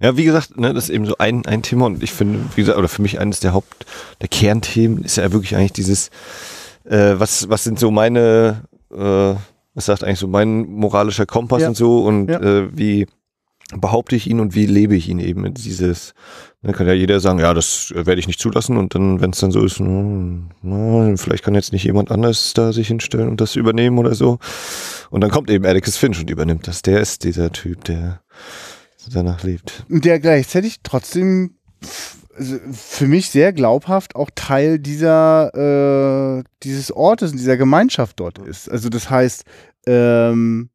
Ja, 0.00 0.16
wie 0.16 0.24
gesagt, 0.24 0.58
ne, 0.58 0.72
das 0.72 0.84
ist 0.84 0.90
eben 0.90 1.04
so 1.04 1.16
ein, 1.18 1.44
ein 1.44 1.60
Thema 1.62 1.84
und 1.84 2.02
ich 2.02 2.10
finde, 2.10 2.38
wie 2.54 2.62
gesagt, 2.62 2.78
oder 2.78 2.88
für 2.88 3.02
mich 3.02 3.20
eines 3.20 3.40
der 3.40 3.52
Haupt, 3.52 3.84
der 4.22 4.28
Kernthemen 4.28 5.04
ist 5.04 5.16
ja 5.18 5.30
wirklich 5.32 5.54
eigentlich 5.54 5.74
dieses, 5.74 6.08
äh, 6.84 7.14
was, 7.18 7.50
was 7.50 7.64
sind 7.64 7.78
so 7.78 7.90
meine, 7.90 8.62
äh, 8.90 9.34
was 9.74 9.84
sagt 9.84 10.02
eigentlich 10.02 10.18
so 10.18 10.28
mein 10.28 10.66
moralischer 10.70 11.26
Kompass 11.26 11.60
Ja. 11.60 11.68
und 11.68 11.76
so 11.76 12.04
und 12.06 12.28
Ja. 12.30 12.40
äh, 12.40 12.68
wie 12.74 13.06
behaupte 13.74 14.14
ich 14.14 14.28
ihn 14.28 14.40
und 14.40 14.54
wie 14.54 14.66
lebe 14.66 14.94
ich 14.94 15.08
ihn 15.08 15.18
eben 15.18 15.52
dieses, 15.54 16.14
dann 16.62 16.72
kann 16.72 16.86
ja 16.86 16.92
jeder 16.92 17.18
sagen, 17.18 17.40
ja, 17.40 17.52
das 17.52 17.92
werde 17.94 18.20
ich 18.20 18.28
nicht 18.28 18.38
zulassen 18.38 18.76
und 18.76 18.94
dann, 18.94 19.20
wenn 19.20 19.30
es 19.30 19.40
dann 19.40 19.50
so 19.50 19.64
ist, 19.64 19.78
hm, 19.78 20.50
na, 20.62 21.16
vielleicht 21.16 21.42
kann 21.42 21.54
jetzt 21.54 21.72
nicht 21.72 21.84
jemand 21.84 22.10
anders 22.10 22.54
da 22.54 22.72
sich 22.72 22.88
hinstellen 22.88 23.28
und 23.28 23.40
das 23.40 23.56
übernehmen 23.56 23.98
oder 23.98 24.14
so 24.14 24.38
und 25.10 25.20
dann 25.20 25.30
kommt 25.30 25.50
eben 25.50 25.66
Atticus 25.66 25.96
Finch 25.96 26.20
und 26.20 26.30
übernimmt 26.30 26.68
das, 26.68 26.82
der 26.82 27.00
ist 27.00 27.24
dieser 27.24 27.50
Typ, 27.50 27.84
der 27.84 28.20
danach 29.12 29.42
lebt. 29.42 29.84
der 29.88 30.20
gleichzeitig 30.20 30.80
trotzdem 30.82 31.56
also 32.36 32.56
für 32.72 33.06
mich 33.06 33.30
sehr 33.30 33.52
glaubhaft 33.52 34.14
auch 34.14 34.30
Teil 34.34 34.78
dieser 34.78 36.38
äh, 36.38 36.44
dieses 36.62 36.92
Ortes 36.92 37.32
und 37.32 37.38
dieser 37.38 37.56
Gemeinschaft 37.56 38.20
dort 38.20 38.38
ist. 38.38 38.70
Also 38.70 38.88
das 38.88 39.08
heißt, 39.08 39.44
ähm, 39.86 40.68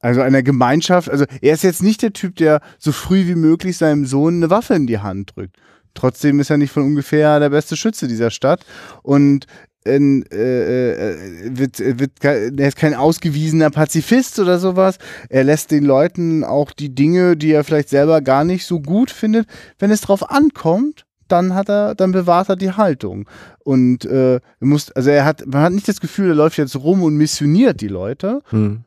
also 0.00 0.22
einer 0.22 0.42
Gemeinschaft, 0.42 1.10
also 1.10 1.24
er 1.40 1.54
ist 1.54 1.62
jetzt 1.62 1.82
nicht 1.82 2.02
der 2.02 2.12
Typ, 2.12 2.36
der 2.36 2.60
so 2.78 2.92
früh 2.92 3.26
wie 3.26 3.34
möglich 3.34 3.76
seinem 3.76 4.06
Sohn 4.06 4.36
eine 4.36 4.50
Waffe 4.50 4.74
in 4.74 4.86
die 4.86 4.98
Hand 4.98 5.36
drückt. 5.36 5.56
Trotzdem 5.94 6.40
ist 6.40 6.50
er 6.50 6.56
nicht 6.56 6.72
von 6.72 6.84
ungefähr 6.84 7.40
der 7.40 7.50
beste 7.50 7.76
Schütze 7.76 8.08
dieser 8.08 8.30
Stadt 8.30 8.64
und 9.02 9.46
in, 9.84 10.24
äh, 10.30 11.12
äh, 11.12 11.58
wird, 11.58 11.78
wird, 11.78 12.12
er 12.22 12.68
ist 12.68 12.76
kein 12.76 12.94
ausgewiesener 12.94 13.70
Pazifist 13.70 14.38
oder 14.38 14.58
sowas. 14.58 14.98
Er 15.30 15.44
lässt 15.44 15.70
den 15.70 15.84
Leuten 15.84 16.44
auch 16.44 16.72
die 16.72 16.94
Dinge, 16.94 17.36
die 17.36 17.52
er 17.52 17.64
vielleicht 17.64 17.88
selber 17.88 18.20
gar 18.20 18.44
nicht 18.44 18.66
so 18.66 18.80
gut 18.80 19.10
findet, 19.10 19.46
wenn 19.78 19.90
es 19.90 20.02
drauf 20.02 20.30
ankommt, 20.30 21.06
dann 21.28 21.54
hat 21.54 21.70
er, 21.70 21.94
dann 21.94 22.12
bewahrt 22.12 22.50
er 22.50 22.56
die 22.56 22.72
Haltung. 22.72 23.28
Und 23.60 24.04
äh, 24.04 24.40
muss, 24.58 24.90
also 24.92 25.10
er 25.10 25.24
hat, 25.24 25.46
man 25.46 25.62
hat 25.62 25.72
nicht 25.72 25.88
das 25.88 26.00
Gefühl, 26.00 26.30
er 26.30 26.34
läuft 26.34 26.58
jetzt 26.58 26.76
rum 26.76 27.02
und 27.02 27.16
missioniert 27.16 27.80
die 27.80 27.88
Leute, 27.88 28.42
Hm. 28.50 28.84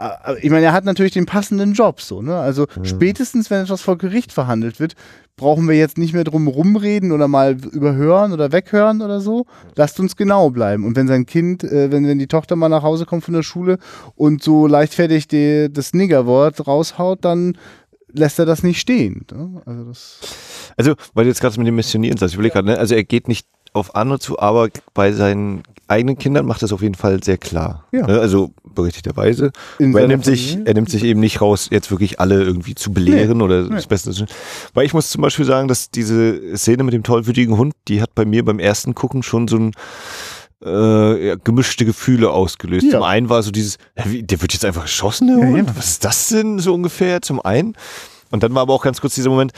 Aber 0.00 0.42
ich 0.42 0.50
meine, 0.50 0.66
er 0.66 0.72
hat 0.72 0.84
natürlich 0.84 1.12
den 1.12 1.26
passenden 1.26 1.74
Job 1.74 2.00
so, 2.00 2.22
ne? 2.22 2.38
Also 2.38 2.66
spätestens, 2.82 3.50
wenn 3.50 3.62
etwas 3.62 3.82
vor 3.82 3.98
Gericht 3.98 4.32
verhandelt 4.32 4.80
wird, 4.80 4.94
brauchen 5.36 5.68
wir 5.68 5.76
jetzt 5.76 5.98
nicht 5.98 6.14
mehr 6.14 6.24
drum 6.24 6.48
rumreden 6.48 7.12
oder 7.12 7.28
mal 7.28 7.56
überhören 7.72 8.32
oder 8.32 8.52
weghören 8.52 9.02
oder 9.02 9.20
so. 9.20 9.46
Lasst 9.76 10.00
uns 10.00 10.16
genau 10.16 10.50
bleiben. 10.50 10.84
Und 10.84 10.96
wenn 10.96 11.06
sein 11.06 11.26
Kind, 11.26 11.64
äh, 11.64 11.90
wenn, 11.92 12.06
wenn 12.06 12.18
die 12.18 12.28
Tochter 12.28 12.56
mal 12.56 12.68
nach 12.68 12.82
Hause 12.82 13.06
kommt 13.06 13.24
von 13.24 13.34
der 13.34 13.42
Schule 13.42 13.78
und 14.16 14.42
so 14.42 14.66
leichtfertig 14.66 15.28
die, 15.28 15.68
das 15.70 15.92
Niggerwort 15.92 16.66
raushaut, 16.66 17.24
dann 17.24 17.56
lässt 18.12 18.38
er 18.38 18.46
das 18.46 18.62
nicht 18.62 18.80
stehen. 18.80 19.26
Ne? 19.32 19.62
Also 19.66 19.84
das. 19.84 20.20
Also, 20.76 20.94
weil 21.14 21.24
du 21.24 21.30
jetzt 21.30 21.40
gerade 21.40 21.58
mit 21.58 21.66
dem 21.66 21.76
Missionieren 21.76 22.16
sagst, 22.16 22.32
ich 22.32 22.36
überlege 22.36 22.54
gerade, 22.54 22.68
ne? 22.68 22.78
also 22.78 22.94
er 22.94 23.04
geht 23.04 23.28
nicht 23.28 23.46
auf 23.72 23.94
andere 23.94 24.18
zu, 24.18 24.38
aber 24.38 24.68
bei 24.94 25.12
seinen 25.12 25.62
eigenen 25.90 26.16
Kindern 26.16 26.46
macht 26.46 26.62
das 26.62 26.72
auf 26.72 26.80
jeden 26.82 26.94
Fall 26.94 27.22
sehr 27.22 27.36
klar. 27.38 27.86
Ja. 27.92 28.06
Ne? 28.06 28.18
Also 28.20 28.52
berechtigterweise. 28.74 29.50
In 29.78 29.94
er 29.96 30.06
nimmt, 30.06 30.24
sich, 30.24 30.58
er 30.64 30.74
nimmt 30.74 30.88
sich 30.90 31.04
eben 31.04 31.20
nicht 31.20 31.40
raus, 31.40 31.68
jetzt 31.70 31.90
wirklich 31.90 32.20
alle 32.20 32.42
irgendwie 32.42 32.74
zu 32.74 32.92
belehren 32.92 33.42
oder 33.42 33.64
das 33.68 33.86
Beste. 33.86 34.12
zu- 34.12 34.24
Weil 34.74 34.86
ich 34.86 34.94
muss 34.94 35.10
zum 35.10 35.22
Beispiel 35.22 35.44
sagen, 35.44 35.68
dass 35.68 35.90
diese 35.90 36.56
Szene 36.56 36.84
mit 36.84 36.94
dem 36.94 37.02
tollwütigen 37.02 37.56
Hund, 37.56 37.74
die 37.88 38.00
hat 38.00 38.14
bei 38.14 38.24
mir 38.24 38.44
beim 38.44 38.58
ersten 38.58 38.94
Gucken 38.94 39.22
schon 39.22 39.48
so 39.48 39.56
ein 39.56 39.72
äh, 40.64 41.28
ja, 41.28 41.34
gemischte 41.36 41.84
Gefühle 41.84 42.30
ausgelöst. 42.30 42.84
Ja. 42.86 42.92
Zum 42.92 43.02
einen 43.02 43.28
war 43.28 43.42
so 43.42 43.50
dieses, 43.50 43.78
der 43.96 44.40
wird 44.42 44.52
jetzt 44.52 44.64
einfach 44.64 44.82
erschossen, 44.82 45.26
der 45.28 45.36
Hund? 45.48 45.76
Was 45.76 45.88
ist 45.88 46.04
das 46.04 46.28
denn 46.28 46.58
so 46.58 46.74
ungefähr? 46.74 47.22
Zum 47.22 47.40
einen. 47.40 47.74
Und 48.30 48.42
dann 48.42 48.54
war 48.54 48.62
aber 48.62 48.74
auch 48.74 48.82
ganz 48.82 49.00
kurz 49.00 49.14
dieser 49.14 49.30
Moment, 49.30 49.52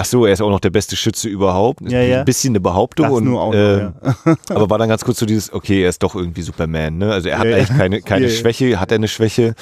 ach 0.00 0.04
so, 0.06 0.24
er 0.24 0.32
ist 0.32 0.40
auch 0.40 0.48
noch 0.48 0.60
der 0.60 0.70
beste 0.70 0.96
Schütze 0.96 1.28
überhaupt. 1.28 1.82
Ja, 1.90 2.00
ja. 2.00 2.20
Ein 2.20 2.24
bisschen 2.24 2.52
eine 2.52 2.60
Behauptung. 2.60 3.06
Das 3.06 3.14
und, 3.14 3.24
nur 3.24 3.40
auch 3.40 3.52
noch, 3.52 3.58
äh, 3.58 3.78
ja. 3.80 3.92
aber 4.48 4.70
war 4.70 4.78
dann 4.78 4.88
ganz 4.88 5.04
kurz 5.04 5.18
so 5.18 5.26
dieses, 5.26 5.52
okay, 5.52 5.82
er 5.82 5.90
ist 5.90 6.02
doch 6.02 6.14
irgendwie 6.14 6.40
Superman, 6.40 6.96
ne? 6.96 7.12
Also 7.12 7.28
er 7.28 7.38
hat 7.38 7.46
Ja, 7.46 7.56
eigentlich 7.56 7.76
keine, 7.76 8.00
keine 8.00 8.26
Ja. 8.30 8.32
Schwäche, 8.32 8.80
hat 8.80 8.92
er 8.92 8.94
eine 8.94 9.08
Schwäche 9.08 9.54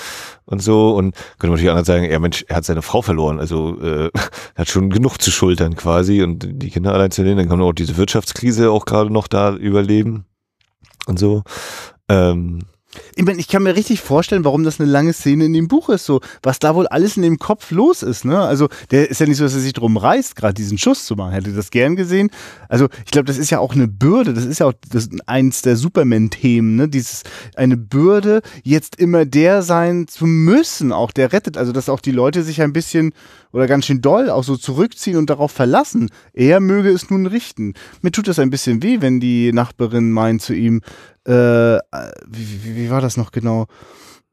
und 0.44 0.62
so. 0.62 0.94
Und 0.94 1.14
könnte 1.38 1.48
man 1.48 1.50
natürlich 1.52 1.70
anders 1.70 1.88
sagen, 1.88 2.08
ja 2.08 2.18
Mensch, 2.20 2.44
er 2.46 2.56
hat 2.56 2.64
seine 2.64 2.82
Frau 2.82 3.02
verloren, 3.02 3.40
also 3.40 3.80
äh, 3.80 4.10
er 4.54 4.60
hat 4.60 4.68
schon 4.68 4.90
genug 4.90 5.20
zu 5.20 5.32
schultern 5.32 5.74
quasi 5.74 6.22
und 6.22 6.46
die 6.48 6.70
Kinder 6.70 6.94
allein 6.94 7.10
zu 7.10 7.22
nehmen, 7.22 7.38
dann 7.38 7.48
kann 7.48 7.58
man 7.58 7.66
auch 7.66 7.72
diese 7.72 7.96
Wirtschaftskrise 7.96 8.70
auch 8.70 8.84
gerade 8.84 9.12
noch 9.12 9.26
da 9.26 9.54
überleben 9.56 10.24
und 11.06 11.18
so. 11.18 11.42
Ähm, 12.08 12.60
Ich 13.16 13.24
meine, 13.24 13.38
ich 13.38 13.48
kann 13.48 13.62
mir 13.62 13.76
richtig 13.76 14.00
vorstellen, 14.00 14.44
warum 14.44 14.64
das 14.64 14.80
eine 14.80 14.90
lange 14.90 15.12
Szene 15.12 15.44
in 15.44 15.52
dem 15.52 15.68
Buch 15.68 15.90
ist, 15.90 16.06
so, 16.06 16.20
was 16.42 16.58
da 16.58 16.74
wohl 16.74 16.86
alles 16.86 17.16
in 17.18 17.22
dem 17.22 17.38
Kopf 17.38 17.70
los 17.70 18.02
ist, 18.02 18.24
ne? 18.24 18.40
Also, 18.40 18.68
der 18.90 19.10
ist 19.10 19.20
ja 19.20 19.26
nicht 19.26 19.36
so, 19.36 19.44
dass 19.44 19.54
er 19.54 19.60
sich 19.60 19.74
drum 19.74 19.98
reißt, 19.98 20.34
gerade 20.36 20.54
diesen 20.54 20.78
Schuss 20.78 21.04
zu 21.04 21.14
machen. 21.14 21.32
Hätte 21.32 21.52
das 21.52 21.70
gern 21.70 21.96
gesehen. 21.96 22.30
Also, 22.68 22.88
ich 23.04 23.10
glaube, 23.10 23.26
das 23.26 23.36
ist 23.36 23.50
ja 23.50 23.58
auch 23.58 23.74
eine 23.74 23.88
Bürde, 23.88 24.32
das 24.32 24.46
ist 24.46 24.60
ja 24.60 24.66
auch 24.66 24.72
das, 24.90 25.10
eins 25.26 25.60
der 25.60 25.76
Superman-Themen, 25.76 26.76
ne? 26.76 26.88
Dieses, 26.88 27.24
eine 27.56 27.76
Bürde, 27.76 28.40
jetzt 28.64 28.96
immer 28.96 29.26
der 29.26 29.62
sein 29.62 30.08
zu 30.08 30.24
müssen, 30.24 30.90
auch 30.92 31.10
der 31.10 31.32
rettet. 31.32 31.58
Also, 31.58 31.72
dass 31.72 31.90
auch 31.90 32.00
die 32.00 32.12
Leute 32.12 32.42
sich 32.42 32.62
ein 32.62 32.72
bisschen 32.72 33.12
oder 33.52 33.66
ganz 33.66 33.86
schön 33.86 34.00
doll 34.00 34.30
auch 34.30 34.44
so 34.44 34.56
zurückziehen 34.56 35.16
und 35.16 35.30
darauf 35.30 35.52
verlassen. 35.52 36.10
Er 36.32 36.60
möge 36.60 36.90
es 36.90 37.10
nun 37.10 37.26
richten. 37.26 37.74
Mir 38.02 38.12
tut 38.12 38.28
das 38.28 38.38
ein 38.38 38.50
bisschen 38.50 38.82
weh, 38.82 39.00
wenn 39.00 39.20
die 39.20 39.52
Nachbarin 39.52 40.10
meint 40.10 40.42
zu 40.42 40.54
ihm, 40.54 40.82
äh, 41.28 41.78
wie, 42.26 42.64
wie, 42.64 42.76
wie 42.76 42.90
war 42.90 43.00
das 43.00 43.16
noch 43.16 43.30
genau? 43.32 43.66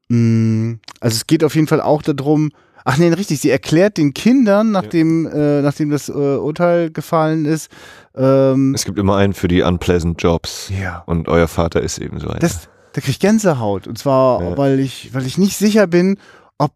Mm, 0.10 0.74
Also 1.00 1.16
es 1.16 1.28
geht 1.28 1.44
auf 1.44 1.56
jeden 1.56 1.68
Fall 1.68 1.82
auch 1.82 2.02
darum, 2.02 2.52
ach 2.84 2.98
nee, 2.98 3.08
richtig, 3.10 3.40
sie 3.42 3.50
erklärt 3.50 3.98
den 3.98 4.14
Kindern, 4.14 4.72
nachdem, 4.72 5.26
äh, 5.28 5.62
nachdem 5.62 5.90
das 5.90 6.10
äh, 6.10 6.12
Urteil 6.12 6.92
gefallen 6.92 7.46
ist, 7.46 7.70
ähm, 8.16 8.74
es 8.76 8.86
gibt 8.86 9.00
immer 9.00 9.18
einen 9.18 9.34
für 9.34 9.48
die 9.48 9.62
unpleasant 9.62 10.22
Jobs 10.22 10.70
ja. 10.80 11.04
und 11.06 11.28
euer 11.28 11.48
Vater 11.48 11.82
ist 11.82 11.98
eben 11.98 12.20
so 12.20 12.30
einer. 12.30 12.40
Das, 12.40 12.70
da 12.94 13.02
krieg 13.02 13.10
ich 13.10 13.20
Gänsehaut. 13.20 13.88
Und 13.88 13.98
zwar, 13.98 14.42
Ja. 14.42 14.58
weil 14.58 14.80
ich, 14.80 15.14
weil 15.14 15.26
ich 15.26 15.38
nicht 15.38 15.58
sicher 15.58 15.88
bin, 15.88 16.18
ob 16.60 16.72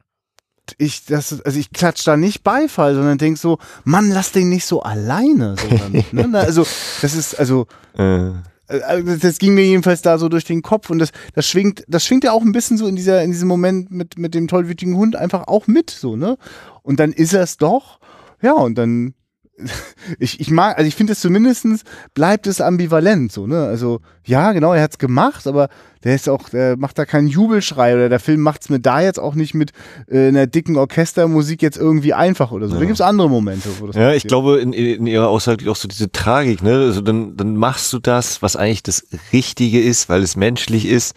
ich 0.77 1.05
das, 1.05 1.41
also 1.45 1.57
ich 1.59 1.71
klatsch 1.71 2.05
da 2.05 2.17
nicht 2.17 2.43
Beifall, 2.43 2.95
sondern 2.95 3.17
denk 3.19 3.37
so, 3.37 3.57
Mann, 3.85 4.09
lass 4.11 4.31
den 4.33 4.49
nicht 4.49 4.65
so 4.65 4.81
alleine. 4.81 5.55
Sondern, 5.57 6.03
ne? 6.31 6.39
Also, 6.39 6.65
das 7.01 7.13
ist, 7.15 7.39
also, 7.39 7.67
äh, 7.97 8.31
äh, 8.69 9.03
das 9.03 9.19
das 9.19 9.37
ging 9.39 9.53
mir 9.53 9.65
jedenfalls 9.65 10.01
da 10.01 10.17
so 10.17 10.29
durch 10.29 10.45
den 10.45 10.61
Kopf 10.61 10.89
und 10.89 10.99
das, 10.99 11.11
das 11.33 11.47
schwingt, 11.47 11.83
das 11.87 12.05
schwingt 12.05 12.23
ja 12.23 12.31
auch 12.31 12.41
ein 12.41 12.51
bisschen 12.51 12.77
so 12.77 12.87
in 12.87 12.95
dieser, 12.95 13.23
in 13.23 13.31
diesem 13.31 13.47
Moment 13.47 13.91
mit, 13.91 14.17
mit 14.17 14.33
dem 14.33 14.47
tollwütigen 14.47 14.95
Hund 14.95 15.15
einfach 15.15 15.47
auch 15.47 15.67
mit, 15.67 15.89
so, 15.89 16.15
ne? 16.15 16.37
Und 16.83 16.99
dann 16.99 17.11
ist 17.11 17.33
er 17.33 17.41
es 17.41 17.57
doch, 17.57 17.99
ja, 18.41 18.53
und 18.53 18.77
dann, 18.77 19.13
ich, 20.19 20.39
ich 20.39 20.49
mag, 20.51 20.77
also 20.77 20.87
ich 20.87 20.95
finde 20.95 21.13
es 21.13 21.19
zumindestens 21.21 21.83
bleibt 22.13 22.47
es 22.47 22.61
ambivalent, 22.61 23.31
so, 23.31 23.47
ne? 23.47 23.65
Also, 23.65 24.01
ja, 24.25 24.51
genau, 24.53 24.73
er 24.73 24.81
hat's 24.83 24.97
gemacht, 24.97 25.47
aber 25.47 25.69
der 26.03 26.15
ist 26.15 26.29
auch, 26.29 26.49
der 26.49 26.77
macht 26.77 26.97
da 26.97 27.05
keinen 27.05 27.27
Jubelschrei 27.27 27.93
oder 27.93 28.07
der 28.09 28.19
Film 28.19 28.39
macht's 28.41 28.69
mir 28.69 28.79
da 28.79 29.01
jetzt 29.01 29.19
auch 29.19 29.35
nicht 29.35 29.53
mit 29.53 29.71
äh, 30.07 30.27
einer 30.29 30.47
dicken 30.47 30.77
Orchestermusik 30.77 31.61
jetzt 31.61 31.77
irgendwie 31.77 32.13
einfach 32.13 32.51
oder 32.51 32.67
so. 32.67 32.75
Da 32.75 32.79
Ja. 32.81 32.85
gibt's 32.85 33.01
andere 33.01 33.29
Momente, 33.29 33.67
wo 33.79 33.87
das 33.87 33.95
Ja, 33.95 34.09
ich 34.11 34.23
passiert. 34.23 34.29
glaube, 34.29 34.59
in, 34.59 34.71
in 34.73 35.07
ihrer 35.07 35.27
Aussage 35.27 35.69
auch 35.69 35.75
so 35.75 35.87
diese 35.87 36.11
Tragik, 36.11 36.63
ne? 36.63 36.73
Also 36.73 37.01
dann, 37.01 37.35
dann 37.35 37.55
machst 37.57 37.91
du 37.91 37.99
das, 37.99 38.41
was 38.41 38.55
eigentlich 38.55 38.83
das 38.83 39.05
Richtige 39.33 39.81
ist, 39.81 40.07
weil 40.09 40.23
es 40.23 40.35
menschlich 40.35 40.85
ist 40.85 41.15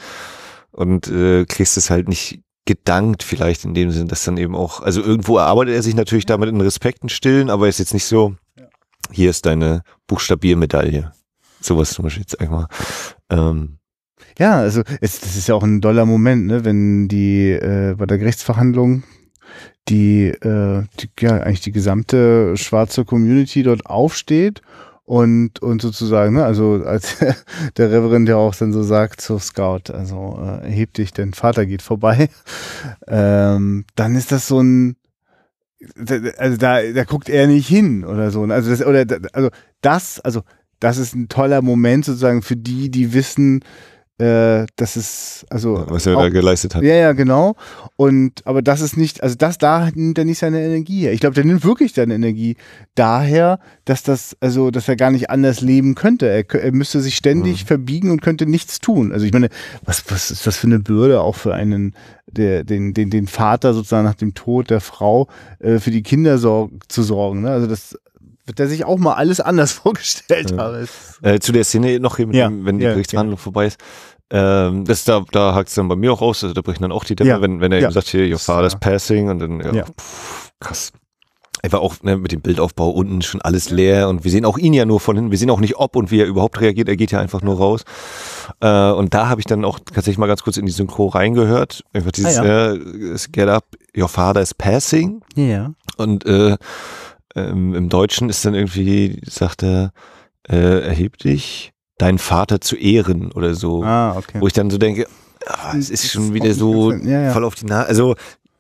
und 0.73 1.07
äh, 1.09 1.45
kriegst 1.47 1.77
es 1.77 1.91
halt 1.91 2.09
nicht 2.09 2.41
gedankt 2.65 3.23
vielleicht 3.23 3.65
in 3.65 3.75
dem 3.75 3.91
Sinn, 3.91 4.09
dass 4.09 4.25
dann 4.25 4.37
eben 4.37 4.55
auch, 4.55 4.81
also 4.81 5.03
irgendwo 5.03 5.39
erarbeitet 5.39 5.75
er 5.75 5.83
sich 5.83 5.95
natürlich 5.95 6.27
damit 6.27 6.49
in 6.49 6.61
Respekten 6.61 7.09
stillen, 7.09 7.51
aber 7.51 7.69
ist 7.69 7.79
jetzt 7.79 7.95
nicht 7.95 8.05
so, 8.05 8.37
hier 9.11 9.31
ist 9.31 9.47
deine 9.47 9.83
Buchstabiermedaille. 10.07 11.13
Sowas 11.61 11.93
zum 11.93 12.05
Beispiel 12.05 12.23
jetzt 12.23 12.41
einmal. 12.41 12.67
Ähm, 13.31 13.79
Ja, 14.39 14.57
also 14.57 14.83
es, 15.01 15.21
das 15.21 15.37
ist 15.37 15.49
ja 15.49 15.55
auch 15.55 15.63
ein 15.63 15.81
doller 15.81 16.07
Moment, 16.07 16.47
ne, 16.47 16.65
wenn 16.65 17.09
die 17.09 17.51
äh, 17.51 17.95
bei 17.97 18.07
der 18.07 18.19
Gerichtsverhandlung 18.19 19.03
die, 19.89 20.29
äh, 20.29 20.85
die 21.01 21.11
ja 21.21 21.39
eigentlich 21.39 21.61
die 21.61 21.73
gesamte 21.73 22.57
schwarze 22.57 23.05
Community 23.05 23.63
dort 23.63 23.87
aufsteht 23.87 24.63
und 25.05 25.61
und 25.61 25.83
sozusagen, 25.83 26.35
ne, 26.35 26.45
also 26.45 26.83
als 26.85 27.17
der 27.77 27.91
Reverend 27.91 28.29
ja 28.29 28.37
auch 28.37 28.55
dann 28.55 28.73
so 28.73 28.83
sagt 28.83 29.21
zu 29.21 29.39
Scout, 29.39 29.93
also 29.93 30.39
äh, 30.41 30.65
erheb 30.67 30.95
dich, 30.95 31.13
dein 31.13 31.35
Vater 31.35 31.67
geht 31.67 31.83
vorbei, 31.83 32.29
ähm, 33.09 33.85
dann 33.95 34.15
ist 34.15 34.33
das 34.33 34.49
so 34.49 34.61
ein 34.61 34.97
also 36.39 36.57
da, 36.59 36.81
da 36.81 37.05
guckt 37.05 37.29
er 37.29 37.47
nicht 37.49 37.67
hin 37.67 38.05
oder 38.05 38.31
so. 38.31 38.45
Also 38.45 38.71
das, 38.71 38.87
oder, 38.87 39.05
also 39.33 39.51
das, 39.81 40.21
also 40.21 40.43
das 40.81 40.99
ist 40.99 41.15
ein 41.15 41.29
toller 41.29 41.63
Moment 41.63 42.05
sozusagen 42.05 42.43
für 42.43 42.57
die, 42.57 42.91
die 42.91 43.13
wissen, 43.13 43.65
äh, 44.19 44.67
dass 44.77 44.97
es, 44.97 45.47
also 45.51 45.85
was 45.89 46.07
er 46.07 46.17
auch- 46.17 46.23
da 46.23 46.29
geleistet 46.29 46.75
hat. 46.75 46.83
ja, 46.83 46.95
ja, 46.95 47.13
genau. 47.13 47.55
Und 47.97 48.47
aber 48.47 48.63
das 48.63 48.81
ist 48.81 48.97
nicht, 48.97 49.23
also 49.23 49.35
das 49.37 49.59
da 49.59 49.89
nimmt 49.95 50.19
er 50.19 50.25
nicht 50.25 50.39
seine 50.39 50.63
Energie 50.63 51.01
her. 51.01 51.13
Ich 51.13 51.21
glaube, 51.21 51.35
der 51.35 51.45
nimmt 51.45 51.65
wirklich 51.65 51.95
seine 51.95 52.15
Energie 52.15 52.57
daher, 52.95 53.59
dass 53.85 54.03
das, 54.03 54.37
also 54.41 54.71
dass 54.71 54.89
er 54.89 54.97
gar 54.97 55.11
nicht 55.11 55.31
anders 55.31 55.61
leben 55.61 55.95
könnte. 55.95 56.29
Er, 56.29 56.49
er 56.55 56.73
müsste 56.73 57.01
sich 57.01 57.17
ständig 57.17 57.65
verbiegen 57.65 58.11
und 58.11 58.21
könnte 58.23 58.47
nichts 58.47 58.79
tun. 58.81 59.13
Also 59.13 59.25
ich 59.27 59.33
meine, 59.33 59.49
was, 59.85 60.05
was 60.11 60.31
ist 60.31 60.47
das 60.47 60.57
für 60.57 60.67
eine 60.67 60.79
Bürde 60.79 61.21
auch 61.23 61.37
für 61.37 61.55
einen, 61.55 61.95
der, 62.31 62.65
den, 62.65 62.95
den, 62.95 63.11
den 63.11 63.27
Vater 63.27 63.75
sozusagen 63.75 64.05
nach 64.05 64.15
dem 64.15 64.35
Tod 64.35 64.71
der 64.71 64.81
Frau 64.81 65.27
äh, 65.59 65.79
für 65.79 65.91
die 65.91 66.03
Kinder 66.03 66.39
sorg 66.39 66.71
zu 66.89 67.03
sorgen. 67.03 67.43
Ne? 67.43 67.51
Also 67.51 67.67
das 67.67 67.99
wird 68.47 68.59
er 68.61 68.69
sich 68.69 68.85
auch 68.85 68.99
mal 68.99 69.15
alles 69.15 69.41
anders 69.41 69.73
vorgestellt 69.83 70.51
Ja. 70.53 70.57
haben. 70.59 70.75
Es- 70.77 71.19
Äh, 71.23 71.39
zu 71.41 71.53
der 71.53 71.65
Szene 71.65 72.01
noch 72.01 72.17
hier, 72.17 72.27
mit 72.27 72.37
Ja, 72.37 72.51
wenn 72.53 72.79
die 72.79 72.85
ja, 72.85 72.93
Gerichtsverhandlung 72.93 73.39
vorbei 73.39 73.67
ist. 73.67 73.79
Ähm, 74.31 74.85
das 74.87 75.05
da, 75.05 75.23
da 75.31 75.55
hakt 75.55 75.69
es 75.69 75.75
dann 75.75 75.89
bei 75.89 75.97
mir 75.97 76.13
auch 76.13 76.23
aus, 76.23 76.43
also 76.43 76.55
da 76.55 76.63
brechen 76.63 76.83
dann 76.83 76.93
auch 76.93 77.05
die 77.05 77.15
Dämme, 77.15 77.41
wenn, 77.43 77.61
wenn 77.61 77.71
er 77.71 77.81
eben 77.81 77.93
sagt, 77.93 78.09
hier, 78.09 78.27
your 78.33 78.39
father's 78.39 78.79
passing 78.79 79.29
und 79.29 79.39
dann, 79.41 79.61
ja, 79.61 79.73
Ja. 79.75 79.85
Pff, 79.85 80.53
krass. 80.59 80.93
Einfach 81.63 81.79
auch 81.81 82.03
ne, 82.03 82.17
mit 82.17 82.33
dem 82.33 82.41
Bildaufbau 82.41 82.91
unten 82.91 83.23
schon 83.23 83.41
alles 83.43 83.71
leer 83.71 84.09
und 84.09 84.25
wir 84.25 84.31
sehen 84.33 84.45
auch 84.45 84.59
ihn 84.59 84.73
ja 84.73 84.85
nur 84.85 84.99
von 84.99 85.15
hinten, 85.15 85.31
wir 85.31 85.39
sehen 85.39 85.51
auch 85.51 85.61
nicht 85.61 85.77
ob 85.77 85.95
und 85.95 86.11
wie 86.11 86.19
er 86.21 86.27
überhaupt 86.27 86.61
reagiert, 86.61 86.89
er 86.89 86.97
geht 86.97 87.13
ja 87.13 87.21
einfach 87.21 87.41
nur 87.43 87.57
raus. 87.59 87.83
Äh, 88.61 88.91
und 88.91 89.15
da 89.15 89.29
habe 89.29 89.41
ich 89.41 89.47
dann 89.47 89.65
auch 89.65 89.79
tatsächlich 89.79 90.19
mal 90.19 90.27
ganz 90.27 90.43
kurz 90.43 90.57
in 90.57 90.67
die 90.67 90.73
Synchro 90.73 91.07
reingehört, 91.09 91.85
einfach 91.93 92.11
dieses 92.11 92.39
Ah, 92.39 92.45
ja. 92.45 92.73
äh, 92.73 93.17
Get 93.31 93.49
up, 93.49 93.67
your 93.97 94.09
father 94.09 94.41
is 94.41 94.55
passing 94.55 95.21
Ja. 95.37 95.73
und 95.99 96.25
äh, 96.27 96.57
ähm, 97.35 97.75
im 97.75 97.89
Deutschen 97.89 98.29
ist 98.29 98.45
dann 98.45 98.55
irgendwie, 98.55 99.21
sagt 99.27 99.63
er, 99.63 99.93
äh, 100.49 100.81
erheb 100.87 101.19
dich, 101.19 101.73
deinen 101.99 102.19
Vater 102.19 102.61
zu 102.61 102.77
ehren 102.77 103.33
oder 103.33 103.55
so. 103.55 103.83
Ah, 103.85 104.17
okay. 104.17 104.41
Wo 104.41 104.47
ich 104.47 104.53
dann 104.53 104.71
so 104.71 104.79
denke, 104.79 105.07
ah, 105.47 105.75
es 105.77 105.91
ist 105.91 106.11
schon 106.11 106.35
wieder 106.35 106.53
so 106.55 106.93
ja, 106.93 107.23
ja. 107.23 107.33
voll 107.33 107.45
auf 107.45 107.55
die 107.55 107.67
Nase. 107.67 107.89
Also, 107.89 108.15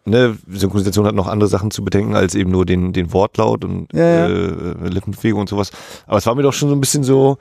ne, 0.04 0.36
Synchronisation 0.48 1.06
hat 1.06 1.14
noch 1.14 1.26
andere 1.26 1.48
Sachen 1.48 1.70
zu 1.70 1.84
bedenken 1.84 2.14
als 2.14 2.34
eben 2.34 2.50
nur 2.50 2.66
den, 2.66 2.92
den 2.92 3.12
Wortlaut 3.12 3.64
und 3.64 3.92
Ja. 3.92 4.26
Äh, 4.26 4.88
Lippenbewegung 4.88 5.40
und 5.40 5.48
sowas. 5.48 5.70
Aber 6.06 6.18
es 6.18 6.26
war 6.26 6.34
mir 6.34 6.42
doch 6.42 6.52
schon 6.52 6.68
so 6.68 6.74
ein 6.74 6.80
bisschen 6.80 7.04
so, 7.04 7.38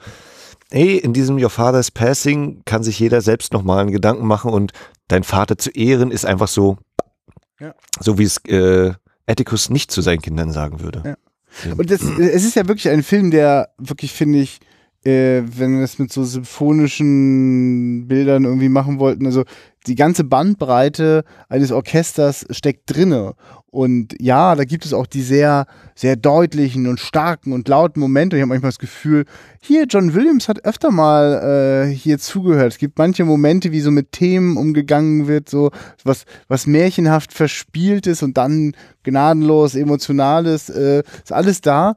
ey, 0.70 0.96
in 0.96 1.12
diesem 1.12 1.36
Your 1.42 1.50
Father's 1.50 1.90
Passing 1.90 2.62
kann 2.64 2.82
sich 2.82 2.98
jeder 2.98 3.20
selbst 3.20 3.52
nochmal 3.52 3.78
einen 3.80 3.92
Gedanken 3.92 4.26
machen 4.26 4.50
und 4.50 4.72
dein 5.08 5.22
Vater 5.22 5.58
zu 5.58 5.70
ehren 5.70 6.10
ist 6.10 6.24
einfach 6.26 6.48
so, 6.48 6.78
Ja. 7.60 7.74
so 8.00 8.18
wie 8.18 8.24
es 8.24 8.38
äh, 8.46 8.92
Atticus 9.26 9.70
nicht 9.70 9.90
zu 9.90 10.00
seinen 10.00 10.20
Kindern 10.20 10.52
sagen 10.52 10.80
würde. 10.80 11.02
Ja. 11.04 11.16
Und 11.76 11.90
das, 11.90 12.02
es 12.02 12.44
ist 12.44 12.56
ja 12.56 12.66
wirklich 12.66 12.88
ein 12.88 13.02
Film, 13.02 13.30
der 13.30 13.70
wirklich, 13.78 14.12
finde 14.12 14.40
ich, 14.40 14.60
äh, 15.04 15.42
wenn 15.44 15.74
wir 15.74 15.80
das 15.80 15.98
mit 15.98 16.12
so 16.12 16.24
symphonischen 16.24 18.06
Bildern 18.06 18.44
irgendwie 18.44 18.68
machen 18.68 18.98
wollten, 18.98 19.26
also 19.26 19.44
die 19.86 19.96
ganze 19.96 20.24
Bandbreite 20.24 21.24
eines 21.48 21.72
Orchesters 21.72 22.46
steckt 22.50 22.94
drinne. 22.94 23.34
Und 23.72 24.14
ja, 24.20 24.54
da 24.54 24.64
gibt 24.64 24.84
es 24.84 24.92
auch 24.92 25.06
die 25.06 25.22
sehr, 25.22 25.64
sehr 25.94 26.14
deutlichen 26.14 26.86
und 26.86 27.00
starken 27.00 27.54
und 27.54 27.66
lauten 27.68 28.00
Momente. 28.00 28.36
Ich 28.36 28.42
habe 28.42 28.50
manchmal 28.50 28.68
das 28.68 28.78
Gefühl, 28.78 29.24
hier, 29.62 29.86
John 29.88 30.12
Williams 30.12 30.46
hat 30.46 30.66
öfter 30.66 30.90
mal 30.90 31.88
äh, 31.88 31.90
hier 31.90 32.18
zugehört. 32.18 32.72
Es 32.72 32.78
gibt 32.78 32.98
manche 32.98 33.24
Momente, 33.24 33.72
wie 33.72 33.80
so 33.80 33.90
mit 33.90 34.12
Themen 34.12 34.58
umgegangen 34.58 35.26
wird, 35.26 35.48
so 35.48 35.70
was, 36.04 36.26
was 36.48 36.66
märchenhaft 36.66 37.32
verspieltes 37.32 38.22
und 38.22 38.36
dann 38.36 38.76
gnadenlos 39.04 39.74
emotionales, 39.74 40.68
äh, 40.68 41.02
ist 41.22 41.32
alles 41.32 41.62
da. 41.62 41.94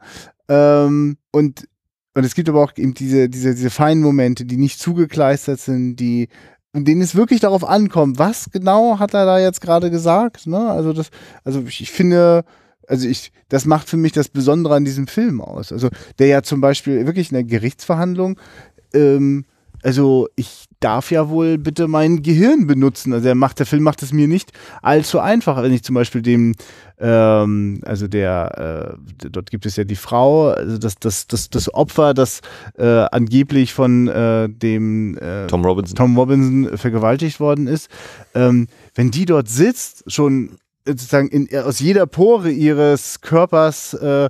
Ähm, 0.48 1.18
und 1.32 1.68
und 2.18 2.24
es 2.24 2.34
gibt 2.34 2.48
aber 2.48 2.64
auch 2.64 2.72
eben 2.78 2.94
diese, 2.94 3.28
diese, 3.28 3.54
diese 3.54 3.70
feinen 3.70 4.02
Momente, 4.02 4.46
die 4.46 4.56
nicht 4.56 4.80
zugekleistert 4.80 5.60
sind, 5.60 5.98
die, 5.98 6.30
in 6.76 6.86
denen 6.86 7.02
es 7.02 7.16
wirklich 7.16 7.40
darauf 7.40 7.64
ankommt, 7.64 8.20
was 8.20 8.50
genau 8.52 9.00
hat 9.00 9.14
er 9.14 9.26
da 9.26 9.40
jetzt 9.40 9.62
gerade 9.62 9.90
gesagt, 9.90 10.46
ne? 10.46 10.70
Also 10.70 10.92
das, 10.92 11.10
also 11.44 11.64
ich, 11.68 11.82
ich 11.82 11.92
finde, 11.92 12.44
also 12.88 13.08
ich, 13.08 13.32
das 13.50 13.66
macht 13.66 13.90
für 13.90 13.98
mich 13.98 14.12
das 14.12 14.28
Besondere 14.28 14.76
an 14.76 14.86
diesem 14.86 15.08
Film 15.08 15.40
aus. 15.42 15.72
Also 15.72 15.90
der 16.20 16.28
ja 16.28 16.44
zum 16.44 16.62
Beispiel 16.62 17.06
wirklich 17.06 17.32
in 17.32 17.36
der 17.36 17.44
Gerichtsverhandlung, 17.46 18.38
ähm, 18.94 19.46
also 19.86 20.28
ich 20.36 20.66
darf 20.80 21.12
ja 21.12 21.30
wohl 21.30 21.60
bitte 21.60 21.88
mein 21.88 22.24
Gehirn 22.24 22.66
benutzen. 22.66 23.14
Also 23.14 23.28
er 23.28 23.36
macht, 23.36 23.60
der 23.60 23.68
Film 23.68 23.84
macht 23.84 24.02
es 24.02 24.12
mir 24.12 24.28
nicht 24.28 24.52
allzu 24.82 25.20
einfach, 25.20 25.62
wenn 25.62 25.72
ich 25.72 25.84
zum 25.84 25.94
Beispiel 25.94 26.24
dem, 26.24 26.56
ähm, 26.98 27.82
also 27.86 28.08
der, 28.08 28.98
äh, 28.98 29.30
dort 29.30 29.52
gibt 29.52 29.68
es 29.68 29.76
ja 29.76 29.84
die 29.84 29.96
Frau, 29.96 30.50
also 30.50 30.80
das, 30.80 30.96
das, 30.96 31.28
das, 31.28 31.52
das 31.52 31.72
Opfer, 31.72 32.16
das 32.16 32.42
äh, 32.80 33.06
angeblich 33.12 33.74
von 33.74 34.08
äh, 34.08 34.50
dem 34.50 35.20
äh, 35.20 35.46
Tom 35.46 35.64
Robinson. 35.64 35.96
Tom 35.96 36.18
Robinson 36.18 36.78
vergewaltigt 36.80 37.40
worden 37.40 37.68
ist. 37.68 37.88
Ähm, 38.34 38.68
wenn 38.96 39.12
die 39.12 39.26
dort 39.26 39.50
sitzt, 39.50 40.12
schon 40.12 40.58
sozusagen 40.88 41.28
in, 41.28 41.48
aus 41.60 41.80
jeder 41.80 42.08
Pore 42.08 42.50
ihres 42.50 43.22
Körpers 43.22 43.94
äh, 43.94 44.30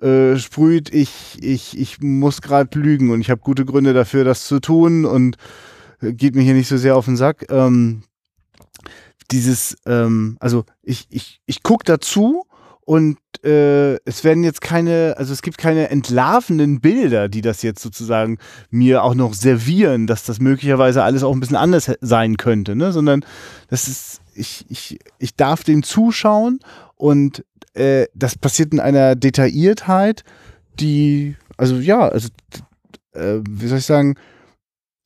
äh, 0.00 0.36
sprüht, 0.36 0.92
ich, 0.92 1.38
ich, 1.40 1.78
ich 1.78 2.00
muss 2.00 2.42
gerade 2.42 2.78
lügen 2.78 3.10
und 3.10 3.20
ich 3.20 3.30
habe 3.30 3.40
gute 3.40 3.64
Gründe 3.64 3.94
dafür, 3.94 4.24
das 4.24 4.46
zu 4.46 4.60
tun 4.60 5.04
und 5.04 5.36
äh, 6.00 6.12
geht 6.12 6.34
mir 6.34 6.42
hier 6.42 6.54
nicht 6.54 6.68
so 6.68 6.76
sehr 6.76 6.96
auf 6.96 7.06
den 7.06 7.16
Sack. 7.16 7.46
Ähm, 7.50 8.02
dieses, 9.30 9.76
ähm, 9.86 10.36
also 10.40 10.64
ich, 10.82 11.06
ich, 11.10 11.40
ich 11.46 11.62
gucke 11.62 11.84
dazu 11.84 12.44
und 12.86 13.18
äh, 13.44 13.96
es 14.04 14.22
werden 14.22 14.44
jetzt 14.44 14.60
keine, 14.60 15.14
also 15.18 15.32
es 15.32 15.42
gibt 15.42 15.58
keine 15.58 15.90
entlarvenden 15.90 16.80
Bilder, 16.80 17.28
die 17.28 17.40
das 17.40 17.62
jetzt 17.62 17.82
sozusagen 17.82 18.38
mir 18.70 19.02
auch 19.02 19.14
noch 19.14 19.34
servieren, 19.34 20.06
dass 20.06 20.24
das 20.24 20.38
möglicherweise 20.38 21.02
alles 21.02 21.24
auch 21.24 21.32
ein 21.32 21.40
bisschen 21.40 21.56
anders 21.56 21.90
sein 22.00 22.36
könnte, 22.36 22.76
ne? 22.76 22.92
Sondern 22.92 23.24
das 23.68 23.88
ist, 23.88 24.20
ich, 24.34 24.66
ich, 24.68 25.00
ich 25.18 25.34
darf 25.34 25.64
dem 25.64 25.82
zuschauen 25.82 26.60
und 26.96 27.44
äh, 27.74 28.06
das 28.14 28.36
passiert 28.36 28.72
in 28.72 28.80
einer 28.80 29.14
Detailliertheit, 29.14 30.24
die, 30.80 31.36
also 31.56 31.76
ja, 31.76 32.08
also 32.08 32.28
äh, 33.12 33.40
wie 33.48 33.66
soll 33.66 33.78
ich 33.78 33.86
sagen, 33.86 34.16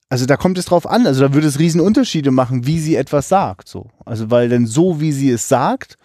also 0.08 0.26
da 0.26 0.36
kommt 0.36 0.58
es 0.58 0.64
drauf 0.66 0.88
an, 0.88 1.06
also 1.06 1.20
da 1.20 1.34
würde 1.34 1.46
es 1.46 1.58
riesen 1.58 1.80
Unterschiede 1.80 2.32
machen, 2.32 2.66
wie 2.66 2.80
sie 2.80 2.96
etwas 2.96 3.28
sagt, 3.28 3.68
so. 3.68 3.90
Also 4.04 4.30
weil 4.30 4.48
denn 4.48 4.66
so, 4.66 5.00
wie 5.00 5.12
sie 5.12 5.30
es 5.30 5.48
sagt, 5.48 5.96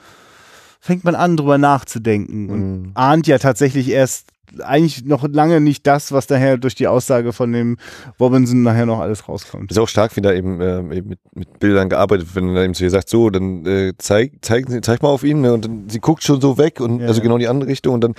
fängt 0.80 1.04
man 1.04 1.16
an, 1.16 1.38
drüber 1.38 1.58
nachzudenken 1.58 2.50
und 2.50 2.82
mhm. 2.82 2.92
ahnt 2.94 3.26
ja 3.26 3.40
tatsächlich 3.40 3.90
erst 3.90 4.28
eigentlich 4.64 5.06
noch 5.06 5.28
lange 5.28 5.62
nicht 5.62 5.86
das, 5.88 6.12
was 6.12 6.28
daher 6.28 6.58
durch 6.58 6.76
die 6.76 6.88
Aussage 6.88 7.34
von 7.34 7.52
dem 7.52 7.78
Robinson 8.20 8.64
nachher 8.64 8.86
noch 8.86 9.00
alles 9.00 9.28
rauskommt. 9.28 9.72
Ist 9.72 9.78
auch 9.78 9.88
stark, 9.88 10.16
wie 10.16 10.22
da 10.22 10.34
eben, 10.34 10.62
äh, 10.62 10.82
mit, 10.82 11.20
mit 11.34 11.60
Bildern 11.60 11.90
gearbeitet 11.90 12.34
wird, 12.34 12.46
wenn 12.46 12.56
er 12.56 12.64
eben 12.64 12.74
zu 12.74 12.84
ihr 12.84 12.90
sagt, 12.90 13.10
so, 13.10 13.30
dann 13.30 13.66
äh, 13.66 13.94
zeig, 13.98 14.34
zeig, 14.42 14.68
zeig 14.84 15.02
mal 15.02 15.10
auf 15.10 15.24
ihn 15.24 15.42
ne? 15.42 15.54
und 15.54 15.66
dann, 15.66 15.90
sie 15.90 16.00
guckt 16.00 16.24
schon 16.24 16.42
so 16.42 16.58
weg 16.58 16.80
und 16.80 17.02
ja. 17.02 17.08
also 17.08 17.22
genau 17.22 17.36
in 17.36 17.42
die 17.42 17.48
andere 17.48 17.70
Richtung 17.70 17.94
und 17.94 18.04
dann 18.04 18.16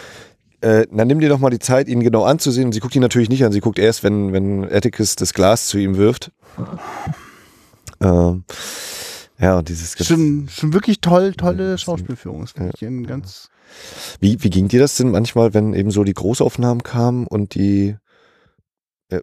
äh, 0.62 0.86
dann 0.90 1.06
nimm 1.06 1.20
dir 1.20 1.28
doch 1.28 1.38
mal 1.38 1.50
die 1.50 1.58
Zeit, 1.58 1.86
ihn 1.86 2.00
genau 2.00 2.24
anzusehen. 2.24 2.66
Und 2.66 2.72
sie 2.72 2.80
guckt 2.80 2.96
ihn 2.96 3.02
natürlich 3.02 3.28
nicht 3.28 3.44
an. 3.44 3.52
Sie 3.52 3.60
guckt 3.60 3.78
erst, 3.78 4.02
wenn, 4.02 4.32
wenn 4.32 4.64
Atticus 4.64 5.14
das 5.14 5.34
Glas 5.34 5.66
zu 5.66 5.78
ihm 5.78 5.96
wirft. 5.96 6.32
Ähm, 8.00 8.44
ja, 9.38 9.58
und 9.58 9.68
dieses 9.68 9.94
schon, 10.06 10.48
schon 10.48 10.72
wirklich 10.72 11.00
toll, 11.00 11.34
tolle 11.34 11.76
Schauspielführung. 11.76 12.40
Das 12.40 12.52
finde 12.52 12.72
ja. 12.78 12.88
ich 12.88 13.06
ganz 13.06 13.50
wie, 14.20 14.42
wie 14.42 14.50
ging 14.50 14.68
dir 14.68 14.80
das 14.80 14.96
denn 14.96 15.10
manchmal, 15.10 15.54
wenn 15.54 15.74
eben 15.74 15.90
so 15.90 16.04
die 16.04 16.14
Großaufnahmen 16.14 16.82
kamen 16.82 17.26
und 17.26 17.54
die 17.54 17.96
äh, 19.08 19.20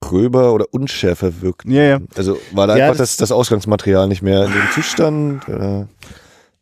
gröber 0.00 0.54
oder 0.54 0.66
unschärfer 0.70 1.40
wirkten? 1.40 1.70
Ja, 1.70 1.82
ja. 1.82 1.98
Also 2.16 2.38
war 2.52 2.66
da 2.66 2.76
ja, 2.76 2.86
einfach 2.86 2.98
das, 2.98 3.16
das, 3.16 3.32
Ausgangsmaterial 3.32 4.08
nicht 4.08 4.22
mehr 4.22 4.46
in 4.46 4.52
dem 4.52 4.70
Zustand? 4.74 5.48
Oder? 5.48 5.88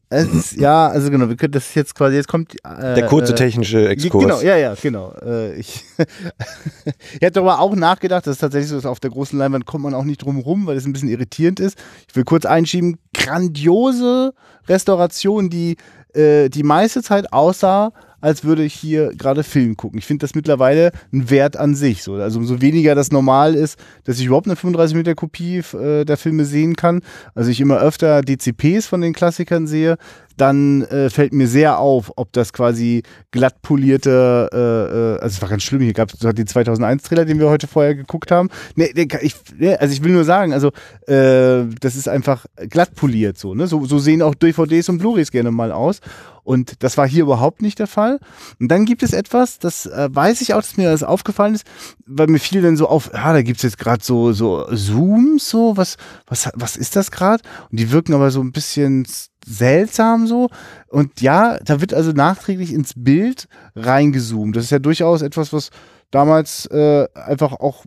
Es, 0.09 0.55
ja, 0.55 0.87
also 0.87 1.11
genau, 1.11 1.29
wir 1.29 1.37
können 1.37 1.53
das 1.53 1.75
jetzt 1.75 1.97
quasi, 1.97 2.15
jetzt 2.15 2.29
kommt 2.29 2.55
äh, 2.65 2.95
der 2.95 3.07
kurze 3.07 3.33
äh, 3.33 3.35
technische 3.35 3.89
Exkurs. 3.89 4.23
Genau, 4.23 4.41
ja, 4.41 4.57
ja, 4.57 4.75
genau. 4.81 5.13
Äh, 5.21 5.57
ich, 5.57 5.85
ich 5.99 7.21
hätte 7.21 7.33
darüber 7.33 7.59
auch 7.59 7.75
nachgedacht, 7.75 8.25
das 8.25 8.37
ist 8.37 8.41
tatsächlich 8.41 8.69
so, 8.69 8.77
dass 8.77 8.87
auf 8.87 9.01
der 9.01 9.11
großen 9.11 9.37
Leinwand 9.37 9.67
kommt 9.67 9.83
man 9.83 9.95
auch 9.95 10.05
nicht 10.05 10.19
drum 10.19 10.39
rum, 10.39 10.67
weil 10.67 10.77
es 10.77 10.87
ein 10.87 10.93
bisschen 10.93 11.09
irritierend 11.09 11.59
ist. 11.59 11.77
Ich 12.09 12.15
will 12.15 12.23
kurz 12.23 12.47
einschieben, 12.47 12.99
grandiose 13.15 14.33
Restauration, 14.69 15.51
die 15.51 15.77
äh, 16.17 16.49
die 16.49 16.63
meiste 16.63 17.03
Zeit 17.03 17.33
aussah, 17.33 17.93
als 18.21 18.45
würde 18.45 18.65
ich 18.65 18.75
hier 18.75 19.15
gerade 19.17 19.43
Film 19.43 19.77
gucken. 19.77 19.99
Ich 19.99 20.07
finde 20.07 20.25
das 20.25 20.35
mittlerweile 20.35 20.93
ein 21.13 21.31
Wert 21.31 21.57
an 21.57 21.75
sich. 21.75 22.03
So. 22.03 22.15
Also 22.15 22.39
umso 22.39 22.61
weniger 22.61 22.95
das 22.95 23.13
normal 23.13 23.55
ist, 23.55 23.79
dass 24.05 24.19
ich 24.19 24.27
überhaupt 24.27 24.47
eine 24.47 24.57
35 24.57 24.97
mm 24.97 25.15
Kopie 25.15 25.59
äh, 25.59 26.05
der 26.05 26.17
Filme 26.17 26.45
sehen 26.45 26.77
kann. 26.77 27.03
Also 27.35 27.51
ich 27.51 27.61
immer 27.61 27.79
öfter 27.79 28.23
DCPs 28.23 28.87
von 28.87 29.01
den 29.01 29.13
Klassikern 29.13 29.67
sehe, 29.67 29.97
dann 30.37 30.83
äh, 30.83 31.09
fällt 31.09 31.33
mir 31.33 31.49
sehr 31.49 31.79
auf, 31.79 32.13
ob 32.17 32.33
das 32.33 32.53
quasi 32.53 33.03
glatt 33.31 33.63
polierte, 33.63 34.51
äh, 34.53 34.57
äh, 34.57 35.23
also 35.23 35.35
es 35.35 35.43
war 35.43 35.49
ganz 35.49 35.63
schlimm, 35.63 35.81
hier 35.81 35.95
gab 35.95 36.13
es 36.13 36.19
den 36.19 36.47
2001-Trailer, 36.47 37.25
den 37.25 37.39
wir 37.39 37.49
heute 37.49 37.67
vorher 37.67 37.95
geguckt 37.95 38.31
haben. 38.31 38.51
Nee, 38.75 38.93
ich, 39.23 39.35
nee, 39.59 39.75
also 39.75 39.93
ich 39.93 40.05
will 40.05 40.13
nur 40.13 40.25
sagen, 40.25 40.53
also 40.53 40.69
äh, 41.07 41.67
das 41.81 41.97
ist 41.97 42.09
einfach 42.09 42.47
glatt 42.69 42.95
poliert 42.95 43.39
so, 43.39 43.55
ne? 43.55 43.67
So, 43.67 43.87
so 43.87 43.99
sehen 43.99 44.23
auch 44.23 44.35
DVDs 44.35 44.89
und 44.89 44.99
Blu-rays 44.99 45.31
gerne 45.31 45.51
mal 45.51 45.73
aus. 45.73 46.01
Und 46.47 46.85
das 46.85 46.97
war 46.97 47.09
hier 47.09 47.25
überhaupt 47.25 47.61
nicht 47.61 47.81
der 47.81 47.89
Fall. 47.89 48.21
Und 48.61 48.69
dann 48.69 48.85
gibt 48.85 49.03
es 49.03 49.13
etwas, 49.13 49.59
das 49.59 49.87
äh, 49.87 50.09
weiß 50.13 50.41
ich 50.43 50.55
auch, 50.55 50.61
dass 50.61 50.77
mir 50.77 50.89
das 50.89 51.03
aufgefallen 51.03 51.57
ist, 51.57 51.67
weil 52.07 52.29
mir 52.29 52.39
fiel 52.39 52.63
dann 52.63 52.77
so 52.77 52.87
auf, 52.89 53.11
ja, 53.13 53.33
da 53.33 53.43
gibt 53.43 53.57
es 53.57 53.65
jetzt 53.65 53.79
gerade 53.79 54.05
so, 54.05 54.33
so 54.33 54.65
Zooms, 54.73 55.51
so, 55.51 55.77
was, 55.77 55.97
was, 56.29 56.49
was 56.55 56.77
ist 56.77 56.95
das 56.95 57.11
gerade? 57.11 57.43
Und 57.73 57.81
die 57.81 57.91
wirken 57.91 58.15
aber 58.15 58.31
so 58.31 58.41
ein 58.41 58.53
bisschen 58.53 59.09
seltsam 59.45 60.29
so. 60.29 60.49
Und 60.89 61.21
ja, 61.21 61.59
da 61.65 61.81
wird 61.81 61.93
also 61.93 62.13
nachträglich 62.13 62.73
ins 62.73 62.93
Bild 62.95 63.49
reingezoomt. 63.75 64.55
Das 64.55 64.65
ist 64.65 64.71
ja 64.71 64.79
durchaus 64.79 65.23
etwas, 65.23 65.53
was 65.53 65.71
damals 66.11 66.67
äh, 66.67 67.07
einfach 67.15 67.53
auch, 67.53 67.85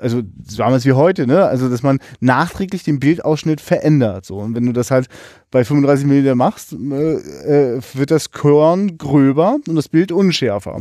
also 0.00 0.22
damals 0.56 0.84
wie 0.84 0.92
heute, 0.92 1.26
ne? 1.26 1.44
Also, 1.44 1.68
dass 1.68 1.82
man 1.82 1.98
nachträglich 2.20 2.84
den 2.84 3.00
Bildausschnitt 3.00 3.60
verändert. 3.60 4.24
So. 4.24 4.38
Und 4.38 4.54
wenn 4.54 4.66
du 4.66 4.72
das 4.72 4.90
halt 4.90 5.08
bei 5.50 5.64
35 5.64 6.06
mm 6.06 6.36
machst, 6.36 6.72
äh, 6.72 7.76
äh, 7.76 7.80
wird 7.94 8.10
das 8.10 8.30
Korn 8.30 8.98
gröber 8.98 9.58
und 9.66 9.76
das 9.76 9.88
Bild 9.88 10.12
unschärfer. 10.12 10.80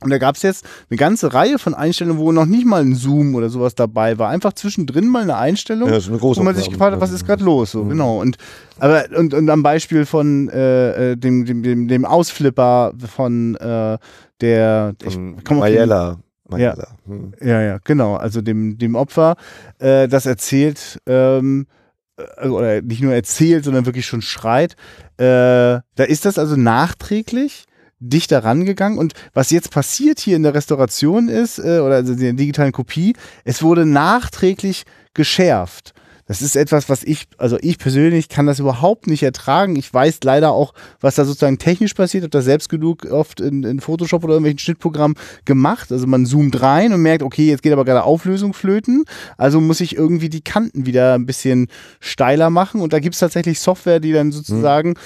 Und 0.00 0.10
da 0.10 0.18
gab 0.18 0.36
es 0.36 0.42
jetzt 0.42 0.66
eine 0.90 0.98
ganze 0.98 1.32
Reihe 1.32 1.58
von 1.58 1.74
Einstellungen, 1.74 2.20
wo 2.20 2.30
noch 2.30 2.44
nicht 2.44 2.66
mal 2.66 2.82
ein 2.82 2.94
Zoom 2.94 3.34
oder 3.34 3.48
sowas 3.48 3.74
dabei 3.74 4.18
war. 4.18 4.28
Einfach 4.28 4.52
zwischendrin 4.52 5.08
mal 5.08 5.22
eine 5.22 5.36
Einstellung, 5.36 5.88
ja, 5.88 5.96
eine 5.96 6.20
wo 6.20 6.42
man 6.42 6.54
sich 6.54 6.70
gefragt 6.70 6.92
hat, 6.92 7.00
was 7.00 7.12
ist 7.12 7.26
gerade 7.26 7.42
los? 7.42 7.72
So, 7.72 7.84
mhm. 7.84 7.88
genau. 7.90 8.20
Und, 8.20 8.36
aber, 8.78 9.04
und, 9.16 9.32
und 9.32 9.48
am 9.48 9.62
Beispiel 9.62 10.04
von 10.04 10.50
äh, 10.50 11.12
äh 11.12 11.16
dem, 11.16 11.46
dem, 11.46 11.62
dem, 11.62 11.88
dem 11.88 12.04
Ausflipper 12.04 12.92
von 13.14 13.56
äh, 13.56 13.98
der 14.40 14.94
ich, 15.02 15.18
Mayella. 16.48 16.76
Ja, 16.76 16.76
hm. 17.06 17.32
ja, 17.40 17.60
ja, 17.60 17.78
genau. 17.82 18.14
Also 18.14 18.40
dem, 18.40 18.78
dem 18.78 18.94
Opfer, 18.94 19.36
äh, 19.78 20.06
das 20.06 20.26
erzählt, 20.26 21.00
ähm, 21.06 21.66
äh, 22.16 22.48
oder 22.48 22.82
nicht 22.82 23.02
nur 23.02 23.14
erzählt, 23.14 23.64
sondern 23.64 23.86
wirklich 23.86 24.06
schon 24.06 24.22
schreit. 24.22 24.76
Äh, 25.16 25.24
da 25.96 26.04
ist 26.06 26.24
das 26.24 26.38
also 26.38 26.56
nachträglich 26.56 27.65
dichter 28.00 28.44
rangegangen. 28.44 28.98
Und 28.98 29.14
was 29.34 29.50
jetzt 29.50 29.70
passiert 29.70 30.20
hier 30.20 30.36
in 30.36 30.42
der 30.42 30.54
Restauration 30.54 31.28
ist, 31.28 31.58
äh, 31.58 31.80
oder 31.80 31.96
also 31.96 32.12
in 32.12 32.20
der 32.20 32.32
digitalen 32.34 32.72
Kopie, 32.72 33.14
es 33.44 33.62
wurde 33.62 33.86
nachträglich 33.86 34.84
geschärft. 35.14 35.94
Das 36.26 36.42
ist 36.42 36.56
etwas, 36.56 36.88
was 36.88 37.04
ich, 37.04 37.28
also 37.38 37.56
ich 37.60 37.78
persönlich 37.78 38.28
kann 38.28 38.46
das 38.46 38.58
überhaupt 38.58 39.06
nicht 39.06 39.22
ertragen. 39.22 39.76
Ich 39.76 39.94
weiß 39.94 40.18
leider 40.24 40.50
auch, 40.50 40.74
was 41.00 41.14
da 41.14 41.24
sozusagen 41.24 41.58
technisch 41.58 41.94
passiert. 41.94 42.22
Ich 42.22 42.26
habe 42.26 42.30
das 42.30 42.44
selbst 42.44 42.68
genug 42.68 43.04
oft 43.06 43.40
in, 43.40 43.62
in 43.62 43.80
Photoshop 43.80 44.24
oder 44.24 44.34
irgendwelchen 44.34 44.58
Schnittprogrammen 44.58 45.16
gemacht. 45.44 45.92
Also 45.92 46.08
man 46.08 46.26
zoomt 46.26 46.60
rein 46.60 46.92
und 46.92 47.00
merkt, 47.00 47.22
okay, 47.22 47.48
jetzt 47.48 47.62
geht 47.62 47.72
aber 47.72 47.84
gerade 47.84 48.02
Auflösung 48.02 48.54
flöten. 48.54 49.04
Also 49.38 49.60
muss 49.60 49.80
ich 49.80 49.94
irgendwie 49.94 50.28
die 50.28 50.40
Kanten 50.40 50.84
wieder 50.84 51.14
ein 51.14 51.26
bisschen 51.26 51.68
steiler 52.00 52.50
machen. 52.50 52.80
Und 52.80 52.92
da 52.92 52.98
gibt 52.98 53.14
es 53.14 53.20
tatsächlich 53.20 53.60
Software, 53.60 54.00
die 54.00 54.12
dann 54.12 54.32
sozusagen 54.32 54.90
mhm 54.90 54.96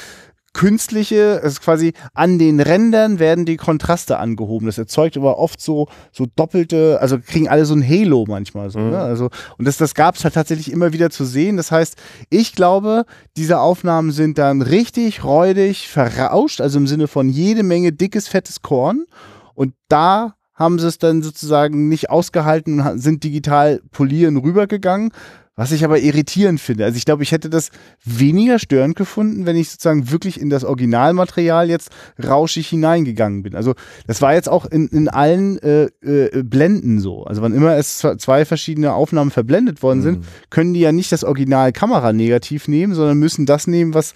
künstliche, 0.52 1.40
also 1.42 1.60
quasi 1.60 1.92
an 2.12 2.38
den 2.38 2.60
Rändern 2.60 3.18
werden 3.18 3.44
die 3.46 3.56
Kontraste 3.56 4.18
angehoben. 4.18 4.66
Das 4.66 4.78
erzeugt 4.78 5.16
aber 5.16 5.38
oft 5.38 5.60
so, 5.60 5.88
so 6.12 6.26
doppelte, 6.34 6.98
also 7.00 7.18
kriegen 7.18 7.48
alle 7.48 7.64
so 7.64 7.74
ein 7.74 7.86
Halo 7.86 8.24
manchmal 8.26 8.70
so. 8.70 8.78
Ne? 8.78 8.84
Mhm. 8.86 8.90
Ne? 8.90 8.98
Also, 8.98 9.30
und 9.58 9.66
das, 9.66 9.76
das 9.76 9.94
gab 9.94 10.16
es 10.16 10.24
halt 10.24 10.34
tatsächlich 10.34 10.72
immer 10.72 10.92
wieder 10.92 11.10
zu 11.10 11.24
sehen. 11.24 11.56
Das 11.56 11.70
heißt, 11.70 11.96
ich 12.30 12.54
glaube, 12.54 13.04
diese 13.36 13.60
Aufnahmen 13.60 14.10
sind 14.10 14.38
dann 14.38 14.62
richtig 14.62 15.22
räudig 15.22 15.88
verrauscht, 15.88 16.60
also 16.60 16.78
im 16.78 16.86
Sinne 16.86 17.06
von 17.06 17.28
jede 17.28 17.62
Menge 17.62 17.92
dickes, 17.92 18.28
fettes 18.28 18.62
Korn. 18.62 19.04
Und 19.54 19.74
da 19.88 20.34
haben 20.54 20.78
sie 20.78 20.88
es 20.88 20.98
dann 20.98 21.22
sozusagen 21.22 21.88
nicht 21.88 22.10
ausgehalten 22.10 22.80
und 22.80 22.98
sind 22.98 23.24
digital 23.24 23.80
polieren 23.92 24.36
rübergegangen. 24.36 25.10
Was 25.56 25.72
ich 25.72 25.84
aber 25.84 25.98
irritierend 25.98 26.60
finde. 26.60 26.84
Also 26.84 26.96
ich 26.96 27.04
glaube, 27.04 27.22
ich 27.22 27.32
hätte 27.32 27.50
das 27.50 27.70
weniger 28.04 28.58
störend 28.58 28.96
gefunden, 28.96 29.46
wenn 29.46 29.56
ich 29.56 29.68
sozusagen 29.68 30.10
wirklich 30.10 30.40
in 30.40 30.48
das 30.48 30.64
Originalmaterial 30.64 31.68
jetzt 31.68 31.90
rauschig 32.22 32.68
hineingegangen 32.68 33.42
bin. 33.42 33.54
Also 33.54 33.74
das 34.06 34.22
war 34.22 34.32
jetzt 34.32 34.48
auch 34.48 34.64
in, 34.64 34.88
in 34.88 35.08
allen 35.08 35.58
äh, 35.58 35.84
äh, 36.02 36.42
Blenden 36.42 37.00
so. 37.00 37.24
Also 37.24 37.42
wann 37.42 37.52
immer 37.52 37.76
es 37.76 37.98
zwei 37.98 38.44
verschiedene 38.44 38.94
Aufnahmen 38.94 39.30
verblendet 39.30 39.82
worden 39.82 40.02
sind, 40.02 40.20
mhm. 40.20 40.24
können 40.50 40.72
die 40.72 40.80
ja 40.80 40.92
nicht 40.92 41.12
das 41.12 41.24
Original 41.24 41.72
Kamera 41.72 42.12
negativ 42.12 42.68
nehmen, 42.68 42.94
sondern 42.94 43.18
müssen 43.18 43.44
das 43.44 43.66
nehmen, 43.66 43.92
was 43.92 44.14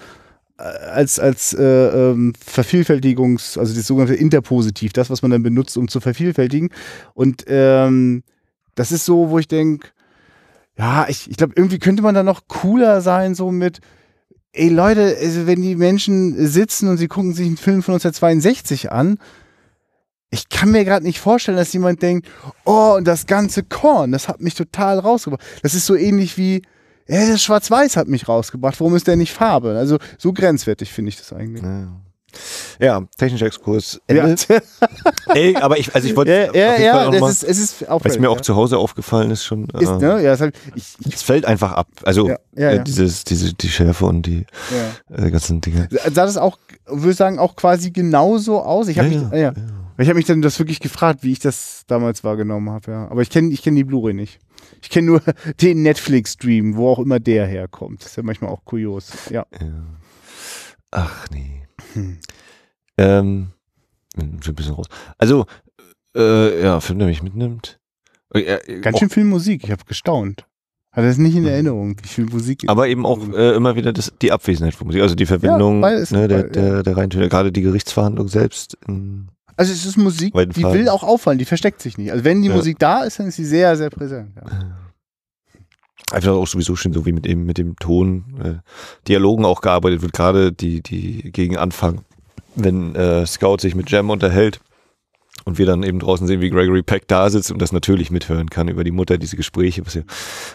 äh, 0.57 0.63
als, 0.63 1.19
als 1.19 1.53
äh, 1.53 1.63
ähm, 1.63 2.33
Vervielfältigungs-, 2.39 3.59
also 3.59 3.75
das 3.75 3.87
sogenannte 3.87 4.15
Interpositiv, 4.15 4.93
das, 4.93 5.11
was 5.11 5.21
man 5.21 5.33
dann 5.33 5.43
benutzt, 5.43 5.77
um 5.77 5.89
zu 5.89 6.01
vervielfältigen. 6.01 6.71
Und 7.13 7.45
ähm, 7.49 8.23
das 8.77 8.93
ist 8.93 9.05
so, 9.05 9.31
wo 9.31 9.39
ich 9.39 9.49
denke, 9.49 9.89
ja, 10.77 11.07
ich, 11.09 11.31
ich 11.31 11.37
glaube, 11.37 11.55
irgendwie 11.57 11.79
könnte 11.79 12.03
man 12.03 12.15
da 12.15 12.23
noch 12.23 12.49
cooler 12.49 13.01
sein, 13.01 13.35
so 13.35 13.51
mit, 13.51 13.81
ey 14.53 14.69
Leute, 14.69 15.17
also 15.21 15.47
wenn 15.47 15.63
die 15.63 15.77
Menschen 15.77 16.47
sitzen 16.47 16.89
und 16.89 16.97
sie 16.97 17.09
gucken 17.09 17.35
sich 17.35 17.47
einen 17.47 17.57
Film 17.57 17.83
von 17.83 17.95
1962 17.95 18.91
an, 18.91 19.19
ich 20.31 20.49
kann 20.49 20.73
mir 20.73 20.85
gerade 20.85 21.07
nicht 21.07 21.21
vorstellen, 21.21 21.57
dass 21.57 21.73
jemand 21.73 22.03
denkt, 22.03 22.29
oh, 22.65 22.95
und 22.97 23.07
das 23.07 23.27
ganze 23.27 23.63
Korn, 23.63 24.11
das 24.11 24.29
hat 24.29 24.41
mich 24.41 24.55
total 24.55 24.99
rausgebracht. 24.99 25.43
Das 25.63 25.75
ist 25.75 25.87
so 25.87 25.95
ähnlich 25.95 26.37
wie, 26.37 26.63
ja, 27.07 27.29
das 27.29 27.43
Schwarz-Weiß 27.45 27.97
hat 27.97 28.09
mich 28.09 28.29
rausgebracht. 28.29 28.81
Warum 28.81 28.97
ist 28.97 29.07
der 29.07 29.15
nicht 29.15 29.33
Farbe? 29.33 29.77
Also 29.79 29.99
so 30.19 30.33
grenzwertig 30.33 30.93
finde 30.93 31.11
ich 31.11 31.19
das 31.19 31.33
eigentlich. 31.33 31.63
Ja. 31.63 32.01
Ja, 32.79 33.03
technischer 33.17 33.47
Exkurs. 33.47 34.01
Ende. 34.07 34.37
Ja, 34.49 34.61
Ey, 35.35 35.57
aber 35.57 35.79
ich, 35.79 35.95
also 35.95 36.09
ich 36.09 36.17
wollte 36.17 36.51
ja, 36.55 36.77
ja, 36.77 37.11
ja 37.11 37.21
mal, 37.21 37.31
ist, 37.31 37.45
es 37.45 37.59
ist 37.59 37.83
was 37.83 37.89
auffällig. 37.89 38.21
mir 38.21 38.31
auch 38.31 38.37
ja. 38.37 38.43
zu 38.43 38.57
Hause 38.57 38.79
aufgefallen 38.79 39.31
ist 39.31 39.45
schon, 39.45 39.69
ist, 39.71 39.89
äh, 39.89 39.99
ne? 39.99 40.23
Ja, 40.23 40.31
das 40.31 40.41
hab 40.41 40.51
ich, 40.75 40.97
ich, 41.05 41.15
es 41.15 41.23
fällt 41.23 41.45
einfach 41.45 41.73
ab. 41.73 41.89
Also 42.03 42.29
Ja, 42.29 42.71
äh, 42.71 42.85
dieses, 42.85 43.25
diese, 43.25 43.55
die 43.55 43.69
Schärfe 43.69 44.07
und 44.07 44.27
die 44.27 44.47
äh, 45.11 45.31
ganzen 45.31 45.61
Dinge. 45.61 45.89
Sah 45.91 46.27
das 46.27 46.37
auch, 46.37 46.59
würde 46.87 47.11
ich 47.11 47.17
sagen, 47.17 47.39
auch 47.39 47.57
quasi 47.57 47.91
genauso 47.91 48.61
aus? 48.61 48.89
Ich 48.89 48.99
habe 48.99 49.09
mich, 49.09 49.23
ja, 49.33 49.37
ja, 49.37 49.53
Ich 49.99 50.09
habe 50.09 50.17
mich 50.17 50.27
dann 50.27 50.43
das 50.43 50.59
wirklich 50.59 50.81
gefragt, 50.81 51.21
wie 51.23 51.33
ich 51.33 51.39
das 51.39 51.85
damals 51.87 52.25
wahrgenommen 52.25 52.71
habe, 52.71 52.91
ja. 52.91 53.09
Aber 53.09 53.23
ich 53.23 53.31
kenne 53.31 53.53
ich 53.53 53.63
kenn 53.63 53.75
die 53.75 53.85
Blu-ray 53.85 54.15
nicht. 54.15 54.41
Ich 54.83 54.91
kenne 54.91 55.07
nur 55.07 55.23
den 55.61 55.83
Netflix-Stream, 55.83 56.77
wo 56.77 56.91
auch 56.91 56.99
immer 56.99 57.21
der 57.21 57.47
herkommt. 57.47 58.03
Das 58.03 58.11
ist 58.11 58.17
ja 58.17 58.23
manchmal 58.23 58.51
auch 58.51 58.65
kurios. 58.65 59.11
Ja. 59.31 59.47
Ach 60.91 61.27
nee. 61.31 61.64
Hm. 61.95 62.19
Ähm, 62.97 63.49
ein 64.17 64.39
bisschen 64.39 64.75
raus. 64.75 64.87
Also, 65.19 65.47
äh, 66.17 66.63
ja, 66.63 66.79
Film, 66.79 67.01
der 67.01 67.09
mich 67.09 67.25
mitnimmt. 67.25 67.81
Äh, 68.33 68.43
äh, 68.43 68.81
Ganz 68.81 68.95
auch, 68.95 69.01
schön 69.01 69.11
viel 69.11 69.25
Musik. 69.25 69.65
Ich 69.65 69.73
habe 69.73 69.83
gestaunt. 69.85 70.47
Hatte 70.93 71.09
das 71.09 71.19
nicht 71.19 71.35
in 71.35 71.45
Erinnerung, 71.45 71.97
wie 72.01 72.07
viel 72.07 72.27
Musik. 72.27 72.63
aber 72.69 72.87
eben 72.87 73.05
auch 73.05 73.19
äh, 73.33 73.57
immer 73.57 73.75
wieder 73.75 73.93
das, 73.93 74.13
die 74.23 74.31
Abwesenheit 74.31 74.75
von 74.77 74.87
Musik, 74.87 75.03
also 75.03 75.17
die 75.17 75.27
Verbindung 75.27 75.81
beides, 75.81 76.13
ne, 76.13 76.29
der, 76.29 76.45
der, 76.45 76.85
der 76.85 76.97
Reintöne, 76.97 77.29
gerade 77.29 77.51
die 77.51 77.63
Gerichtsverhandlung 77.63 78.29
selbst. 78.29 78.79
Also 79.57 79.73
es 79.73 79.85
ist 79.85 79.97
Musik, 79.97 80.33
die 80.55 80.63
Faden. 80.63 80.79
will 80.79 80.89
auch 80.89 81.03
auffallen, 81.03 81.39
die 81.39 81.45
versteckt 81.45 81.83
sich 81.83 81.99
nicht. 81.99 82.13
Also 82.13 82.23
wenn 82.23 82.43
die 82.43 82.49
Ja. 82.49 82.55
Musik 82.55 82.79
da 82.79 83.03
ist, 83.03 83.19
dann 83.19 83.27
ist 83.27 83.35
sie 83.35 83.45
sehr, 83.45 83.77
sehr 83.77 83.91
präsent. 83.91 84.31
Ja. 84.37 84.77
einfach 86.15 86.33
auch 86.33 86.47
sowieso 86.47 86.77
schon 86.77 86.93
so 86.93 87.07
wie 87.07 87.13
mit 87.13 87.27
dem, 87.27 87.45
mit 87.45 87.59
dem 87.59 87.77
Ton, 87.77 88.25
äh, 88.43 89.07
Dialogen 89.09 89.45
auch 89.45 89.61
gearbeitet 89.61 90.03
wird, 90.03 90.13
gerade 90.13 90.53
die, 90.53 90.83
die 90.83 91.31
gegen 91.33 91.57
Anfang, 91.57 92.05
wenn 92.55 92.95
äh, 92.95 93.27
Scout 93.27 93.59
sich 93.59 93.75
mit 93.75 93.91
Jam 93.91 94.11
unterhält 94.11 94.61
und 95.45 95.59
wir 95.59 95.67
dann 95.67 95.83
eben 95.83 95.99
draußen 95.99 96.27
sehen, 96.27 96.41
wie 96.41 96.51
Gregory 96.51 96.83
Peck 96.83 97.09
da 97.09 97.29
sitzt 97.29 97.51
und 97.51 97.61
das 97.61 97.73
natürlich 97.73 98.11
mithören 98.11 98.49
kann 98.49 98.69
über 98.69 98.85
die 98.85 98.93
Mutter, 98.93 99.19
diese 99.19 99.37
Gespräche, 99.37 99.85
was 99.85 99.95
ja 99.95 100.03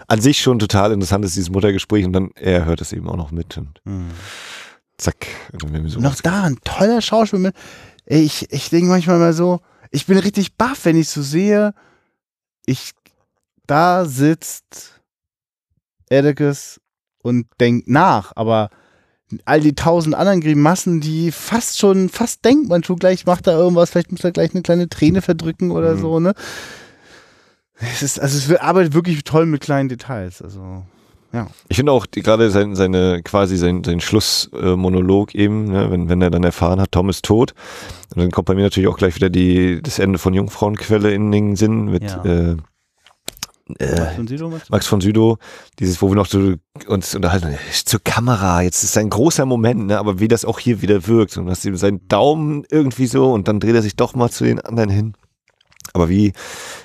an 0.07 0.21
sich 0.21 0.39
schon 0.39 0.59
total 0.59 0.91
interessant 0.91 1.25
ist, 1.25 1.35
dieses 1.35 1.49
Muttergespräch 1.49 2.05
und 2.05 2.13
dann 2.13 2.31
er 2.35 2.65
hört 2.65 2.81
das 2.81 2.93
eben 2.93 3.09
auch 3.09 3.17
noch 3.17 3.31
mit 3.31 3.57
und 3.57 3.81
zack. 4.97 5.27
Werden 5.51 5.83
wir 5.83 5.89
so 5.89 5.99
Noch 5.99 6.15
da, 6.15 6.43
ein 6.43 6.57
toller 6.63 7.01
Schauspieler. 7.01 7.51
Ey, 8.05 8.21
Ich, 8.21 8.51
ich 8.51 8.69
denke 8.69 8.87
manchmal 8.87 9.19
mal 9.19 9.33
so, 9.33 9.59
ich 9.91 10.05
bin 10.05 10.17
richtig 10.17 10.55
baff, 10.55 10.85
wenn 10.85 10.97
ich 10.97 11.09
so 11.09 11.21
sehe, 11.21 11.73
ich, 12.65 12.91
da 13.65 14.05
sitzt 14.05 14.98
Edekes 16.09 16.79
und 17.21 17.47
denkt 17.59 17.87
nach, 17.87 18.31
aber 18.35 18.69
all 19.45 19.59
die 19.59 19.75
tausend 19.75 20.15
anderen 20.15 20.41
Grimassen, 20.41 21.01
die 21.01 21.31
fast 21.31 21.77
schon, 21.77 22.09
fast 22.09 22.43
denkt 22.45 22.67
man 22.69 22.83
schon 22.83 22.95
gleich, 22.97 23.25
macht 23.27 23.45
da 23.45 23.51
irgendwas, 23.57 23.91
vielleicht 23.91 24.11
muss 24.11 24.23
er 24.23 24.31
gleich 24.31 24.51
eine 24.53 24.63
kleine 24.63 24.89
Träne 24.89 25.21
verdrücken 25.21 25.69
oder 25.71 25.95
Mhm. 25.95 25.99
so, 26.01 26.19
ne? 26.19 26.33
Es 27.79 28.01
ist, 28.01 28.19
also 28.19 28.37
es 28.37 28.59
arbeitet 28.59 28.93
wirklich 28.93 29.23
toll 29.23 29.45
mit 29.45 29.61
kleinen 29.61 29.87
Details, 29.87 30.41
also, 30.41 30.83
ja. 31.31 31.47
Ich 31.69 31.77
finde 31.77 31.91
auch 31.91 32.07
gerade 32.11 32.49
sein, 32.49 32.75
seine 32.75 33.21
quasi 33.23 33.55
sein, 33.55 33.83
sein 33.83 34.01
Schlussmonolog 34.01 35.35
eben, 35.35 35.65
ne, 35.65 35.89
wenn, 35.91 36.09
wenn 36.09 36.21
er 36.21 36.31
dann 36.31 36.43
erfahren 36.43 36.81
hat, 36.81 36.91
Tom 36.91 37.07
ist 37.09 37.23
tot. 37.23 37.53
Und 38.15 38.21
dann 38.23 38.31
kommt 38.31 38.47
bei 38.47 38.55
mir 38.55 38.63
natürlich 38.63 38.89
auch 38.89 38.97
gleich 38.97 39.15
wieder 39.15 39.29
die, 39.29 39.79
das 39.81 39.99
Ende 39.99 40.17
von 40.17 40.33
Jungfrauenquelle 40.33 41.13
in 41.13 41.31
den 41.31 41.55
Sinn 41.55 41.85
mit 41.85 42.03
Ja. 42.03 42.23
äh, 42.25 42.57
äh? 43.77 44.01
Max 44.69 44.87
von 44.87 45.01
Südow, 45.01 45.37
dieses, 45.79 46.01
wo 46.01 46.09
wir 46.09 46.15
noch 46.15 46.25
so 46.25 46.55
uns 46.87 47.13
unterhalten, 47.15 47.55
zur 47.85 47.99
Kamera, 48.03 48.61
jetzt 48.61 48.83
ist 48.83 48.97
ein 48.97 49.09
großer 49.09 49.45
Moment, 49.45 49.85
ne, 49.87 49.99
aber 49.99 50.19
wie 50.19 50.27
das 50.27 50.45
auch 50.45 50.59
hier 50.59 50.81
wieder 50.81 51.07
wirkt 51.07 51.37
und 51.37 51.49
hast 51.49 51.65
ihm 51.65 51.77
seinen 51.77 52.07
Daumen 52.07 52.65
irgendwie 52.71 53.07
so 53.07 53.31
und 53.31 53.47
dann 53.47 53.59
dreht 53.59 53.75
er 53.75 53.81
sich 53.81 53.95
doch 53.95 54.15
mal 54.15 54.29
zu 54.29 54.43
den 54.43 54.59
anderen 54.59 54.89
hin. 54.89 55.13
Aber 55.93 56.07
wie 56.09 56.33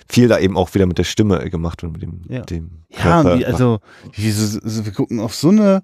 viel 0.09 0.29
da 0.29 0.39
eben 0.39 0.57
auch 0.57 0.73
wieder 0.75 0.87
mit 0.87 0.97
der 0.99 1.05
Stimme 1.05 1.51
gemacht 1.51 1.83
wird, 1.83 1.93
mit 1.93 2.03
dem, 2.03 2.23
Ja. 2.29 2.41
dem 2.43 2.85
Ja, 2.91 3.23
Körper. 3.23 3.39
wie, 3.39 3.47
also 3.47 3.81
wie 4.13 4.31
so, 4.31 4.59
so, 4.63 4.85
wir 4.85 4.93
gucken 4.93 5.21
auf 5.21 5.35
so 5.35 5.51
eine 5.51 5.83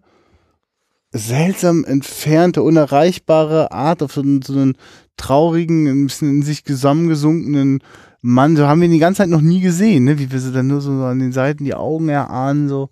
seltsam 1.13 1.85
entfernte, 1.85 2.63
unerreichbare 2.63 3.73
Art, 3.73 4.03
auf 4.03 4.13
so 4.13 4.21
einen, 4.23 4.43
so 4.43 4.53
einen 4.55 4.77
traurigen, 5.17 5.87
ein 5.87 6.07
bisschen 6.07 6.31
in 6.31 6.43
sich 6.43 6.65
zusammengesunkenen 6.65 7.81
Mann. 8.23 8.57
So 8.57 8.67
haben 8.67 8.81
wir 8.81 8.87
ihn 8.89 8.93
die 8.93 8.99
ganze 8.99 9.19
Zeit 9.19 9.29
noch 9.31 9.41
nie 9.41 9.61
gesehen, 9.61 10.05
ne? 10.05 10.19
wie 10.19 10.31
wir 10.31 10.41
so 10.41 10.53
dann 10.53 10.67
nur 10.67 10.81
so 10.81 10.91
an 11.05 11.19
den 11.19 11.33
Seiten 11.33 11.65
die 11.65 11.75
Augen 11.75 12.09
erahnen. 12.09 12.69
So. 12.69 12.91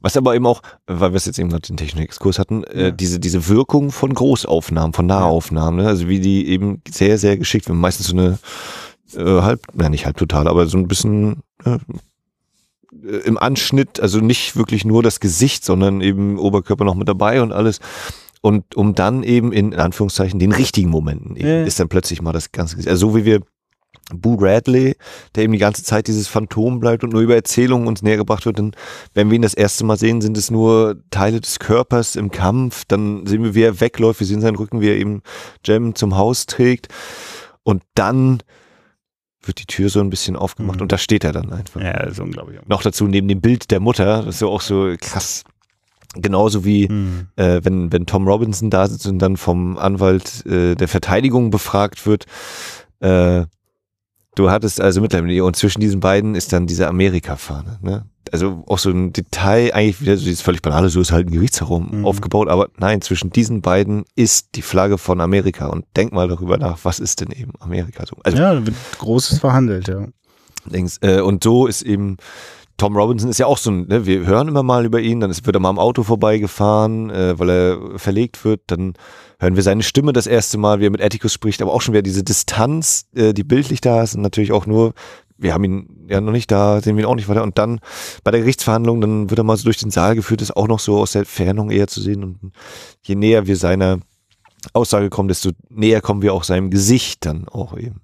Was 0.00 0.16
aber 0.16 0.34
eben 0.36 0.46
auch, 0.46 0.62
weil 0.86 1.12
wir 1.12 1.16
es 1.16 1.26
jetzt 1.26 1.38
eben 1.40 1.48
gerade 1.48 1.66
den 1.66 1.76
technischen 1.76 2.04
Exkurs 2.04 2.38
hatten, 2.38 2.62
äh, 2.64 2.84
Ja. 2.84 2.90
diese, 2.92 3.18
diese 3.18 3.48
Wirkung 3.48 3.90
von 3.90 4.14
Großaufnahmen, 4.14 4.92
von 4.92 5.06
Nahaufnahmen, 5.06 5.80
ne? 5.82 5.88
also 5.88 6.08
wie 6.08 6.20
die 6.20 6.46
eben 6.48 6.80
sehr, 6.88 7.18
sehr 7.18 7.36
geschickt 7.36 7.68
werden. 7.68 7.80
Meistens 7.80 8.06
so 8.06 8.16
eine 8.16 8.38
äh, 9.16 9.42
halb, 9.42 9.60
na 9.74 9.88
nicht 9.88 10.06
halb 10.06 10.16
total, 10.16 10.46
aber 10.46 10.66
so 10.66 10.78
ein 10.78 10.86
bisschen 10.86 11.42
äh, 11.64 11.78
äh, 13.04 13.16
im 13.24 13.36
Anschnitt, 13.38 13.98
also 14.00 14.20
nicht 14.20 14.56
wirklich 14.56 14.84
nur 14.84 15.02
das 15.02 15.18
Gesicht, 15.18 15.64
sondern 15.64 16.00
eben 16.00 16.38
Oberkörper 16.38 16.84
noch 16.84 16.94
mit 16.94 17.08
dabei 17.08 17.42
und 17.42 17.52
alles. 17.52 17.80
Und 18.40 18.76
um 18.76 18.94
dann 18.94 19.22
eben 19.24 19.52
in, 19.52 19.72
in 19.72 19.78
Anführungszeichen 19.80 20.38
den 20.40 20.52
richtigen 20.52 20.90
Momenten 20.90 21.36
eben, 21.36 21.46
Ja. 21.48 21.64
ist 21.64 21.80
dann 21.80 21.88
plötzlich 21.88 22.22
mal 22.22 22.32
das 22.32 22.52
ganze 22.52 22.76
Gesicht. 22.76 22.90
Also 22.90 23.08
so 23.10 23.16
wie 23.16 23.24
wir 23.24 23.40
Boo 24.12 24.36
Radley, 24.40 24.96
der 25.34 25.44
eben 25.44 25.52
die 25.52 25.58
ganze 25.58 25.84
Zeit 25.84 26.06
dieses 26.06 26.28
Phantom 26.28 26.80
bleibt 26.80 27.04
und 27.04 27.12
nur 27.12 27.22
über 27.22 27.34
Erzählungen 27.34 27.86
uns 27.88 28.02
näher 28.02 28.16
gebracht 28.16 28.44
wird, 28.46 28.58
dann, 28.58 28.72
wenn 29.14 29.30
wir 29.30 29.36
ihn 29.36 29.42
das 29.42 29.54
erste 29.54 29.84
Mal 29.84 29.96
sehen, 29.96 30.20
sind 30.20 30.36
es 30.36 30.50
nur 30.50 30.96
Teile 31.10 31.40
des 31.40 31.58
Körpers 31.58 32.16
im 32.16 32.30
Kampf, 32.30 32.84
dann 32.86 33.26
sehen 33.26 33.42
wir, 33.44 33.54
wie 33.54 33.62
er 33.62 33.80
wegläuft, 33.80 34.20
wir 34.20 34.26
sehen 34.26 34.40
seinen 34.40 34.56
Rücken, 34.56 34.80
wie 34.80 34.88
er 34.88 34.96
eben 34.96 35.22
Jem 35.64 35.94
zum 35.94 36.16
Haus 36.16 36.46
trägt 36.46 36.88
und 37.62 37.82
dann 37.94 38.42
wird 39.44 39.58
die 39.60 39.66
Tür 39.66 39.88
so 39.88 40.00
ein 40.00 40.10
bisschen 40.10 40.36
aufgemacht 40.36 40.76
Mhm. 40.76 40.82
und 40.82 40.92
da 40.92 40.98
steht 40.98 41.24
er 41.24 41.32
dann 41.32 41.52
einfach. 41.52 41.80
Ja, 41.80 41.94
das 42.04 42.12
ist 42.12 42.20
unglaublich. 42.20 42.60
Noch 42.66 42.82
dazu 42.82 43.06
neben 43.06 43.28
dem 43.28 43.40
Bild 43.40 43.70
der 43.70 43.80
Mutter, 43.80 44.22
das 44.24 44.36
ist 44.36 44.40
ja 44.40 44.46
auch 44.48 44.60
so 44.60 44.94
krass. 45.00 45.42
Genauso 46.14 46.64
wie 46.64 46.88
Hm. 46.88 47.28
äh, 47.36 47.60
wenn, 47.64 47.90
wenn 47.90 48.04
Tom 48.06 48.28
Robinson 48.28 48.68
da 48.68 48.86
sitzt 48.86 49.06
und 49.06 49.18
dann 49.18 49.36
vom 49.38 49.78
Anwalt 49.78 50.44
äh, 50.46 50.74
der 50.74 50.86
Verteidigung 50.86 51.50
befragt 51.50 52.04
wird, 52.06 52.26
äh, 53.00 53.46
du 54.34 54.50
hattest 54.50 54.80
also 54.80 55.00
Mitleid 55.00 55.22
und 55.42 55.56
zwischen 55.56 55.80
diesen 55.80 56.00
beiden 56.00 56.34
ist 56.34 56.52
dann 56.52 56.66
diese 56.66 56.88
Amerika-Fahne. 56.88 57.78
Ne? 57.82 58.04
Also 58.30 58.64
auch 58.66 58.78
so 58.78 58.90
ein 58.90 59.12
Detail, 59.12 59.74
eigentlich 59.74 60.00
wieder 60.00 60.16
so 60.16 60.24
dieses 60.24 60.40
völlig 60.40 60.62
banale, 60.62 60.88
so 60.88 61.00
ist 61.00 61.12
halt 61.12 61.26
ein 61.26 61.32
Gerichtsherum 61.32 61.88
Mhm. 61.98 62.06
aufgebaut, 62.06 62.48
aber 62.48 62.68
nein, 62.78 63.02
zwischen 63.02 63.30
diesen 63.30 63.60
beiden 63.60 64.04
ist 64.16 64.54
die 64.54 64.62
Flagge 64.62 64.96
von 64.96 65.20
Amerika 65.20 65.66
und 65.66 65.84
denk 65.96 66.12
mal 66.12 66.28
darüber 66.28 66.56
nach, 66.56 66.78
was 66.84 66.98
ist 66.98 67.20
denn 67.20 67.30
eben 67.30 67.52
Amerika 67.60 68.06
so? 68.06 68.16
Also 68.24 68.38
Ja, 68.38 68.54
da 68.54 68.64
wird 68.64 68.76
Großes 68.98 69.38
verhandelt, 69.40 69.88
ja. 69.88 70.06
Denkst, 70.64 70.98
äh, 71.02 71.20
und 71.20 71.42
so 71.44 71.66
ist 71.66 71.82
eben 71.82 72.16
Tom 72.82 72.96
Robinson 72.96 73.30
ist 73.30 73.38
ja 73.38 73.46
auch 73.46 73.58
so 73.58 73.70
ein, 73.70 73.86
ne, 73.86 74.06
wir 74.06 74.26
hören 74.26 74.48
immer 74.48 74.64
mal 74.64 74.84
über 74.84 74.98
ihn, 74.98 75.20
dann 75.20 75.30
ist, 75.30 75.46
wird 75.46 75.54
er 75.54 75.60
mal 75.60 75.68
am 75.68 75.78
Auto 75.78 76.02
vorbeigefahren, 76.02 77.10
äh, 77.10 77.38
weil 77.38 77.48
er 77.48 77.98
verlegt 78.00 78.44
wird, 78.44 78.62
dann 78.66 78.94
hören 79.38 79.54
wir 79.54 79.62
seine 79.62 79.84
Stimme 79.84 80.12
das 80.12 80.26
erste 80.26 80.58
Mal, 80.58 80.80
wie 80.80 80.86
er 80.86 80.90
mit 80.90 81.00
Atticus 81.00 81.32
spricht, 81.32 81.62
aber 81.62 81.72
auch 81.72 81.80
schon 81.80 81.94
wieder 81.94 82.02
diese 82.02 82.24
Distanz, 82.24 83.04
äh, 83.14 83.34
die 83.34 83.44
bildlich 83.44 83.82
da 83.82 84.02
ist 84.02 84.16
und 84.16 84.22
natürlich 84.22 84.50
auch 84.50 84.66
nur, 84.66 84.94
wir 85.38 85.54
haben 85.54 85.62
ihn 85.62 86.08
ja 86.08 86.20
noch 86.20 86.32
nicht 86.32 86.50
da, 86.50 86.80
sehen 86.80 86.96
wir 86.96 87.04
ihn 87.04 87.08
auch 87.08 87.14
nicht 87.14 87.28
weiter 87.28 87.44
und 87.44 87.56
dann 87.56 87.78
bei 88.24 88.32
der 88.32 88.40
Gerichtsverhandlung, 88.40 89.00
dann 89.00 89.30
wird 89.30 89.38
er 89.38 89.44
mal 89.44 89.56
so 89.56 89.62
durch 89.62 89.78
den 89.78 89.92
Saal 89.92 90.16
geführt, 90.16 90.42
ist 90.42 90.56
auch 90.56 90.66
noch 90.66 90.80
so 90.80 90.98
aus 90.98 91.12
der 91.12 91.20
Entfernung 91.20 91.70
eher 91.70 91.86
zu 91.86 92.00
sehen 92.00 92.24
und 92.24 92.52
je 93.02 93.14
näher 93.14 93.46
wir 93.46 93.54
seiner 93.54 94.00
Aussage 94.72 95.08
kommen, 95.08 95.28
desto 95.28 95.50
näher 95.68 96.00
kommen 96.00 96.22
wir 96.22 96.34
auch 96.34 96.42
seinem 96.42 96.70
Gesicht 96.70 97.26
dann 97.26 97.46
auch 97.46 97.78
eben. 97.78 98.00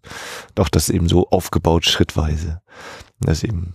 Doch 0.54 0.68
das 0.68 0.88
eben 0.88 1.08
so 1.08 1.26
aufgebaut 1.30 1.84
schrittweise. 1.84 2.60
Das 3.20 3.42
eben 3.42 3.74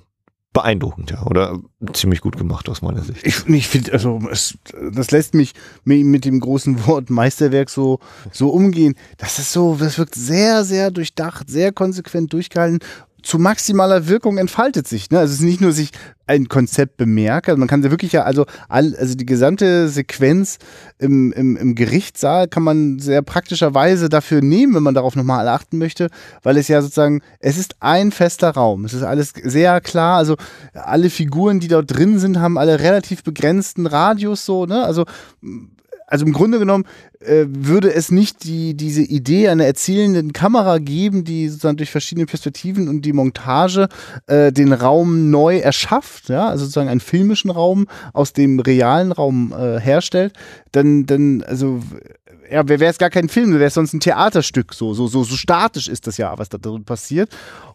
beeindruckend, 0.53 1.09
ja, 1.11 1.25
oder 1.25 1.59
ziemlich 1.93 2.21
gut 2.21 2.37
gemacht 2.37 2.69
aus 2.69 2.81
meiner 2.83 3.01
Sicht. 3.01 3.25
Ich, 3.25 3.47
ich 3.47 3.67
finde, 3.67 3.91
also 3.91 4.19
es, 4.31 4.57
das 4.93 5.09
lässt 5.11 5.33
mich 5.33 5.53
mit, 5.83 6.25
dem 6.25 6.39
großen 6.39 6.85
Wort 6.85 7.09
Meisterwerk 7.09 7.69
so, 7.69 7.99
so 8.31 8.49
umgehen. 8.49 8.95
Das 9.17 9.39
ist 9.39 9.51
so, 9.51 9.75
das 9.75 9.97
wirkt 9.97 10.15
sehr, 10.15 10.63
sehr 10.63 10.91
durchdacht, 10.91 11.49
sehr 11.49 11.71
konsequent 11.71 12.31
durchgehalten. 12.31 12.79
Zu 13.23 13.39
maximaler 13.39 14.07
Wirkung 14.07 14.37
entfaltet 14.37 14.87
sich. 14.87 15.09
Ne? 15.09 15.19
Also 15.19 15.33
es 15.33 15.39
ist 15.39 15.45
nicht 15.45 15.61
nur 15.61 15.71
sich 15.71 15.91
ein 16.27 16.47
Konzept 16.47 16.97
bemerkt, 16.97 17.49
also 17.49 17.59
man 17.59 17.67
kann 17.67 17.83
wirklich 17.83 18.13
ja, 18.13 18.23
also, 18.23 18.45
all, 18.69 18.95
also 18.95 19.15
die 19.15 19.25
gesamte 19.25 19.89
Sequenz 19.89 20.57
im, 20.97 21.33
im, 21.33 21.57
im 21.57 21.75
Gerichtssaal 21.75 22.47
kann 22.47 22.63
man 22.63 22.99
sehr 22.99 23.21
praktischerweise 23.21 24.07
dafür 24.07 24.41
nehmen, 24.41 24.75
wenn 24.75 24.83
man 24.83 24.93
darauf 24.93 25.15
nochmal 25.15 25.47
achten 25.47 25.77
möchte, 25.79 26.09
weil 26.41 26.57
es 26.57 26.67
ja 26.69 26.81
sozusagen, 26.81 27.21
es 27.39 27.57
ist 27.57 27.75
ein 27.81 28.11
fester 28.11 28.51
Raum. 28.51 28.85
Es 28.85 28.93
ist 28.93 29.03
alles 29.03 29.33
sehr 29.43 29.81
klar, 29.81 30.17
also 30.17 30.37
alle 30.73 31.09
Figuren, 31.09 31.59
die 31.59 31.67
dort 31.67 31.93
drin 31.93 32.19
sind, 32.19 32.39
haben 32.39 32.57
alle 32.57 32.79
relativ 32.79 33.23
begrenzten 33.23 33.85
Radius 33.85 34.45
so, 34.45 34.65
ne? 34.65 34.83
Also 34.83 35.05
also 36.07 36.25
im 36.25 36.33
Grunde 36.33 36.59
genommen 36.59 36.85
äh, 37.19 37.45
würde 37.47 37.93
es 37.93 38.11
nicht 38.11 38.43
die, 38.43 38.75
diese 38.75 39.01
Idee 39.01 39.49
einer 39.49 39.65
erzählenden 39.65 40.33
Kamera 40.33 40.77
geben, 40.77 41.23
die 41.23 41.49
sozusagen 41.49 41.77
durch 41.77 41.91
verschiedene 41.91 42.25
Perspektiven 42.25 42.87
und 42.87 43.03
die 43.03 43.13
Montage 43.13 43.87
äh, 44.27 44.51
den 44.51 44.73
Raum 44.73 45.29
neu 45.29 45.57
erschafft, 45.57 46.29
ja, 46.29 46.47
also 46.47 46.65
sozusagen 46.65 46.89
einen 46.89 46.99
filmischen 46.99 47.51
Raum 47.51 47.87
aus 48.13 48.33
dem 48.33 48.59
realen 48.59 49.11
Raum 49.11 49.53
äh, 49.57 49.79
herstellt, 49.79 50.33
dann, 50.71 51.05
dann, 51.05 51.43
also 51.43 51.81
ja, 52.49 52.67
wäre 52.67 52.85
es 52.85 52.97
gar 52.97 53.09
kein 53.09 53.29
Film, 53.29 53.53
wäre 53.53 53.65
es 53.65 53.73
sonst 53.73 53.93
ein 53.93 53.99
Theaterstück. 53.99 54.73
So, 54.73 54.93
so, 54.93 55.07
so, 55.07 55.23
so 55.23 55.35
statisch 55.35 55.87
ist 55.87 56.05
das 56.07 56.17
ja, 56.17 56.37
was 56.37 56.49
da 56.49 56.57
drin 56.57 56.83
passiert. 56.83 57.29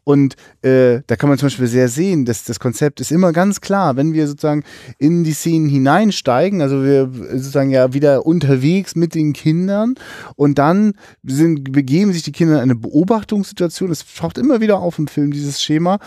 Und 0.08 0.36
äh, 0.62 1.02
da 1.06 1.16
kann 1.16 1.28
man 1.28 1.36
zum 1.36 1.48
Beispiel 1.48 1.66
sehr 1.66 1.88
sehen, 1.88 2.24
dass 2.24 2.44
das 2.44 2.58
Konzept 2.58 2.98
ist 3.02 3.12
immer 3.12 3.30
ganz 3.34 3.60
klar, 3.60 3.96
wenn 3.96 4.14
wir 4.14 4.26
sozusagen 4.26 4.64
in 4.96 5.22
die 5.22 5.34
Szenen 5.34 5.68
hineinsteigen, 5.68 6.62
also 6.62 6.82
wir 6.82 7.10
sozusagen 7.32 7.68
ja 7.68 7.92
wieder 7.92 8.24
unterwegs 8.24 8.96
mit 8.96 9.14
den 9.14 9.34
Kindern 9.34 9.96
und 10.34 10.56
dann 10.56 10.94
sind, 11.24 11.72
begeben 11.72 12.14
sich 12.14 12.22
die 12.22 12.32
Kinder 12.32 12.54
in 12.54 12.62
eine 12.62 12.74
Beobachtungssituation. 12.74 13.90
Es 13.90 14.06
taucht 14.14 14.38
immer 14.38 14.62
wieder 14.62 14.78
auf 14.78 14.98
im 14.98 15.08
Film, 15.08 15.30
dieses 15.30 15.62
Schema. 15.62 15.98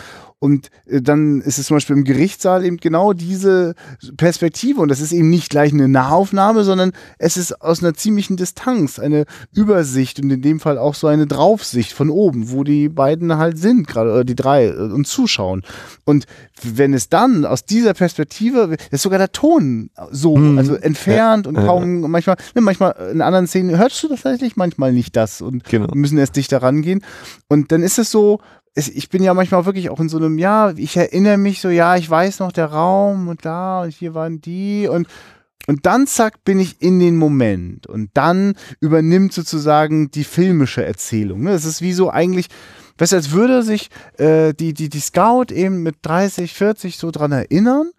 Und 0.42 0.72
äh, 0.88 1.04
dann 1.04 1.40
ist 1.42 1.60
es 1.60 1.68
zum 1.68 1.76
Beispiel 1.76 1.96
im 1.96 2.04
Gerichtssaal 2.04 2.66
eben 2.66 2.78
genau 2.78 3.14
diese 3.14 3.76
Perspektive. 4.18 4.82
Und 4.82 4.90
das 4.90 5.00
ist 5.00 5.12
eben 5.12 5.30
nicht 5.30 5.52
gleich 5.52 5.72
eine 5.72 5.88
Nahaufnahme, 5.88 6.64
sondern 6.64 6.94
es 7.20 7.38
ist 7.38 7.62
aus 7.62 7.84
einer 7.84 7.94
ziemlichen 7.94 8.38
Distanz 8.38 8.98
eine 8.98 9.26
Übersicht 9.54 10.20
und 10.20 10.32
in 10.32 10.42
dem 10.42 10.60
Fall 10.60 10.80
auch 10.80 10.96
so 10.96 11.06
eine 11.06 11.28
Draufsicht 11.28 11.94
von 11.94 12.10
oben, 12.10 12.50
wo 12.50 12.64
die 12.64 12.90
beiden 12.90 13.38
halt 13.38 13.60
sind, 13.60 13.88
gerade 13.88 14.12
oder 14.12 14.24
die 14.24 14.36
drei 14.36 14.66
äh, 14.66 14.74
und 14.74 15.06
zuschauen. 15.06 15.62
Und 16.06 16.26
wenn 16.64 16.96
es 16.96 17.08
dann 17.08 17.46
aus 17.46 17.64
dieser 17.66 17.94
Perspektive, 17.94 18.78
ist 18.90 19.04
sogar 19.04 19.20
der 19.20 19.32
Ton 19.32 19.92
so, 20.10 20.36
hm. 20.36 20.58
also 20.58 20.74
entfernt 20.74 21.46
ja. 21.46 21.50
und 21.50 21.56
kaum, 21.56 22.02
manchmal, 22.10 22.38
ne, 22.56 22.62
manchmal 22.62 22.96
in 23.14 23.22
anderen 23.22 23.46
Szenen 23.46 23.78
hörst 23.78 24.02
du 24.02 24.08
das 24.08 24.24
tatsächlich, 24.24 24.56
manchmal 24.56 24.92
nicht 24.92 25.16
das 25.16 25.42
und 25.42 25.66
genau. 25.66 25.94
müssen 25.94 26.18
erst 26.18 26.36
dichter 26.36 26.64
rangehen. 26.64 27.04
Und 27.48 27.72
dann 27.72 27.84
ist 27.84 28.00
es 28.00 28.10
so, 28.10 28.40
es, 28.74 28.88
ich 28.88 29.10
bin 29.10 29.24
ja 29.24 29.34
manchmal 29.34 29.66
wirklich 29.66 29.90
auch 29.90 30.00
in 30.00 30.10
so 30.10 30.18
einem, 30.18 30.38
ja, 30.38 30.72
ich 30.76 30.96
erinnere 30.96 31.38
mich 31.38 31.62
so, 31.62 31.70
ja, 31.70 31.96
ich 31.98 32.10
weiß 32.10 32.40
noch 32.40 32.52
der 32.52 32.68
Raum 32.68 33.28
und 33.28 33.46
da 33.46 33.84
und 33.84 33.94
hier 33.94 34.14
waren 34.14 34.42
die 34.42 34.88
und 34.88 35.08
und 35.68 35.86
dann 35.86 36.08
zack 36.08 36.44
bin 36.44 36.60
ich 36.60 36.82
in 36.82 37.00
den 37.00 37.18
Moment 37.18 37.86
und 37.86 38.10
dann 38.16 38.56
übernimmt 38.80 39.32
sozusagen 39.32 40.10
die 40.10 40.24
filmische 40.24 40.84
Erzählung. 40.84 41.46
Es 41.46 41.66
ist 41.66 41.84
wie 41.84 41.94
so 41.94 42.10
eigentlich, 42.10 42.48
was 42.98 43.14
als 43.14 43.30
würde 43.30 43.62
sich 43.62 43.90
äh, 44.18 44.54
die 44.54 44.74
die 44.74 44.90
die 44.90 45.00
Scout 45.00 45.54
eben 45.54 45.84
mit 45.84 45.98
30, 46.02 46.54
40 46.54 46.98
so 46.98 47.12
dran 47.12 47.32
erinnern 47.32 47.92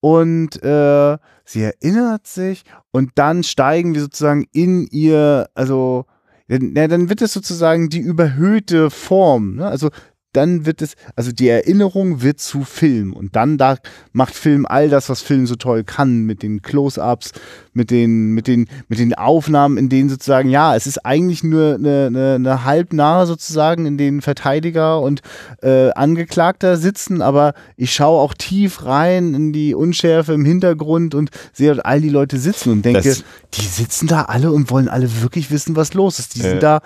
und 0.00 0.62
äh, 0.62 1.16
sie 1.44 1.62
erinnert 1.62 2.26
sich 2.26 2.64
und 2.90 3.12
dann 3.14 3.42
steigen 3.42 3.94
wir 3.94 4.02
sozusagen 4.02 4.44
in 4.52 4.86
ihr, 4.86 5.48
also 5.54 6.04
ja, 6.48 6.86
dann 6.86 7.08
wird 7.08 7.22
es 7.22 7.32
sozusagen 7.32 7.88
die 7.88 7.98
überhöhte 7.98 8.90
Form. 8.90 9.56
Ne? 9.56 9.66
Also 9.66 9.90
dann 10.36 10.66
wird 10.66 10.82
es, 10.82 10.94
also 11.14 11.32
die 11.32 11.48
Erinnerung 11.48 12.22
wird 12.22 12.40
zu 12.40 12.64
Film. 12.64 13.12
Und 13.12 13.36
dann 13.36 13.58
da 13.58 13.76
macht 14.12 14.34
Film 14.34 14.66
all 14.66 14.88
das, 14.88 15.08
was 15.08 15.22
Film 15.22 15.46
so 15.46 15.56
toll 15.56 15.84
kann, 15.84 16.24
mit 16.24 16.42
den 16.42 16.62
Close-ups, 16.62 17.32
mit 17.72 17.90
den, 17.90 18.32
mit 18.32 18.46
den, 18.46 18.68
mit 18.88 18.98
den 18.98 19.14
Aufnahmen, 19.14 19.76
in 19.78 19.88
denen 19.88 20.08
sozusagen, 20.08 20.48
ja, 20.50 20.76
es 20.76 20.86
ist 20.86 21.04
eigentlich 21.04 21.42
nur 21.42 21.74
eine, 21.74 22.06
eine, 22.06 22.34
eine 22.34 22.64
halbnahe 22.64 23.26
sozusagen, 23.26 23.86
in 23.86 23.98
denen 23.98 24.22
Verteidiger 24.22 25.00
und 25.00 25.22
äh, 25.62 25.90
Angeklagter 25.90 26.76
sitzen, 26.76 27.22
aber 27.22 27.54
ich 27.76 27.92
schaue 27.92 28.20
auch 28.20 28.34
tief 28.34 28.84
rein 28.84 29.34
in 29.34 29.52
die 29.52 29.74
Unschärfe 29.74 30.32
im 30.34 30.44
Hintergrund 30.44 31.14
und 31.14 31.30
sehe 31.52 31.84
all 31.84 32.00
die 32.00 32.10
Leute 32.10 32.38
sitzen 32.38 32.70
und 32.70 32.84
denke, 32.84 33.08
das 33.08 33.24
die 33.54 33.66
sitzen 33.66 34.06
da 34.06 34.22
alle 34.22 34.52
und 34.52 34.70
wollen 34.70 34.88
alle 34.88 35.22
wirklich 35.22 35.50
wissen, 35.50 35.76
was 35.76 35.94
los 35.94 36.18
ist. 36.18 36.34
Die 36.34 36.40
sind 36.40 36.62
da 36.62 36.80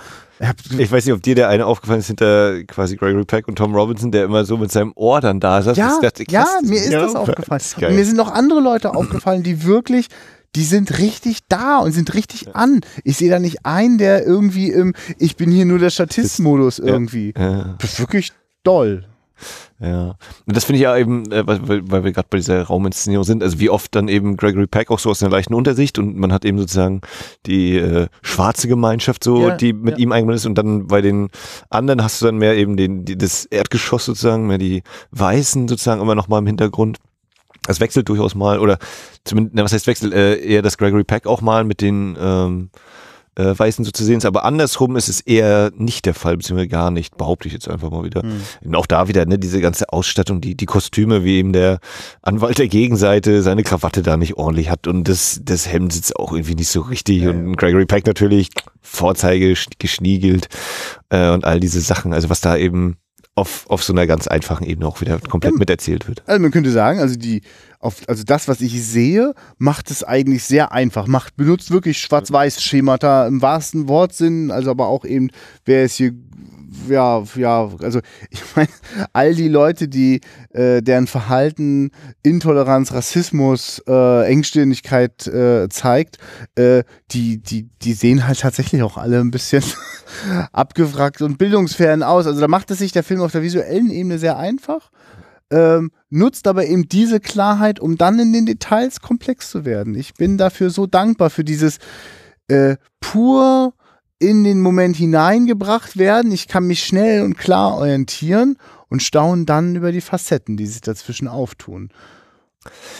ich 0.79 0.91
weiß 0.91 1.05
nicht, 1.05 1.15
ob 1.15 1.23
dir 1.23 1.35
der 1.35 1.49
eine 1.49 1.67
aufgefallen 1.67 2.01
ist 2.01 2.07
hinter 2.07 2.65
quasi 2.65 2.97
Gregory 2.97 3.25
Peck 3.25 3.47
und 3.47 3.57
Tom 3.57 3.75
Robinson, 3.75 4.11
der 4.11 4.25
immer 4.25 4.45
so 4.45 4.57
mit 4.57 4.73
seinem 4.73 4.93
Ohr 4.95 5.21
dann 5.21 5.39
da 5.39 5.61
saß. 5.61 5.77
Ja, 5.77 5.99
dachte, 6.01 6.25
ja 6.31 6.47
mir 6.62 6.77
ist 6.79 6.93
ja, 6.93 7.01
das 7.01 7.15
aufgefallen. 7.15 7.61
Das 7.79 7.91
mir 7.91 8.05
sind 8.05 8.17
noch 8.17 8.33
andere 8.33 8.61
Leute 8.61 8.95
aufgefallen, 8.95 9.43
die 9.43 9.65
wirklich 9.65 10.07
die 10.57 10.65
sind 10.65 10.99
richtig 10.99 11.47
da 11.49 11.79
und 11.79 11.93
sind 11.93 12.12
richtig 12.15 12.57
an. 12.57 12.81
Ich 13.05 13.19
sehe 13.19 13.31
da 13.31 13.39
nicht 13.39 13.65
einen, 13.65 13.99
der 13.99 14.27
irgendwie 14.27 14.71
im 14.71 14.95
Ich 15.19 15.37
bin 15.37 15.51
hier 15.51 15.65
nur 15.65 15.79
der 15.79 15.91
Statist-Modus 15.91 16.81
irgendwie. 16.81 17.33
Ja, 17.37 17.51
ja. 17.51 17.77
Das 17.79 17.93
ist 17.93 18.01
wirklich 18.01 18.33
doll. 18.65 19.05
Ja, 19.81 20.17
und 20.47 20.57
das 20.57 20.65
finde 20.65 20.77
ich 20.77 20.83
ja 20.83 20.97
eben, 20.97 21.31
äh, 21.33 21.47
weil, 21.47 21.91
weil 21.91 22.05
wir 22.05 22.12
gerade 22.12 22.29
bei 22.29 22.37
dieser 22.37 22.62
Rauminszenierung 22.62 23.25
sind, 23.25 23.43
also 23.43 23.59
wie 23.61 23.71
oft 23.71 23.95
dann 23.95 24.09
eben 24.09 24.37
Gregory 24.37 24.67
Peck 24.67 24.91
auch 24.91 24.99
so 24.99 25.11
aus 25.11 25.23
einer 25.23 25.33
leichten 25.33 25.55
Untersicht 25.55 25.99
und 25.99 26.17
man 26.17 26.33
hat 26.33 26.45
eben 26.45 26.59
sozusagen 26.59 27.01
die 27.47 27.77
äh, 27.77 28.09
schwarze 28.23 28.69
Gemeinschaft 28.69 29.25
so, 29.25 29.49
ja, 29.49 29.57
die 29.57 29.73
mit 29.73 29.97
ja. 29.97 30.03
ihm 30.03 30.12
eingebunden 30.12 30.37
ist 30.37 30.47
und 30.47 30.57
dann 30.57 30.87
bei 30.87 31.01
den 31.01 31.31
anderen 31.71 32.03
hast 32.03 32.21
du 32.21 32.27
dann 32.27 32.37
mehr 32.37 32.57
eben 32.57 32.77
den, 32.77 33.07
die, 33.07 33.17
das 33.17 33.47
Erdgeschoss 33.47 34.05
sozusagen, 34.05 34.47
mehr 34.47 34.59
die 34.59 34.83
Weißen 35.12 35.67
sozusagen 35.67 36.03
immer 36.03 36.15
noch 36.15 36.29
mal 36.29 36.39
im 36.39 36.47
Hintergrund. 36.47 36.99
Das 37.62 37.81
wechselt 37.81 38.09
durchaus 38.09 38.35
mal 38.35 38.59
oder 38.59 38.79
zumindest, 39.25 39.57
was 39.65 39.73
heißt 39.73 39.87
wechselt, 39.87 40.12
äh, 40.12 40.37
eher 40.37 40.62
das 40.62 40.77
Gregory 40.77 41.05
Peck 41.05 41.27
auch 41.27 41.41
mal 41.41 41.65
mit 41.65 41.81
den 41.81 42.17
ähm, 42.21 42.71
äh, 43.36 43.59
Weißen 43.59 43.85
so 43.85 43.90
zu 43.90 44.05
sehen 44.05 44.19
ist. 44.19 44.24
Aber 44.24 44.44
andersrum 44.44 44.97
ist 44.97 45.09
es 45.09 45.20
eher 45.20 45.70
nicht 45.77 46.07
der 46.07 46.15
Fall, 46.15 46.36
beziehungsweise 46.36 46.69
gar 46.69 46.90
nicht, 46.90 47.16
behaupte 47.16 47.48
ich 47.48 47.55
jetzt 47.55 47.69
einfach 47.69 47.90
mal 47.90 48.05
wieder. 48.05 48.23
Mhm. 48.24 48.74
auch 48.74 48.86
da 48.86 49.09
wieder, 49.09 49.24
ne, 49.27 49.39
diese 49.39 49.61
ganze 49.61 49.93
Ausstattung, 49.93 50.40
die, 50.40 50.57
die 50.57 50.66
Kostüme, 50.66 51.24
wie 51.24 51.39
eben 51.39 51.52
der 51.52 51.78
Anwalt 52.23 52.59
der 52.59 52.69
Gegenseite 52.69 53.43
seine 53.43 53.62
Krawatte 53.62 54.02
da 54.02 54.16
nicht 54.16 54.35
ordentlich 54.35 54.70
hat 54.70 54.86
und 54.86 55.09
das, 55.09 55.40
das 55.44 55.70
Hemd 55.70 55.93
sitzt 55.93 56.16
auch 56.16 56.32
irgendwie 56.32 56.55
nicht 56.55 56.69
so 56.69 56.81
richtig 56.81 57.23
ja, 57.23 57.31
und 57.31 57.57
Gregory 57.57 57.86
Peck 57.86 58.07
natürlich 58.07 58.48
Vorzeige 58.82 59.55
geschniegelt 59.78 60.48
äh, 61.11 61.31
und 61.31 61.44
all 61.44 61.61
diese 61.61 61.81
Sachen. 61.81 62.12
Also 62.12 62.31
was 62.31 62.40
da 62.40 62.57
eben 62.57 62.97
auf, 63.35 63.69
auf 63.70 63.82
so 63.82 63.93
einer 63.93 64.07
ganz 64.07 64.27
einfachen 64.27 64.65
Ebene 64.65 64.86
auch 64.86 65.01
wieder 65.01 65.19
komplett 65.20 65.55
ja, 65.55 65.59
miterzählt 65.59 66.09
wird. 66.09 66.23
Also 66.27 66.40
man 66.43 66.51
könnte 66.51 66.70
sagen, 66.70 66.98
also 66.98 67.16
die, 67.16 67.43
auf, 67.78 68.02
also 68.07 68.24
das, 68.24 68.48
was 68.48 68.61
ich 68.61 68.85
sehe, 68.85 69.35
macht 69.57 69.90
es 69.90 70.05
eigentlich 70.05 70.44
sehr 70.44 70.73
einfach. 70.73 71.07
Macht, 71.07 71.36
benutzt 71.36 71.70
wirklich 71.70 71.98
Schwarz-Weiß-Schemata 71.98 73.27
im 73.27 73.40
wahrsten 73.40 73.89
Wortsinn, 73.89 74.51
also 74.51 74.70
aber 74.70 74.89
auch 74.89 75.05
eben, 75.05 75.31
wer 75.65 75.85
ist 75.85 75.97
hier 75.97 76.12
ja, 76.88 77.22
ja, 77.36 77.70
also 77.80 78.01
ich 78.30 78.42
meine, 78.55 78.68
all 79.12 79.34
die 79.34 79.48
Leute, 79.48 79.88
die 79.88 80.20
äh, 80.51 80.82
deren 80.82 81.06
Verhalten 81.06 81.90
Intoleranz, 82.22 82.92
Rassismus, 82.92 83.82
äh, 83.86 84.26
Engstirnigkeit 84.26 85.26
äh, 85.26 85.68
zeigt, 85.68 86.18
äh, 86.55 86.84
die, 87.10 87.38
die, 87.38 87.68
die 87.82 87.92
sehen 87.92 88.26
halt 88.26 88.40
tatsächlich 88.40 88.82
auch 88.82 88.97
alle 88.97 89.20
ein 89.20 89.30
bisschen 89.30 89.64
abgewrackt 90.52 91.22
und 91.22 91.38
bildungsfern 91.38 92.02
aus. 92.02 92.26
Also 92.26 92.40
da 92.40 92.48
macht 92.48 92.70
es 92.70 92.78
sich 92.78 92.92
der 92.92 93.05
Film 93.05 93.20
auf 93.20 93.32
der 93.32 93.42
visuellen 93.42 93.90
Ebene 93.90 94.18
sehr 94.18 94.38
einfach. 94.38 94.90
Ähm, 95.52 95.90
nutzt 96.10 96.47
aber 96.47 96.66
eben 96.66 96.88
diese 96.88 97.18
Klarheit, 97.18 97.80
um 97.80 97.97
dann 97.97 98.20
in 98.20 98.32
den 98.32 98.47
Details 98.47 99.01
komplex 99.01 99.51
zu 99.51 99.64
werden. 99.64 99.97
Ich 99.97 100.14
bin 100.14 100.38
dafür 100.38 100.70
so 100.70 100.86
dankbar 100.86 101.28
für 101.28 101.42
dieses 101.42 101.78
äh, 102.47 102.76
pur 103.01 103.74
in 104.20 104.44
den 104.44 104.60
Moment 104.60 104.97
hineingebracht 104.97 105.97
werden. 105.97 106.30
Ich 106.30 106.47
kann 106.47 106.66
mich 106.66 106.84
schnell 106.84 107.22
und 107.22 107.36
klar 107.36 107.74
orientieren 107.74 108.56
und 108.88 109.02
staune 109.02 109.47
dann 109.47 109.74
über 109.74 109.90
die 109.90 110.02
Facetten, 110.02 110.56
die 110.56 110.66
sich 110.66 110.82
dazwischen 110.82 111.26
auftun. 111.26 111.88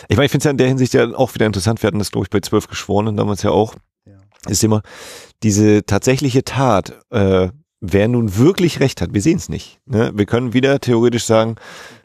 Ich 0.09 0.17
meine, 0.17 0.25
ich 0.25 0.31
finde 0.31 0.41
es 0.41 0.45
ja 0.45 0.51
in 0.51 0.57
der 0.57 0.67
Hinsicht 0.67 0.93
ja 0.93 1.05
auch 1.15 1.33
wieder 1.35 1.45
interessant. 1.45 1.81
Wir 1.83 1.87
hatten 1.87 1.99
das, 1.99 2.11
glaube 2.11 2.25
ich, 2.25 2.31
bei 2.31 2.39
zwölf 2.39 2.67
Geschworenen 2.67 3.15
damals 3.15 3.43
ja 3.43 3.51
auch. 3.51 3.75
Ja. 4.05 4.17
Ist 4.49 4.63
immer 4.63 4.81
diese 5.43 5.85
tatsächliche 5.85 6.43
Tat, 6.43 6.99
äh, 7.11 7.49
wer 7.81 8.07
nun 8.07 8.37
wirklich 8.37 8.79
recht 8.79 9.01
hat, 9.01 9.13
wir 9.13 9.21
sehen 9.21 9.37
es 9.37 9.49
nicht. 9.49 9.79
Ne? 9.87 10.11
Wir 10.13 10.27
können 10.27 10.53
wieder 10.53 10.79
theoretisch 10.79 11.25
sagen, 11.25 11.55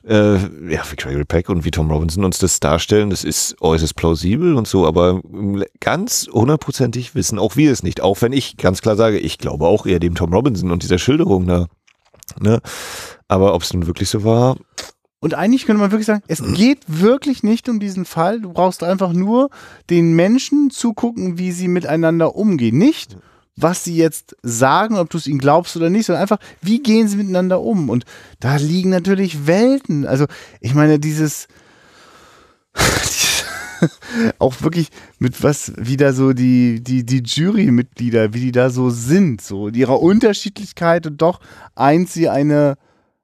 äh, 0.09 0.37
ja, 0.37 0.83
wie 0.91 0.97
Gregory 0.97 1.25
Peck 1.25 1.51
und 1.51 1.65
wie 1.65 1.71
Tom 1.71 1.91
Robinson 1.91 2.25
uns 2.25 2.39
das 2.39 2.61
darstellen, 2.61 3.11
das 3.11 3.25
ist 3.25 3.57
äußerst 3.61 3.95
plausibel 3.95 4.55
und 4.55 4.67
so, 4.67 4.87
aber 4.87 5.21
ganz 5.81 6.29
hundertprozentig 6.33 7.15
wissen 7.15 7.39
auch 7.39 7.57
wir 7.57 7.71
es 7.71 7.83
nicht. 7.83 8.01
Auch 8.01 8.23
wenn 8.23 8.33
ich 8.33 8.57
ganz 8.57 8.81
klar 8.81 8.97
sage, 8.97 9.19
ich 9.19 9.37
glaube 9.39 9.67
auch 9.67 9.87
eher 9.87 10.01
dem 10.01 10.15
Tom 10.15 10.33
Robinson 10.33 10.71
und 10.71 10.83
dieser 10.83 10.99
Schilderung 10.99 11.47
da. 11.47 11.67
Ne? 12.41 12.61
Aber 13.29 13.55
ob 13.55 13.63
es 13.63 13.73
nun 13.73 13.87
wirklich 13.87 14.09
so 14.09 14.25
war, 14.25 14.57
und 15.19 15.35
eigentlich 15.35 15.65
könnte 15.65 15.81
man 15.81 15.91
wirklich 15.91 16.07
sagen, 16.07 16.23
es 16.29 16.43
geht 16.55 16.81
wirklich 16.87 17.43
nicht 17.43 17.69
um 17.69 17.81
diesen 17.81 18.05
Fall. 18.05 18.43
Du 18.43 18.53
brauchst 18.53 18.85
einfach 18.85 19.13
nur 19.13 19.49
den 19.89 20.15
Menschen 20.15 20.71
zugucken, 20.71 21.39
wie 21.39 21.53
sie 21.53 21.69
miteinander 21.69 22.37
umgehen. 22.37 22.77
Nicht, 22.77 23.17
was 23.57 23.85
sie 23.85 23.97
jetzt 23.97 24.37
sagen, 24.43 24.97
ob 24.97 25.11
du 25.11 25.19
es 25.19 25.27
ihnen 25.27 25.39
glaubst 25.39 25.77
oder 25.77 25.91
nicht, 25.91 26.07
sondern 26.07 26.23
einfach, 26.23 26.39
wie 26.61 26.83
gehen 26.83 27.09
sie 27.09 27.17
miteinander 27.17 27.61
um? 27.61 27.89
Und 27.89 28.05
da 28.39 28.57
liegen 28.57 28.91
natürlich 28.91 29.47
Welten. 29.47 30.07
Also, 30.07 30.27
ich 30.61 30.75
meine, 30.75 30.99
dieses, 30.99 31.49
auch 34.39 34.55
wirklich 34.61 34.89
mit 35.19 35.43
was 35.43 35.73
wieder 35.77 36.13
so 36.13 36.33
die, 36.33 36.83
die, 36.83 37.05
die 37.05 37.23
Jurymitglieder, 37.23 38.35
wie 38.35 38.41
die 38.41 38.53
da 38.53 38.71
so 38.71 38.91
sind, 38.91 39.41
so 39.41 39.69
in 39.69 39.75
ihrer 39.75 40.01
Unterschiedlichkeit 40.01 41.07
und 41.07 41.23
doch 41.23 41.41
eint 41.75 42.11
sie 42.11 42.29
eine 42.29 42.77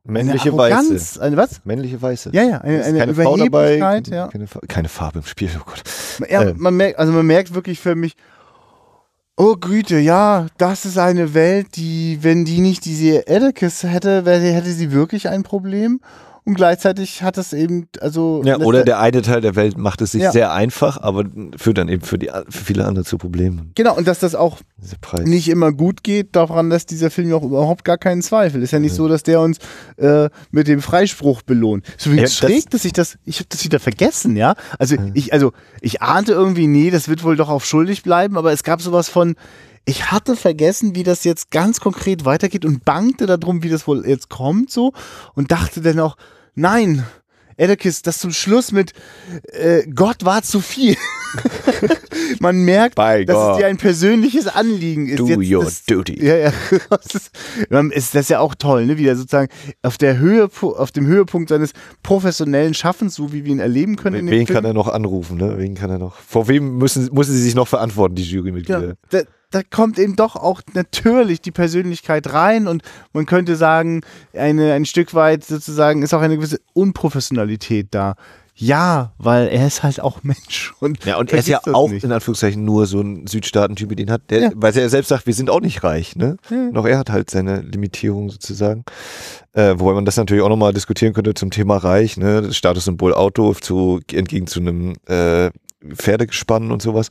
Männliche 0.05 0.51
eine 0.51 0.61
Arroganz, 0.61 0.91
Weiße. 0.91 1.23
Eine 1.23 1.37
was? 1.37 1.61
Männliche 1.65 2.03
Weiße. 2.03 2.31
Ja, 2.33 2.43
ja, 2.43 2.59
eine, 2.59 2.83
eine 2.83 2.99
keine 2.99 3.15
Frau 3.15 3.37
dabei, 3.37 3.77
ja. 3.77 4.29
keine, 4.29 4.47
keine 4.67 4.89
Farbe 4.89 5.21
im 5.21 5.25
Spiel, 5.25 5.51
oh 5.61 5.65
Gott. 5.65 5.83
Ja, 6.29 6.43
Äh. 6.43 6.55
man 6.57 6.77
merkt, 6.77 6.99
also 6.99 7.13
man 7.13 7.25
merkt 7.25 7.55
wirklich 7.55 7.79
für 7.79 7.95
mich, 7.95 8.15
oh 9.37 9.57
Güte, 9.57 9.99
ja, 9.99 10.47
das 10.59 10.85
ist 10.85 10.99
eine 10.99 11.35
Welt, 11.35 11.77
die, 11.77 12.19
wenn 12.23 12.45
die 12.45 12.61
nicht 12.61 12.85
diese 12.85 13.27
Edekis 13.27 13.83
hätte, 13.83 14.25
hätte 14.25 14.73
sie 14.73 14.93
wirklich 14.93 15.29
ein 15.29 15.43
Problem. 15.43 16.01
Und 16.45 16.55
gleichzeitig 16.55 17.23
hat 17.23 17.39
es 17.39 17.53
eben, 17.53 17.87
also. 18.01 18.43
Ja, 18.45 18.59
oder 18.59 18.83
der 18.85 18.99
eine 18.99 19.23
Teil 19.23 19.41
der 19.41 19.55
Welt 19.55 19.79
macht 19.79 20.01
es 20.01 20.11
sich 20.13 20.23
Ja. 20.23 20.33
sehr 20.33 20.53
einfach, 20.53 21.01
aber 21.01 21.25
führt 21.57 21.79
dann 21.79 21.89
eben 21.89 22.03
für, 22.03 22.19
die, 22.19 22.31
für 22.49 22.65
viele 22.65 22.85
andere 22.85 23.05
zu 23.05 23.17
Problemen. 23.17 23.71
Genau, 23.77 23.97
und 23.97 24.09
dass 24.09 24.19
das 24.19 24.35
auch 24.35 24.59
nicht 25.25 25.49
immer 25.49 25.71
gut 25.71 26.03
geht, 26.03 26.35
daran 26.35 26.69
lässt 26.69 26.91
dieser 26.91 27.11
Film 27.13 27.31
ja 27.31 27.37
auch 27.37 27.45
überhaupt 27.45 27.85
gar 27.85 27.97
keinen 27.97 28.23
Zweifel. 28.23 28.61
Ist 28.61 28.73
ja 28.73 28.81
nicht 28.81 28.95
so, 28.95 29.07
dass 29.07 29.23
der 29.23 29.41
uns 29.41 29.59
äh, 29.99 30.29
mit 30.51 30.67
dem 30.67 30.83
Freispruch 30.83 31.43
belohnt. 31.43 31.87
Ist 31.97 32.07
übrigens 32.07 32.41
Ja, 32.41 32.49
das- 32.49 32.51
schräg, 32.57 32.71
dass 32.71 32.85
ich 32.85 32.93
das, 32.93 33.19
ich 33.25 33.37
habe 33.39 33.47
das 33.49 33.65
wieder 33.65 33.79
vergessen, 33.79 34.35
ja. 34.37 34.55
Also 34.81 34.97
ich, 35.15 35.33
also 35.33 35.53
ich 35.81 36.03
ahnte 36.03 36.33
irgendwie, 36.33 36.67
nee, 36.67 36.91
das 36.91 37.09
wird 37.09 37.23
wohl 37.23 37.37
doch 37.37 37.51
auf 37.51 37.65
schuldig 37.65 38.03
bleiben, 38.03 38.37
aber 38.37 38.53
es 38.53 38.65
gab 38.65 38.83
sowas 38.83 39.09
von, 39.09 39.37
ich 39.85 40.11
hatte 40.11 40.37
vergessen, 40.37 40.95
wie 40.95 41.03
das 41.03 41.25
jetzt 41.25 41.51
ganz 41.51 41.81
konkret 41.81 42.25
weitergeht 42.25 42.65
und 42.65 42.85
bangte 42.85 43.27
darum, 43.27 43.63
wie 43.63 43.69
das 43.69 43.87
wohl 43.87 44.07
jetzt 44.07 44.29
kommt, 44.29 44.71
so 44.71 44.93
und 45.35 45.51
dachte 45.51 45.81
dann 45.81 46.01
auch, 46.01 46.17
nein. 46.55 47.07
Edekis, 47.59 48.01
das 48.01 48.19
zum 48.19 48.33
Schluss 48.33 48.73
mit 48.73 48.95
äh, 49.49 49.87
Gott 49.87 50.25
war 50.25 50.43
zu 50.43 50.61
viel. 50.61 50.97
Man 52.41 52.65
merkt, 52.65 52.95
Bei 52.95 53.25
dass 53.25 53.37
Gott. 53.37 53.53
es 53.53 53.59
dir 53.59 53.67
ein 53.67 53.77
persönliches 53.77 54.47
Anliegen 54.47 55.09
ist. 55.09 55.19
Do 55.19 55.27
jetzt 55.29 55.51
your 55.51 55.65
das, 55.65 55.85
duty. 55.85 56.25
Ja, 56.25 56.37
ja. 56.37 56.53
Das 56.91 57.15
ist, 57.15 57.31
ist 57.95 58.15
das 58.15 58.29
ja 58.29 58.41
auch 58.41 58.55
toll, 58.55 58.87
ne? 58.87 58.99
Wie 58.99 59.07
er 59.07 59.17
sozusagen 59.17 59.49
auf 59.83 59.99
der 59.99 60.19
Höhe, 60.19 60.49
auf 60.61 60.93
dem 60.93 61.07
Höhepunkt 61.07 61.49
seines 61.49 61.73
professionellen 62.03 62.75
Schaffens, 62.75 63.15
so 63.15 63.33
wie 63.33 63.45
wir 63.45 63.53
ihn 63.53 63.61
erleben 63.61 63.97
können 63.97 64.27
in 64.27 64.31
Wen 64.31 64.47
kann 64.47 64.65
er 64.65 64.75
noch 64.75 64.89
anrufen, 64.89 65.37
ne? 65.39 65.55
Wen 65.59 65.75
kann 65.75 65.91
er 65.91 65.99
noch? 65.99 66.17
Vor 66.17 66.49
wem 66.49 66.79
müssen, 66.79 67.09
müssen 67.13 67.33
sie 67.33 67.43
sich 67.43 67.55
noch 67.55 67.69
verantworten, 67.69 68.15
die 68.15 68.23
Jurymitglieder? 68.23 68.89
ja, 68.89 68.95
da, 69.11 69.21
da 69.53 69.63
kommt 69.63 69.99
eben 69.99 70.17
doch 70.17 70.35
auch 70.37 70.63
natürlich 70.75 71.41
die 71.41 71.51
Persönlichkeit 71.51 72.33
rein 72.33 72.67
und 72.67 72.83
man 73.13 73.27
könnte 73.27 73.57
sagen, 73.57 74.01
eine, 74.33 74.73
ein 74.73 74.85
Stück 74.85 75.15
weit 75.15 75.45
sozusagen 75.45 76.03
ist 76.03 76.15
auch 76.15 76.23
eine 76.23 76.37
gewisse 76.37 76.61
Unprofessionalität 76.73 77.89
da. 77.91 78.17
Ja, 78.63 79.13
weil 79.19 79.49
er 79.49 79.67
ist 79.67 79.83
halt 79.83 80.01
auch 80.01 80.19
Mensch. 80.23 80.73
Und 80.81 81.05
Ja, 81.05 81.17
und 81.19 81.33
er 81.33 81.39
ist 81.41 81.49
ja 81.49 81.61
auch 81.73 81.91
nicht. 81.91 82.05
in 82.05 82.13
Anführungszeichen 82.13 82.65
nur 82.65 82.87
so 82.87 83.01
ein 83.01 83.27
Südstaaten-Typ, 83.27 83.91
wie 83.91 83.97
den 83.97 84.11
hat, 84.11 84.23
der, 84.31 84.41
Ja. 84.41 84.51
weil 84.55 84.77
er 84.77 84.89
selbst 84.89 85.09
sagt, 85.09 85.27
wir 85.27 85.35
sind 85.35 85.51
auch 85.51 85.61
nicht 85.61 85.83
reich, 85.85 86.17
ne? 86.17 86.37
Ja. 86.51 86.57
Noch 86.71 86.87
er 86.87 86.99
hat 86.99 87.11
halt 87.11 87.31
seine 87.31 87.61
Limitierung 87.63 88.31
sozusagen. 88.31 88.85
Äh, 89.53 89.75
wobei 89.79 89.93
man 89.93 90.05
das 90.05 90.17
natürlich 90.17 90.43
auch 90.43 90.49
nochmal 90.49 90.73
diskutieren 90.73 91.13
könnte 91.13 91.35
zum 91.35 91.51
Thema 91.51 91.77
reich, 91.77 92.17
ne? 92.17 92.43
Das 92.43 92.57
Statussymbol 92.57 93.15
Auto 93.15 93.53
zu, 93.55 94.01
entgegen 94.13 94.47
zu 94.47 94.61
einem 94.61 94.95
äh, 95.07 95.51
Pferdegespann 95.95 96.71
und 96.71 96.81
sowas. 96.81 97.09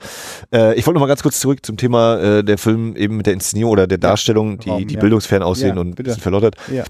Äh, 0.54 0.76
ich 0.76 0.86
wollte 0.88 0.96
noch 0.96 1.02
mal 1.02 1.08
ganz 1.08 1.22
kurz 1.24 1.40
zurück 1.42 1.66
zum 1.66 1.76
Thema 1.78 2.18
äh, 2.20 2.44
der 2.44 2.58
Film 2.58 2.96
eben 2.96 3.18
mit 3.18 3.26
der 3.26 3.34
Inszenierung 3.34 3.74
oder 3.74 3.86
der 3.88 3.98
Darstellung, 3.98 4.60
die, 4.60 4.86
die 4.86 4.94
ja. 4.96 5.00
bildungsfern 5.02 5.44
aussehen 5.44 5.76
Ja, 5.76 5.82
und 5.82 5.90
ein 5.90 5.96
bisschen 5.96 6.22
verlottert. 6.22 6.56
Ja. 6.72 6.84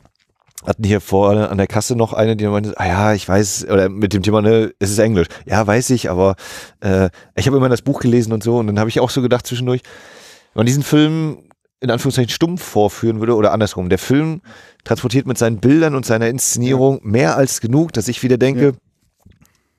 Hatten 0.65 0.83
hier 0.83 1.01
vorne 1.01 1.49
an 1.49 1.57
der 1.57 1.67
Kasse 1.67 1.95
noch 1.95 2.13
eine, 2.13 2.35
die 2.35 2.45
meinte, 2.47 2.73
ah 2.77 2.87
ja, 2.87 3.13
ich 3.13 3.27
weiß, 3.27 3.67
oder 3.69 3.89
mit 3.89 4.13
dem 4.13 4.23
Thema, 4.23 4.41
ne, 4.41 4.73
es 4.79 4.91
ist 4.91 4.99
Englisch. 4.99 5.27
Ja, 5.45 5.65
weiß 5.65 5.89
ich, 5.91 6.09
aber 6.09 6.35
äh, 6.81 7.09
ich 7.35 7.47
habe 7.47 7.57
immer 7.57 7.69
das 7.69 7.81
Buch 7.81 7.99
gelesen 7.99 8.33
und 8.33 8.43
so 8.43 8.57
und 8.57 8.67
dann 8.67 8.79
habe 8.79 8.89
ich 8.89 8.99
auch 8.99 9.09
so 9.09 9.21
gedacht 9.21 9.47
zwischendurch, 9.47 9.81
wenn 10.53 10.61
man 10.61 10.65
diesen 10.65 10.83
Film 10.83 11.37
in 11.79 11.89
Anführungszeichen 11.89 12.29
stumpf 12.29 12.61
vorführen 12.61 13.19
würde 13.19 13.35
oder 13.35 13.51
andersrum, 13.51 13.89
der 13.89 13.97
Film 13.97 14.41
transportiert 14.83 15.25
mit 15.25 15.37
seinen 15.37 15.59
Bildern 15.59 15.95
und 15.95 16.05
seiner 16.05 16.27
Inszenierung 16.27 16.99
mehr 17.03 17.37
als 17.37 17.59
genug, 17.59 17.91
dass 17.93 18.07
ich 18.07 18.21
wieder 18.21 18.37
denke, 18.37 18.75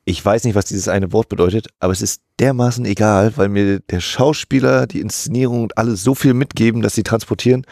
ich 0.05 0.25
weiß 0.25 0.43
nicht, 0.45 0.57
was 0.57 0.65
dieses 0.65 0.89
eine 0.89 1.13
Wort 1.13 1.29
bedeutet, 1.29 1.69
aber 1.79 1.93
es 1.93 2.03
ist 2.03 2.23
dermaßen 2.41 2.85
egal, 2.85 3.37
weil 3.37 3.49
mir 3.49 3.79
der 3.79 4.01
Schauspieler, 4.01 4.89
die 4.89 5.01
Inszenierung 5.01 5.63
und 5.63 5.79
alles 5.79 6.03
so 6.03 6.17
viel 6.17 6.35
mitgeben, 6.35 6.83
dass 6.83 6.95
sie 6.95 7.05
transportieren. 7.05 7.65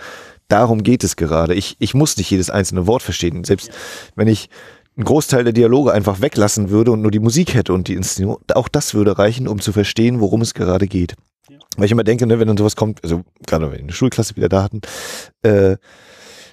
Darum 0.50 0.82
geht 0.82 1.04
es 1.04 1.16
gerade. 1.16 1.54
Ich, 1.54 1.76
ich 1.78 1.94
muss 1.94 2.16
nicht 2.16 2.30
jedes 2.30 2.50
einzelne 2.50 2.86
Wort 2.86 3.02
verstehen. 3.02 3.44
Selbst 3.44 3.70
wenn 4.16 4.28
ich 4.28 4.50
einen 4.96 5.04
Großteil 5.04 5.44
der 5.44 5.52
Dialoge 5.52 5.92
einfach 5.92 6.20
weglassen 6.20 6.70
würde 6.70 6.90
und 6.90 7.02
nur 7.02 7.12
die 7.12 7.20
Musik 7.20 7.54
hätte 7.54 7.72
und 7.72 7.88
die 7.88 7.94
Inszenierung, 7.94 8.38
auch 8.54 8.68
das 8.68 8.92
würde 8.92 9.16
reichen, 9.16 9.46
um 9.46 9.60
zu 9.60 9.72
verstehen, 9.72 10.20
worum 10.20 10.40
es 10.40 10.52
gerade 10.52 10.88
geht. 10.88 11.14
Weil 11.76 11.86
ich 11.86 11.92
immer 11.92 12.04
denke, 12.04 12.26
ne, 12.26 12.40
wenn 12.40 12.48
dann 12.48 12.56
sowas 12.56 12.74
kommt, 12.74 13.02
also 13.04 13.22
gerade 13.46 13.66
wenn 13.66 13.72
wir 13.72 13.78
eine 13.78 13.92
Schulklasse 13.92 14.34
wieder 14.36 14.48
da 14.48 14.64
hatten, 14.64 14.80
äh, 15.42 15.76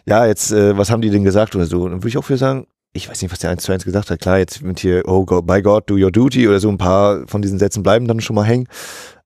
ja, 0.06 0.26
jetzt, 0.26 0.52
äh, 0.52 0.78
was 0.78 0.92
haben 0.92 1.02
die 1.02 1.10
denn 1.10 1.24
gesagt 1.24 1.56
oder 1.56 1.66
so? 1.66 1.90
Dann 1.90 1.98
würde 1.98 2.10
ich 2.10 2.18
auch 2.18 2.30
wieder 2.30 2.38
sagen, 2.38 2.68
ich 2.94 3.10
weiß 3.10 3.22
nicht, 3.22 3.32
was 3.32 3.40
der 3.40 3.50
eins 3.50 3.64
zu 3.64 3.72
eins 3.72 3.84
gesagt 3.84 4.12
hat. 4.12 4.22
Klar, 4.22 4.38
jetzt 4.38 4.62
mit 4.62 4.80
hier, 4.80 5.04
oh 5.08 5.26
God, 5.26 5.46
by 5.46 5.62
God, 5.62 5.90
do 5.90 5.96
your 5.96 6.12
duty 6.12 6.48
oder 6.48 6.60
so 6.60 6.70
ein 6.70 6.78
paar 6.78 7.28
von 7.28 7.42
diesen 7.42 7.60
Sätzen 7.60 7.84
bleiben 7.84 8.08
dann 8.08 8.22
schon 8.22 8.36
mal 8.36 8.46
hängen. 8.46 8.68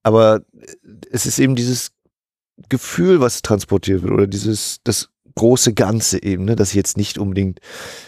Aber 0.02 0.40
es 1.10 1.26
ist 1.26 1.38
eben 1.38 1.54
dieses 1.54 1.92
Gefühl, 2.68 3.20
was 3.20 3.42
transportiert 3.42 4.02
wird 4.02 4.12
oder 4.12 4.26
dieses, 4.26 4.78
das 4.84 5.08
große 5.34 5.74
Ganze 5.74 6.22
eben, 6.22 6.44
ne, 6.44 6.56
dass 6.56 6.70
ich 6.70 6.74
jetzt 6.76 6.96
nicht 6.96 7.18
unbedingt 7.18 7.60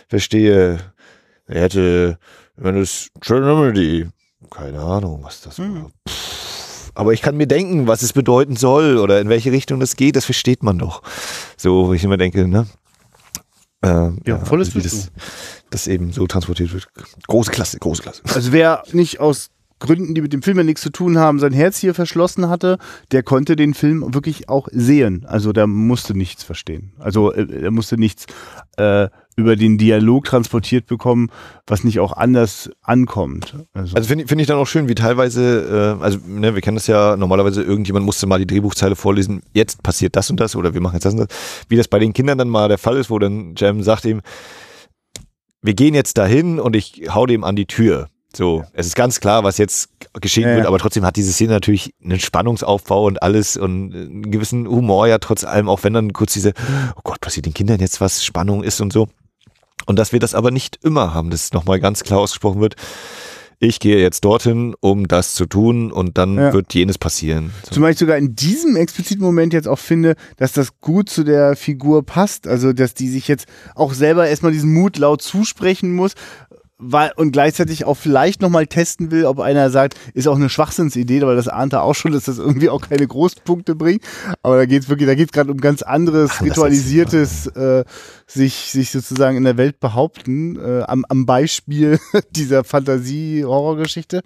verstehe, 0.08 0.78
er 1.46 1.60
hätte, 1.62 2.18
wenn 2.56 2.76
es 2.76 3.08
Remedy, 3.28 4.08
keine 4.50 4.80
Ahnung, 4.80 5.20
was 5.22 5.40
das 5.40 5.58
war. 5.58 5.90
Pff, 6.08 6.90
Aber 6.94 7.12
ich 7.12 7.22
kann 7.22 7.36
mir 7.36 7.46
denken, 7.46 7.86
was 7.86 8.02
es 8.02 8.12
bedeuten 8.12 8.56
soll 8.56 8.98
oder 8.98 9.20
in 9.20 9.28
welche 9.28 9.52
Richtung 9.52 9.80
das 9.80 9.96
geht, 9.96 10.16
das 10.16 10.24
versteht 10.24 10.62
man 10.62 10.78
doch. 10.78 11.02
So, 11.56 11.88
wo 11.88 11.94
ich 11.94 12.04
immer 12.04 12.16
denke, 12.16 12.46
ne? 12.46 12.66
Ähm, 13.82 14.20
Ja, 14.26 14.38
volles 14.38 14.74
wie 14.74 14.80
bist 14.80 14.94
das, 14.94 15.12
das 15.70 15.86
eben 15.86 16.12
so 16.12 16.26
transportiert 16.26 16.72
wird. 16.72 16.86
Große 17.26 17.50
Klasse, 17.50 17.78
große 17.78 18.02
Klasse. 18.02 18.22
Also 18.32 18.52
wer 18.52 18.82
nicht 18.92 19.20
aus 19.20 19.50
Gründen, 19.80 20.14
die 20.14 20.20
mit 20.22 20.32
dem 20.32 20.42
Film 20.42 20.56
ja 20.58 20.62
nichts 20.64 20.82
zu 20.82 20.90
tun 20.90 21.18
haben, 21.18 21.38
sein 21.40 21.52
Herz 21.52 21.78
hier 21.78 21.94
verschlossen 21.94 22.48
hatte, 22.48 22.78
der 23.12 23.22
konnte 23.22 23.56
den 23.56 23.74
Film 23.74 24.14
wirklich 24.14 24.48
auch 24.48 24.68
sehen. 24.70 25.26
Also 25.26 25.52
der 25.52 25.66
musste 25.66 26.16
nichts 26.16 26.42
verstehen. 26.44 26.92
Also 26.98 27.32
äh, 27.32 27.62
er 27.64 27.70
musste 27.70 27.98
nichts 27.98 28.26
äh, 28.76 29.08
über 29.36 29.56
den 29.56 29.76
Dialog 29.78 30.26
transportiert 30.26 30.86
bekommen, 30.86 31.28
was 31.66 31.82
nicht 31.82 31.98
auch 31.98 32.12
anders 32.12 32.70
ankommt. 32.82 33.56
Also, 33.74 33.96
Also 33.96 34.08
finde 34.08 34.24
ich- 34.24 34.28
finde 34.28 34.42
ich 34.42 34.48
dann 34.48 34.58
auch 34.58 34.66
schön, 34.66 34.88
wie 34.88 34.94
teilweise, 34.94 35.96
äh, 36.00 36.02
also 36.02 36.18
ne, 36.26 36.54
wir 36.54 36.62
kennen 36.62 36.76
das 36.76 36.86
ja, 36.86 37.16
normalerweise 37.16 37.62
irgendjemand 37.62 38.06
musste 38.06 38.26
mal 38.28 38.38
die 38.38 38.46
Drehbuchzeile 38.46 38.94
vorlesen, 38.94 39.42
jetzt 39.52 39.82
passiert 39.82 40.14
das 40.14 40.30
und 40.30 40.38
das 40.38 40.54
oder 40.54 40.72
wir 40.72 40.80
machen 40.80 40.94
jetzt 40.94 41.04
das 41.04 41.14
und 41.14 41.20
das. 41.20 41.28
Wie 41.68 41.76
das 41.76 41.88
bei 41.88 41.98
den 41.98 42.12
Kindern 42.12 42.38
dann 42.38 42.48
mal 42.48 42.68
der 42.68 42.78
Fall 42.78 42.96
ist, 42.96 43.10
wo 43.10 43.18
dann 43.18 43.54
Jam 43.56 43.82
sagt 43.82 44.04
ihm, 44.04 44.20
wir 45.62 45.74
gehen 45.74 45.94
jetzt 45.94 46.16
dahin 46.18 46.60
und 46.60 46.76
ich 46.76 47.02
hau 47.12 47.26
dem 47.26 47.42
an 47.42 47.56
die 47.56 47.66
Tür. 47.66 48.08
So, 48.36 48.64
es 48.72 48.86
ist 48.86 48.96
ganz 48.96 49.20
klar, 49.20 49.44
was 49.44 49.58
jetzt 49.58 49.88
geschehen 50.20 50.48
Ja, 50.48 50.56
wird, 50.56 50.66
aber 50.66 50.78
trotzdem 50.78 51.04
hat 51.04 51.16
diese 51.16 51.32
Szene 51.32 51.52
natürlich 51.52 51.94
einen 52.02 52.20
Spannungsaufbau 52.20 53.04
und 53.06 53.22
alles 53.22 53.56
und 53.56 53.94
einen 53.94 54.30
gewissen 54.30 54.66
Humor 54.68 55.06
ja 55.06 55.18
trotz 55.18 55.44
allem, 55.44 55.68
auch 55.68 55.84
wenn 55.84 55.92
dann 55.92 56.12
kurz 56.12 56.32
diese, 56.32 56.52
oh 56.96 57.00
Gott, 57.04 57.20
passiert 57.20 57.46
den 57.46 57.54
Kindern 57.54 57.80
jetzt 57.80 58.00
was, 58.00 58.24
Spannung 58.24 58.62
ist 58.62 58.80
und 58.80 58.92
so. 58.92 59.08
Und 59.86 59.98
dass 59.98 60.12
wir 60.12 60.20
das 60.20 60.34
aber 60.34 60.50
nicht 60.50 60.78
immer 60.82 61.14
haben, 61.14 61.30
dass 61.30 61.52
nochmal 61.52 61.78
ganz 61.80 62.02
klar 62.04 62.20
ausgesprochen 62.20 62.60
wird, 62.60 62.76
ich 63.60 63.80
gehe 63.80 64.00
jetzt 64.00 64.24
dorthin, 64.24 64.74
um 64.80 65.08
das 65.08 65.34
zu 65.34 65.46
tun 65.46 65.92
und 65.92 66.18
dann 66.18 66.36
Ja. 66.36 66.52
wird 66.52 66.74
jenes 66.74 66.98
passieren. 66.98 67.52
So. 67.64 67.72
Zumal 67.76 67.92
ich 67.92 67.98
sogar 67.98 68.16
in 68.16 68.34
diesem 68.34 68.76
expliziten 68.76 69.22
Moment 69.22 69.52
jetzt 69.52 69.68
auch 69.68 69.78
finde, 69.78 70.16
dass 70.36 70.52
das 70.52 70.80
gut 70.80 71.08
zu 71.08 71.24
der 71.24 71.56
Figur 71.56 72.04
passt. 72.04 72.46
Also, 72.46 72.72
dass 72.72 72.94
die 72.94 73.08
sich 73.08 73.28
jetzt 73.28 73.46
auch 73.74 73.94
selber 73.94 74.28
erstmal 74.28 74.52
diesen 74.52 74.72
Mut 74.72 74.98
laut 74.98 75.22
zusprechen 75.22 75.94
muss. 75.94 76.14
Weil, 76.78 77.12
und 77.14 77.30
gleichzeitig 77.30 77.84
auch 77.84 77.94
vielleicht 77.94 78.42
nochmal 78.42 78.66
testen 78.66 79.12
will, 79.12 79.26
ob 79.26 79.38
einer 79.38 79.70
sagt, 79.70 79.94
ist 80.12 80.26
auch 80.26 80.34
eine 80.34 80.48
Schwachsinnsidee, 80.48 81.22
weil 81.22 81.36
das 81.36 81.46
ahnte 81.46 81.80
auch 81.80 81.94
schon, 81.94 82.10
dass 82.10 82.24
das 82.24 82.38
irgendwie 82.38 82.68
auch 82.68 82.80
keine 82.80 83.06
Großpunkte 83.06 83.76
bringt. 83.76 84.02
Aber 84.42 84.56
da 84.56 84.66
geht's 84.66 84.88
wirklich, 84.88 85.08
da 85.08 85.14
geht's 85.14 85.30
gerade 85.30 85.52
um 85.52 85.60
ganz 85.60 85.82
anderes, 85.82 86.32
Ach, 86.34 86.42
ritualisiertes, 86.42 87.46
äh, 87.46 87.84
sich, 88.26 88.72
sich 88.72 88.90
sozusagen 88.90 89.36
in 89.36 89.44
der 89.44 89.56
Welt 89.56 89.78
behaupten, 89.78 90.56
äh, 90.56 90.82
am, 90.82 91.04
am 91.08 91.26
Beispiel 91.26 92.00
dieser 92.30 92.64
Fantasie-Horrorgeschichte. 92.64 94.22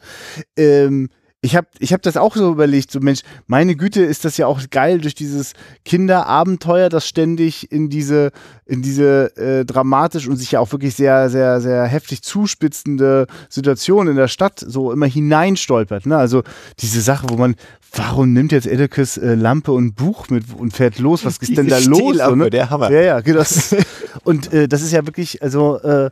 Ähm, 0.56 1.10
ich 1.40 1.54
habe 1.54 1.68
ich 1.78 1.92
hab 1.92 2.02
das 2.02 2.16
auch 2.16 2.34
so 2.34 2.50
überlegt, 2.50 2.90
so 2.90 2.98
Mensch, 2.98 3.20
meine 3.46 3.76
Güte, 3.76 4.02
ist 4.02 4.24
das 4.24 4.36
ja 4.38 4.48
auch 4.48 4.60
geil 4.70 5.00
durch 5.00 5.14
dieses 5.14 5.52
Kinderabenteuer, 5.84 6.88
das 6.88 7.06
ständig 7.06 7.70
in 7.70 7.88
diese, 7.88 8.32
in 8.66 8.82
diese 8.82 9.36
äh, 9.36 9.64
dramatisch 9.64 10.26
und 10.26 10.36
sich 10.36 10.52
ja 10.52 10.60
auch 10.60 10.72
wirklich 10.72 10.96
sehr, 10.96 11.30
sehr, 11.30 11.60
sehr 11.60 11.84
heftig 11.84 12.22
zuspitzende 12.22 13.28
Situation 13.48 14.08
in 14.08 14.16
der 14.16 14.26
Stadt 14.26 14.58
so 14.58 14.90
immer 14.90 15.06
hineinstolpert. 15.06 16.06
Ne? 16.06 16.16
Also 16.16 16.42
diese 16.80 17.00
Sache, 17.00 17.28
wo 17.28 17.36
man, 17.36 17.54
warum 17.94 18.32
nimmt 18.32 18.50
jetzt 18.50 18.66
Edekes 18.66 19.16
äh, 19.16 19.36
Lampe 19.36 19.70
und 19.70 19.94
Buch 19.94 20.28
mit 20.30 20.44
und 20.56 20.72
fährt 20.72 20.98
los? 20.98 21.24
Was 21.24 21.38
ist 21.38 21.56
denn 21.56 21.68
da 21.68 21.78
los? 21.78 22.18
So, 22.18 22.34
ne? 22.34 22.50
Der 22.50 22.68
Hammer. 22.68 22.90
Ja, 22.90 23.00
ja, 23.00 23.20
genau. 23.20 23.44
und 24.24 24.52
äh, 24.52 24.66
das 24.66 24.82
ist 24.82 24.90
ja 24.90 25.06
wirklich, 25.06 25.40
also, 25.40 25.78
äh, 25.82 26.06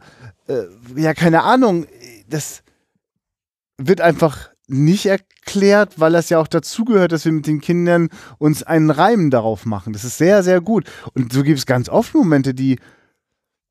äh, 0.46 0.66
ja, 0.94 1.14
keine 1.14 1.42
Ahnung, 1.42 1.86
das 2.28 2.62
wird 3.76 4.00
einfach 4.00 4.50
nicht 4.68 5.06
erklärt, 5.06 5.98
weil 6.00 6.12
das 6.12 6.28
ja 6.28 6.38
auch 6.38 6.48
dazugehört, 6.48 7.12
dass 7.12 7.24
wir 7.24 7.32
mit 7.32 7.46
den 7.46 7.60
Kindern 7.60 8.08
uns 8.38 8.62
einen 8.62 8.90
Reim 8.90 9.30
darauf 9.30 9.64
machen. 9.64 9.92
Das 9.92 10.04
ist 10.04 10.18
sehr, 10.18 10.42
sehr 10.42 10.60
gut. 10.60 10.84
Und 11.14 11.32
so 11.32 11.42
gibt 11.42 11.58
es 11.58 11.66
ganz 11.66 11.88
oft 11.88 12.14
Momente, 12.14 12.54
die. 12.54 12.78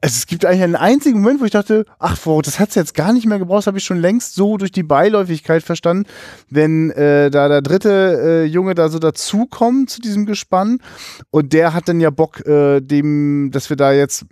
Also 0.02 0.18
es 0.18 0.28
gibt 0.28 0.46
eigentlich 0.46 0.62
einen 0.62 0.76
einzigen 0.76 1.22
Moment, 1.22 1.42
wo 1.42 1.46
ich 1.46 1.52
dachte, 1.52 1.86
ach, 1.98 2.18
wow, 2.26 2.40
das 2.42 2.60
hat 2.60 2.70
es 2.70 2.76
jetzt 2.76 2.94
gar 2.94 3.12
nicht 3.12 3.26
mehr 3.26 3.40
gebraucht, 3.40 3.60
das 3.60 3.68
habe 3.68 3.80
ich 3.80 3.86
schon 3.86 3.98
längst 3.98 4.36
so 4.36 4.58
durch 4.58 4.72
die 4.72 4.84
Beiläufigkeit 4.84 5.64
verstanden, 5.64 6.06
wenn 6.48 6.92
äh, 6.92 7.32
da 7.32 7.48
der 7.48 7.64
dritte 7.64 8.20
äh, 8.22 8.46
Junge 8.46 8.76
da 8.76 8.90
so 8.90 9.00
dazukommt 9.00 9.90
zu 9.90 10.02
diesem 10.02 10.28
Gespann 10.28 10.80
und 11.32 11.54
der 11.54 11.74
hat 11.74 11.88
dann 11.88 12.02
ja 12.02 12.12
Bock, 12.12 12.46
äh, 12.46 12.82
dem, 12.82 13.50
dass 13.52 13.70
wir 13.70 13.78
da 13.78 13.94
jetzt, 13.94 14.26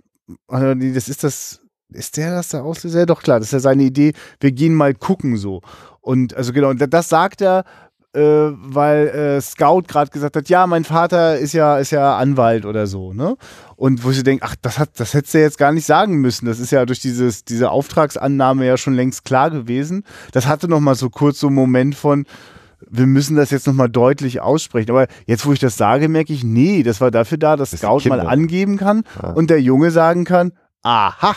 das 0.48 1.08
ist 1.08 1.24
das, 1.24 1.60
ist 1.92 2.18
der 2.18 2.36
das 2.36 2.48
der 2.50 2.62
Auslöser? 2.62 3.00
Ja, 3.00 3.06
doch 3.06 3.22
klar, 3.22 3.40
das 3.40 3.48
ist 3.48 3.52
ja 3.54 3.60
seine 3.60 3.82
Idee, 3.82 4.12
wir 4.38 4.52
gehen 4.52 4.74
mal 4.74 4.94
gucken 4.94 5.38
so. 5.38 5.60
Und 6.04 6.36
also 6.36 6.52
genau, 6.52 6.74
das 6.74 7.08
sagt 7.08 7.40
er, 7.40 7.64
äh, 8.12 8.20
weil 8.20 9.08
äh, 9.08 9.40
Scout 9.40 9.84
gerade 9.88 10.10
gesagt 10.10 10.36
hat, 10.36 10.48
ja, 10.48 10.66
mein 10.66 10.84
Vater 10.84 11.38
ist 11.38 11.54
ja, 11.54 11.78
ist 11.78 11.90
ja 11.90 12.16
Anwalt 12.18 12.66
oder 12.66 12.86
so, 12.86 13.12
ne? 13.12 13.36
Und 13.74 14.04
wo 14.04 14.12
sie 14.12 14.22
denkt, 14.22 14.44
ach, 14.46 14.54
das 14.60 14.78
hat, 14.78 14.90
das 15.00 15.14
hättest 15.14 15.34
du 15.34 15.40
jetzt 15.40 15.58
gar 15.58 15.72
nicht 15.72 15.86
sagen 15.86 16.16
müssen. 16.16 16.46
Das 16.46 16.60
ist 16.60 16.70
ja 16.70 16.84
durch 16.84 17.00
dieses, 17.00 17.44
diese 17.44 17.70
Auftragsannahme 17.70 18.66
ja 18.66 18.76
schon 18.76 18.94
längst 18.94 19.24
klar 19.24 19.50
gewesen. 19.50 20.04
Das 20.30 20.46
hatte 20.46 20.68
noch 20.68 20.80
mal 20.80 20.94
so 20.94 21.10
kurz 21.10 21.40
so 21.40 21.48
einen 21.48 21.56
Moment 21.56 21.94
von, 21.94 22.26
wir 22.88 23.06
müssen 23.06 23.34
das 23.34 23.50
jetzt 23.50 23.66
nochmal 23.66 23.88
deutlich 23.88 24.40
aussprechen. 24.40 24.90
Aber 24.90 25.06
jetzt, 25.26 25.46
wo 25.46 25.52
ich 25.52 25.58
das 25.58 25.76
sage, 25.76 26.08
merke 26.08 26.32
ich, 26.32 26.44
nee, 26.44 26.82
das 26.82 27.00
war 27.00 27.10
dafür 27.10 27.38
da, 27.38 27.56
dass 27.56 27.70
das 27.70 27.80
Scout 27.80 28.08
mal 28.08 28.20
angeben 28.20 28.76
kann 28.76 29.02
ja. 29.20 29.30
und 29.30 29.50
der 29.50 29.60
Junge 29.60 29.90
sagen 29.90 30.24
kann, 30.24 30.52
aha, 30.82 31.34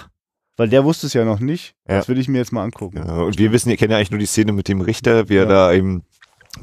weil 0.57 0.67
der 0.67 0.83
wusste 0.83 1.07
es 1.07 1.13
ja 1.13 1.23
noch 1.23 1.39
nicht. 1.39 1.75
Ja. 1.87 1.97
Das 1.97 2.07
würde 2.07 2.19
ich 2.19 2.27
mir 2.27 2.39
jetzt 2.39 2.51
mal 2.51 2.63
angucken. 2.63 2.97
Ja, 2.97 3.21
und 3.21 3.37
wir 3.37 3.51
wissen, 3.51 3.69
ihr 3.69 3.77
kennt 3.77 3.91
ja 3.91 3.97
eigentlich 3.97 4.11
nur 4.11 4.19
die 4.19 4.25
Szene 4.25 4.51
mit 4.51 4.67
dem 4.67 4.81
Richter, 4.81 5.29
wie 5.29 5.37
er 5.37 5.45
da 5.45 5.71
eben, 5.71 6.03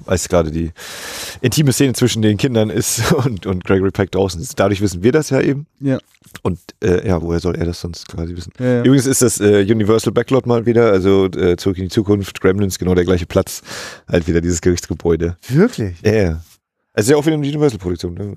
weiß 0.05 0.29
gerade 0.29 0.51
die 0.51 0.73
intime 1.41 1.73
Szene 1.73 1.93
zwischen 1.93 2.21
den 2.21 2.37
Kindern 2.37 2.71
ist 2.71 3.13
und, 3.25 3.47
und 3.47 3.65
Gregory 3.65 3.93
Peck 3.93 4.11
draußen 4.11 4.41
ist. 4.41 4.59
Dadurch 4.59 4.81
wissen 4.81 5.03
wir 5.03 5.13
das 5.13 5.31
ja 5.31 5.41
eben. 5.41 5.67
Ja. 5.81 5.99
Und 6.43 6.59
äh, 6.83 7.07
ja, 7.07 7.23
woher 7.23 7.39
soll 7.39 7.55
er 7.55 7.65
das 7.65 7.81
sonst 7.81 8.09
quasi 8.09 8.37
wissen? 8.37 8.53
Ja, 8.59 8.67
ja. 8.67 8.83
Übrigens 8.83 9.07
ist 9.07 9.23
das 9.23 9.41
äh, 9.41 9.63
Universal 9.63 10.13
Backlot 10.13 10.47
mal 10.47 10.67
wieder, 10.67 10.91
also 10.91 11.27
äh, 11.27 11.57
zurück 11.57 11.79
in 11.79 11.85
die 11.85 11.91
Zukunft, 11.91 12.41
Gremlins, 12.41 12.79
genau 12.79 12.95
der 12.95 13.05
gleiche 13.05 13.27
Platz, 13.27 13.63
halt 14.09 14.27
wieder 14.27 14.41
dieses 14.41 14.61
Gerichtsgebäude. 14.61 15.37
Wirklich? 15.49 16.01
Ja, 16.03 16.41
ja. 16.95 16.99
Also 16.99 17.13
ja 17.13 17.19
auch 17.19 17.27
wieder 17.27 17.35
eine 17.35 17.47
Universal-Produktion. 17.47 18.15
Ne? 18.15 18.37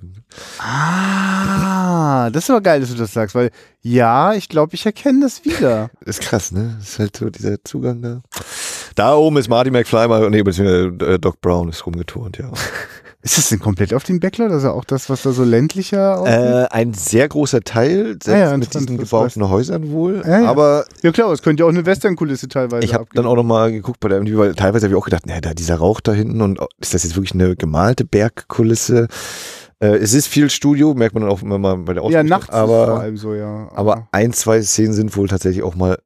Ah, 0.60 2.30
das 2.32 2.46
ist 2.46 2.50
aber 2.50 2.62
geil, 2.62 2.80
dass 2.80 2.90
du 2.90 2.96
das 2.96 3.14
sagst, 3.14 3.36
weil 3.36 3.52
ja, 3.82 4.34
ich 4.34 4.50
glaube, 4.50 4.76
ich 4.76 4.86
erkenne 4.86 5.22
das 5.22 5.46
wieder. 5.46 5.90
ist 6.06 6.22
krass, 6.22 6.52
ne? 6.52 6.76
Das 6.80 6.90
ist 6.90 7.00
halt 7.00 7.18
so 7.18 7.30
dieser 7.30 7.64
Zugang 7.64 8.02
da. 8.02 8.22
Da 8.96 9.16
oben 9.16 9.38
ist 9.38 9.48
Marty 9.48 9.70
McFly 9.70 10.08
mal, 10.08 10.30
nee, 10.30 10.42
beziehungsweise 10.42 11.14
äh, 11.14 11.20
Doc 11.20 11.40
Brown 11.42 11.70
ist 11.70 11.86
rumgeturnt, 11.86 12.38
ja. 12.38 12.52
Ist 13.28 13.38
das 13.38 13.50
denn 13.50 13.60
komplett 13.60 13.94
auf 13.94 14.06
dem 14.06 14.22
Backlot? 14.22 14.52
Also 14.52 14.72
auch 14.72 14.86
das, 14.86 15.10
was 15.10 15.24
da 15.24 15.34
so 15.34 15.44
ländlicher 15.44 16.22
aussieht? 16.22 16.34
Äh, 16.34 16.68
ein 16.72 16.94
sehr 16.94 17.28
großer 17.28 17.60
Teil, 17.60 18.16
selbst 18.24 18.30
ah, 18.30 18.38
ja, 18.38 18.58
mit 18.58 18.74
diesen 18.74 18.98
gebauten 18.98 19.50
Häusern 19.50 19.92
wohl. 19.92 20.22
Ja, 20.26 20.44
ja. 20.44 20.48
Aber 20.48 20.86
ja 21.04 21.12
klar, 21.12 21.34
es 21.34 21.42
könnte 21.42 21.64
ja 21.64 21.68
auch 21.68 21.74
eine 21.74 21.86
Western-Kulisse 21.86 22.48
teilweise 22.48 22.86
Ich 22.86 22.94
habe 22.94 23.08
dann 23.14 23.26
auch 23.26 23.36
nochmal 23.36 23.74
geguckt 23.74 24.00
bei 24.00 24.08
der 24.08 24.22
MTV, 24.22 24.38
weil 24.38 24.56
teilweise 24.56 24.86
habe 24.86 24.94
ich 24.94 24.98
auch 24.98 25.04
gedacht, 25.04 25.26
naja, 25.26 25.42
da 25.42 25.54
dieser 25.54 25.76
Rauch 25.76 26.00
da 26.00 26.14
hinten 26.14 26.42
und 26.42 26.62
ist 26.80 26.94
das 26.94 27.04
jetzt 27.04 27.18
wirklich 27.18 27.34
eine 27.34 27.58
gemalte 27.58 28.06
Bergkulisse? 28.06 29.10
Äh, 29.82 29.98
es 29.98 30.14
ist 30.14 30.28
viel 30.28 30.50
Studio, 30.50 30.94
merkt 30.94 31.14
man 31.14 31.24
dann 31.24 31.32
auch 31.32 31.42
immer 31.42 31.58
mal 31.58 31.76
bei 31.80 31.96
der 31.96 32.04
Ausbildung. 32.04 32.28
Ja, 32.28 32.38
nachts 32.38 32.50
aber, 32.50 32.86
vor 32.86 33.00
allem 33.02 33.18
so, 33.18 33.34
ja. 33.34 33.68
Aber, 33.76 33.94
aber 33.94 34.08
ein, 34.14 34.32
zwei 34.32 34.62
Szenen 34.62 34.94
sind 34.94 35.18
wohl 35.18 35.28
tatsächlich 35.28 35.64
auch 35.64 35.76
mal 35.76 35.98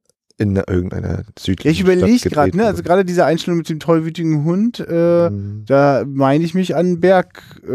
in 0.42 0.56
irgendeiner 0.56 1.22
südlichen 1.38 1.72
Ich 1.72 1.80
überlege 1.80 2.28
gerade, 2.28 2.56
ne, 2.56 2.66
also 2.66 2.82
gerade 2.82 3.04
diese 3.04 3.24
Einstellung 3.24 3.58
mit 3.58 3.68
dem 3.68 3.80
tollwütigen 3.80 4.44
Hund, 4.44 4.84
äh, 4.86 5.30
mhm. 5.30 5.64
da 5.66 6.04
meine 6.06 6.44
ich 6.44 6.54
mich 6.54 6.76
an 6.76 7.00
Bergkuppen 7.00 7.70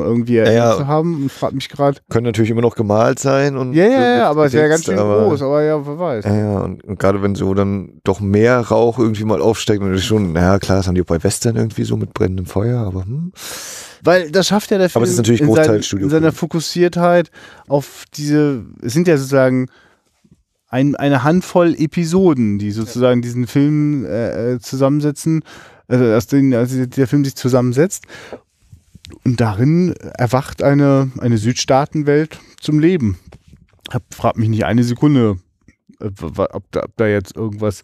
äh, 0.00 0.02
irgendwie 0.02 0.34
ja, 0.34 0.50
ja. 0.50 0.76
zu 0.76 0.86
haben 0.86 1.22
und 1.22 1.32
frage 1.32 1.54
mich 1.54 1.68
gerade. 1.68 2.00
Können 2.10 2.26
natürlich 2.26 2.50
immer 2.50 2.60
noch 2.60 2.74
gemalt 2.74 3.18
sein 3.18 3.56
und. 3.56 3.72
Ja, 3.72 3.86
ja, 3.86 4.16
ja, 4.16 4.30
aber 4.30 4.46
es 4.46 4.54
ist 4.54 4.60
ja 4.60 4.68
ganz 4.68 4.84
schön 4.84 4.98
aber, 4.98 5.28
groß, 5.28 5.42
aber 5.42 5.62
ja, 5.62 5.86
wer 5.86 5.98
weiß. 5.98 6.24
Ja, 6.24 6.36
ja, 6.36 6.58
und, 6.60 6.84
und 6.84 6.98
gerade 6.98 7.22
wenn 7.22 7.34
so 7.34 7.54
dann 7.54 8.00
doch 8.04 8.20
mehr 8.20 8.58
Rauch 8.58 8.98
irgendwie 8.98 9.24
mal 9.24 9.40
aufsteigt, 9.40 9.80
natürlich 9.80 10.04
schon, 10.04 10.32
naja, 10.32 10.58
klar, 10.58 10.78
das 10.78 10.86
haben 10.86 10.94
die 10.94 11.02
auch 11.02 11.06
bei 11.06 11.22
Western 11.22 11.56
irgendwie 11.56 11.84
so 11.84 11.96
mit 11.96 12.12
brennendem 12.12 12.46
Feuer, 12.46 12.80
aber 12.80 13.04
hm. 13.04 13.32
Weil 14.04 14.30
das 14.32 14.48
schafft 14.48 14.70
ja 14.70 14.78
der 14.78 14.90
Film 14.90 15.00
aber 15.00 15.04
es 15.04 15.12
ist 15.12 15.18
natürlich 15.18 15.40
in, 15.40 15.54
sein, 15.54 15.80
in 16.00 16.10
seiner 16.10 16.32
Fokussiertheit 16.32 17.30
auf 17.68 18.04
diese, 18.14 18.64
es 18.82 18.92
sind 18.92 19.06
ja 19.06 19.16
sozusagen 19.16 19.68
ein, 20.72 20.96
eine 20.96 21.22
Handvoll 21.22 21.74
Episoden, 21.78 22.58
die 22.58 22.70
sozusagen 22.70 23.20
diesen 23.20 23.46
Film 23.46 24.06
äh, 24.06 24.54
äh, 24.54 24.58
zusammensetzen, 24.58 25.44
also 25.86 26.04
aus 26.06 26.26
denen 26.26 26.54
also 26.54 26.86
der 26.86 27.06
Film 27.06 27.24
sich 27.24 27.36
zusammensetzt. 27.36 28.06
Und 29.24 29.40
darin 29.40 29.92
erwacht 30.16 30.62
eine, 30.62 31.12
eine 31.18 31.36
Südstaatenwelt 31.36 32.38
zum 32.58 32.78
Leben. 32.78 33.18
Hab, 33.90 34.02
frag 34.14 34.38
mich 34.38 34.48
nicht 34.48 34.64
eine 34.64 34.82
Sekunde, 34.82 35.36
äh, 36.00 36.08
ob 36.22 36.64
da, 36.72 36.84
ob 36.84 36.96
da 36.96 37.06
jetzt 37.06 37.36
irgendwas 37.36 37.82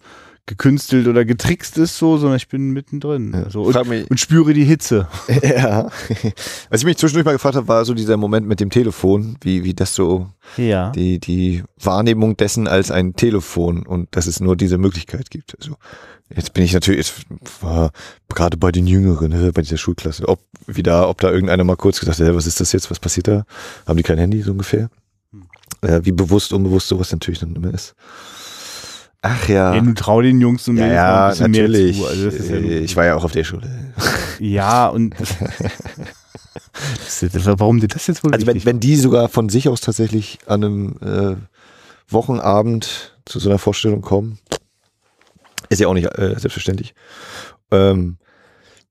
gekünstelt 0.49 1.07
oder 1.07 1.25
getrickst 1.25 1.77
ist, 1.77 1.97
so, 1.97 2.17
sondern 2.17 2.37
ich 2.37 2.47
bin 2.47 2.71
mittendrin. 2.71 3.31
Ja, 3.33 3.49
so, 3.51 3.61
und, 3.61 3.75
und, 3.75 4.19
spüre 4.19 4.53
die 4.53 4.65
Hitze. 4.65 5.07
Ja. 5.41 5.89
Was 6.69 6.81
ich 6.81 6.85
mich 6.85 6.97
zwischendurch 6.97 7.25
mal 7.25 7.33
gefragt 7.33 7.55
habe, 7.55 7.67
war 7.67 7.85
so 7.85 7.93
dieser 7.93 8.17
Moment 8.17 8.47
mit 8.47 8.59
dem 8.59 8.71
Telefon, 8.71 9.37
wie, 9.41 9.63
wie 9.63 9.73
das 9.73 9.93
so 9.93 10.27
ja. 10.57 10.89
die, 10.89 11.19
die 11.19 11.63
Wahrnehmung 11.79 12.35
dessen 12.35 12.67
als 12.67 12.89
ein 12.91 13.13
Telefon 13.13 13.85
und 13.85 14.15
dass 14.15 14.25
es 14.25 14.39
nur 14.39 14.55
diese 14.55 14.77
Möglichkeit 14.77 15.29
gibt. 15.29 15.55
Also 15.59 15.75
jetzt 16.35 16.53
bin 16.53 16.63
ich 16.63 16.73
natürlich, 16.73 17.07
jetzt 17.07 17.25
war 17.61 17.91
gerade 18.27 18.57
bei 18.57 18.71
den 18.71 18.87
Jüngeren, 18.87 19.29
ne, 19.29 19.51
bei 19.53 19.61
dieser 19.61 19.77
Schulklasse, 19.77 20.27
ob 20.27 20.39
wieder, 20.65 21.09
ob 21.09 21.21
da 21.21 21.31
irgendeiner 21.31 21.63
mal 21.63 21.77
kurz 21.77 21.99
gesagt 21.99 22.19
hat, 22.19 22.35
was 22.35 22.47
ist 22.47 22.59
das 22.59 22.71
jetzt, 22.71 22.89
was 22.89 22.99
passiert 22.99 23.27
da? 23.27 23.45
Haben 23.85 23.97
die 23.97 24.03
kein 24.03 24.17
Handy 24.17 24.41
so 24.41 24.51
ungefähr? 24.51 24.89
Hm. 25.31 25.43
Äh, 25.81 26.01
wie 26.03 26.11
bewusst, 26.11 26.53
unbewusst 26.53 26.87
sowas 26.87 27.11
natürlich 27.11 27.39
dann 27.39 27.55
immer 27.55 27.73
ist. 27.73 27.95
Ach 29.21 29.49
ja. 29.49 29.75
ja. 29.75 29.81
Du 29.81 29.93
trau 29.93 30.21
den 30.21 30.39
Jungs 30.39 30.67
und 30.67 30.77
ja, 30.77 30.87
ja, 30.87 31.25
ein 31.25 31.29
bisschen 31.31 31.51
natürlich. 31.51 31.97
mehr 31.97 32.07
zu. 32.07 32.29
Also 32.29 32.55
ja 32.55 32.79
ich 32.79 32.95
war 32.95 33.05
ja 33.05 33.15
auch 33.15 33.23
auf 33.23 33.31
der 33.31 33.43
Schule. 33.43 33.93
Ja, 34.39 34.87
und 34.87 35.15
warum 37.45 37.81
dir 37.81 37.87
das 37.87 38.07
jetzt 38.07 38.23
wohl 38.23 38.33
Also 38.33 38.47
wenn, 38.47 38.63
wenn, 38.63 38.79
die 38.79 38.95
sogar 38.95 39.27
von 39.27 39.49
sich 39.49 39.67
aus 39.67 39.81
tatsächlich 39.81 40.39
an 40.45 40.63
einem 40.63 40.95
äh, 41.01 41.35
Wochenabend 42.07 43.13
zu 43.25 43.39
so 43.39 43.49
einer 43.49 43.59
Vorstellung 43.59 44.01
kommen, 44.01 44.39
ist 45.69 45.79
ja 45.79 45.87
auch 45.87 45.93
nicht 45.93 46.07
äh, 46.17 46.35
selbstverständlich. 46.37 46.93
Ähm, 47.71 48.17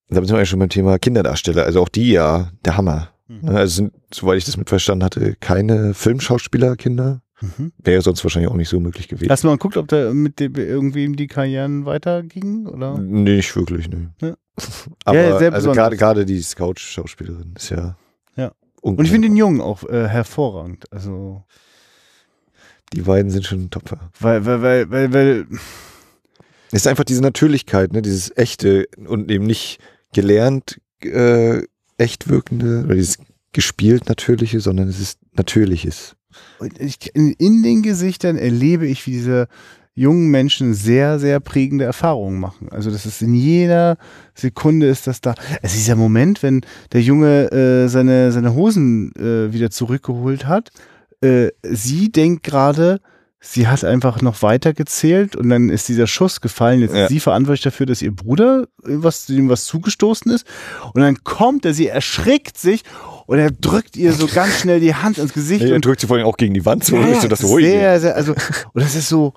da 0.09 0.16
sind 0.16 0.30
wir 0.30 0.36
eigentlich 0.36 0.48
schon 0.48 0.59
beim 0.59 0.68
Thema 0.68 0.98
Kinderdarsteller. 0.98 1.64
Also 1.64 1.82
auch 1.82 1.88
die 1.88 2.12
ja 2.12 2.50
der 2.64 2.76
Hammer. 2.76 3.10
Mhm. 3.28 3.48
Also 3.48 3.76
sind, 3.76 3.92
soweit 4.12 4.38
ich 4.38 4.44
das 4.44 4.56
mitverstanden 4.56 5.05
hatte, 5.05 5.36
keine 5.40 5.94
Filmschauspielerkinder. 5.94 7.22
Mhm. 7.40 7.73
Wäre 7.78 8.02
sonst 8.02 8.24
wahrscheinlich 8.24 8.51
auch 8.51 8.56
nicht 8.56 8.69
so 8.69 8.81
möglich 8.81 9.09
gewesen. 9.09 9.31
Hast 9.31 9.44
du 9.44 9.48
mal 9.48 9.55
geguckt, 9.55 9.77
ob 9.77 9.89
da 9.89 10.12
mit 10.12 10.40
dem 10.40 10.55
irgendwie 10.56 11.10
die 11.12 11.28
Karrieren 11.28 11.85
weitergingen? 11.85 12.66
Oder? 12.66 12.98
Nee, 12.98 13.36
nicht 13.36 13.55
wirklich, 13.55 13.89
nee. 13.89 14.09
Ja. 14.20 14.35
Aber 15.05 15.43
ja, 15.43 15.51
also 15.51 15.73
gerade 15.73 15.97
gerade 15.97 16.24
die 16.24 16.40
Scout-Schauspielerin 16.40 17.55
ist 17.56 17.70
ja. 17.70 17.97
Ja. 18.36 18.52
Und 18.81 19.01
ich 19.01 19.10
finde 19.10 19.28
den 19.28 19.36
Jungen 19.36 19.60
auch 19.60 19.85
äh, 19.85 20.09
hervorragend. 20.09 20.93
Also. 20.93 21.44
Die 22.93 23.02
beiden 23.02 23.31
sind 23.31 23.44
schon 23.44 23.70
Topfer. 23.70 24.10
Weil, 24.19 24.47
weil, 24.47 24.62
weil, 24.62 24.90
weil, 24.90 25.12
weil. 25.12 25.47
Es 26.70 26.81
ist 26.81 26.86
einfach 26.86 27.05
diese 27.05 27.23
Natürlichkeit, 27.23 27.93
ne, 27.93 28.02
dieses 28.02 28.36
echte 28.36 28.86
und 29.06 29.31
eben 29.31 29.47
nicht 29.47 29.78
gelernt 30.12 30.81
äh, 31.02 31.62
echt 31.97 32.28
wirkende 32.28 32.85
oder 32.85 32.94
dieses 32.94 33.19
gespielt 33.52 34.09
natürliche, 34.09 34.60
sondern 34.60 34.89
es 34.89 35.01
ist 35.01 35.19
natürliches. 35.32 36.15
Und 36.59 36.81
ich, 36.81 37.15
in, 37.15 37.32
in 37.32 37.62
den 37.62 37.82
Gesichtern 37.82 38.36
erlebe 38.36 38.86
ich, 38.86 39.06
wie 39.06 39.12
diese 39.12 39.48
jungen 39.94 40.28
Menschen 40.28 40.74
sehr, 40.74 41.19
sehr 41.19 41.40
prägende 41.40 41.85
Erfahrungen 41.85 42.39
machen. 42.39 42.69
Also 42.70 42.90
das 42.90 43.05
ist 43.05 43.20
in 43.20 43.35
jeder 43.35 43.97
Sekunde 44.35 44.86
ist 44.86 45.09
das 45.09 45.20
da. 45.20 45.35
Es 45.60 45.73
ist 45.74 45.81
dieser 45.81 45.97
Moment, 45.97 46.43
wenn 46.44 46.60
der 46.93 47.02
Junge 47.02 47.51
äh, 47.51 47.89
seine, 47.89 48.31
seine 48.31 48.55
Hosen 48.55 49.12
äh, 49.16 49.52
wieder 49.52 49.70
zurückgeholt 49.70 50.47
hat. 50.47 50.70
Äh, 51.20 51.48
sie 51.65 52.12
denkt 52.12 52.44
gerade, 52.44 53.01
sie 53.40 53.66
hat 53.66 53.82
einfach 53.85 54.23
noch 54.23 54.40
weiter 54.43 54.73
gezählt 54.73 55.35
und 55.35 55.48
dann 55.48 55.69
ist 55.69 55.89
dieser 55.89 56.06
Schuss 56.06 56.40
gefallen. 56.40 56.81
Jetzt 56.81 56.94
Ja. 56.94 57.05
ist 57.05 57.09
sie 57.09 57.19
verantwortlich 57.20 57.62
dafür, 57.65 57.86
dass 57.86 58.01
ihr 58.01 58.15
Bruder 58.15 58.69
was, 58.85 59.28
ihm 59.28 59.48
was 59.48 59.65
zugestoßen 59.65 60.31
ist. 60.31 60.47
Und 60.94 61.01
dann 61.02 61.24
kommt 61.24 61.65
er, 61.65 61.74
sie 61.74 61.89
erschrickt 61.89 62.56
sich 62.56 62.85
und 63.28 63.38
er 63.38 63.50
drückt 63.50 63.94
ihr 63.98 64.14
so 64.14 64.26
ganz 64.26 64.60
schnell 64.60 64.80
die 64.80 64.94
Hand 64.94 65.18
ins 65.18 65.34
Gesicht 65.34 65.62
Nee, 65.62 65.74
und 65.74 65.84
drückt 65.84 66.00
sie 66.00 66.06
vor 66.06 66.16
allem 66.16 66.24
auch 66.24 66.38
gegen 66.38 66.55
die 66.55 66.64
Wand 66.64 66.82
so, 66.82 66.96
Ja, 66.96 67.20
du 67.20 67.28
das 67.28 67.44
ruhig. 67.44 67.66
sehr, 67.66 68.00
sehr, 68.00 68.16
also, 68.16 68.32
und 68.32 68.82
das 68.82 68.94
ist 68.94 69.10
so, 69.10 69.34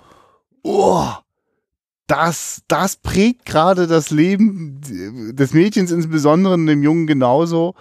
oh, 0.63 1.03
das, 2.07 2.61
das 2.69 2.95
prägt 2.95 3.45
gerade 3.45 3.88
das 3.88 4.09
Leben 4.09 4.80
des 5.35 5.53
Mädchens 5.53 5.91
insbesondere 5.91 6.53
und 6.53 6.68
dem 6.68 6.84
Jungen 6.84 7.05
genauso 7.05 7.76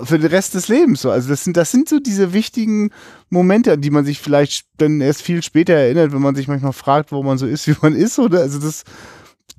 für 0.00 0.18
den 0.18 0.28
Rest 0.28 0.54
des 0.54 0.66
Lebens. 0.66 1.02
So. 1.02 1.12
Also 1.12 1.28
das 1.28 1.44
sind, 1.44 1.56
das 1.56 1.70
sind 1.70 1.88
so 1.88 2.00
diese 2.00 2.32
wichtigen 2.32 2.90
Momente, 3.30 3.72
an 3.72 3.80
die 3.80 3.90
man 3.90 4.04
sich 4.04 4.18
vielleicht 4.18 4.66
dann 4.78 5.00
erst 5.00 5.22
viel 5.22 5.40
später 5.40 5.74
erinnert, 5.74 6.12
wenn 6.12 6.20
man 6.20 6.34
sich 6.34 6.48
manchmal 6.48 6.72
fragt, 6.72 7.12
wo 7.12 7.22
man 7.22 7.38
so 7.38 7.46
ist, 7.46 7.68
wie 7.68 7.76
man 7.80 7.94
ist, 7.94 8.18
oder? 8.18 8.40
Also 8.40 8.58
das 8.58 8.82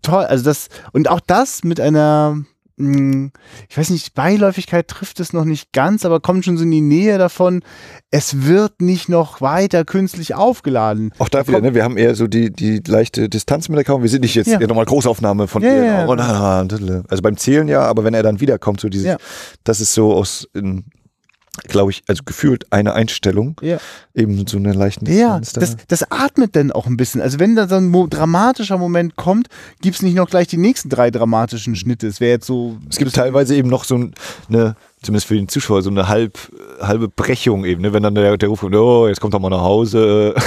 toll. 0.01 0.25
Also 0.25 0.43
das, 0.43 0.67
und 0.91 1.09
auch 1.09 1.21
das 1.21 1.63
mit 1.63 1.79
einer, 1.79 2.43
ich 2.77 3.77
weiß 3.77 3.89
nicht, 3.91 4.13
Beiläufigkeit 4.15 4.87
trifft 4.89 5.21
es 5.21 5.31
noch 5.31 5.45
nicht 5.45 5.71
ganz, 5.71 6.03
aber 6.03 6.19
kommt 6.19 6.43
schon 6.43 6.57
so 6.57 6.63
in 6.63 6.71
die 6.71 6.81
Nähe 6.81 7.17
davon, 7.17 7.61
es 8.11 8.43
wird 8.45 8.81
nicht 8.81 9.07
noch 9.07 9.39
weiter 9.39 9.85
künstlich 9.85 10.35
aufgeladen. 10.35 11.13
Auch 11.17 11.29
da 11.29 11.47
wieder, 11.47 11.61
ne? 11.61 11.73
wir 11.73 11.85
haben 11.85 11.95
eher 11.95 12.15
so 12.15 12.27
die, 12.27 12.51
die 12.51 12.81
leichte 12.85 13.29
Distanz 13.29 13.69
mit 13.69 13.77
der 13.77 13.85
Kamera. 13.85 14.01
Wir 14.03 14.09
sind 14.09 14.21
nicht 14.21 14.35
jetzt 14.35 14.47
Ja. 14.47 14.59
nochmal 14.59 14.83
Großaufnahme 14.85 15.47
von 15.47 15.63
Ja, 15.63 15.69
ihr. 15.69 15.83
ja, 15.85 16.05
ja. 16.05 16.15
Na, 16.15 16.63
na, 16.65 16.77
na. 16.79 17.03
Also 17.07 17.21
beim 17.23 17.37
Zählen 17.37 17.67
ja, 17.69 17.81
aber 17.81 18.03
wenn 18.03 18.13
er 18.13 18.23
dann 18.23 18.41
wiederkommt, 18.41 18.81
so 18.81 18.89
dieses, 18.89 19.15
das 19.63 19.79
ist 19.79 19.93
so 19.93 20.13
aus, 20.13 20.47
glaube 21.57 21.91
ich, 21.91 22.03
also 22.07 22.23
gefühlt 22.25 22.71
eine 22.71 22.93
Einstellung, 22.93 23.59
Ja. 23.61 23.77
eben 24.13 24.45
so 24.47 24.57
einer 24.57 24.73
leichten 24.73 25.05
Ja, 25.05 25.39
Distanz. 25.39 25.53
da. 25.71 25.75
das, 25.87 26.01
das 26.01 26.11
atmet 26.11 26.55
dann 26.55 26.71
auch 26.71 26.85
ein 26.87 26.97
bisschen. 26.97 27.21
Also 27.21 27.39
wenn 27.39 27.55
da 27.55 27.67
so 27.67 27.75
ein 27.75 27.87
mo 27.87 28.07
dramatischer 28.07 28.77
Moment 28.77 29.15
kommt, 29.15 29.47
gibt's 29.81 30.01
nicht 30.01 30.15
noch 30.15 30.29
gleich 30.29 30.47
die 30.47 30.57
nächsten 30.57 30.89
drei 30.89 31.11
dramatischen 31.11 31.75
Schnitte. 31.75 32.07
Es 32.07 32.19
wäre 32.19 32.31
jetzt 32.31 32.47
so. 32.47 32.77
Es 32.89 32.97
gibt 32.97 33.13
teilweise 33.13 33.55
eben 33.55 33.69
noch 33.69 33.83
so 33.83 33.95
ein- 33.97 34.13
eine, 34.49 34.75
zumindest 35.01 35.27
für 35.27 35.35
den 35.35 35.47
Zuschauer, 35.47 35.81
so 35.81 35.89
eine 35.89 36.07
halb, 36.07 36.37
halbe 36.81 37.07
Brechung 37.07 37.65
eben, 37.65 37.81
ne? 37.81 37.93
wenn 37.93 38.03
dann 38.03 38.15
der, 38.15 38.37
der 38.37 38.49
Ruf 38.49 38.61
kommt, 38.61 38.75
oh, 38.75 39.07
jetzt 39.07 39.21
kommt 39.21 39.33
doch 39.33 39.39
mal 39.39 39.49
nach 39.49 39.61
Hause. 39.61 40.33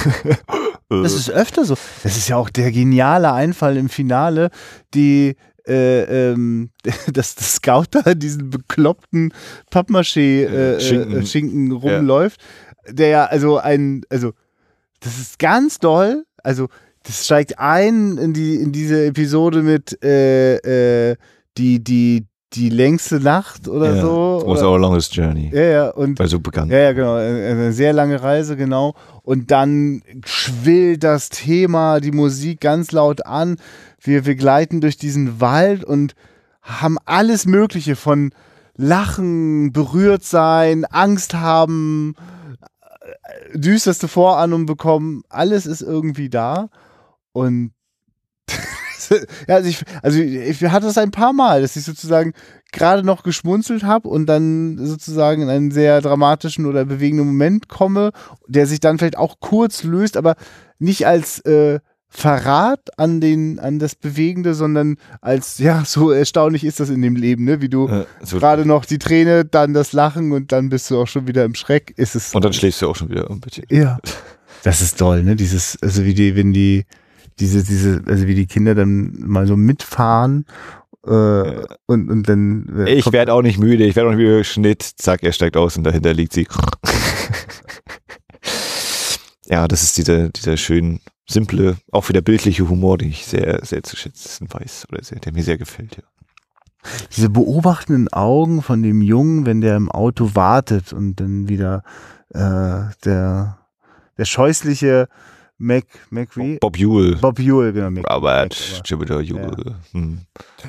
Das 0.91 1.13
ist 1.13 1.29
öfter 1.29 1.65
so. 1.65 1.75
Das 2.01 2.17
ist 2.17 2.29
ja 2.29 2.37
auch 2.37 2.49
der 2.49 2.71
geniale 2.71 3.31
Einfall 3.31 3.77
im 3.77 3.89
Finale, 3.89 4.49
die 4.95 5.35
äh, 5.69 6.31
ähm, 6.31 6.71
dass 7.13 7.35
das 7.35 7.55
Scout 7.55 7.85
da 7.91 8.13
diesen 8.13 8.49
bekloppten 8.49 9.33
Pappmaché 9.71 10.45
äh, 10.45 10.75
äh, 10.75 10.79
Schinken. 10.79 11.25
Schinken, 11.25 11.71
rumläuft, 11.71 12.41
der 12.89 13.07
ja 13.09 13.25
also 13.25 13.57
ein, 13.57 14.01
also 14.09 14.33
das 14.99 15.17
ist 15.19 15.39
ganz 15.39 15.79
doll, 15.79 16.25
also 16.43 16.67
das 17.03 17.25
steigt 17.25 17.59
ein 17.59 18.17
in 18.17 18.33
die 18.33 18.55
in 18.55 18.71
diese 18.71 19.05
Episode 19.05 19.61
mit 19.61 20.03
äh, 20.03 21.11
äh, 21.11 21.15
die 21.57 21.83
die 21.83 22.25
die 22.53 22.69
längste 22.69 23.19
Nacht 23.19 23.67
oder 23.67 23.95
ja. 23.95 24.01
so. 24.01 24.43
Was 24.45 24.63
our 24.63 24.79
longest 24.79 25.15
journey. 25.15 25.51
ja, 25.53 25.61
ja, 25.61 25.89
und 25.89 26.19
Also 26.19 26.39
bekannt. 26.39 26.71
ja, 26.71 26.79
ja, 26.79 26.91
genau. 26.93 27.15
Eine 27.15 27.45
eine 27.45 27.73
sehr 27.73 27.93
lange 27.93 28.21
Reise, 28.21 28.57
genau. 28.57 28.95
Und 29.21 29.51
dann 29.51 30.01
schwillt 30.25 31.03
das 31.03 31.29
Thema, 31.29 31.99
die 31.99 32.11
Musik 32.11 32.61
ganz 32.61 32.91
laut 32.91 33.25
an. 33.25 33.57
Wir, 34.01 34.25
wir 34.25 34.35
gleiten 34.35 34.81
durch 34.81 34.97
diesen 34.97 35.39
Wald 35.39 35.83
und 35.83 36.15
haben 36.61 36.97
alles 37.05 37.45
Mögliche 37.45 37.95
von 37.95 38.31
Lachen, 38.75 39.71
berührt 39.73 40.23
sein, 40.23 40.85
Angst 40.85 41.33
haben, 41.33 42.15
äh, 42.61 43.57
düsterste 43.57 44.07
Vorahnung 44.07 44.65
bekommen. 44.65 45.21
Alles 45.29 45.65
ist 45.65 45.81
irgendwie 45.81 46.29
da. 46.29 46.69
Und 47.33 47.73
ja, 49.47 49.55
also 49.55 49.69
ich, 49.69 49.83
also 50.01 50.19
ich 50.19 50.61
hatte 50.63 50.87
das 50.87 50.97
ein 50.97 51.11
paar 51.11 51.33
Mal, 51.33 51.61
dass 51.61 51.75
ich 51.75 51.83
sozusagen 51.83 52.33
gerade 52.71 53.03
noch 53.03 53.23
geschmunzelt 53.23 53.83
habe 53.83 54.07
und 54.09 54.27
dann 54.27 54.77
sozusagen 54.77 55.43
in 55.43 55.49
einen 55.49 55.71
sehr 55.71 56.01
dramatischen 56.01 56.65
oder 56.65 56.85
bewegenden 56.85 57.27
Moment 57.27 57.67
komme, 57.67 58.11
der 58.47 58.67
sich 58.67 58.79
dann 58.79 58.97
vielleicht 58.97 59.17
auch 59.17 59.39
kurz 59.39 59.83
löst, 59.83 60.17
aber 60.17 60.35
nicht 60.77 61.07
als 61.07 61.39
äh, 61.45 61.79
Verrat 62.11 62.97
an 62.97 63.21
den 63.21 63.59
an 63.59 63.77
das 63.77 63.93
Bewegende, 63.93 64.55
sondern 64.55 64.95
als 65.21 65.59
ja 65.59 65.83
so 65.85 66.09
erstaunlich 66.09 66.63
ist 66.63 66.79
das 66.79 66.89
in 66.89 67.03
dem 67.03 67.15
Leben, 67.15 67.43
ne? 67.43 67.61
Wie 67.61 67.69
du 67.69 67.87
so, 68.23 68.39
gerade 68.39 68.65
noch 68.65 68.85
die 68.85 68.97
Träne, 68.97 69.45
dann 69.45 69.75
das 69.75 69.93
Lachen 69.93 70.31
und 70.31 70.51
dann 70.51 70.69
bist 70.69 70.89
du 70.89 70.99
auch 70.99 71.05
schon 71.05 71.27
wieder 71.27 71.45
im 71.45 71.53
Schreck. 71.53 71.93
Ist 71.97 72.15
es 72.15 72.33
und 72.33 72.43
dann 72.43 72.51
schläfst 72.51 72.81
du 72.81 72.89
auch 72.89 72.95
schon 72.95 73.09
wieder 73.09 73.29
ein 73.29 73.39
bisschen. 73.39 73.65
ja. 73.69 73.99
Das 74.63 74.81
ist 74.81 74.97
toll, 74.97 75.23
ne? 75.23 75.35
Dieses, 75.35 75.77
also 75.81 76.03
wie 76.03 76.13
die, 76.13 76.35
wenn 76.35 76.51
die, 76.51 76.85
diese, 77.39 77.63
diese, 77.63 78.03
also 78.07 78.27
wie 78.27 78.35
die 78.35 78.47
Kinder 78.47 78.75
dann 78.75 79.13
mal 79.17 79.47
so 79.47 79.55
mitfahren 79.55 80.45
äh, 81.05 81.63
und, 81.85 82.09
und 82.09 82.27
dann. 82.27 82.85
äh, 82.85 82.93
Ich 82.93 83.11
werde 83.11 83.33
auch 83.33 83.41
nicht 83.41 83.57
müde, 83.57 83.85
ich 83.85 83.95
werde 83.95 84.09
auch 84.09 84.13
nicht 84.13 84.23
müde. 84.23 84.43
Schnitt, 84.43 84.83
zack, 84.83 85.23
er 85.23 85.31
steigt 85.31 85.57
aus 85.57 85.77
und 85.77 85.83
dahinter 85.83 86.13
liegt 86.13 86.33
sie. 86.33 86.47
ja, 89.45 89.67
das 89.67 89.83
ist 89.83 89.97
dieser, 89.97 90.29
dieser 90.29 90.57
schön 90.57 90.99
simple, 91.27 91.77
auch 91.91 92.09
wieder 92.09 92.21
bildliche 92.21 92.67
Humor, 92.67 92.97
den 92.97 93.09
ich 93.09 93.25
sehr, 93.25 93.63
sehr 93.63 93.83
zu 93.83 93.95
schätzen 93.95 94.47
weiß 94.51 94.87
oder 94.91 95.03
sehr, 95.03 95.19
der 95.19 95.33
mir 95.33 95.43
sehr 95.43 95.57
gefällt. 95.57 95.97
Ja. 95.97 96.03
diese 97.15 97.29
beobachtenden 97.29 98.11
Augen 98.11 98.61
von 98.61 98.81
dem 98.83 99.01
Jungen, 99.01 99.45
wenn 99.45 99.61
der 99.61 99.77
im 99.77 99.91
Auto 99.91 100.31
wartet 100.33 100.91
und 100.91 101.17
dann 101.17 101.47
wieder 101.47 101.83
äh, 102.33 102.91
der, 103.05 103.57
der 104.17 104.25
scheußliche 104.25 105.07
Mac, 105.59 105.85
Macri, 106.09 106.57
Bob 106.61 106.79
Ewell, 106.79 107.17
Bob 107.17 107.37
Ewell, 107.37 107.73
genau, 107.73 107.91
Mac, 107.91 108.09
Robert, 108.09 108.81
Jupiter 108.85 109.19
Ewell. 109.19 109.75
Hm. 109.91 110.21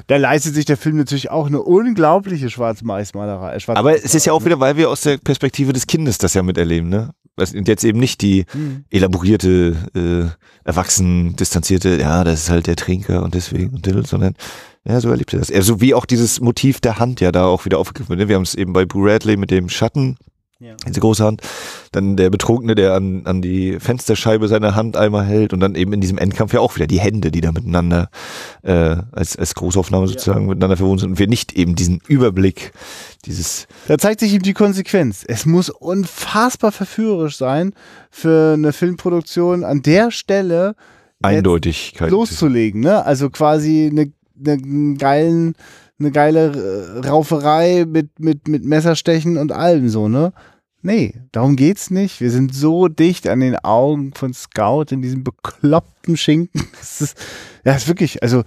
Da 0.09 0.17
leistet 0.17 0.55
sich 0.55 0.65
der 0.65 0.77
Film 0.77 0.97
natürlich 0.97 1.31
auch 1.31 1.47
eine 1.47 1.63
unglaubliche 1.63 2.51
Schwarz-Weiß-Malerei. 2.51 3.55
äh, 3.55 3.61
Schwarz 3.61 3.79
Aber 3.79 3.95
es 3.95 4.15
ist 4.15 4.27
ja 4.27 4.33
auch 4.33 4.45
wieder, 4.45 4.59
weil 4.59 4.77
wir 4.77 4.91
aus 4.91 5.03
der 5.03 5.19
Perspektive 5.19 5.73
des 5.73 5.87
Kindes 5.87 6.19
das 6.19 6.35
ja 6.35 6.43
miterleben, 6.43 6.89
ne? 6.89 7.11
Und 7.37 7.69
jetzt 7.69 7.85
eben 7.85 7.99
nicht 7.99 8.21
die 8.21 8.45
Hm. 8.51 8.85
elaborierte, 8.91 9.77
äh, 9.95 10.69
erwachsen, 10.69 11.37
distanzierte, 11.37 11.99
ja, 11.99 12.23
das 12.25 12.41
ist 12.43 12.51
halt 12.51 12.67
der 12.67 12.77
Trinker 12.77 13.23
und 13.23 13.35
deswegen 13.35 13.75
und 13.75 13.87
diddle, 13.87 14.05
sondern 14.05 14.35
ja, 14.85 15.01
so 15.01 15.09
erlebt 15.11 15.33
er 15.33 15.39
das. 15.39 15.51
Also 15.51 15.81
wie 15.81 15.95
auch 15.95 16.05
dieses 16.05 16.41
Motiv 16.41 16.81
der 16.81 16.99
Hand 16.99 17.21
ja 17.21 17.33
da 17.33 17.47
auch 17.47 17.65
wieder 17.65 17.79
aufgegriffen 17.79 18.11
wird. 18.11 18.19
Ne? 18.21 18.29
Wir 18.29 18.37
haben 18.37 18.43
es 18.43 18.55
eben 18.55 18.73
bei 18.73 18.85
Boo 18.85 19.07
Radley 19.07 19.37
mit 19.37 19.51
dem 19.51 19.69
Schatten, 19.69 20.17
Ja. 20.63 20.77
diese 20.87 21.01
große 21.01 21.25
Hand, 21.25 21.41
dann 21.91 22.17
der 22.19 22.29
Betrunkene, 22.29 22.75
der 22.75 22.93
an, 22.93 23.23
an 23.25 23.41
die 23.41 23.81
Fensterscheibe 23.81 24.47
seine 24.47 24.75
Hand 24.75 24.95
einmal 24.95 25.25
hält 25.25 25.55
und 25.55 25.61
dann 25.61 25.75
eben 25.75 25.95
in 25.95 26.03
diesem 26.03 26.19
Endkampf 26.19 26.53
ja 26.53 26.61
auch 26.61 26.77
wieder 26.77 26.87
die 26.87 27.01
Hände, 27.01 27.31
die 27.31 27.41
da 27.41 27.51
miteinander 27.51 28.11
äh, 28.63 28.97
als, 29.11 29.37
als 29.37 29.55
Großaufnahme 29.55 30.07
sozusagen 30.07 30.47
miteinander 30.47 30.77
verwohnt 30.77 31.01
sind 31.01 31.13
und 31.13 31.19
wir 31.19 31.29
nicht 31.29 31.55
eben 31.55 31.77
diesen 31.77 32.03
Überblick, 32.07 32.73
dieses 33.25 33.69
Da 33.89 33.97
zeigt 33.97 34.21
sich 34.21 34.35
ihm 34.35 34.43
die 34.43 34.53
Konsequenz. 34.53 35.25
Es 35.27 35.47
muss 35.47 35.71
unfassbar 35.71 36.73
verführerisch 36.73 37.39
sein, 37.39 37.73
für 38.11 38.53
eine 38.53 38.75
Filmproduktion 38.75 39.65
an 39.65 39.81
der 39.81 40.11
Stelle 40.11 40.75
Eindeutigkeit. 41.23 42.11
loszulegen. 42.11 42.83
Ne? 42.83 43.05
Also 43.05 43.31
quasi 43.31 43.89
eine, 43.91 44.13
eine, 44.39 44.97
geilen, 44.97 45.55
eine 46.01 46.11
geile 46.11 47.01
äh, 47.03 47.07
Rauferei 47.07 47.85
mit, 47.87 48.19
mit, 48.19 48.49
mit 48.49 48.65
Messerstechen 48.65 49.37
und 49.37 49.53
allem 49.53 49.89
so, 49.89 50.09
ne? 50.09 50.33
Nee, 50.83 51.15
darum 51.33 51.57
geht's 51.57 51.91
nicht. 51.91 52.21
Wir 52.23 52.31
sind 52.31 52.55
so 52.55 52.89
dicht 52.89 53.29
an 53.29 53.41
den 53.41 53.57
Augen 53.57 54.15
von 54.15 54.33
Scout 54.33 54.87
in 54.91 55.03
diesem 55.03 55.25
bekloppten 55.25 56.17
Schinken. 56.17 56.69
Das 56.79 57.01
ist, 57.03 57.19
ja, 57.65 57.75
ist 57.75 57.89
wirklich, 57.89 58.23
also 58.23 58.43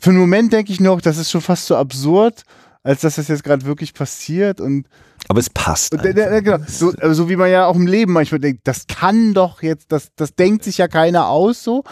für 0.00 0.10
einen 0.10 0.20
Moment 0.20 0.52
denke 0.52 0.72
ich 0.72 0.80
noch, 0.80 1.00
das 1.00 1.18
ist 1.18 1.30
schon 1.30 1.40
fast 1.40 1.66
so 1.66 1.76
absurd, 1.76 2.42
als 2.82 3.00
dass 3.00 3.16
das 3.16 3.28
jetzt 3.28 3.44
gerade 3.44 3.64
wirklich 3.64 3.94
passiert 3.94 4.60
und 4.60 4.86
Aber 5.28 5.40
es 5.40 5.50
passt. 5.50 5.92
und 5.92 6.04
der, 6.04 6.14
der, 6.14 6.30
der, 6.30 6.42
genau, 6.42 6.58
so, 6.66 6.92
äh, 6.92 7.14
so 7.14 7.28
wie 7.28 7.36
man 7.36 7.50
ja 7.50 7.66
auch 7.66 7.76
im 7.76 7.86
Leben 7.86 8.12
manchmal 8.12 8.40
denkt, 8.40 8.62
das 8.64 8.86
kann 8.86 9.34
doch 9.34 9.62
jetzt, 9.62 9.92
das, 9.92 10.08
das 10.16 10.34
denkt 10.34 10.64
sich 10.64 10.78
ja 10.78 10.88
keiner 10.88 11.28
aus 11.28 11.62
so. 11.62 11.84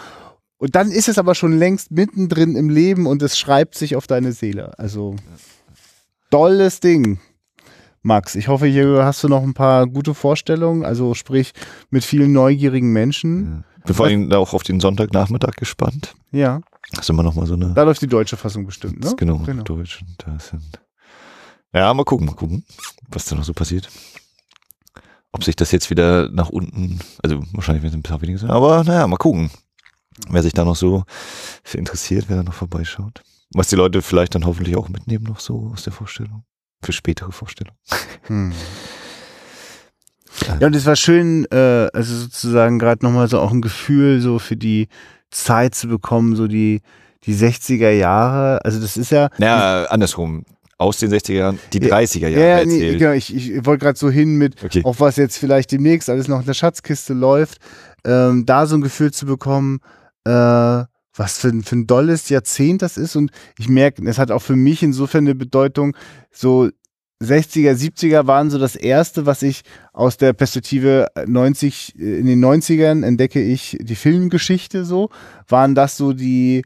Und 0.61 0.75
dann 0.75 0.91
ist 0.91 1.09
es 1.09 1.17
aber 1.17 1.33
schon 1.33 1.57
längst 1.57 1.89
mittendrin 1.89 2.55
im 2.55 2.69
Leben 2.69 3.07
und 3.07 3.23
es 3.23 3.35
schreibt 3.35 3.73
sich 3.73 3.95
auf 3.95 4.05
deine 4.05 4.31
Seele. 4.31 4.77
Also 4.77 5.15
tolles 6.29 6.79
Ding. 6.79 7.19
Max, 8.03 8.35
ich 8.35 8.47
hoffe, 8.47 8.67
hier 8.67 9.03
hast 9.03 9.23
du 9.23 9.27
noch 9.27 9.41
ein 9.41 9.55
paar 9.55 9.87
gute 9.87 10.13
Vorstellungen, 10.13 10.85
also 10.85 11.15
sprich 11.15 11.53
mit 11.89 12.03
vielen 12.03 12.31
neugierigen 12.31 12.93
Menschen. 12.93 13.63
Ich 13.79 13.85
bin 13.85 13.95
vor 13.95 14.05
allem 14.05 14.31
auch 14.33 14.53
auf 14.53 14.61
den 14.61 14.79
Sonntagnachmittag 14.79 15.55
gespannt. 15.55 16.13
Ja, 16.31 16.61
Das 16.91 17.05
ist 17.05 17.09
immer 17.09 17.23
noch 17.23 17.33
mal 17.33 17.47
so 17.47 17.55
eine 17.55 17.73
da 17.73 17.81
läuft 17.81 18.03
die 18.03 18.07
deutsche 18.07 18.37
Fassung 18.37 18.67
bestimmt, 18.67 19.03
ne? 19.03 19.15
genau, 19.17 19.39
genau. 19.39 19.63
Deutsch 19.63 20.03
da 20.19 20.37
sind. 20.37 20.79
Ja, 21.73 21.91
mal 21.91 22.03
gucken, 22.03 22.27
mal 22.27 22.35
gucken, 22.35 22.65
was 23.09 23.25
da 23.25 23.35
noch 23.35 23.45
so 23.45 23.53
passiert. 23.53 23.89
Ob 25.31 25.43
sich 25.43 25.55
das 25.55 25.71
jetzt 25.71 25.89
wieder 25.89 26.29
nach 26.29 26.49
unten, 26.49 26.99
also 27.23 27.41
wahrscheinlich 27.53 27.81
wird 27.81 27.93
es 27.93 27.97
ein 27.97 28.03
bisschen 28.03 28.21
weniger 28.21 28.37
sein, 28.37 28.51
aber 28.51 28.83
naja, 28.83 29.07
mal 29.07 29.17
gucken. 29.17 29.49
Wer 30.29 30.43
sich 30.43 30.53
da 30.53 30.65
noch 30.65 30.75
so 30.75 31.03
für 31.63 31.77
interessiert, 31.77 32.25
wer 32.27 32.37
da 32.37 32.43
noch 32.43 32.53
vorbeischaut. 32.53 33.21
Was 33.53 33.67
die 33.67 33.75
Leute 33.75 34.01
vielleicht 34.01 34.35
dann 34.35 34.45
hoffentlich 34.45 34.75
auch 34.77 34.89
mitnehmen 34.89 35.25
noch 35.25 35.39
so 35.39 35.71
aus 35.73 35.83
der 35.83 35.93
Vorstellung. 35.93 36.43
Für 36.81 36.93
spätere 36.93 37.31
Vorstellungen. 37.31 37.77
Hm. 38.23 38.53
Ja, 40.59 40.67
und 40.67 40.75
es 40.75 40.85
war 40.85 40.95
schön, 40.95 41.45
äh, 41.51 41.89
also 41.93 42.15
sozusagen 42.15 42.79
gerade 42.79 43.05
nochmal 43.05 43.27
so 43.27 43.39
auch 43.39 43.51
ein 43.51 43.61
Gefühl 43.61 44.21
so 44.21 44.39
für 44.39 44.55
die 44.57 44.87
Zeit 45.29 45.75
zu 45.75 45.87
bekommen, 45.87 46.35
so 46.35 46.47
die, 46.47 46.81
die 47.25 47.35
60er 47.35 47.91
Jahre. 47.91 48.63
Also 48.65 48.79
das 48.79 48.97
ist 48.97 49.11
ja. 49.11 49.29
Ja, 49.37 49.85
andersrum. 49.85 50.45
Aus 50.77 50.97
den 50.97 51.11
60er 51.11 51.33
Jahren, 51.33 51.59
die 51.73 51.79
30er 51.79 52.27
Jahre 52.27 52.47
ja, 52.59 52.65
nee, 52.65 52.73
erzählt. 52.73 52.99
genau, 52.99 53.11
ich, 53.11 53.35
ich 53.35 53.65
wollte 53.67 53.85
gerade 53.85 53.99
so 53.99 54.09
hin 54.09 54.37
mit, 54.37 54.63
Okay. 54.63 54.81
auf 54.83 54.99
was 54.99 55.15
jetzt 55.17 55.37
vielleicht 55.37 55.71
demnächst 55.71 56.09
alles 56.09 56.27
noch 56.27 56.39
in 56.39 56.45
der 56.47 56.55
Schatzkiste 56.55 57.13
läuft, 57.13 57.59
ähm, 58.03 58.47
da 58.47 58.65
so 58.65 58.77
ein 58.77 58.81
Gefühl 58.81 59.11
zu 59.11 59.27
bekommen, 59.27 59.79
äh, 60.25 60.83
was 61.15 61.37
für, 61.39 61.49
ein- 61.49 61.63
für 61.63 61.75
ein 61.75 61.87
dolles 61.87 62.29
Jahrzehnt 62.29 62.81
das 62.81 62.97
ist. 62.97 63.15
Und 63.15 63.31
ich 63.59 63.67
merke, 63.69 64.03
es 64.07 64.17
hat 64.17 64.31
auch 64.31 64.41
für 64.41 64.55
mich 64.55 64.81
insofern 64.83 65.25
eine 65.25 65.35
Bedeutung, 65.35 65.95
so 66.31 66.69
60er, 67.21 67.73
70er 67.75 68.25
waren 68.25 68.49
so 68.49 68.57
das 68.57 68.75
erste, 68.75 69.25
was 69.27 69.43
ich 69.43 69.61
aus 69.93 70.17
der 70.17 70.33
Perspektive 70.33 71.07
90, 71.27 71.93
äh, 71.99 72.19
in 72.19 72.25
den 72.25 72.43
90ern 72.43 73.03
entdecke 73.05 73.41
ich 73.43 73.77
die 73.79 73.95
Filmgeschichte 73.95 74.85
so, 74.85 75.09
waren 75.47 75.75
das 75.75 75.97
so 75.97 76.13
die, 76.13 76.63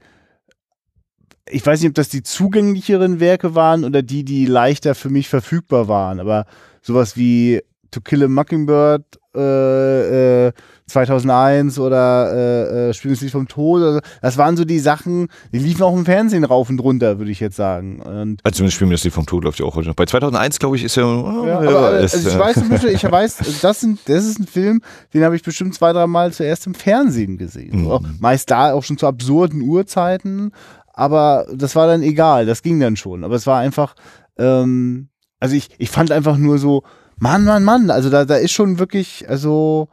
ich 1.49 1.65
weiß 1.65 1.81
nicht, 1.81 1.89
ob 1.89 1.95
das 1.95 2.09
die 2.09 2.23
zugänglicheren 2.23 3.19
Werke 3.19 3.53
waren 3.53 3.83
oder 3.83 4.01
die, 4.01 4.23
die 4.23 4.45
leichter 4.45 4.95
für 4.95 5.09
mich 5.09 5.27
verfügbar 5.29 5.87
waren, 5.87 6.19
aber 6.19 6.45
sowas 6.81 7.17
wie 7.17 7.61
To 7.91 8.01
Kill 8.01 8.23
a 8.23 8.27
Mockingbird 8.27 9.03
äh, 9.35 10.47
äh, 10.47 10.51
2001 10.87 11.79
oder 11.79 12.31
äh, 12.31 12.89
äh, 12.89 12.93
Spiel 12.93 13.11
des 13.11 13.21
Lied 13.21 13.31
vom 13.31 13.47
Tod, 13.47 13.81
also, 13.81 13.99
das 14.21 14.37
waren 14.37 14.55
so 14.55 14.65
die 14.65 14.79
Sachen, 14.79 15.29
die 15.51 15.57
liefen 15.57 15.81
auch 15.83 15.95
im 15.95 16.05
Fernsehen 16.05 16.43
rauf 16.43 16.69
und 16.69 16.79
runter, 16.79 17.17
würde 17.17 17.31
ich 17.31 17.39
jetzt 17.39 17.55
sagen. 17.55 18.01
Und 18.01 18.39
Also 18.43 18.57
zumindest 18.57 18.81
das 18.81 19.03
Lied 19.03 19.13
vom 19.13 19.25
Tod 19.25 19.43
läuft 19.43 19.59
ja 19.59 19.65
auch 19.65 19.75
heute 19.75 19.87
noch. 19.87 19.95
Bei 19.95 20.05
2001, 20.05 20.59
glaube 20.59 20.75
ich, 20.75 20.83
ist 20.83 20.95
ja. 20.95 21.05
oh, 21.05 21.45
Ja, 21.45 21.57
aber, 21.57 21.93
weiß, 21.93 22.13
also 22.13 22.29
ich 22.29 22.35
äh, 22.35 22.39
weiß 22.39 22.69
Beispiel, 22.69 22.89
ich 22.89 23.03
weiß, 23.11 23.37
das, 23.61 23.79
sind, 23.79 23.99
das 24.07 24.25
ist 24.25 24.39
ein 24.39 24.47
Film, 24.47 24.81
den 25.13 25.23
habe 25.23 25.35
ich 25.35 25.41
bestimmt 25.41 25.73
zwei, 25.73 25.91
drei 25.91 26.05
Mal 26.05 26.31
zuerst 26.31 26.67
im 26.67 26.75
Fernsehen 26.75 27.37
gesehen. 27.37 27.81
Mhm. 27.81 27.85
So, 27.85 28.01
meist 28.19 28.51
da 28.51 28.73
auch 28.73 28.83
schon 28.83 28.97
zu 28.97 29.07
absurden 29.07 29.61
Uhrzeiten, 29.61 30.51
aber 30.93 31.47
das 31.53 31.75
war 31.75 31.87
dann 31.87 32.03
egal, 32.03 32.45
das 32.45 32.61
ging 32.61 32.79
dann 32.79 32.95
schon. 32.95 33.23
Aber 33.23 33.35
es 33.35 33.47
war 33.47 33.59
einfach, 33.59 33.95
ähm, 34.37 35.09
also 35.39 35.55
ich, 35.55 35.69
ich 35.77 35.89
fand 35.89 36.11
einfach 36.11 36.37
nur 36.37 36.59
so, 36.59 36.83
Mann, 37.17 37.45
Mann, 37.45 37.63
Mann, 37.63 37.89
also 37.89 38.09
da, 38.09 38.25
da 38.25 38.35
ist 38.35 38.51
schon 38.51 38.79
wirklich, 38.79 39.29
also, 39.29 39.87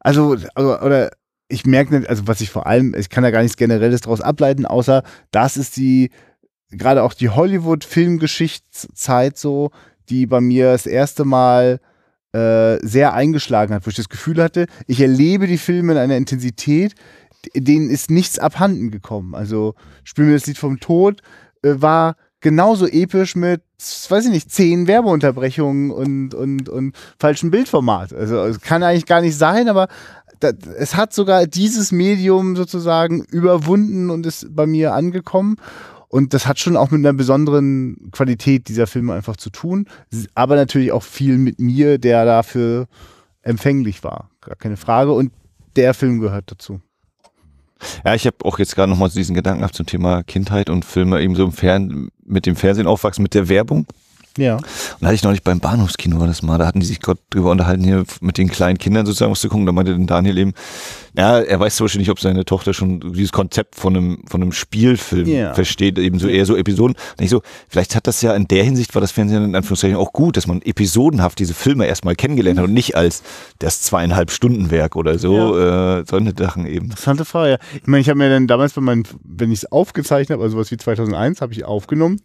also, 0.00 0.36
also 0.54 0.80
oder 0.80 1.10
ich 1.48 1.66
merke 1.66 1.98
nicht, 1.98 2.08
also 2.08 2.26
was 2.26 2.40
ich 2.40 2.50
vor 2.50 2.66
allem, 2.66 2.94
ich 2.96 3.10
kann 3.10 3.22
da 3.22 3.30
gar 3.30 3.42
nichts 3.42 3.56
Generelles 3.56 4.00
draus 4.00 4.20
ableiten, 4.20 4.66
außer 4.66 5.02
das 5.30 5.56
ist 5.56 5.76
die, 5.76 6.10
gerade 6.70 7.02
auch 7.02 7.14
die 7.14 7.28
Hollywood-Filmgeschichtszeit 7.28 9.36
so, 9.36 9.70
die 10.08 10.26
bei 10.26 10.40
mir 10.40 10.72
das 10.72 10.86
erste 10.86 11.24
Mal 11.24 11.80
äh, 12.32 12.78
sehr 12.84 13.14
eingeschlagen 13.14 13.74
hat, 13.74 13.86
wo 13.86 13.90
ich 13.90 13.96
das 13.96 14.08
Gefühl 14.08 14.42
hatte, 14.42 14.66
ich 14.86 15.00
erlebe 15.00 15.46
die 15.46 15.58
Filme 15.58 15.92
in 15.92 15.98
einer 15.98 16.16
Intensität, 16.16 16.94
denen 17.54 17.90
ist 17.90 18.10
nichts 18.10 18.38
abhanden 18.38 18.90
gekommen. 18.90 19.34
Also 19.34 19.74
Spiel 20.02 20.24
mir 20.24 20.34
das 20.34 20.46
Lied 20.46 20.58
vom 20.58 20.80
Tod 20.80 21.20
äh, 21.62 21.74
war 21.76 22.16
genauso 22.44 22.86
episch 22.86 23.36
mit, 23.36 23.62
weiß 23.78 24.26
ich 24.26 24.30
nicht, 24.30 24.50
zehn 24.50 24.86
Werbeunterbrechungen 24.86 25.90
und, 25.90 26.34
und, 26.34 26.68
und 26.68 26.94
falschem 27.18 27.50
Bildformat. 27.50 28.12
Also 28.12 28.36
es 28.44 28.60
kann 28.60 28.82
eigentlich 28.82 29.06
gar 29.06 29.22
nicht 29.22 29.38
sein, 29.38 29.66
aber 29.66 29.88
da, 30.40 30.50
es 30.78 30.94
hat 30.94 31.14
sogar 31.14 31.46
dieses 31.46 31.90
Medium 31.90 32.54
sozusagen 32.54 33.24
überwunden 33.24 34.10
und 34.10 34.26
ist 34.26 34.54
bei 34.54 34.66
mir 34.66 34.92
angekommen. 34.92 35.56
Und 36.08 36.34
das 36.34 36.46
hat 36.46 36.58
schon 36.58 36.76
auch 36.76 36.90
mit 36.90 36.98
einer 36.98 37.14
besonderen 37.14 38.10
Qualität 38.12 38.68
dieser 38.68 38.86
Filme 38.86 39.14
einfach 39.14 39.38
zu 39.38 39.48
tun. 39.48 39.86
Aber 40.34 40.54
natürlich 40.54 40.92
auch 40.92 41.02
viel 41.02 41.38
mit 41.38 41.58
mir, 41.58 41.96
der 41.96 42.26
dafür 42.26 42.88
empfänglich 43.40 44.04
war. 44.04 44.28
Gar 44.42 44.56
keine 44.56 44.76
Frage. 44.76 45.12
Und 45.12 45.32
der 45.76 45.94
Film 45.94 46.20
gehört 46.20 46.52
dazu. 46.52 46.82
Ja, 48.04 48.14
ich 48.14 48.26
habe 48.26 48.36
auch 48.44 48.58
jetzt 48.58 48.74
gerade 48.74 48.90
nochmal 48.90 49.10
so 49.10 49.18
diesen 49.18 49.34
Gedanken 49.34 49.60
gehabt 49.60 49.74
zum 49.74 49.86
Thema 49.86 50.22
Kindheit 50.22 50.70
und 50.70 50.84
Filme 50.84 51.20
eben 51.20 51.34
so 51.34 51.44
im 51.44 51.52
Fern 51.52 52.08
mit 52.24 52.46
dem 52.46 52.56
Fernsehen 52.56 52.86
aufwachsen, 52.86 53.22
mit 53.22 53.34
der 53.34 53.48
Werbung. 53.48 53.86
Ja. 54.36 54.56
Und 54.56 54.64
da 55.00 55.06
hatte 55.06 55.14
ich 55.14 55.22
neulich 55.22 55.42
beim 55.42 55.60
Bahnhofskino 55.60 56.18
war 56.18 56.26
das 56.26 56.42
mal, 56.42 56.58
da 56.58 56.66
hatten 56.66 56.80
die 56.80 56.86
sich 56.86 57.00
gerade 57.00 57.20
drüber 57.30 57.50
unterhalten, 57.50 57.84
hier 57.84 58.04
mit 58.20 58.36
den 58.38 58.48
kleinen 58.48 58.78
Kindern 58.78 59.06
sozusagen 59.06 59.30
was 59.30 59.40
zu 59.40 59.48
gucken. 59.48 59.66
Da 59.66 59.72
meinte 59.72 59.92
dann 59.92 60.06
Daniel 60.06 60.38
eben, 60.38 60.52
ja, 61.16 61.38
er 61.38 61.60
weiß 61.60 61.76
zum 61.76 61.84
Beispiel 61.84 62.00
nicht, 62.00 62.10
ob 62.10 62.18
seine 62.18 62.44
Tochter 62.44 62.74
schon 62.74 63.12
dieses 63.12 63.30
Konzept 63.30 63.76
von 63.76 63.96
einem, 63.96 64.24
von 64.26 64.42
einem 64.42 64.50
Spielfilm 64.50 65.28
Ja. 65.28 65.54
versteht, 65.54 65.98
eben 65.98 66.18
so 66.18 66.26
eher 66.26 66.44
so 66.46 66.56
Episoden. 66.56 66.96
Und 67.18 67.24
ich 67.24 67.30
so, 67.30 67.42
vielleicht 67.68 67.94
hat 67.94 68.08
das 68.08 68.20
ja 68.22 68.34
in 68.34 68.48
der 68.48 68.64
Hinsicht 68.64 68.94
war 68.94 69.00
das 69.00 69.12
Fernsehen 69.12 69.44
in 69.44 69.54
Anführungszeichen 69.54 69.96
auch 69.96 70.12
gut, 70.12 70.36
dass 70.36 70.48
man 70.48 70.60
episodenhaft 70.62 71.38
diese 71.38 71.54
Filme 71.54 71.86
erstmal 71.86 72.16
kennengelernt 72.16 72.58
hat 72.58 72.66
und 72.66 72.74
nicht 72.74 72.96
als 72.96 73.22
das 73.60 73.82
zweieinhalb 73.82 74.32
Stunden 74.32 74.72
Werk 74.72 74.96
oder 74.96 75.18
so, 75.18 75.56
äh, 75.58 76.04
solche 76.08 76.32
Sachen 76.36 76.66
eben. 76.66 76.86
Interessante 76.86 77.24
Frage. 77.24 77.58
Ich 77.74 77.86
meine, 77.86 78.00
ich 78.00 78.08
habe 78.08 78.18
mir 78.18 78.28
dann 78.30 78.48
damals 78.48 78.72
bei 78.72 78.80
meinen, 78.80 79.04
wenn 79.22 79.52
ich 79.52 79.60
es 79.60 79.70
aufgezeichnet 79.72 80.36
habe, 80.36 80.42
also 80.42 80.58
was 80.58 80.70
wie 80.72 80.76
2001, 80.76 81.40
habe 81.40 81.52
ich 81.52 81.64
aufgenommen 81.64 82.20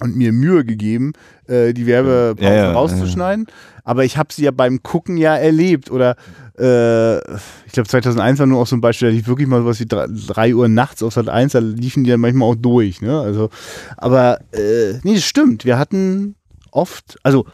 und 0.00 0.16
mir 0.16 0.32
Mühe 0.32 0.64
gegeben, 0.64 1.12
äh, 1.46 1.72
die 1.72 1.86
Werbepausen 1.86 2.42
Ja, 2.44 2.54
ja, 2.54 2.72
rauszuschneiden. 2.72 3.46
Aber 3.84 4.04
ich 4.04 4.16
habe 4.16 4.32
sie 4.32 4.44
ja 4.44 4.50
beim 4.50 4.82
Gucken 4.82 5.16
ja 5.16 5.34
erlebt. 5.36 5.90
Oder 5.90 6.16
äh, 6.58 7.18
ich 7.66 7.72
glaube 7.72 7.88
2001 7.88 8.38
war 8.38 8.46
nur 8.46 8.60
auch 8.60 8.66
so 8.66 8.76
ein 8.76 8.80
Beispiel, 8.80 9.08
da 9.08 9.14
lief 9.14 9.28
wirklich 9.28 9.48
mal 9.48 9.62
sowas 9.62 9.80
wie 9.80 9.86
3 9.86 10.54
Uhr 10.54 10.68
nachts 10.68 11.02
auf 11.02 11.14
Sat 11.14 11.28
1, 11.28 11.52
da 11.52 11.58
liefen 11.60 12.04
die 12.04 12.10
dann 12.10 12.20
manchmal 12.20 12.50
auch 12.50 12.56
durch. 12.56 13.00
Ne? 13.00 13.18
Also, 13.18 13.50
aber 13.96 14.40
äh, 14.52 14.98
nee, 15.02 15.14
das 15.14 15.24
stimmt. 15.24 15.64
Wir 15.64 15.78
hatten 15.78 16.34
oft, 16.70 17.18
also 17.22 17.46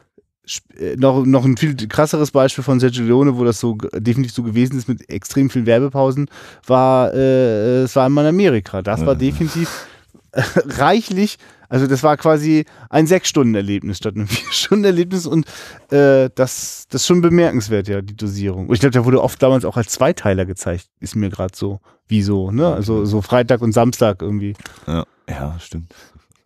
äh, 0.78 0.96
noch, 0.96 1.24
noch 1.24 1.44
ein 1.44 1.56
viel 1.56 1.74
krasseres 1.88 2.30
Beispiel 2.30 2.64
von 2.64 2.80
Sergio 2.80 3.04
Leone, 3.04 3.36
wo 3.36 3.44
das 3.44 3.60
so 3.60 3.76
definitiv 3.94 4.34
so 4.34 4.42
gewesen 4.42 4.78
ist 4.78 4.88
mit 4.88 5.08
extrem 5.08 5.50
vielen 5.50 5.66
Werbepausen, 5.66 6.28
war 6.66 7.14
äh, 7.14 7.82
es 7.82 7.96
war 7.96 8.06
einmal 8.06 8.24
in 8.24 8.30
Amerika. 8.30 8.82
Das 8.82 9.04
war 9.06 9.14
definitiv 9.14 9.86
äh, 10.32 10.42
reichlich. 10.66 11.38
Also 11.68 11.86
das 11.86 12.02
war 12.02 12.16
quasi 12.16 12.64
ein 12.90 13.06
Sechs-Stunden-Erlebnis 13.06 13.98
statt 13.98 14.14
einem 14.14 14.26
Vier-Stunden-Erlebnis 14.28 15.26
und 15.26 15.46
äh, 15.90 16.30
das, 16.34 16.86
das 16.88 17.02
ist 17.02 17.06
schon 17.06 17.20
bemerkenswert, 17.20 17.88
ja, 17.88 18.02
die 18.02 18.16
Dosierung. 18.16 18.68
Und 18.68 18.74
ich 18.74 18.80
glaube, 18.80 18.92
der 18.92 19.04
wurde 19.04 19.22
oft 19.22 19.42
damals 19.42 19.64
auch 19.64 19.76
als 19.76 19.92
Zweiteiler 19.92 20.44
gezeigt, 20.44 20.88
ist 21.00 21.16
mir 21.16 21.30
gerade 21.30 21.56
so, 21.56 21.80
wie 22.06 22.22
so, 22.22 22.50
ne? 22.50 22.72
Also 22.72 23.04
so 23.04 23.22
Freitag 23.22 23.62
und 23.62 23.72
Samstag 23.72 24.22
irgendwie. 24.22 24.54
Ja, 24.86 25.04
ja 25.28 25.56
stimmt. 25.58 25.94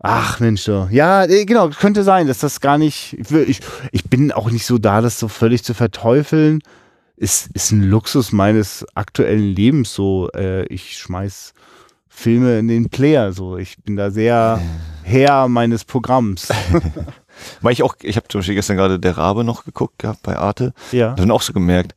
Ach 0.00 0.38
Mensch, 0.38 0.62
so. 0.62 0.88
ja, 0.92 1.24
äh, 1.24 1.44
genau, 1.44 1.70
könnte 1.70 2.04
sein, 2.04 2.28
dass 2.28 2.38
das 2.38 2.60
gar 2.60 2.78
nicht, 2.78 3.16
ich, 3.30 3.60
ich 3.90 4.04
bin 4.04 4.30
auch 4.30 4.50
nicht 4.50 4.64
so 4.64 4.78
da, 4.78 5.00
das 5.00 5.18
so 5.18 5.26
völlig 5.26 5.64
zu 5.64 5.74
verteufeln. 5.74 6.60
Ist, 7.16 7.48
ist 7.54 7.72
ein 7.72 7.82
Luxus 7.82 8.30
meines 8.30 8.86
aktuellen 8.94 9.52
Lebens 9.52 9.92
so. 9.92 10.30
Äh, 10.36 10.66
ich 10.66 10.98
schmeiß 10.98 11.52
Filme 12.08 12.60
in 12.60 12.68
den 12.68 12.90
Player 12.90 13.32
so. 13.32 13.56
Ich 13.56 13.76
bin 13.82 13.96
da 13.96 14.12
sehr 14.12 14.60
Herr 15.08 15.48
meines 15.48 15.84
Programms. 15.84 16.48
Weil 17.60 17.72
ich 17.72 17.82
auch, 17.82 17.94
ich 18.02 18.16
habe 18.16 18.28
zum 18.28 18.40
Beispiel 18.40 18.56
gestern 18.56 18.76
gerade 18.76 18.98
der 18.98 19.16
Rabe 19.16 19.44
noch 19.44 19.64
geguckt 19.64 19.98
gehabt 19.98 20.22
bei 20.22 20.36
Arte. 20.36 20.72
ja. 20.92 21.10
Und 21.10 21.20
dann 21.20 21.30
auch 21.30 21.42
so 21.42 21.52
gemerkt, 21.52 21.94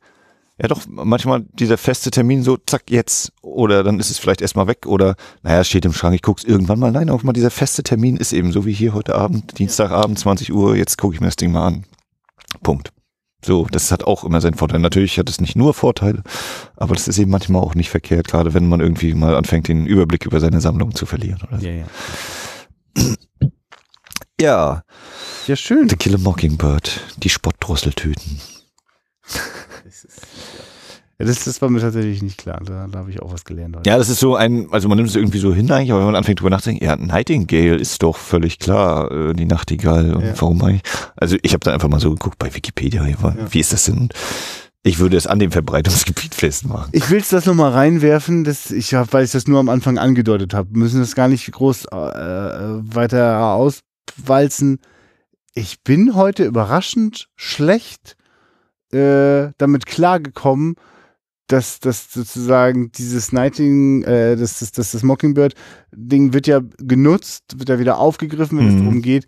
ja 0.60 0.68
doch, 0.68 0.82
manchmal 0.88 1.44
dieser 1.52 1.76
feste 1.76 2.10
Termin 2.10 2.42
so, 2.42 2.56
zack, 2.56 2.84
jetzt. 2.90 3.32
Oder 3.42 3.82
dann 3.82 3.98
ist 3.98 4.10
es 4.10 4.18
vielleicht 4.18 4.42
erstmal 4.42 4.68
weg. 4.68 4.86
Oder, 4.86 5.16
naja, 5.42 5.60
es 5.60 5.68
steht 5.68 5.84
im 5.84 5.92
Schrank, 5.92 6.14
ich 6.14 6.22
guck's 6.22 6.44
irgendwann 6.44 6.78
mal. 6.78 6.92
Nein, 6.92 7.10
auch 7.10 7.22
mal 7.22 7.32
dieser 7.32 7.50
feste 7.50 7.82
Termin 7.82 8.16
ist 8.16 8.32
eben 8.32 8.52
so 8.52 8.64
wie 8.64 8.72
hier 8.72 8.94
heute 8.94 9.14
Abend, 9.14 9.58
Dienstagabend, 9.58 10.18
20 10.18 10.52
Uhr, 10.52 10.76
jetzt 10.76 10.98
gucke 10.98 11.14
ich 11.14 11.20
mir 11.20 11.26
das 11.26 11.36
Ding 11.36 11.52
mal 11.52 11.66
an. 11.66 11.84
Punkt. 12.62 12.92
So, 13.44 13.66
das 13.68 13.90
hat 13.90 14.04
auch 14.04 14.22
immer 14.22 14.40
seinen 14.40 14.54
Vorteil. 14.54 14.78
Natürlich 14.78 15.18
hat 15.18 15.28
es 15.28 15.40
nicht 15.40 15.56
nur 15.56 15.74
Vorteile, 15.74 16.22
aber 16.76 16.94
das 16.94 17.08
ist 17.08 17.18
eben 17.18 17.32
manchmal 17.32 17.60
auch 17.60 17.74
nicht 17.74 17.90
verkehrt, 17.90 18.28
gerade 18.28 18.54
wenn 18.54 18.68
man 18.68 18.78
irgendwie 18.78 19.14
mal 19.14 19.34
anfängt, 19.34 19.66
den 19.66 19.86
Überblick 19.86 20.26
über 20.26 20.38
seine 20.38 20.60
Sammlung 20.60 20.94
zu 20.94 21.06
verlieren. 21.06 21.40
Oder 21.48 21.58
so. 21.58 21.66
Ja, 21.66 21.72
ja. 21.72 21.84
Ja, 24.40 24.82
ja, 25.46 25.56
schön. 25.56 25.88
The 25.88 25.96
Kill 25.96 26.14
a 26.14 26.18
Mockingbird, 26.18 27.00
die 27.18 27.28
Spottdrossel 27.28 27.92
töten. 27.92 28.40
Ja, 31.18 31.26
das, 31.26 31.44
das 31.44 31.62
war 31.62 31.70
mir 31.70 31.80
tatsächlich 31.80 32.22
nicht 32.22 32.38
klar. 32.38 32.60
Da, 32.64 32.88
da 32.88 32.98
habe 32.98 33.10
ich 33.10 33.22
auch 33.22 33.32
was 33.32 33.44
gelernt 33.44 33.76
heute. 33.76 33.88
Ja, 33.88 33.96
das 33.98 34.08
ist 34.08 34.18
so 34.18 34.34
ein, 34.34 34.66
also 34.72 34.88
man 34.88 34.96
nimmt 34.96 35.08
es 35.10 35.14
irgendwie 35.16 35.38
so 35.38 35.54
hin 35.54 35.70
eigentlich, 35.70 35.92
aber 35.92 36.00
wenn 36.00 36.06
man 36.06 36.16
anfängt 36.16 36.40
drüber 36.40 36.50
nachzudenken, 36.50 36.84
ja, 36.84 36.96
Nightingale 36.96 37.76
ist 37.76 38.02
doch 38.02 38.16
völlig 38.16 38.58
klar, 38.58 39.10
äh, 39.12 39.32
die 39.32 39.44
Nachtigall 39.44 40.14
und 40.14 40.24
Ja. 40.24 40.34
warum 40.40 40.60
eigentlich. 40.64 40.82
Also 41.14 41.36
ich 41.42 41.52
habe 41.52 41.60
da 41.64 41.72
einfach 41.72 41.88
mal 41.88 42.00
so 42.00 42.10
geguckt 42.10 42.38
bei 42.38 42.52
Wikipedia, 42.52 43.04
wie, 43.06 43.14
wie 43.50 43.60
ist 43.60 43.72
das 43.72 43.84
denn? 43.84 44.08
Ich 44.84 44.98
würde 44.98 45.16
es 45.16 45.26
an 45.26 45.38
dem 45.38 45.52
Verbreitungsgebiet 45.52 46.34
festmachen. 46.34 46.90
Ich 46.92 47.08
will 47.10 47.22
das 47.28 47.46
noch 47.46 47.54
mal 47.54 47.70
reinwerfen, 47.70 48.44
das, 48.44 48.70
ich 48.70 48.92
weil 48.92 49.24
ich 49.24 49.30
das 49.30 49.46
nur 49.46 49.60
am 49.60 49.68
Anfang 49.68 49.98
angedeutet 49.98 50.54
habe. 50.54 50.76
Müssen 50.76 51.00
das 51.00 51.14
gar 51.14 51.28
nicht 51.28 51.50
groß 51.50 51.86
äh, 51.86 51.88
weiter 51.92 53.44
auswalzen. 53.52 54.80
Ich 55.54 55.82
bin 55.82 56.14
heute 56.14 56.44
überraschend 56.44 57.28
schlecht 57.36 58.16
äh, 58.92 59.50
damit 59.58 59.86
klargekommen, 59.86 60.74
dass 61.46 61.80
das 61.80 62.12
sozusagen 62.12 62.90
dieses 62.92 63.30
Nighting, 63.32 64.02
äh, 64.04 64.36
das, 64.36 64.58
das, 64.60 64.72
das, 64.72 64.92
das 64.92 65.02
Mockingbird-Ding 65.02 66.32
wird 66.32 66.46
ja 66.46 66.60
genutzt, 66.78 67.58
wird 67.58 67.68
ja 67.68 67.78
wieder 67.78 67.98
aufgegriffen, 67.98 68.58
wenn 68.58 68.68
es 68.68 68.74
Mhm. 68.74 68.78
darum 68.78 69.02
geht. 69.02 69.26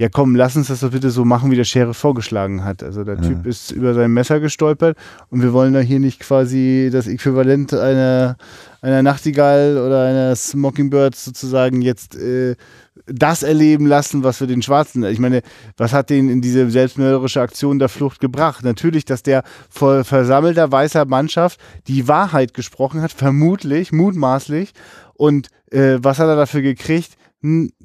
Ja 0.00 0.08
komm, 0.08 0.34
lass 0.34 0.56
uns 0.56 0.68
das 0.68 0.80
doch 0.80 0.92
bitte 0.92 1.10
so 1.10 1.26
machen, 1.26 1.50
wie 1.50 1.56
der 1.56 1.64
Sheriff 1.64 1.98
vorgeschlagen 1.98 2.64
hat. 2.64 2.82
Also 2.82 3.04
der 3.04 3.16
ja. 3.16 3.20
Typ 3.20 3.44
ist 3.44 3.70
über 3.70 3.92
sein 3.92 4.10
Messer 4.10 4.40
gestolpert 4.40 4.96
und 5.28 5.42
wir 5.42 5.52
wollen 5.52 5.74
da 5.74 5.80
hier 5.80 6.00
nicht 6.00 6.20
quasi 6.20 6.88
das 6.90 7.06
Äquivalent 7.06 7.74
einer, 7.74 8.38
einer 8.80 9.02
Nachtigall 9.02 9.76
oder 9.76 10.06
eines 10.06 10.54
Mockingbird 10.54 11.14
sozusagen 11.14 11.82
jetzt 11.82 12.16
äh, 12.16 12.56
das 13.04 13.42
erleben 13.42 13.86
lassen, 13.86 14.24
was 14.24 14.40
wir 14.40 14.46
den 14.46 14.62
Schwarzen, 14.62 15.04
ich 15.04 15.18
meine, 15.18 15.42
was 15.76 15.92
hat 15.92 16.08
den 16.08 16.30
in 16.30 16.40
diese 16.40 16.70
selbstmörderische 16.70 17.42
Aktion 17.42 17.78
der 17.78 17.90
Flucht 17.90 18.20
gebracht? 18.20 18.64
Natürlich, 18.64 19.04
dass 19.04 19.22
der 19.22 19.42
vor 19.68 20.04
versammelter 20.04 20.72
weißer 20.72 21.04
Mannschaft 21.04 21.60
die 21.88 22.08
Wahrheit 22.08 22.54
gesprochen 22.54 23.02
hat, 23.02 23.12
vermutlich, 23.12 23.92
mutmaßlich. 23.92 24.72
Und 25.12 25.48
äh, 25.70 25.98
was 26.00 26.18
hat 26.18 26.28
er 26.28 26.36
dafür 26.36 26.62
gekriegt? 26.62 27.18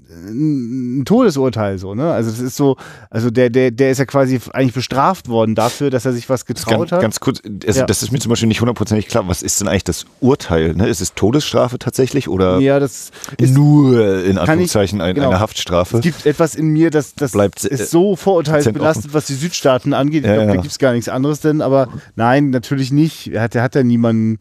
Ein 0.10 1.04
Todesurteil 1.06 1.78
so, 1.78 1.96
ne? 1.96 2.12
Also 2.12 2.30
das 2.30 2.40
ist 2.40 2.56
so, 2.56 2.78
also 3.10 3.32
der, 3.32 3.50
der, 3.50 3.72
der 3.72 3.92
ist 3.92 3.98
ja 3.98 4.06
quasi 4.06 4.40
eigentlich 4.54 4.74
bestraft 4.74 5.30
worden 5.30 5.56
dafür, 5.56 5.90
dass 5.90 6.06
er 6.06 6.14
sich 6.14 6.30
was 6.30 6.46
getraut 6.46 6.90
ganz, 6.90 6.92
hat. 6.92 7.02
Ganz 7.02 7.20
kurz, 7.20 7.42
also 7.66 7.80
ja. 7.80 7.86
das 7.86 8.04
ist 8.04 8.12
mir 8.12 8.20
zum 8.20 8.30
Beispiel 8.30 8.48
nicht 8.48 8.62
hundertprozentig 8.62 9.08
klar. 9.08 9.28
Was 9.28 9.42
ist 9.42 9.60
denn 9.62 9.68
eigentlich 9.68 9.84
das 9.84 10.06
Urteil? 10.20 10.76
Ne? 10.76 10.88
Ist 10.88 11.02
es 11.02 11.14
Todesstrafe 11.14 11.80
tatsächlich 11.80 12.30
oder 12.30 12.60
ja, 12.60 12.80
das 12.80 13.12
nur 13.40 14.24
in 14.24 14.38
Anführungszeichen 14.38 15.02
ich, 15.02 15.16
genau. 15.16 15.30
eine 15.30 15.40
Haftstrafe? 15.40 15.98
Es 15.98 16.04
gibt 16.04 16.26
etwas 16.26 16.56
in 16.56 16.68
mir, 16.68 16.92
das, 16.92 17.16
das 17.16 17.32
Bleibt, 17.32 17.64
ist 17.64 17.80
äh, 17.80 17.86
so 17.86 18.16
vorurteilsbelastet, 18.16 19.14
was 19.14 19.26
die 19.26 19.34
Südstaaten 19.34 19.94
angeht. 19.94 20.24
Ich 20.24 20.30
ja, 20.30 20.36
glaube, 20.36 20.50
ja. 20.50 20.56
da 20.56 20.62
gibt 20.62 20.72
es 20.72 20.80
gar 20.80 20.94
nichts 20.94 21.10
anderes 21.10 21.40
denn, 21.40 21.62
aber 21.62 21.90
nein, 22.16 22.52
natürlich 22.52 22.92
nicht. 22.92 23.34
Er 23.34 23.42
hat, 23.42 23.56
er 23.56 23.64
hat 23.64 23.76
ja 23.76 23.84
niemanden 23.84 24.38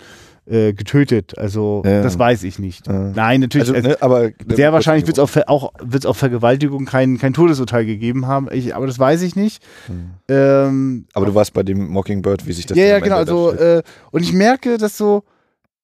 äh, 0.47 0.73
getötet. 0.73 1.39
Also 1.39 1.83
ja. 1.85 2.03
das 2.03 2.19
weiß 2.19 2.43
ich 2.45 2.59
nicht. 2.59 2.87
Ja. 2.87 3.11
Nein, 3.15 3.41
natürlich. 3.41 3.73
Also, 3.73 3.89
ne, 3.89 3.97
aber 4.01 4.31
sehr 4.47 4.73
wahrscheinlich 4.73 5.07
wird 5.07 5.19
es 5.19 5.23
auch, 5.23 5.47
auch, 5.47 5.73
wird's 5.81 6.07
auf 6.07 6.17
Vergewaltigung 6.17 6.85
kein, 6.85 7.19
kein 7.19 7.33
Todesurteil 7.33 7.87
gegeben 7.87 8.27
haben. 8.27 8.49
Ich, 8.53 8.75
aber 8.75 8.87
das 8.87 8.99
weiß 8.99 9.23
ich 9.23 9.37
nicht. 9.37 9.63
Hm. 9.87 10.11
Ähm, 10.29 11.07
aber 11.15 11.27
du 11.27 11.35
warst 11.35 11.55
bei 11.55 11.63
dem 11.63 11.89
Mockingbird, 11.89 12.47
wie 12.47 12.53
sich 12.53 12.67
das 12.67 12.77
Ja, 12.77 12.85
ja, 12.85 12.99
genau. 12.99 13.17
Also, 13.17 13.53
äh, 13.53 13.83
und 14.11 14.23
ich 14.23 14.33
merke, 14.33 14.79
dass 14.79 14.97
so. 14.97 15.25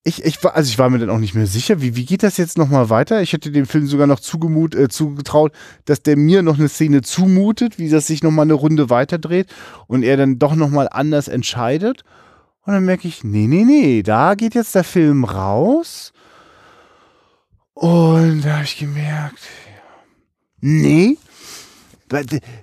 Ich, 0.02 0.24
ich, 0.24 0.42
war, 0.42 0.56
also 0.56 0.66
ich 0.66 0.78
war 0.78 0.88
mir 0.88 0.98
dann 0.98 1.10
auch 1.10 1.18
nicht 1.18 1.34
mehr 1.34 1.46
sicher, 1.46 1.82
wie, 1.82 1.94
wie 1.94 2.06
geht 2.06 2.22
das 2.22 2.38
jetzt 2.38 2.56
nochmal 2.56 2.88
weiter? 2.88 3.20
Ich 3.20 3.34
hätte 3.34 3.50
dem 3.50 3.66
Film 3.66 3.86
sogar 3.86 4.06
noch 4.06 4.20
zugemut, 4.20 4.74
äh, 4.74 4.88
zugetraut, 4.88 5.52
dass 5.84 6.02
der 6.02 6.16
mir 6.16 6.40
noch 6.40 6.58
eine 6.58 6.70
Szene 6.70 7.02
zumutet, 7.02 7.78
wie 7.78 7.90
das 7.90 8.06
sich 8.06 8.22
nochmal 8.22 8.46
eine 8.46 8.54
Runde 8.54 8.88
weiterdreht 8.88 9.48
und 9.88 10.02
er 10.02 10.16
dann 10.16 10.38
doch 10.38 10.54
nochmal 10.54 10.88
anders 10.90 11.28
entscheidet. 11.28 12.02
Und 12.66 12.74
dann 12.74 12.84
merke 12.84 13.08
ich, 13.08 13.24
nee, 13.24 13.46
nee, 13.46 13.64
nee, 13.64 14.02
da 14.02 14.34
geht 14.34 14.54
jetzt 14.54 14.74
der 14.74 14.84
Film 14.84 15.24
raus. 15.24 16.12
Und 17.74 18.42
da 18.42 18.54
habe 18.56 18.64
ich 18.64 18.78
gemerkt, 18.78 19.40
nee, 20.60 21.16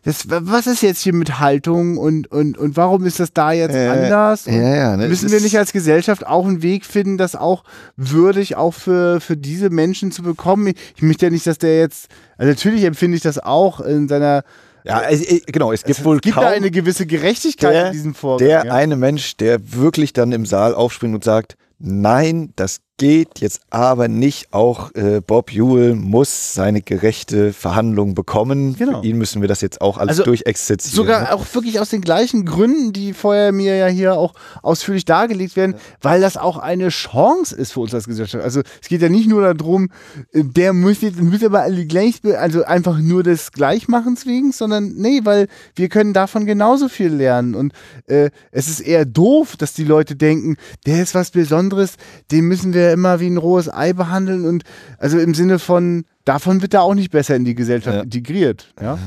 das, 0.03 0.28
was 0.28 0.68
ist 0.68 0.82
jetzt 0.82 1.02
hier 1.02 1.14
mit 1.14 1.40
Haltung 1.40 1.98
und, 1.98 2.30
und, 2.30 2.57
und 2.57 2.76
warum 2.76 3.06
ist 3.06 3.19
das 3.19 3.32
da 3.32 3.53
jetzt 3.53 3.76
äh, 3.76 3.88
anders? 3.88 4.45
Ja, 4.45 4.76
ja, 4.76 4.98
ne, 4.98 5.07
müssen 5.07 5.32
wir 5.32 5.40
nicht 5.40 5.57
als 5.57 5.72
Gesellschaft 5.72 6.28
auch 6.28 6.45
einen 6.45 6.61
Weg 6.61 6.86
finden, 6.86 7.18
das 7.18 7.36
auch 7.36 7.64
würdig 7.95 8.57
auch 8.57 8.74
für, 8.74 9.22
für 9.22 9.38
diese 9.38 9.69
Menschen 9.69 10.11
zu 10.11 10.22
bekommen? 10.22 10.68
Ich, 10.68 10.76
ich 10.98 11.02
möchte 11.02 11.28
ja 11.28 11.30
nicht, 11.30 11.48
dass 11.48 11.57
der 11.57 11.80
jetzt, 11.80 12.10
also 12.38 12.49
natürlich 12.49 12.84
empfinde 12.84 13.15
ich 13.15 13.24
das 13.24 13.40
auch 13.40 13.80
in 13.80 14.10
seiner 14.10 14.44
ja, 14.88 15.01
es, 15.09 15.43
genau, 15.45 15.72
es 15.72 15.84
gibt 15.84 15.99
es 15.99 16.05
wohl 16.05 16.19
gibt 16.19 16.35
kaum 16.35 16.45
da 16.45 16.49
eine 16.51 16.72
gewisse 16.72 17.05
Gerechtigkeit 17.05 17.73
der, 17.73 17.88
in 17.88 17.93
diesem 17.93 18.15
Vorgang. 18.15 18.47
Der 18.47 18.65
ja. 18.65 18.73
eine 18.73 18.95
Mensch, 18.95 19.38
der 19.38 19.73
wirklich 19.73 20.14
dann 20.14 20.31
im 20.31 20.45
Saal 20.45 20.73
aufspringt 20.73 21.14
und 21.14 21.23
sagt, 21.23 21.57
nein, 21.80 22.53
das 22.55 22.80
geht 22.98 23.40
jetzt 23.40 23.61
aber 23.69 24.07
nicht. 24.07 24.53
Auch 24.53 24.94
äh, 24.95 25.22
Bob 25.26 25.53
Ewell 25.53 25.95
muss 25.95 26.56
seine 26.56 26.82
gerechte 26.82 27.53
Verhandlung 27.53 28.15
bekommen. 28.15 28.76
Genau. 28.76 29.02
Für 29.02 29.07
ihn 29.07 29.18
müssen 29.18 29.41
wir 29.41 29.48
das 29.48 29.61
jetzt 29.61 29.82
auch 29.82 29.98
alles 29.98 30.19
also 30.19 30.24
durchexerzieren. 30.24 30.95
Sogar 30.95 31.22
ne? 31.22 31.34
auch 31.34 31.45
wirklich 31.53 31.80
aus 31.80 31.90
den 31.90 32.02
gleichen 32.02 32.45
Gründen, 32.45 32.94
die 32.94 33.14
vorher 33.14 33.52
mir 33.52 33.76
ja 33.76 33.88
hier 33.88 34.15
auch 34.15 34.34
ausführlich 34.64 35.06
dargelegt 35.06 35.56
werden, 35.56 35.74
ja. 35.74 35.80
weil 36.02 36.22
das 36.22 36.38
auch 36.38 36.57
eine 36.57 36.90
Chance 36.90 37.56
ist 37.56 37.74
für 37.74 37.82
uns 37.82 37.94
als 37.94 38.07
Gesellschaft. 38.07 38.44
Also 38.44 38.61
es 38.82 38.88
geht 38.88 39.02
ja 39.02 39.10
nicht 39.10 39.30
nur 39.30 39.53
darum, 39.53 39.90
äh, 40.34 40.44
der 40.44 40.74
muss 40.74 41.02
jetzt 41.02 41.22
muss 41.22 41.44
aber 41.44 41.61
alle 41.61 41.86
gleich, 41.86 42.22
also 42.24 42.64
einfach 42.64 42.98
nur 42.98 43.22
des 43.22 43.52
Gleichmachens 43.52 44.26
wegen, 44.26 44.52
sondern 44.52 44.95
nee, 44.95 45.22
weil 45.24 45.48
wir 45.76 45.90
können 45.90 46.14
davon 46.14 46.45
genauso 46.48 46.90
viel 46.90 47.14
lernen. 47.14 47.53
Und 47.53 47.74
äh, 48.07 48.32
es 48.52 48.68
ist 48.68 48.80
eher 48.80 49.06
doof, 49.06 49.56
dass 49.56 49.74
die 49.74 49.84
Leute 49.84 50.15
denken, 50.15 50.57
der 50.88 51.03
ist 51.03 51.14
was 51.14 51.30
Besonderes, 51.30 51.95
den 52.32 52.45
müssen 52.45 52.74
wir 52.74 52.86
immer 52.91 53.19
wie 53.19 53.27
ein 53.27 53.38
rohes 53.38 53.72
Ei 53.72 53.93
behandeln 53.93 54.45
und 54.45 54.64
also 54.97 55.18
im 55.19 55.34
Sinne 55.34 55.59
von, 55.59 56.05
davon 56.26 56.61
wird 56.61 56.73
er 56.73 56.84
auch 56.84 56.93
nicht 56.93 57.11
besser 57.11 57.35
in 57.35 57.45
die 57.45 57.55
Gesellschaft 57.55 57.95
ja. 57.95 58.03
integriert. 58.03 58.73
Ja? 58.81 58.97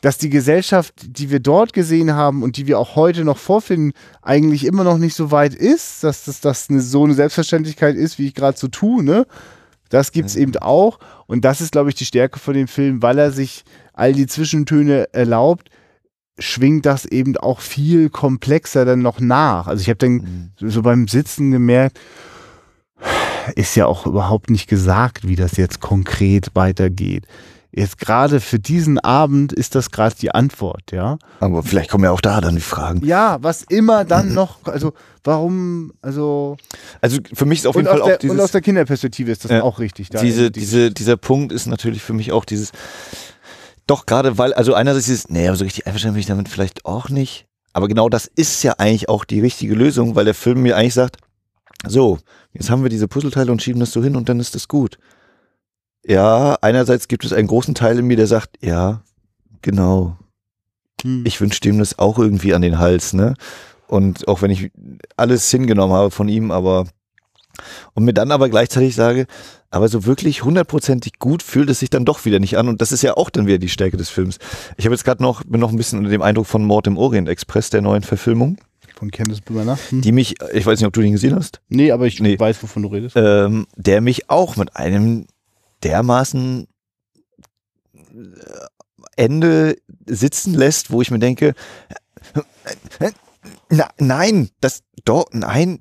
Dass 0.00 0.18
die 0.18 0.30
Gesellschaft, 0.30 0.94
die 1.06 1.30
wir 1.30 1.40
dort 1.40 1.72
gesehen 1.72 2.12
haben 2.12 2.42
und 2.42 2.56
die 2.56 2.66
wir 2.66 2.78
auch 2.78 2.96
heute 2.96 3.24
noch 3.24 3.38
vorfinden, 3.38 3.92
eigentlich 4.22 4.64
immer 4.64 4.84
noch 4.84 4.98
nicht 4.98 5.14
so 5.14 5.30
weit 5.30 5.54
ist, 5.54 6.04
dass 6.04 6.24
das, 6.24 6.40
das 6.40 6.68
eine, 6.68 6.80
so 6.80 7.04
eine 7.04 7.14
Selbstverständlichkeit 7.14 7.96
ist, 7.96 8.18
wie 8.18 8.26
ich 8.26 8.34
gerade 8.34 8.58
so 8.58 8.68
tue, 8.68 9.02
ne? 9.02 9.26
Das 9.88 10.10
gibt 10.10 10.28
es 10.28 10.36
mhm. 10.36 10.42
eben 10.42 10.56
auch. 10.58 10.98
Und 11.26 11.44
das 11.44 11.60
ist, 11.60 11.72
glaube 11.72 11.90
ich, 11.90 11.94
die 11.94 12.04
Stärke 12.04 12.38
von 12.38 12.54
dem 12.54 12.68
Film, 12.68 13.02
weil 13.02 13.18
er 13.18 13.30
sich 13.30 13.64
all 13.92 14.12
die 14.12 14.26
Zwischentöne 14.26 15.14
erlaubt, 15.14 15.70
schwingt 16.38 16.84
das 16.86 17.06
eben 17.06 17.36
auch 17.36 17.60
viel 17.60 18.10
komplexer 18.10 18.84
dann 18.84 19.00
noch 19.00 19.20
nach. 19.20 19.66
Also 19.66 19.80
ich 19.80 19.88
habe 19.88 19.98
dann 19.98 20.52
mhm. 20.60 20.70
so 20.70 20.82
beim 20.82 21.08
Sitzen 21.08 21.50
gemerkt, 21.50 21.98
ist 23.54 23.74
ja 23.76 23.86
auch 23.86 24.06
überhaupt 24.06 24.50
nicht 24.50 24.68
gesagt, 24.68 25.26
wie 25.26 25.36
das 25.36 25.56
jetzt 25.56 25.80
konkret 25.80 26.50
weitergeht. 26.54 27.26
Jetzt 27.72 27.98
gerade 27.98 28.40
für 28.40 28.58
diesen 28.58 28.98
Abend 28.98 29.52
ist 29.52 29.74
das 29.74 29.90
gerade 29.90 30.16
die 30.18 30.30
Antwort, 30.30 30.92
ja. 30.92 31.18
Aber 31.40 31.62
vielleicht 31.62 31.90
kommen 31.90 32.04
ja 32.04 32.10
auch 32.10 32.22
da 32.22 32.40
dann 32.40 32.54
die 32.54 32.62
Fragen. 32.62 33.04
Ja, 33.04 33.36
was 33.42 33.62
immer 33.64 34.06
dann 34.06 34.32
noch, 34.32 34.64
also 34.64 34.94
warum, 35.24 35.92
also. 36.00 36.56
Also 37.02 37.18
für 37.34 37.44
mich 37.44 37.58
ist 37.58 37.66
auf 37.66 37.76
jeden 37.76 37.86
Fall 37.86 37.96
der, 37.96 38.14
auch 38.14 38.18
dieses. 38.18 38.34
Und 38.34 38.40
aus 38.42 38.52
der 38.52 38.62
Kinderperspektive 38.62 39.30
ist 39.30 39.44
das 39.44 39.50
ja, 39.50 39.62
auch 39.62 39.78
richtig. 39.78 40.08
Da 40.08 40.22
diese, 40.22 40.50
diese, 40.50 40.90
dieser 40.90 41.18
Punkt 41.18 41.52
ist 41.52 41.66
natürlich 41.66 42.02
für 42.02 42.14
mich 42.14 42.32
auch 42.32 42.46
dieses, 42.46 42.72
doch 43.86 44.06
gerade 44.06 44.38
weil, 44.38 44.54
also 44.54 44.72
einerseits 44.72 45.08
ist, 45.08 45.30
nee, 45.30 45.46
aber 45.46 45.58
so 45.58 45.64
richtig 45.64 45.86
einverstanden 45.86 46.14
bin 46.14 46.20
ich 46.20 46.26
damit 46.26 46.48
vielleicht 46.48 46.86
auch 46.86 47.10
nicht. 47.10 47.46
Aber 47.74 47.88
genau 47.88 48.08
das 48.08 48.24
ist 48.24 48.62
ja 48.62 48.76
eigentlich 48.78 49.10
auch 49.10 49.26
die 49.26 49.40
richtige 49.40 49.74
Lösung, 49.74 50.14
weil 50.14 50.24
der 50.24 50.32
Film 50.32 50.62
mir 50.62 50.78
eigentlich 50.78 50.94
sagt, 50.94 51.18
so, 51.86 52.18
jetzt 52.52 52.70
haben 52.70 52.82
wir 52.82 52.90
diese 52.90 53.08
Puzzleteile 53.08 53.52
und 53.52 53.62
schieben 53.62 53.80
das 53.80 53.92
so 53.92 54.02
hin 54.02 54.16
und 54.16 54.28
dann 54.28 54.40
ist 54.40 54.54
das 54.54 54.68
gut. 54.68 54.98
Ja, 56.04 56.56
einerseits 56.60 57.08
gibt 57.08 57.24
es 57.24 57.32
einen 57.32 57.48
großen 57.48 57.74
Teil 57.74 57.98
in 57.98 58.06
mir, 58.06 58.16
der 58.16 58.26
sagt, 58.26 58.62
ja, 58.64 59.02
genau. 59.62 60.16
Hm. 61.02 61.24
Ich 61.26 61.40
wünsche 61.40 61.60
dem 61.60 61.78
das 61.78 61.98
auch 61.98 62.18
irgendwie 62.18 62.54
an 62.54 62.62
den 62.62 62.78
Hals, 62.78 63.12
ne? 63.12 63.34
Und 63.88 64.26
auch 64.28 64.42
wenn 64.42 64.50
ich 64.50 64.70
alles 65.16 65.50
hingenommen 65.50 65.94
habe 65.94 66.10
von 66.10 66.28
ihm, 66.28 66.50
aber 66.50 66.86
und 67.94 68.04
mir 68.04 68.12
dann 68.12 68.32
aber 68.32 68.48
gleichzeitig 68.48 68.94
sage, 68.94 69.26
aber 69.70 69.88
so 69.88 70.04
wirklich 70.04 70.44
hundertprozentig 70.44 71.18
gut 71.18 71.42
fühlt 71.42 71.70
es 71.70 71.80
sich 71.80 71.90
dann 71.90 72.04
doch 72.04 72.24
wieder 72.24 72.38
nicht 72.38 72.58
an 72.58 72.68
und 72.68 72.80
das 72.80 72.92
ist 72.92 73.02
ja 73.02 73.16
auch 73.16 73.30
dann 73.30 73.46
wieder 73.46 73.58
die 73.58 73.68
Stärke 73.68 73.96
des 73.96 74.10
Films. 74.10 74.38
Ich 74.76 74.84
habe 74.84 74.94
jetzt 74.94 75.04
gerade 75.04 75.22
noch 75.22 75.42
bin 75.44 75.60
noch 75.60 75.70
ein 75.70 75.76
bisschen 75.76 75.98
unter 75.98 76.10
dem 76.10 76.22
Eindruck 76.22 76.46
von 76.46 76.64
Mord 76.64 76.86
im 76.86 76.98
Orient 76.98 77.28
Express 77.28 77.70
der 77.70 77.82
neuen 77.82 78.02
Verfilmung. 78.02 78.58
Von 78.96 79.10
Candice 79.10 79.42
Brenner. 79.42 79.78
Hm. 79.90 80.00
Die 80.00 80.12
mich, 80.12 80.36
ich 80.52 80.64
weiß 80.64 80.80
nicht, 80.80 80.86
ob 80.86 80.94
du 80.94 81.02
den 81.02 81.12
gesehen 81.12 81.34
hast. 81.34 81.60
Nee, 81.68 81.92
aber 81.92 82.06
ich 82.06 82.18
nee. 82.20 82.38
weiß, 82.38 82.62
wovon 82.62 82.82
du 82.82 82.88
redest. 82.88 83.14
Ähm, 83.16 83.66
der 83.76 84.00
mich 84.00 84.30
auch 84.30 84.56
mit 84.56 84.74
einem 84.74 85.26
dermaßen 85.82 86.66
äh, 87.94 88.00
Ende 89.16 89.76
sitzen 90.06 90.54
lässt, 90.54 90.90
wo 90.90 91.02
ich 91.02 91.10
mir 91.10 91.18
denke, 91.18 91.54
na, 93.68 93.88
nein, 93.98 94.50
das 94.60 94.82
doch, 95.04 95.26
nein, 95.32 95.80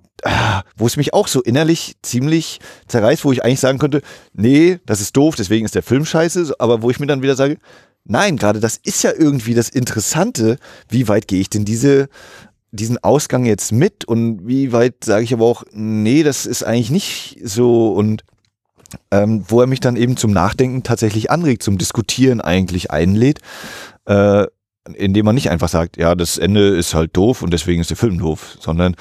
wo 0.75 0.85
es 0.85 0.97
mich 0.97 1.13
auch 1.13 1.27
so 1.27 1.41
innerlich 1.41 1.95
ziemlich 2.01 2.59
zerreißt, 2.87 3.25
wo 3.25 3.31
ich 3.31 3.43
eigentlich 3.43 3.59
sagen 3.59 3.79
könnte, 3.79 4.01
nee, 4.33 4.79
das 4.85 5.01
ist 5.01 5.15
doof, 5.15 5.35
deswegen 5.35 5.65
ist 5.65 5.75
der 5.75 5.83
Film 5.83 6.05
scheiße, 6.05 6.55
aber 6.59 6.81
wo 6.81 6.89
ich 6.89 6.99
mir 6.99 7.07
dann 7.07 7.21
wieder 7.21 7.35
sage, 7.35 7.57
nein, 8.03 8.37
gerade 8.37 8.59
das 8.59 8.77
ist 8.77 9.03
ja 9.03 9.11
irgendwie 9.11 9.53
das 9.53 9.69
Interessante, 9.69 10.57
wie 10.89 11.07
weit 11.07 11.27
gehe 11.27 11.41
ich 11.41 11.49
denn 11.49 11.65
diese 11.65 12.09
diesen 12.75 13.03
Ausgang 13.03 13.45
jetzt 13.45 13.71
mit 13.71 14.05
und 14.05 14.47
wie 14.47 14.71
weit 14.71 15.03
sage 15.03 15.23
ich 15.23 15.33
aber 15.33 15.45
auch, 15.45 15.63
nee, 15.71 16.23
das 16.23 16.45
ist 16.45 16.63
eigentlich 16.63 16.91
nicht 16.91 17.39
so 17.43 17.93
und 17.93 18.23
ähm, 19.11 19.43
wo 19.47 19.61
er 19.61 19.67
mich 19.67 19.79
dann 19.79 19.95
eben 19.95 20.17
zum 20.17 20.31
Nachdenken 20.31 20.83
tatsächlich 20.83 21.31
anregt, 21.31 21.63
zum 21.63 21.77
Diskutieren 21.77 22.41
eigentlich 22.41 22.91
einlädt, 22.91 23.39
äh, 24.05 24.45
indem 24.93 25.25
man 25.25 25.35
nicht 25.35 25.49
einfach 25.49 25.69
sagt, 25.69 25.97
ja, 25.97 26.13
das 26.15 26.37
Ende 26.37 26.69
ist 26.69 26.93
halt 26.93 27.17
doof 27.17 27.41
und 27.41 27.51
deswegen 27.51 27.81
ist 27.81 27.89
der 27.89 27.97
Film 27.97 28.19
doof, 28.19 28.57
sondern 28.59 28.95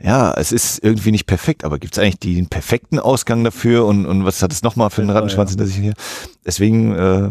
ja, 0.00 0.32
es 0.34 0.52
ist 0.52 0.82
irgendwie 0.82 1.10
nicht 1.10 1.26
perfekt, 1.26 1.64
aber 1.64 1.78
gibt 1.78 1.96
es 1.96 2.02
eigentlich 2.02 2.36
den 2.36 2.48
perfekten 2.48 2.98
Ausgang 2.98 3.44
dafür 3.44 3.86
und, 3.86 4.06
und 4.06 4.24
was 4.24 4.42
hat 4.42 4.52
es 4.52 4.62
nochmal 4.62 4.90
für 4.90 5.02
einen 5.02 5.10
Rattenschwanz 5.10 5.50
hinter 5.50 5.66
sich 5.66 5.76
hier? 5.76 5.94
Deswegen 6.44 6.94
äh, 6.94 7.30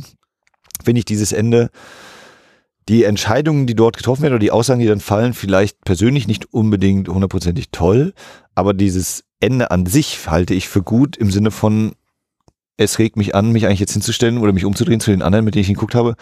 finde 0.83 0.99
ich 0.99 1.05
dieses 1.05 1.31
Ende 1.31 1.69
die 2.87 3.03
Entscheidungen, 3.03 3.65
die 3.65 3.75
dort 3.75 3.97
getroffen 3.97 4.23
werden 4.23 4.33
oder 4.33 4.39
die 4.39 4.51
Aussagen, 4.51 4.79
die 4.79 4.87
dann 4.87 4.99
fallen, 4.99 5.33
vielleicht 5.33 5.83
persönlich 5.85 6.27
nicht 6.27 6.53
unbedingt 6.53 7.07
hundertprozentig 7.09 7.69
toll, 7.71 8.13
aber 8.53 8.73
dieses 8.73 9.23
Ende 9.39 9.71
an 9.71 9.85
sich 9.85 10.27
halte 10.27 10.53
ich 10.53 10.69
für 10.69 10.83
gut 10.83 11.17
im 11.17 11.31
Sinne 11.31 11.51
von, 11.51 11.93
es 12.77 12.99
regt 12.99 13.15
mich 13.15 13.35
an, 13.35 13.51
mich 13.51 13.65
eigentlich 13.65 13.79
jetzt 13.79 13.93
hinzustellen 13.93 14.37
oder 14.37 14.53
mich 14.53 14.65
umzudrehen 14.65 14.99
zu 14.99 15.11
den 15.11 15.21
anderen, 15.21 15.45
mit 15.45 15.55
denen 15.55 15.61
ich 15.61 15.69
ihn 15.69 15.75
geguckt 15.75 15.95
habe. 15.95 16.15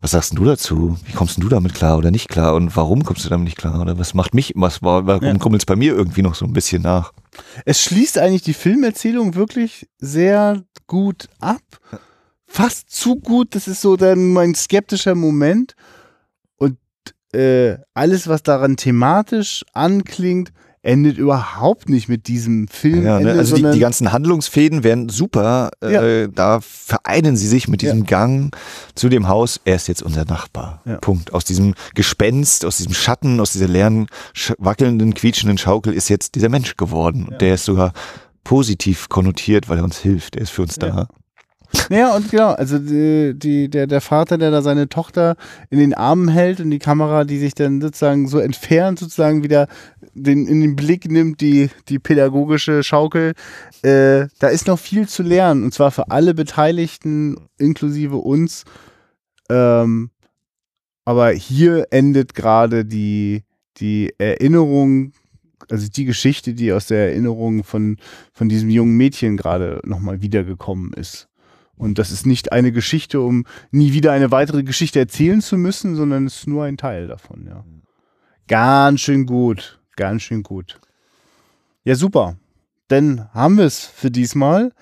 Was 0.00 0.10
sagst 0.10 0.36
du 0.36 0.44
dazu? 0.44 0.98
Wie 1.06 1.12
kommst 1.12 1.42
du 1.42 1.48
damit 1.48 1.74
klar 1.74 1.96
oder 1.96 2.10
nicht 2.10 2.28
klar? 2.28 2.54
Und 2.54 2.76
warum 2.76 3.04
kommst 3.04 3.24
du 3.24 3.30
damit 3.30 3.46
nicht 3.46 3.56
klar? 3.56 3.80
Oder 3.80 3.98
was 3.98 4.12
macht 4.12 4.34
mich, 4.34 4.52
was, 4.54 4.82
warum 4.82 5.24
ja. 5.24 5.38
kommt 5.38 5.56
es 5.56 5.64
bei 5.64 5.76
mir 5.76 5.94
irgendwie 5.94 6.20
noch 6.20 6.34
so 6.34 6.44
ein 6.44 6.52
bisschen 6.52 6.82
nach? 6.82 7.12
Es 7.64 7.82
schließt 7.82 8.18
eigentlich 8.18 8.42
die 8.42 8.52
Filmerzählung 8.52 9.34
wirklich 9.34 9.88
sehr 9.98 10.62
gut 10.86 11.28
ab. 11.40 11.62
Fast 12.46 12.90
zu 12.90 13.16
gut. 13.16 13.54
Das 13.54 13.66
ist 13.66 13.80
so 13.80 13.96
dann 13.96 14.32
mein 14.32 14.54
skeptischer 14.54 15.14
Moment. 15.14 15.74
Und 17.34 17.40
äh, 17.40 17.78
alles, 17.94 18.28
was 18.28 18.42
daran 18.42 18.76
thematisch 18.76 19.64
anklingt, 19.72 20.52
endet 20.82 21.16
überhaupt 21.16 21.88
nicht 21.88 22.08
mit 22.10 22.28
diesem 22.28 22.68
Film. 22.68 23.06
Ja, 23.06 23.18
ne? 23.18 23.32
Also 23.32 23.56
die, 23.56 23.70
die, 23.70 23.78
ganzen 23.78 24.12
Handlungsfäden 24.12 24.84
werden 24.84 25.08
super. 25.08 25.70
Ja. 25.82 26.02
Äh, 26.02 26.28
da 26.28 26.60
vereinen 26.60 27.36
sie 27.38 27.48
sich 27.48 27.68
mit 27.68 27.80
diesem 27.80 28.00
ja. 28.00 28.04
Gang 28.04 28.54
zu 28.94 29.08
dem 29.08 29.28
Haus. 29.28 29.60
Er 29.64 29.76
ist 29.76 29.88
jetzt 29.88 30.02
unser 30.02 30.26
Nachbar. 30.26 30.82
Punkt. 31.00 31.32
Aus 31.32 31.44
diesem 31.44 31.74
Gespenst, 31.94 32.66
aus 32.66 32.76
diesem 32.76 32.92
Schatten, 32.92 33.40
aus 33.40 33.52
dieser 33.52 33.68
leeren, 33.68 34.08
wackelnden, 34.58 35.14
quietschenden 35.14 35.56
Schaukel 35.56 35.94
ist 35.94 36.10
jetzt 36.10 36.34
dieser 36.34 36.50
Mensch 36.50 36.76
geworden. 36.76 37.34
Der 37.40 37.54
ist 37.54 37.64
sogar 37.64 37.94
positiv 38.44 39.08
konnotiert, 39.08 39.70
weil 39.70 39.78
er 39.78 39.84
uns 39.84 39.98
hilft. 39.98 40.36
Er 40.36 40.42
ist 40.42 40.50
für 40.50 40.62
uns 40.62 40.78
da. 40.78 41.08
Ja, 41.90 42.14
und 42.14 42.30
genau, 42.30 42.52
also 42.52 42.78
die, 42.78 43.34
die, 43.36 43.68
der, 43.68 43.86
der 43.86 44.00
Vater, 44.00 44.38
der 44.38 44.50
da 44.50 44.62
seine 44.62 44.88
Tochter 44.88 45.36
in 45.70 45.78
den 45.78 45.94
Armen 45.94 46.28
hält 46.28 46.60
und 46.60 46.70
die 46.70 46.78
Kamera, 46.78 47.24
die 47.24 47.38
sich 47.38 47.54
dann 47.54 47.80
sozusagen 47.80 48.26
so 48.28 48.38
entfernt, 48.38 48.98
sozusagen 48.98 49.42
wieder 49.42 49.68
den, 50.14 50.46
in 50.46 50.60
den 50.60 50.76
Blick 50.76 51.10
nimmt, 51.10 51.40
die, 51.40 51.70
die 51.88 51.98
pädagogische 51.98 52.82
Schaukel, 52.82 53.34
äh, 53.82 54.26
da 54.38 54.48
ist 54.48 54.66
noch 54.66 54.78
viel 54.78 55.08
zu 55.08 55.22
lernen 55.22 55.64
und 55.64 55.74
zwar 55.74 55.90
für 55.90 56.10
alle 56.10 56.34
Beteiligten, 56.34 57.36
inklusive 57.58 58.16
uns. 58.16 58.64
Ähm, 59.50 60.10
aber 61.04 61.30
hier 61.30 61.88
endet 61.90 62.34
gerade 62.34 62.84
die, 62.84 63.42
die 63.76 64.14
Erinnerung, 64.18 65.12
also 65.68 65.88
die 65.88 66.04
Geschichte, 66.04 66.54
die 66.54 66.72
aus 66.72 66.86
der 66.86 67.10
Erinnerung 67.10 67.62
von, 67.62 67.98
von 68.32 68.48
diesem 68.48 68.70
jungen 68.70 68.96
Mädchen 68.96 69.36
gerade 69.36 69.80
nochmal 69.84 70.22
wiedergekommen 70.22 70.92
ist. 70.94 71.28
Und 71.76 71.98
das 71.98 72.10
ist 72.10 72.24
nicht 72.26 72.52
eine 72.52 72.72
Geschichte, 72.72 73.20
um 73.20 73.46
nie 73.70 73.92
wieder 73.92 74.12
eine 74.12 74.30
weitere 74.30 74.62
Geschichte 74.62 74.98
erzählen 75.00 75.40
zu 75.40 75.56
müssen, 75.56 75.96
sondern 75.96 76.26
es 76.26 76.38
ist 76.38 76.46
nur 76.46 76.64
ein 76.64 76.76
Teil 76.76 77.08
davon, 77.08 77.46
ja. 77.46 77.64
Ganz 78.46 79.00
schön 79.00 79.26
gut. 79.26 79.80
Ganz 79.96 80.22
schön 80.22 80.42
gut. 80.42 80.80
Ja, 81.84 81.94
super. 81.94 82.36
Dann 82.88 83.28
haben 83.32 83.58
wir 83.58 83.64
es 83.64 83.84
für 83.84 84.10
diesmal. 84.10 84.72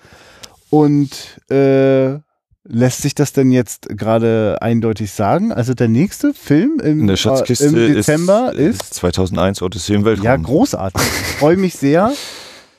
Und 0.69 1.39
äh, 1.49 2.17
lässt 2.63 3.01
sich 3.01 3.13
das 3.15 3.33
denn 3.33 3.51
jetzt 3.51 3.89
gerade 3.89 4.57
eindeutig 4.61 5.11
sagen? 5.11 5.51
Also 5.51 5.73
der 5.73 5.87
nächste 5.87 6.33
Film 6.33 6.79
im, 6.83 7.01
In 7.01 7.07
der 7.07 7.15
Schatzkiste 7.15 7.65
äh, 7.65 7.87
im 7.87 7.93
Dezember 7.93 8.53
ist, 8.53 8.81
ist 8.81 8.93
2001 8.95 9.61
Odyssee 9.61 9.93
im 9.93 10.05
Weltraum. 10.05 10.25
Ja, 10.25 10.35
großartig. 10.35 11.01
Ich 11.01 11.37
freue 11.37 11.57
mich 11.57 11.75
sehr. 11.75 12.11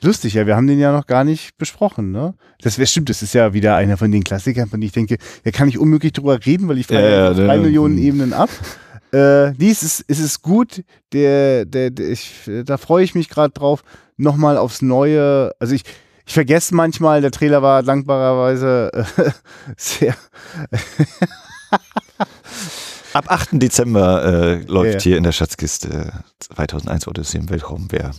Lustig, 0.05 0.35
ja, 0.35 0.45
wir 0.45 0.55
haben 0.55 0.67
den 0.67 0.79
ja 0.79 0.91
noch 0.91 1.07
gar 1.07 1.23
nicht 1.23 1.57
besprochen, 1.57 2.11
ne? 2.11 2.35
Das 2.61 2.77
wäre 2.77 2.85
stimmt, 2.85 3.09
das 3.09 3.23
ist 3.23 3.33
ja 3.33 3.53
wieder 3.53 3.75
einer 3.75 3.97
von 3.97 4.11
den 4.11 4.23
Klassikern, 4.23 4.69
von 4.69 4.79
denen 4.79 4.87
ich 4.87 4.93
denke, 4.93 5.17
da 5.43 5.49
kann 5.49 5.67
ich 5.67 5.79
unmöglich 5.79 6.13
drüber 6.13 6.37
reden, 6.45 6.67
weil 6.67 6.77
ich 6.77 6.85
fahre 6.85 7.01
ja, 7.01 7.31
ja, 7.31 7.33
drei 7.33 7.57
Millionen 7.57 7.97
Ebenen 7.97 8.31
ab. 8.31 8.51
Äh, 9.11 9.51
nee, 9.53 9.71
es 9.71 9.81
ist, 9.81 10.05
es 10.07 10.19
ist 10.19 10.43
gut. 10.43 10.83
Der, 11.11 11.65
der, 11.65 11.89
der 11.89 12.09
ich, 12.09 12.49
da 12.65 12.77
freue 12.77 13.03
ich 13.03 13.15
mich 13.15 13.29
gerade 13.29 13.51
drauf, 13.51 13.83
nochmal 14.15 14.57
aufs 14.57 14.83
Neue. 14.83 15.51
Also 15.59 15.73
ich, 15.73 15.83
ich 16.27 16.33
vergesse 16.33 16.75
manchmal, 16.75 17.21
der 17.21 17.31
Trailer 17.31 17.63
war 17.63 17.81
dankbarerweise 17.81 18.91
äh, 18.93 19.31
sehr. 19.77 20.15
Ab 23.13 23.25
8. 23.31 23.49
Dezember 23.53 24.23
äh, 24.23 24.55
läuft 24.65 24.95
ja. 24.95 24.99
hier 24.99 25.17
in 25.17 25.23
der 25.23 25.31
Schatzkiste 25.31 26.11
2001 26.41 27.07
Odyssee 27.07 27.37
im 27.39 27.49
Weltraum. 27.49 27.87
Wer 27.89 28.11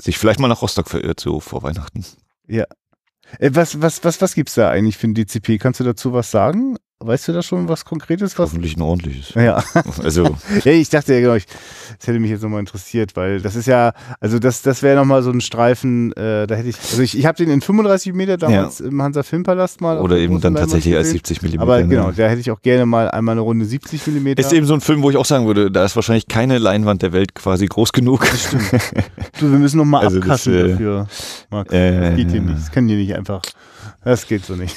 sich 0.00 0.18
vielleicht 0.18 0.40
mal 0.40 0.48
nach 0.48 0.62
Rostock 0.62 0.88
verirrt, 0.88 1.20
so 1.20 1.40
vor 1.40 1.62
Weihnachten. 1.62 2.04
Ja. 2.46 2.64
Äh, 3.38 3.50
was, 3.52 3.80
was, 3.80 4.04
was, 4.04 4.20
was 4.20 4.34
gibt's 4.34 4.54
da 4.54 4.70
eigentlich 4.70 4.96
für 4.96 5.08
ein 5.08 5.14
DCP? 5.14 5.58
Kannst 5.58 5.80
du 5.80 5.84
dazu 5.84 6.12
was 6.12 6.30
sagen? 6.30 6.76
Weißt 7.00 7.28
du 7.28 7.32
da 7.32 7.42
schon 7.42 7.68
was 7.68 7.84
Konkretes? 7.84 8.36
Was? 8.40 8.50
Hoffentlich 8.50 8.76
ein 8.76 8.82
ordentliches. 8.82 9.32
Ja. 9.34 9.62
Also. 10.02 10.24
ja, 10.64 10.72
ich 10.72 10.88
dachte 10.88 11.14
ja, 11.14 11.20
genau, 11.20 11.34
ich, 11.34 11.46
das 11.46 12.08
hätte 12.08 12.18
mich 12.18 12.30
jetzt 12.30 12.42
nochmal 12.42 12.60
interessiert, 12.60 13.14
weil 13.14 13.40
das 13.40 13.56
ist 13.56 13.66
ja, 13.66 13.92
also 14.20 14.38
das, 14.38 14.62
das 14.62 14.82
wäre 14.82 14.96
nochmal 14.96 15.22
so 15.22 15.30
ein 15.30 15.40
Streifen, 15.40 16.12
äh, 16.12 16.46
da 16.46 16.54
hätte 16.54 16.68
ich, 16.68 16.76
also 16.78 17.02
ich, 17.02 17.16
ich 17.16 17.26
habe 17.26 17.36
den 17.36 17.50
in 17.50 17.60
35 17.60 18.12
Meter 18.14 18.36
damals 18.36 18.80
ja. 18.80 18.86
im 18.86 19.00
Hansa 19.00 19.22
Filmpalast 19.22 19.80
mal. 19.80 19.98
Oder 19.98 20.18
eben 20.18 20.40
dann 20.40 20.54
tatsächlich 20.54 20.96
als 20.96 21.10
70 21.10 21.42
Millimeter. 21.42 21.62
Aber 21.62 21.80
ne? 21.80 21.88
genau, 21.88 22.10
da 22.10 22.28
hätte 22.28 22.40
ich 22.40 22.50
auch 22.50 22.60
gerne 22.62 22.86
mal 22.86 23.10
einmal 23.10 23.34
eine 23.34 23.42
Runde 23.42 23.64
70 23.64 24.06
Millimeter. 24.08 24.40
Ist 24.40 24.52
eben 24.52 24.66
so 24.66 24.74
ein 24.74 24.80
Film, 24.80 25.02
wo 25.02 25.10
ich 25.10 25.16
auch 25.16 25.26
sagen 25.26 25.46
würde, 25.46 25.70
da 25.70 25.84
ist 25.84 25.96
wahrscheinlich 25.96 26.26
keine 26.26 26.58
Leinwand 26.58 27.02
der 27.02 27.12
Welt 27.12 27.34
quasi 27.34 27.66
groß 27.66 27.92
genug. 27.92 28.26
Das 28.28 28.44
stimmt. 28.44 28.70
du, 29.40 29.50
wir 29.50 29.58
müssen 29.58 29.78
nochmal 29.78 30.04
also 30.04 30.18
abkassen 30.18 30.52
das, 30.52 30.62
äh, 30.62 30.68
dafür, 30.70 31.06
Max. 31.50 31.72
Äh, 31.72 32.00
das 32.00 32.16
geht 32.16 32.30
hier 32.30 32.40
nicht, 32.40 32.58
das 32.58 32.72
können 32.72 32.88
die 32.88 32.96
nicht 32.96 33.14
einfach. 33.14 33.42
Das 34.04 34.26
geht 34.26 34.44
so 34.44 34.54
nicht. 34.54 34.76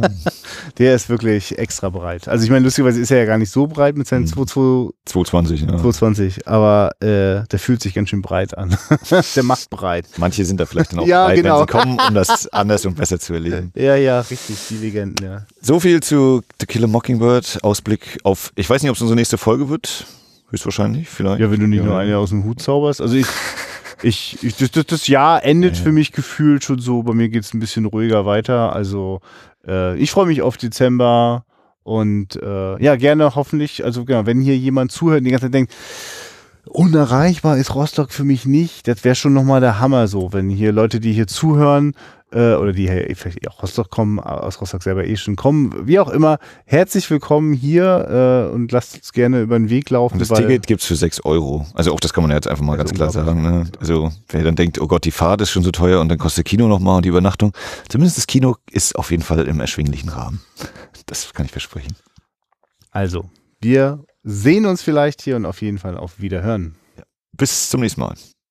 der 0.78 0.94
ist 0.94 1.08
wirklich 1.08 1.58
extra 1.58 1.88
breit. 1.88 2.28
Also 2.28 2.44
ich 2.44 2.50
meine, 2.50 2.64
lustigerweise 2.64 3.00
ist 3.00 3.10
er 3.10 3.18
ja 3.18 3.24
gar 3.24 3.38
nicht 3.38 3.50
so 3.50 3.66
breit 3.66 3.96
mit 3.96 4.06
seinen 4.06 4.26
220, 4.26 5.62
ja. 5.62 5.68
220, 5.68 6.46
aber 6.46 6.90
äh, 7.00 7.46
der 7.50 7.58
fühlt 7.58 7.82
sich 7.82 7.94
ganz 7.94 8.10
schön 8.10 8.22
breit 8.22 8.56
an. 8.56 8.76
der 9.36 9.42
macht 9.42 9.70
breit. 9.70 10.06
Manche 10.18 10.44
sind 10.44 10.60
da 10.60 10.66
vielleicht 10.66 10.92
dann 10.92 11.00
auch 11.00 11.06
ja, 11.06 11.26
breit, 11.26 11.36
genau. 11.36 11.60
wenn 11.60 11.66
sie 11.66 11.72
kommen, 11.72 11.98
um 12.06 12.14
das 12.14 12.46
anders 12.48 12.84
und 12.84 12.96
besser 12.96 13.18
zu 13.18 13.32
erleben. 13.32 13.72
Ja, 13.74 13.96
ja, 13.96 14.20
richtig, 14.20 14.56
die 14.68 14.76
Legenden, 14.76 15.24
ja. 15.24 15.46
So 15.60 15.80
viel 15.80 16.02
zu 16.02 16.42
The 16.60 16.66
Killer 16.66 16.86
Mockingbird, 16.86 17.60
Ausblick 17.62 18.18
auf, 18.24 18.52
ich 18.56 18.68
weiß 18.68 18.82
nicht, 18.82 18.90
ob 18.90 18.96
es 18.96 19.02
unsere 19.02 19.16
nächste 19.16 19.38
Folge 19.38 19.68
wird. 19.70 20.06
Höchstwahrscheinlich, 20.50 21.08
vielleicht. 21.08 21.40
Ja, 21.40 21.50
wenn 21.50 21.60
du 21.60 21.66
nicht 21.66 21.80
ja. 21.80 21.86
nur 21.86 21.98
eine 21.98 22.18
aus 22.18 22.28
dem 22.28 22.44
Hut 22.44 22.60
zauberst. 22.60 23.00
Also 23.00 23.16
ich 23.16 23.26
ich, 24.02 24.42
ich 24.42 24.56
das, 24.56 24.86
das, 24.86 25.08
Jahr 25.08 25.44
endet 25.44 25.76
für 25.76 25.92
mich 25.92 26.12
gefühlt 26.12 26.64
schon 26.64 26.78
so. 26.78 27.02
Bei 27.02 27.14
mir 27.14 27.28
geht 27.28 27.44
es 27.44 27.54
ein 27.54 27.60
bisschen 27.60 27.84
ruhiger 27.86 28.26
weiter. 28.26 28.74
Also 28.74 29.20
äh, 29.66 29.96
ich 29.96 30.10
freue 30.10 30.26
mich 30.26 30.42
auf 30.42 30.56
Dezember 30.56 31.44
und 31.82 32.36
äh, 32.36 32.82
ja, 32.82 32.96
gerne 32.96 33.34
hoffentlich, 33.34 33.84
also 33.84 34.04
genau, 34.04 34.26
wenn 34.26 34.40
hier 34.40 34.56
jemand 34.56 34.90
zuhört 34.90 35.18
und 35.18 35.24
die 35.24 35.30
ganze 35.30 35.46
Zeit 35.46 35.54
denkt, 35.54 35.74
unerreichbar 36.66 37.58
ist 37.58 37.74
Rostock 37.74 38.10
für 38.10 38.24
mich 38.24 38.46
nicht, 38.46 38.88
das 38.88 39.04
wäre 39.04 39.14
schon 39.14 39.34
nochmal 39.34 39.60
der 39.60 39.80
Hammer 39.80 40.08
so, 40.08 40.32
wenn 40.32 40.48
hier 40.48 40.72
Leute, 40.72 40.98
die 40.98 41.12
hier 41.12 41.26
zuhören, 41.26 41.94
äh, 42.34 42.54
oder 42.54 42.72
die 42.72 42.88
vielleicht 43.14 43.48
auch 43.48 43.62
Rostock 43.62 43.90
kommen, 43.90 44.18
aus 44.18 44.60
Rostock 44.60 44.82
selber 44.82 45.06
eh 45.06 45.16
schon 45.16 45.36
kommen, 45.36 45.86
wie 45.86 45.98
auch 45.98 46.08
immer, 46.08 46.38
herzlich 46.66 47.08
willkommen 47.08 47.54
hier 47.54 48.48
äh, 48.50 48.52
und 48.52 48.72
lasst 48.72 48.96
uns 48.96 49.12
gerne 49.12 49.40
über 49.42 49.58
den 49.58 49.70
Weg 49.70 49.88
laufen. 49.90 50.14
Und 50.14 50.20
das 50.20 50.36
Ticket 50.36 50.66
gibt's 50.66 50.86
für 50.86 50.96
6 50.96 51.24
Euro. 51.24 51.66
Also 51.74 51.92
auch 51.92 52.00
das 52.00 52.12
kann 52.12 52.24
man 52.24 52.32
jetzt 52.32 52.48
einfach 52.48 52.64
mal 52.64 52.76
ganz 52.76 52.92
klar 52.92 53.10
sagen. 53.10 53.42
Ne? 53.42 53.64
Also 53.80 54.10
wer 54.28 54.42
dann 54.42 54.56
denkt, 54.56 54.80
oh 54.80 54.86
Gott, 54.86 55.04
die 55.04 55.12
Fahrt 55.12 55.40
ist 55.40 55.50
schon 55.50 55.62
so 55.62 55.70
teuer 55.70 56.00
und 56.00 56.08
dann 56.08 56.18
kostet 56.18 56.46
Kino 56.46 56.66
nochmal 56.66 56.96
und 56.96 57.04
die 57.04 57.10
Übernachtung. 57.10 57.52
Zumindest 57.88 58.18
das 58.18 58.26
Kino 58.26 58.56
ist 58.70 58.96
auf 58.96 59.10
jeden 59.10 59.22
Fall 59.22 59.46
im 59.46 59.60
erschwinglichen 59.60 60.08
Rahmen. 60.08 60.40
Das 61.06 61.32
kann 61.32 61.46
ich 61.46 61.52
versprechen. 61.52 61.94
Also, 62.90 63.30
wir 63.60 64.04
sehen 64.22 64.66
uns 64.66 64.82
vielleicht 64.82 65.22
hier 65.22 65.36
und 65.36 65.46
auf 65.46 65.62
jeden 65.62 65.78
Fall 65.78 65.96
auf 65.96 66.20
Wiederhören. 66.20 66.76
Ja. 66.96 67.02
Bis 67.36 67.70
zum 67.70 67.80
nächsten 67.80 68.00
Mal. 68.00 68.14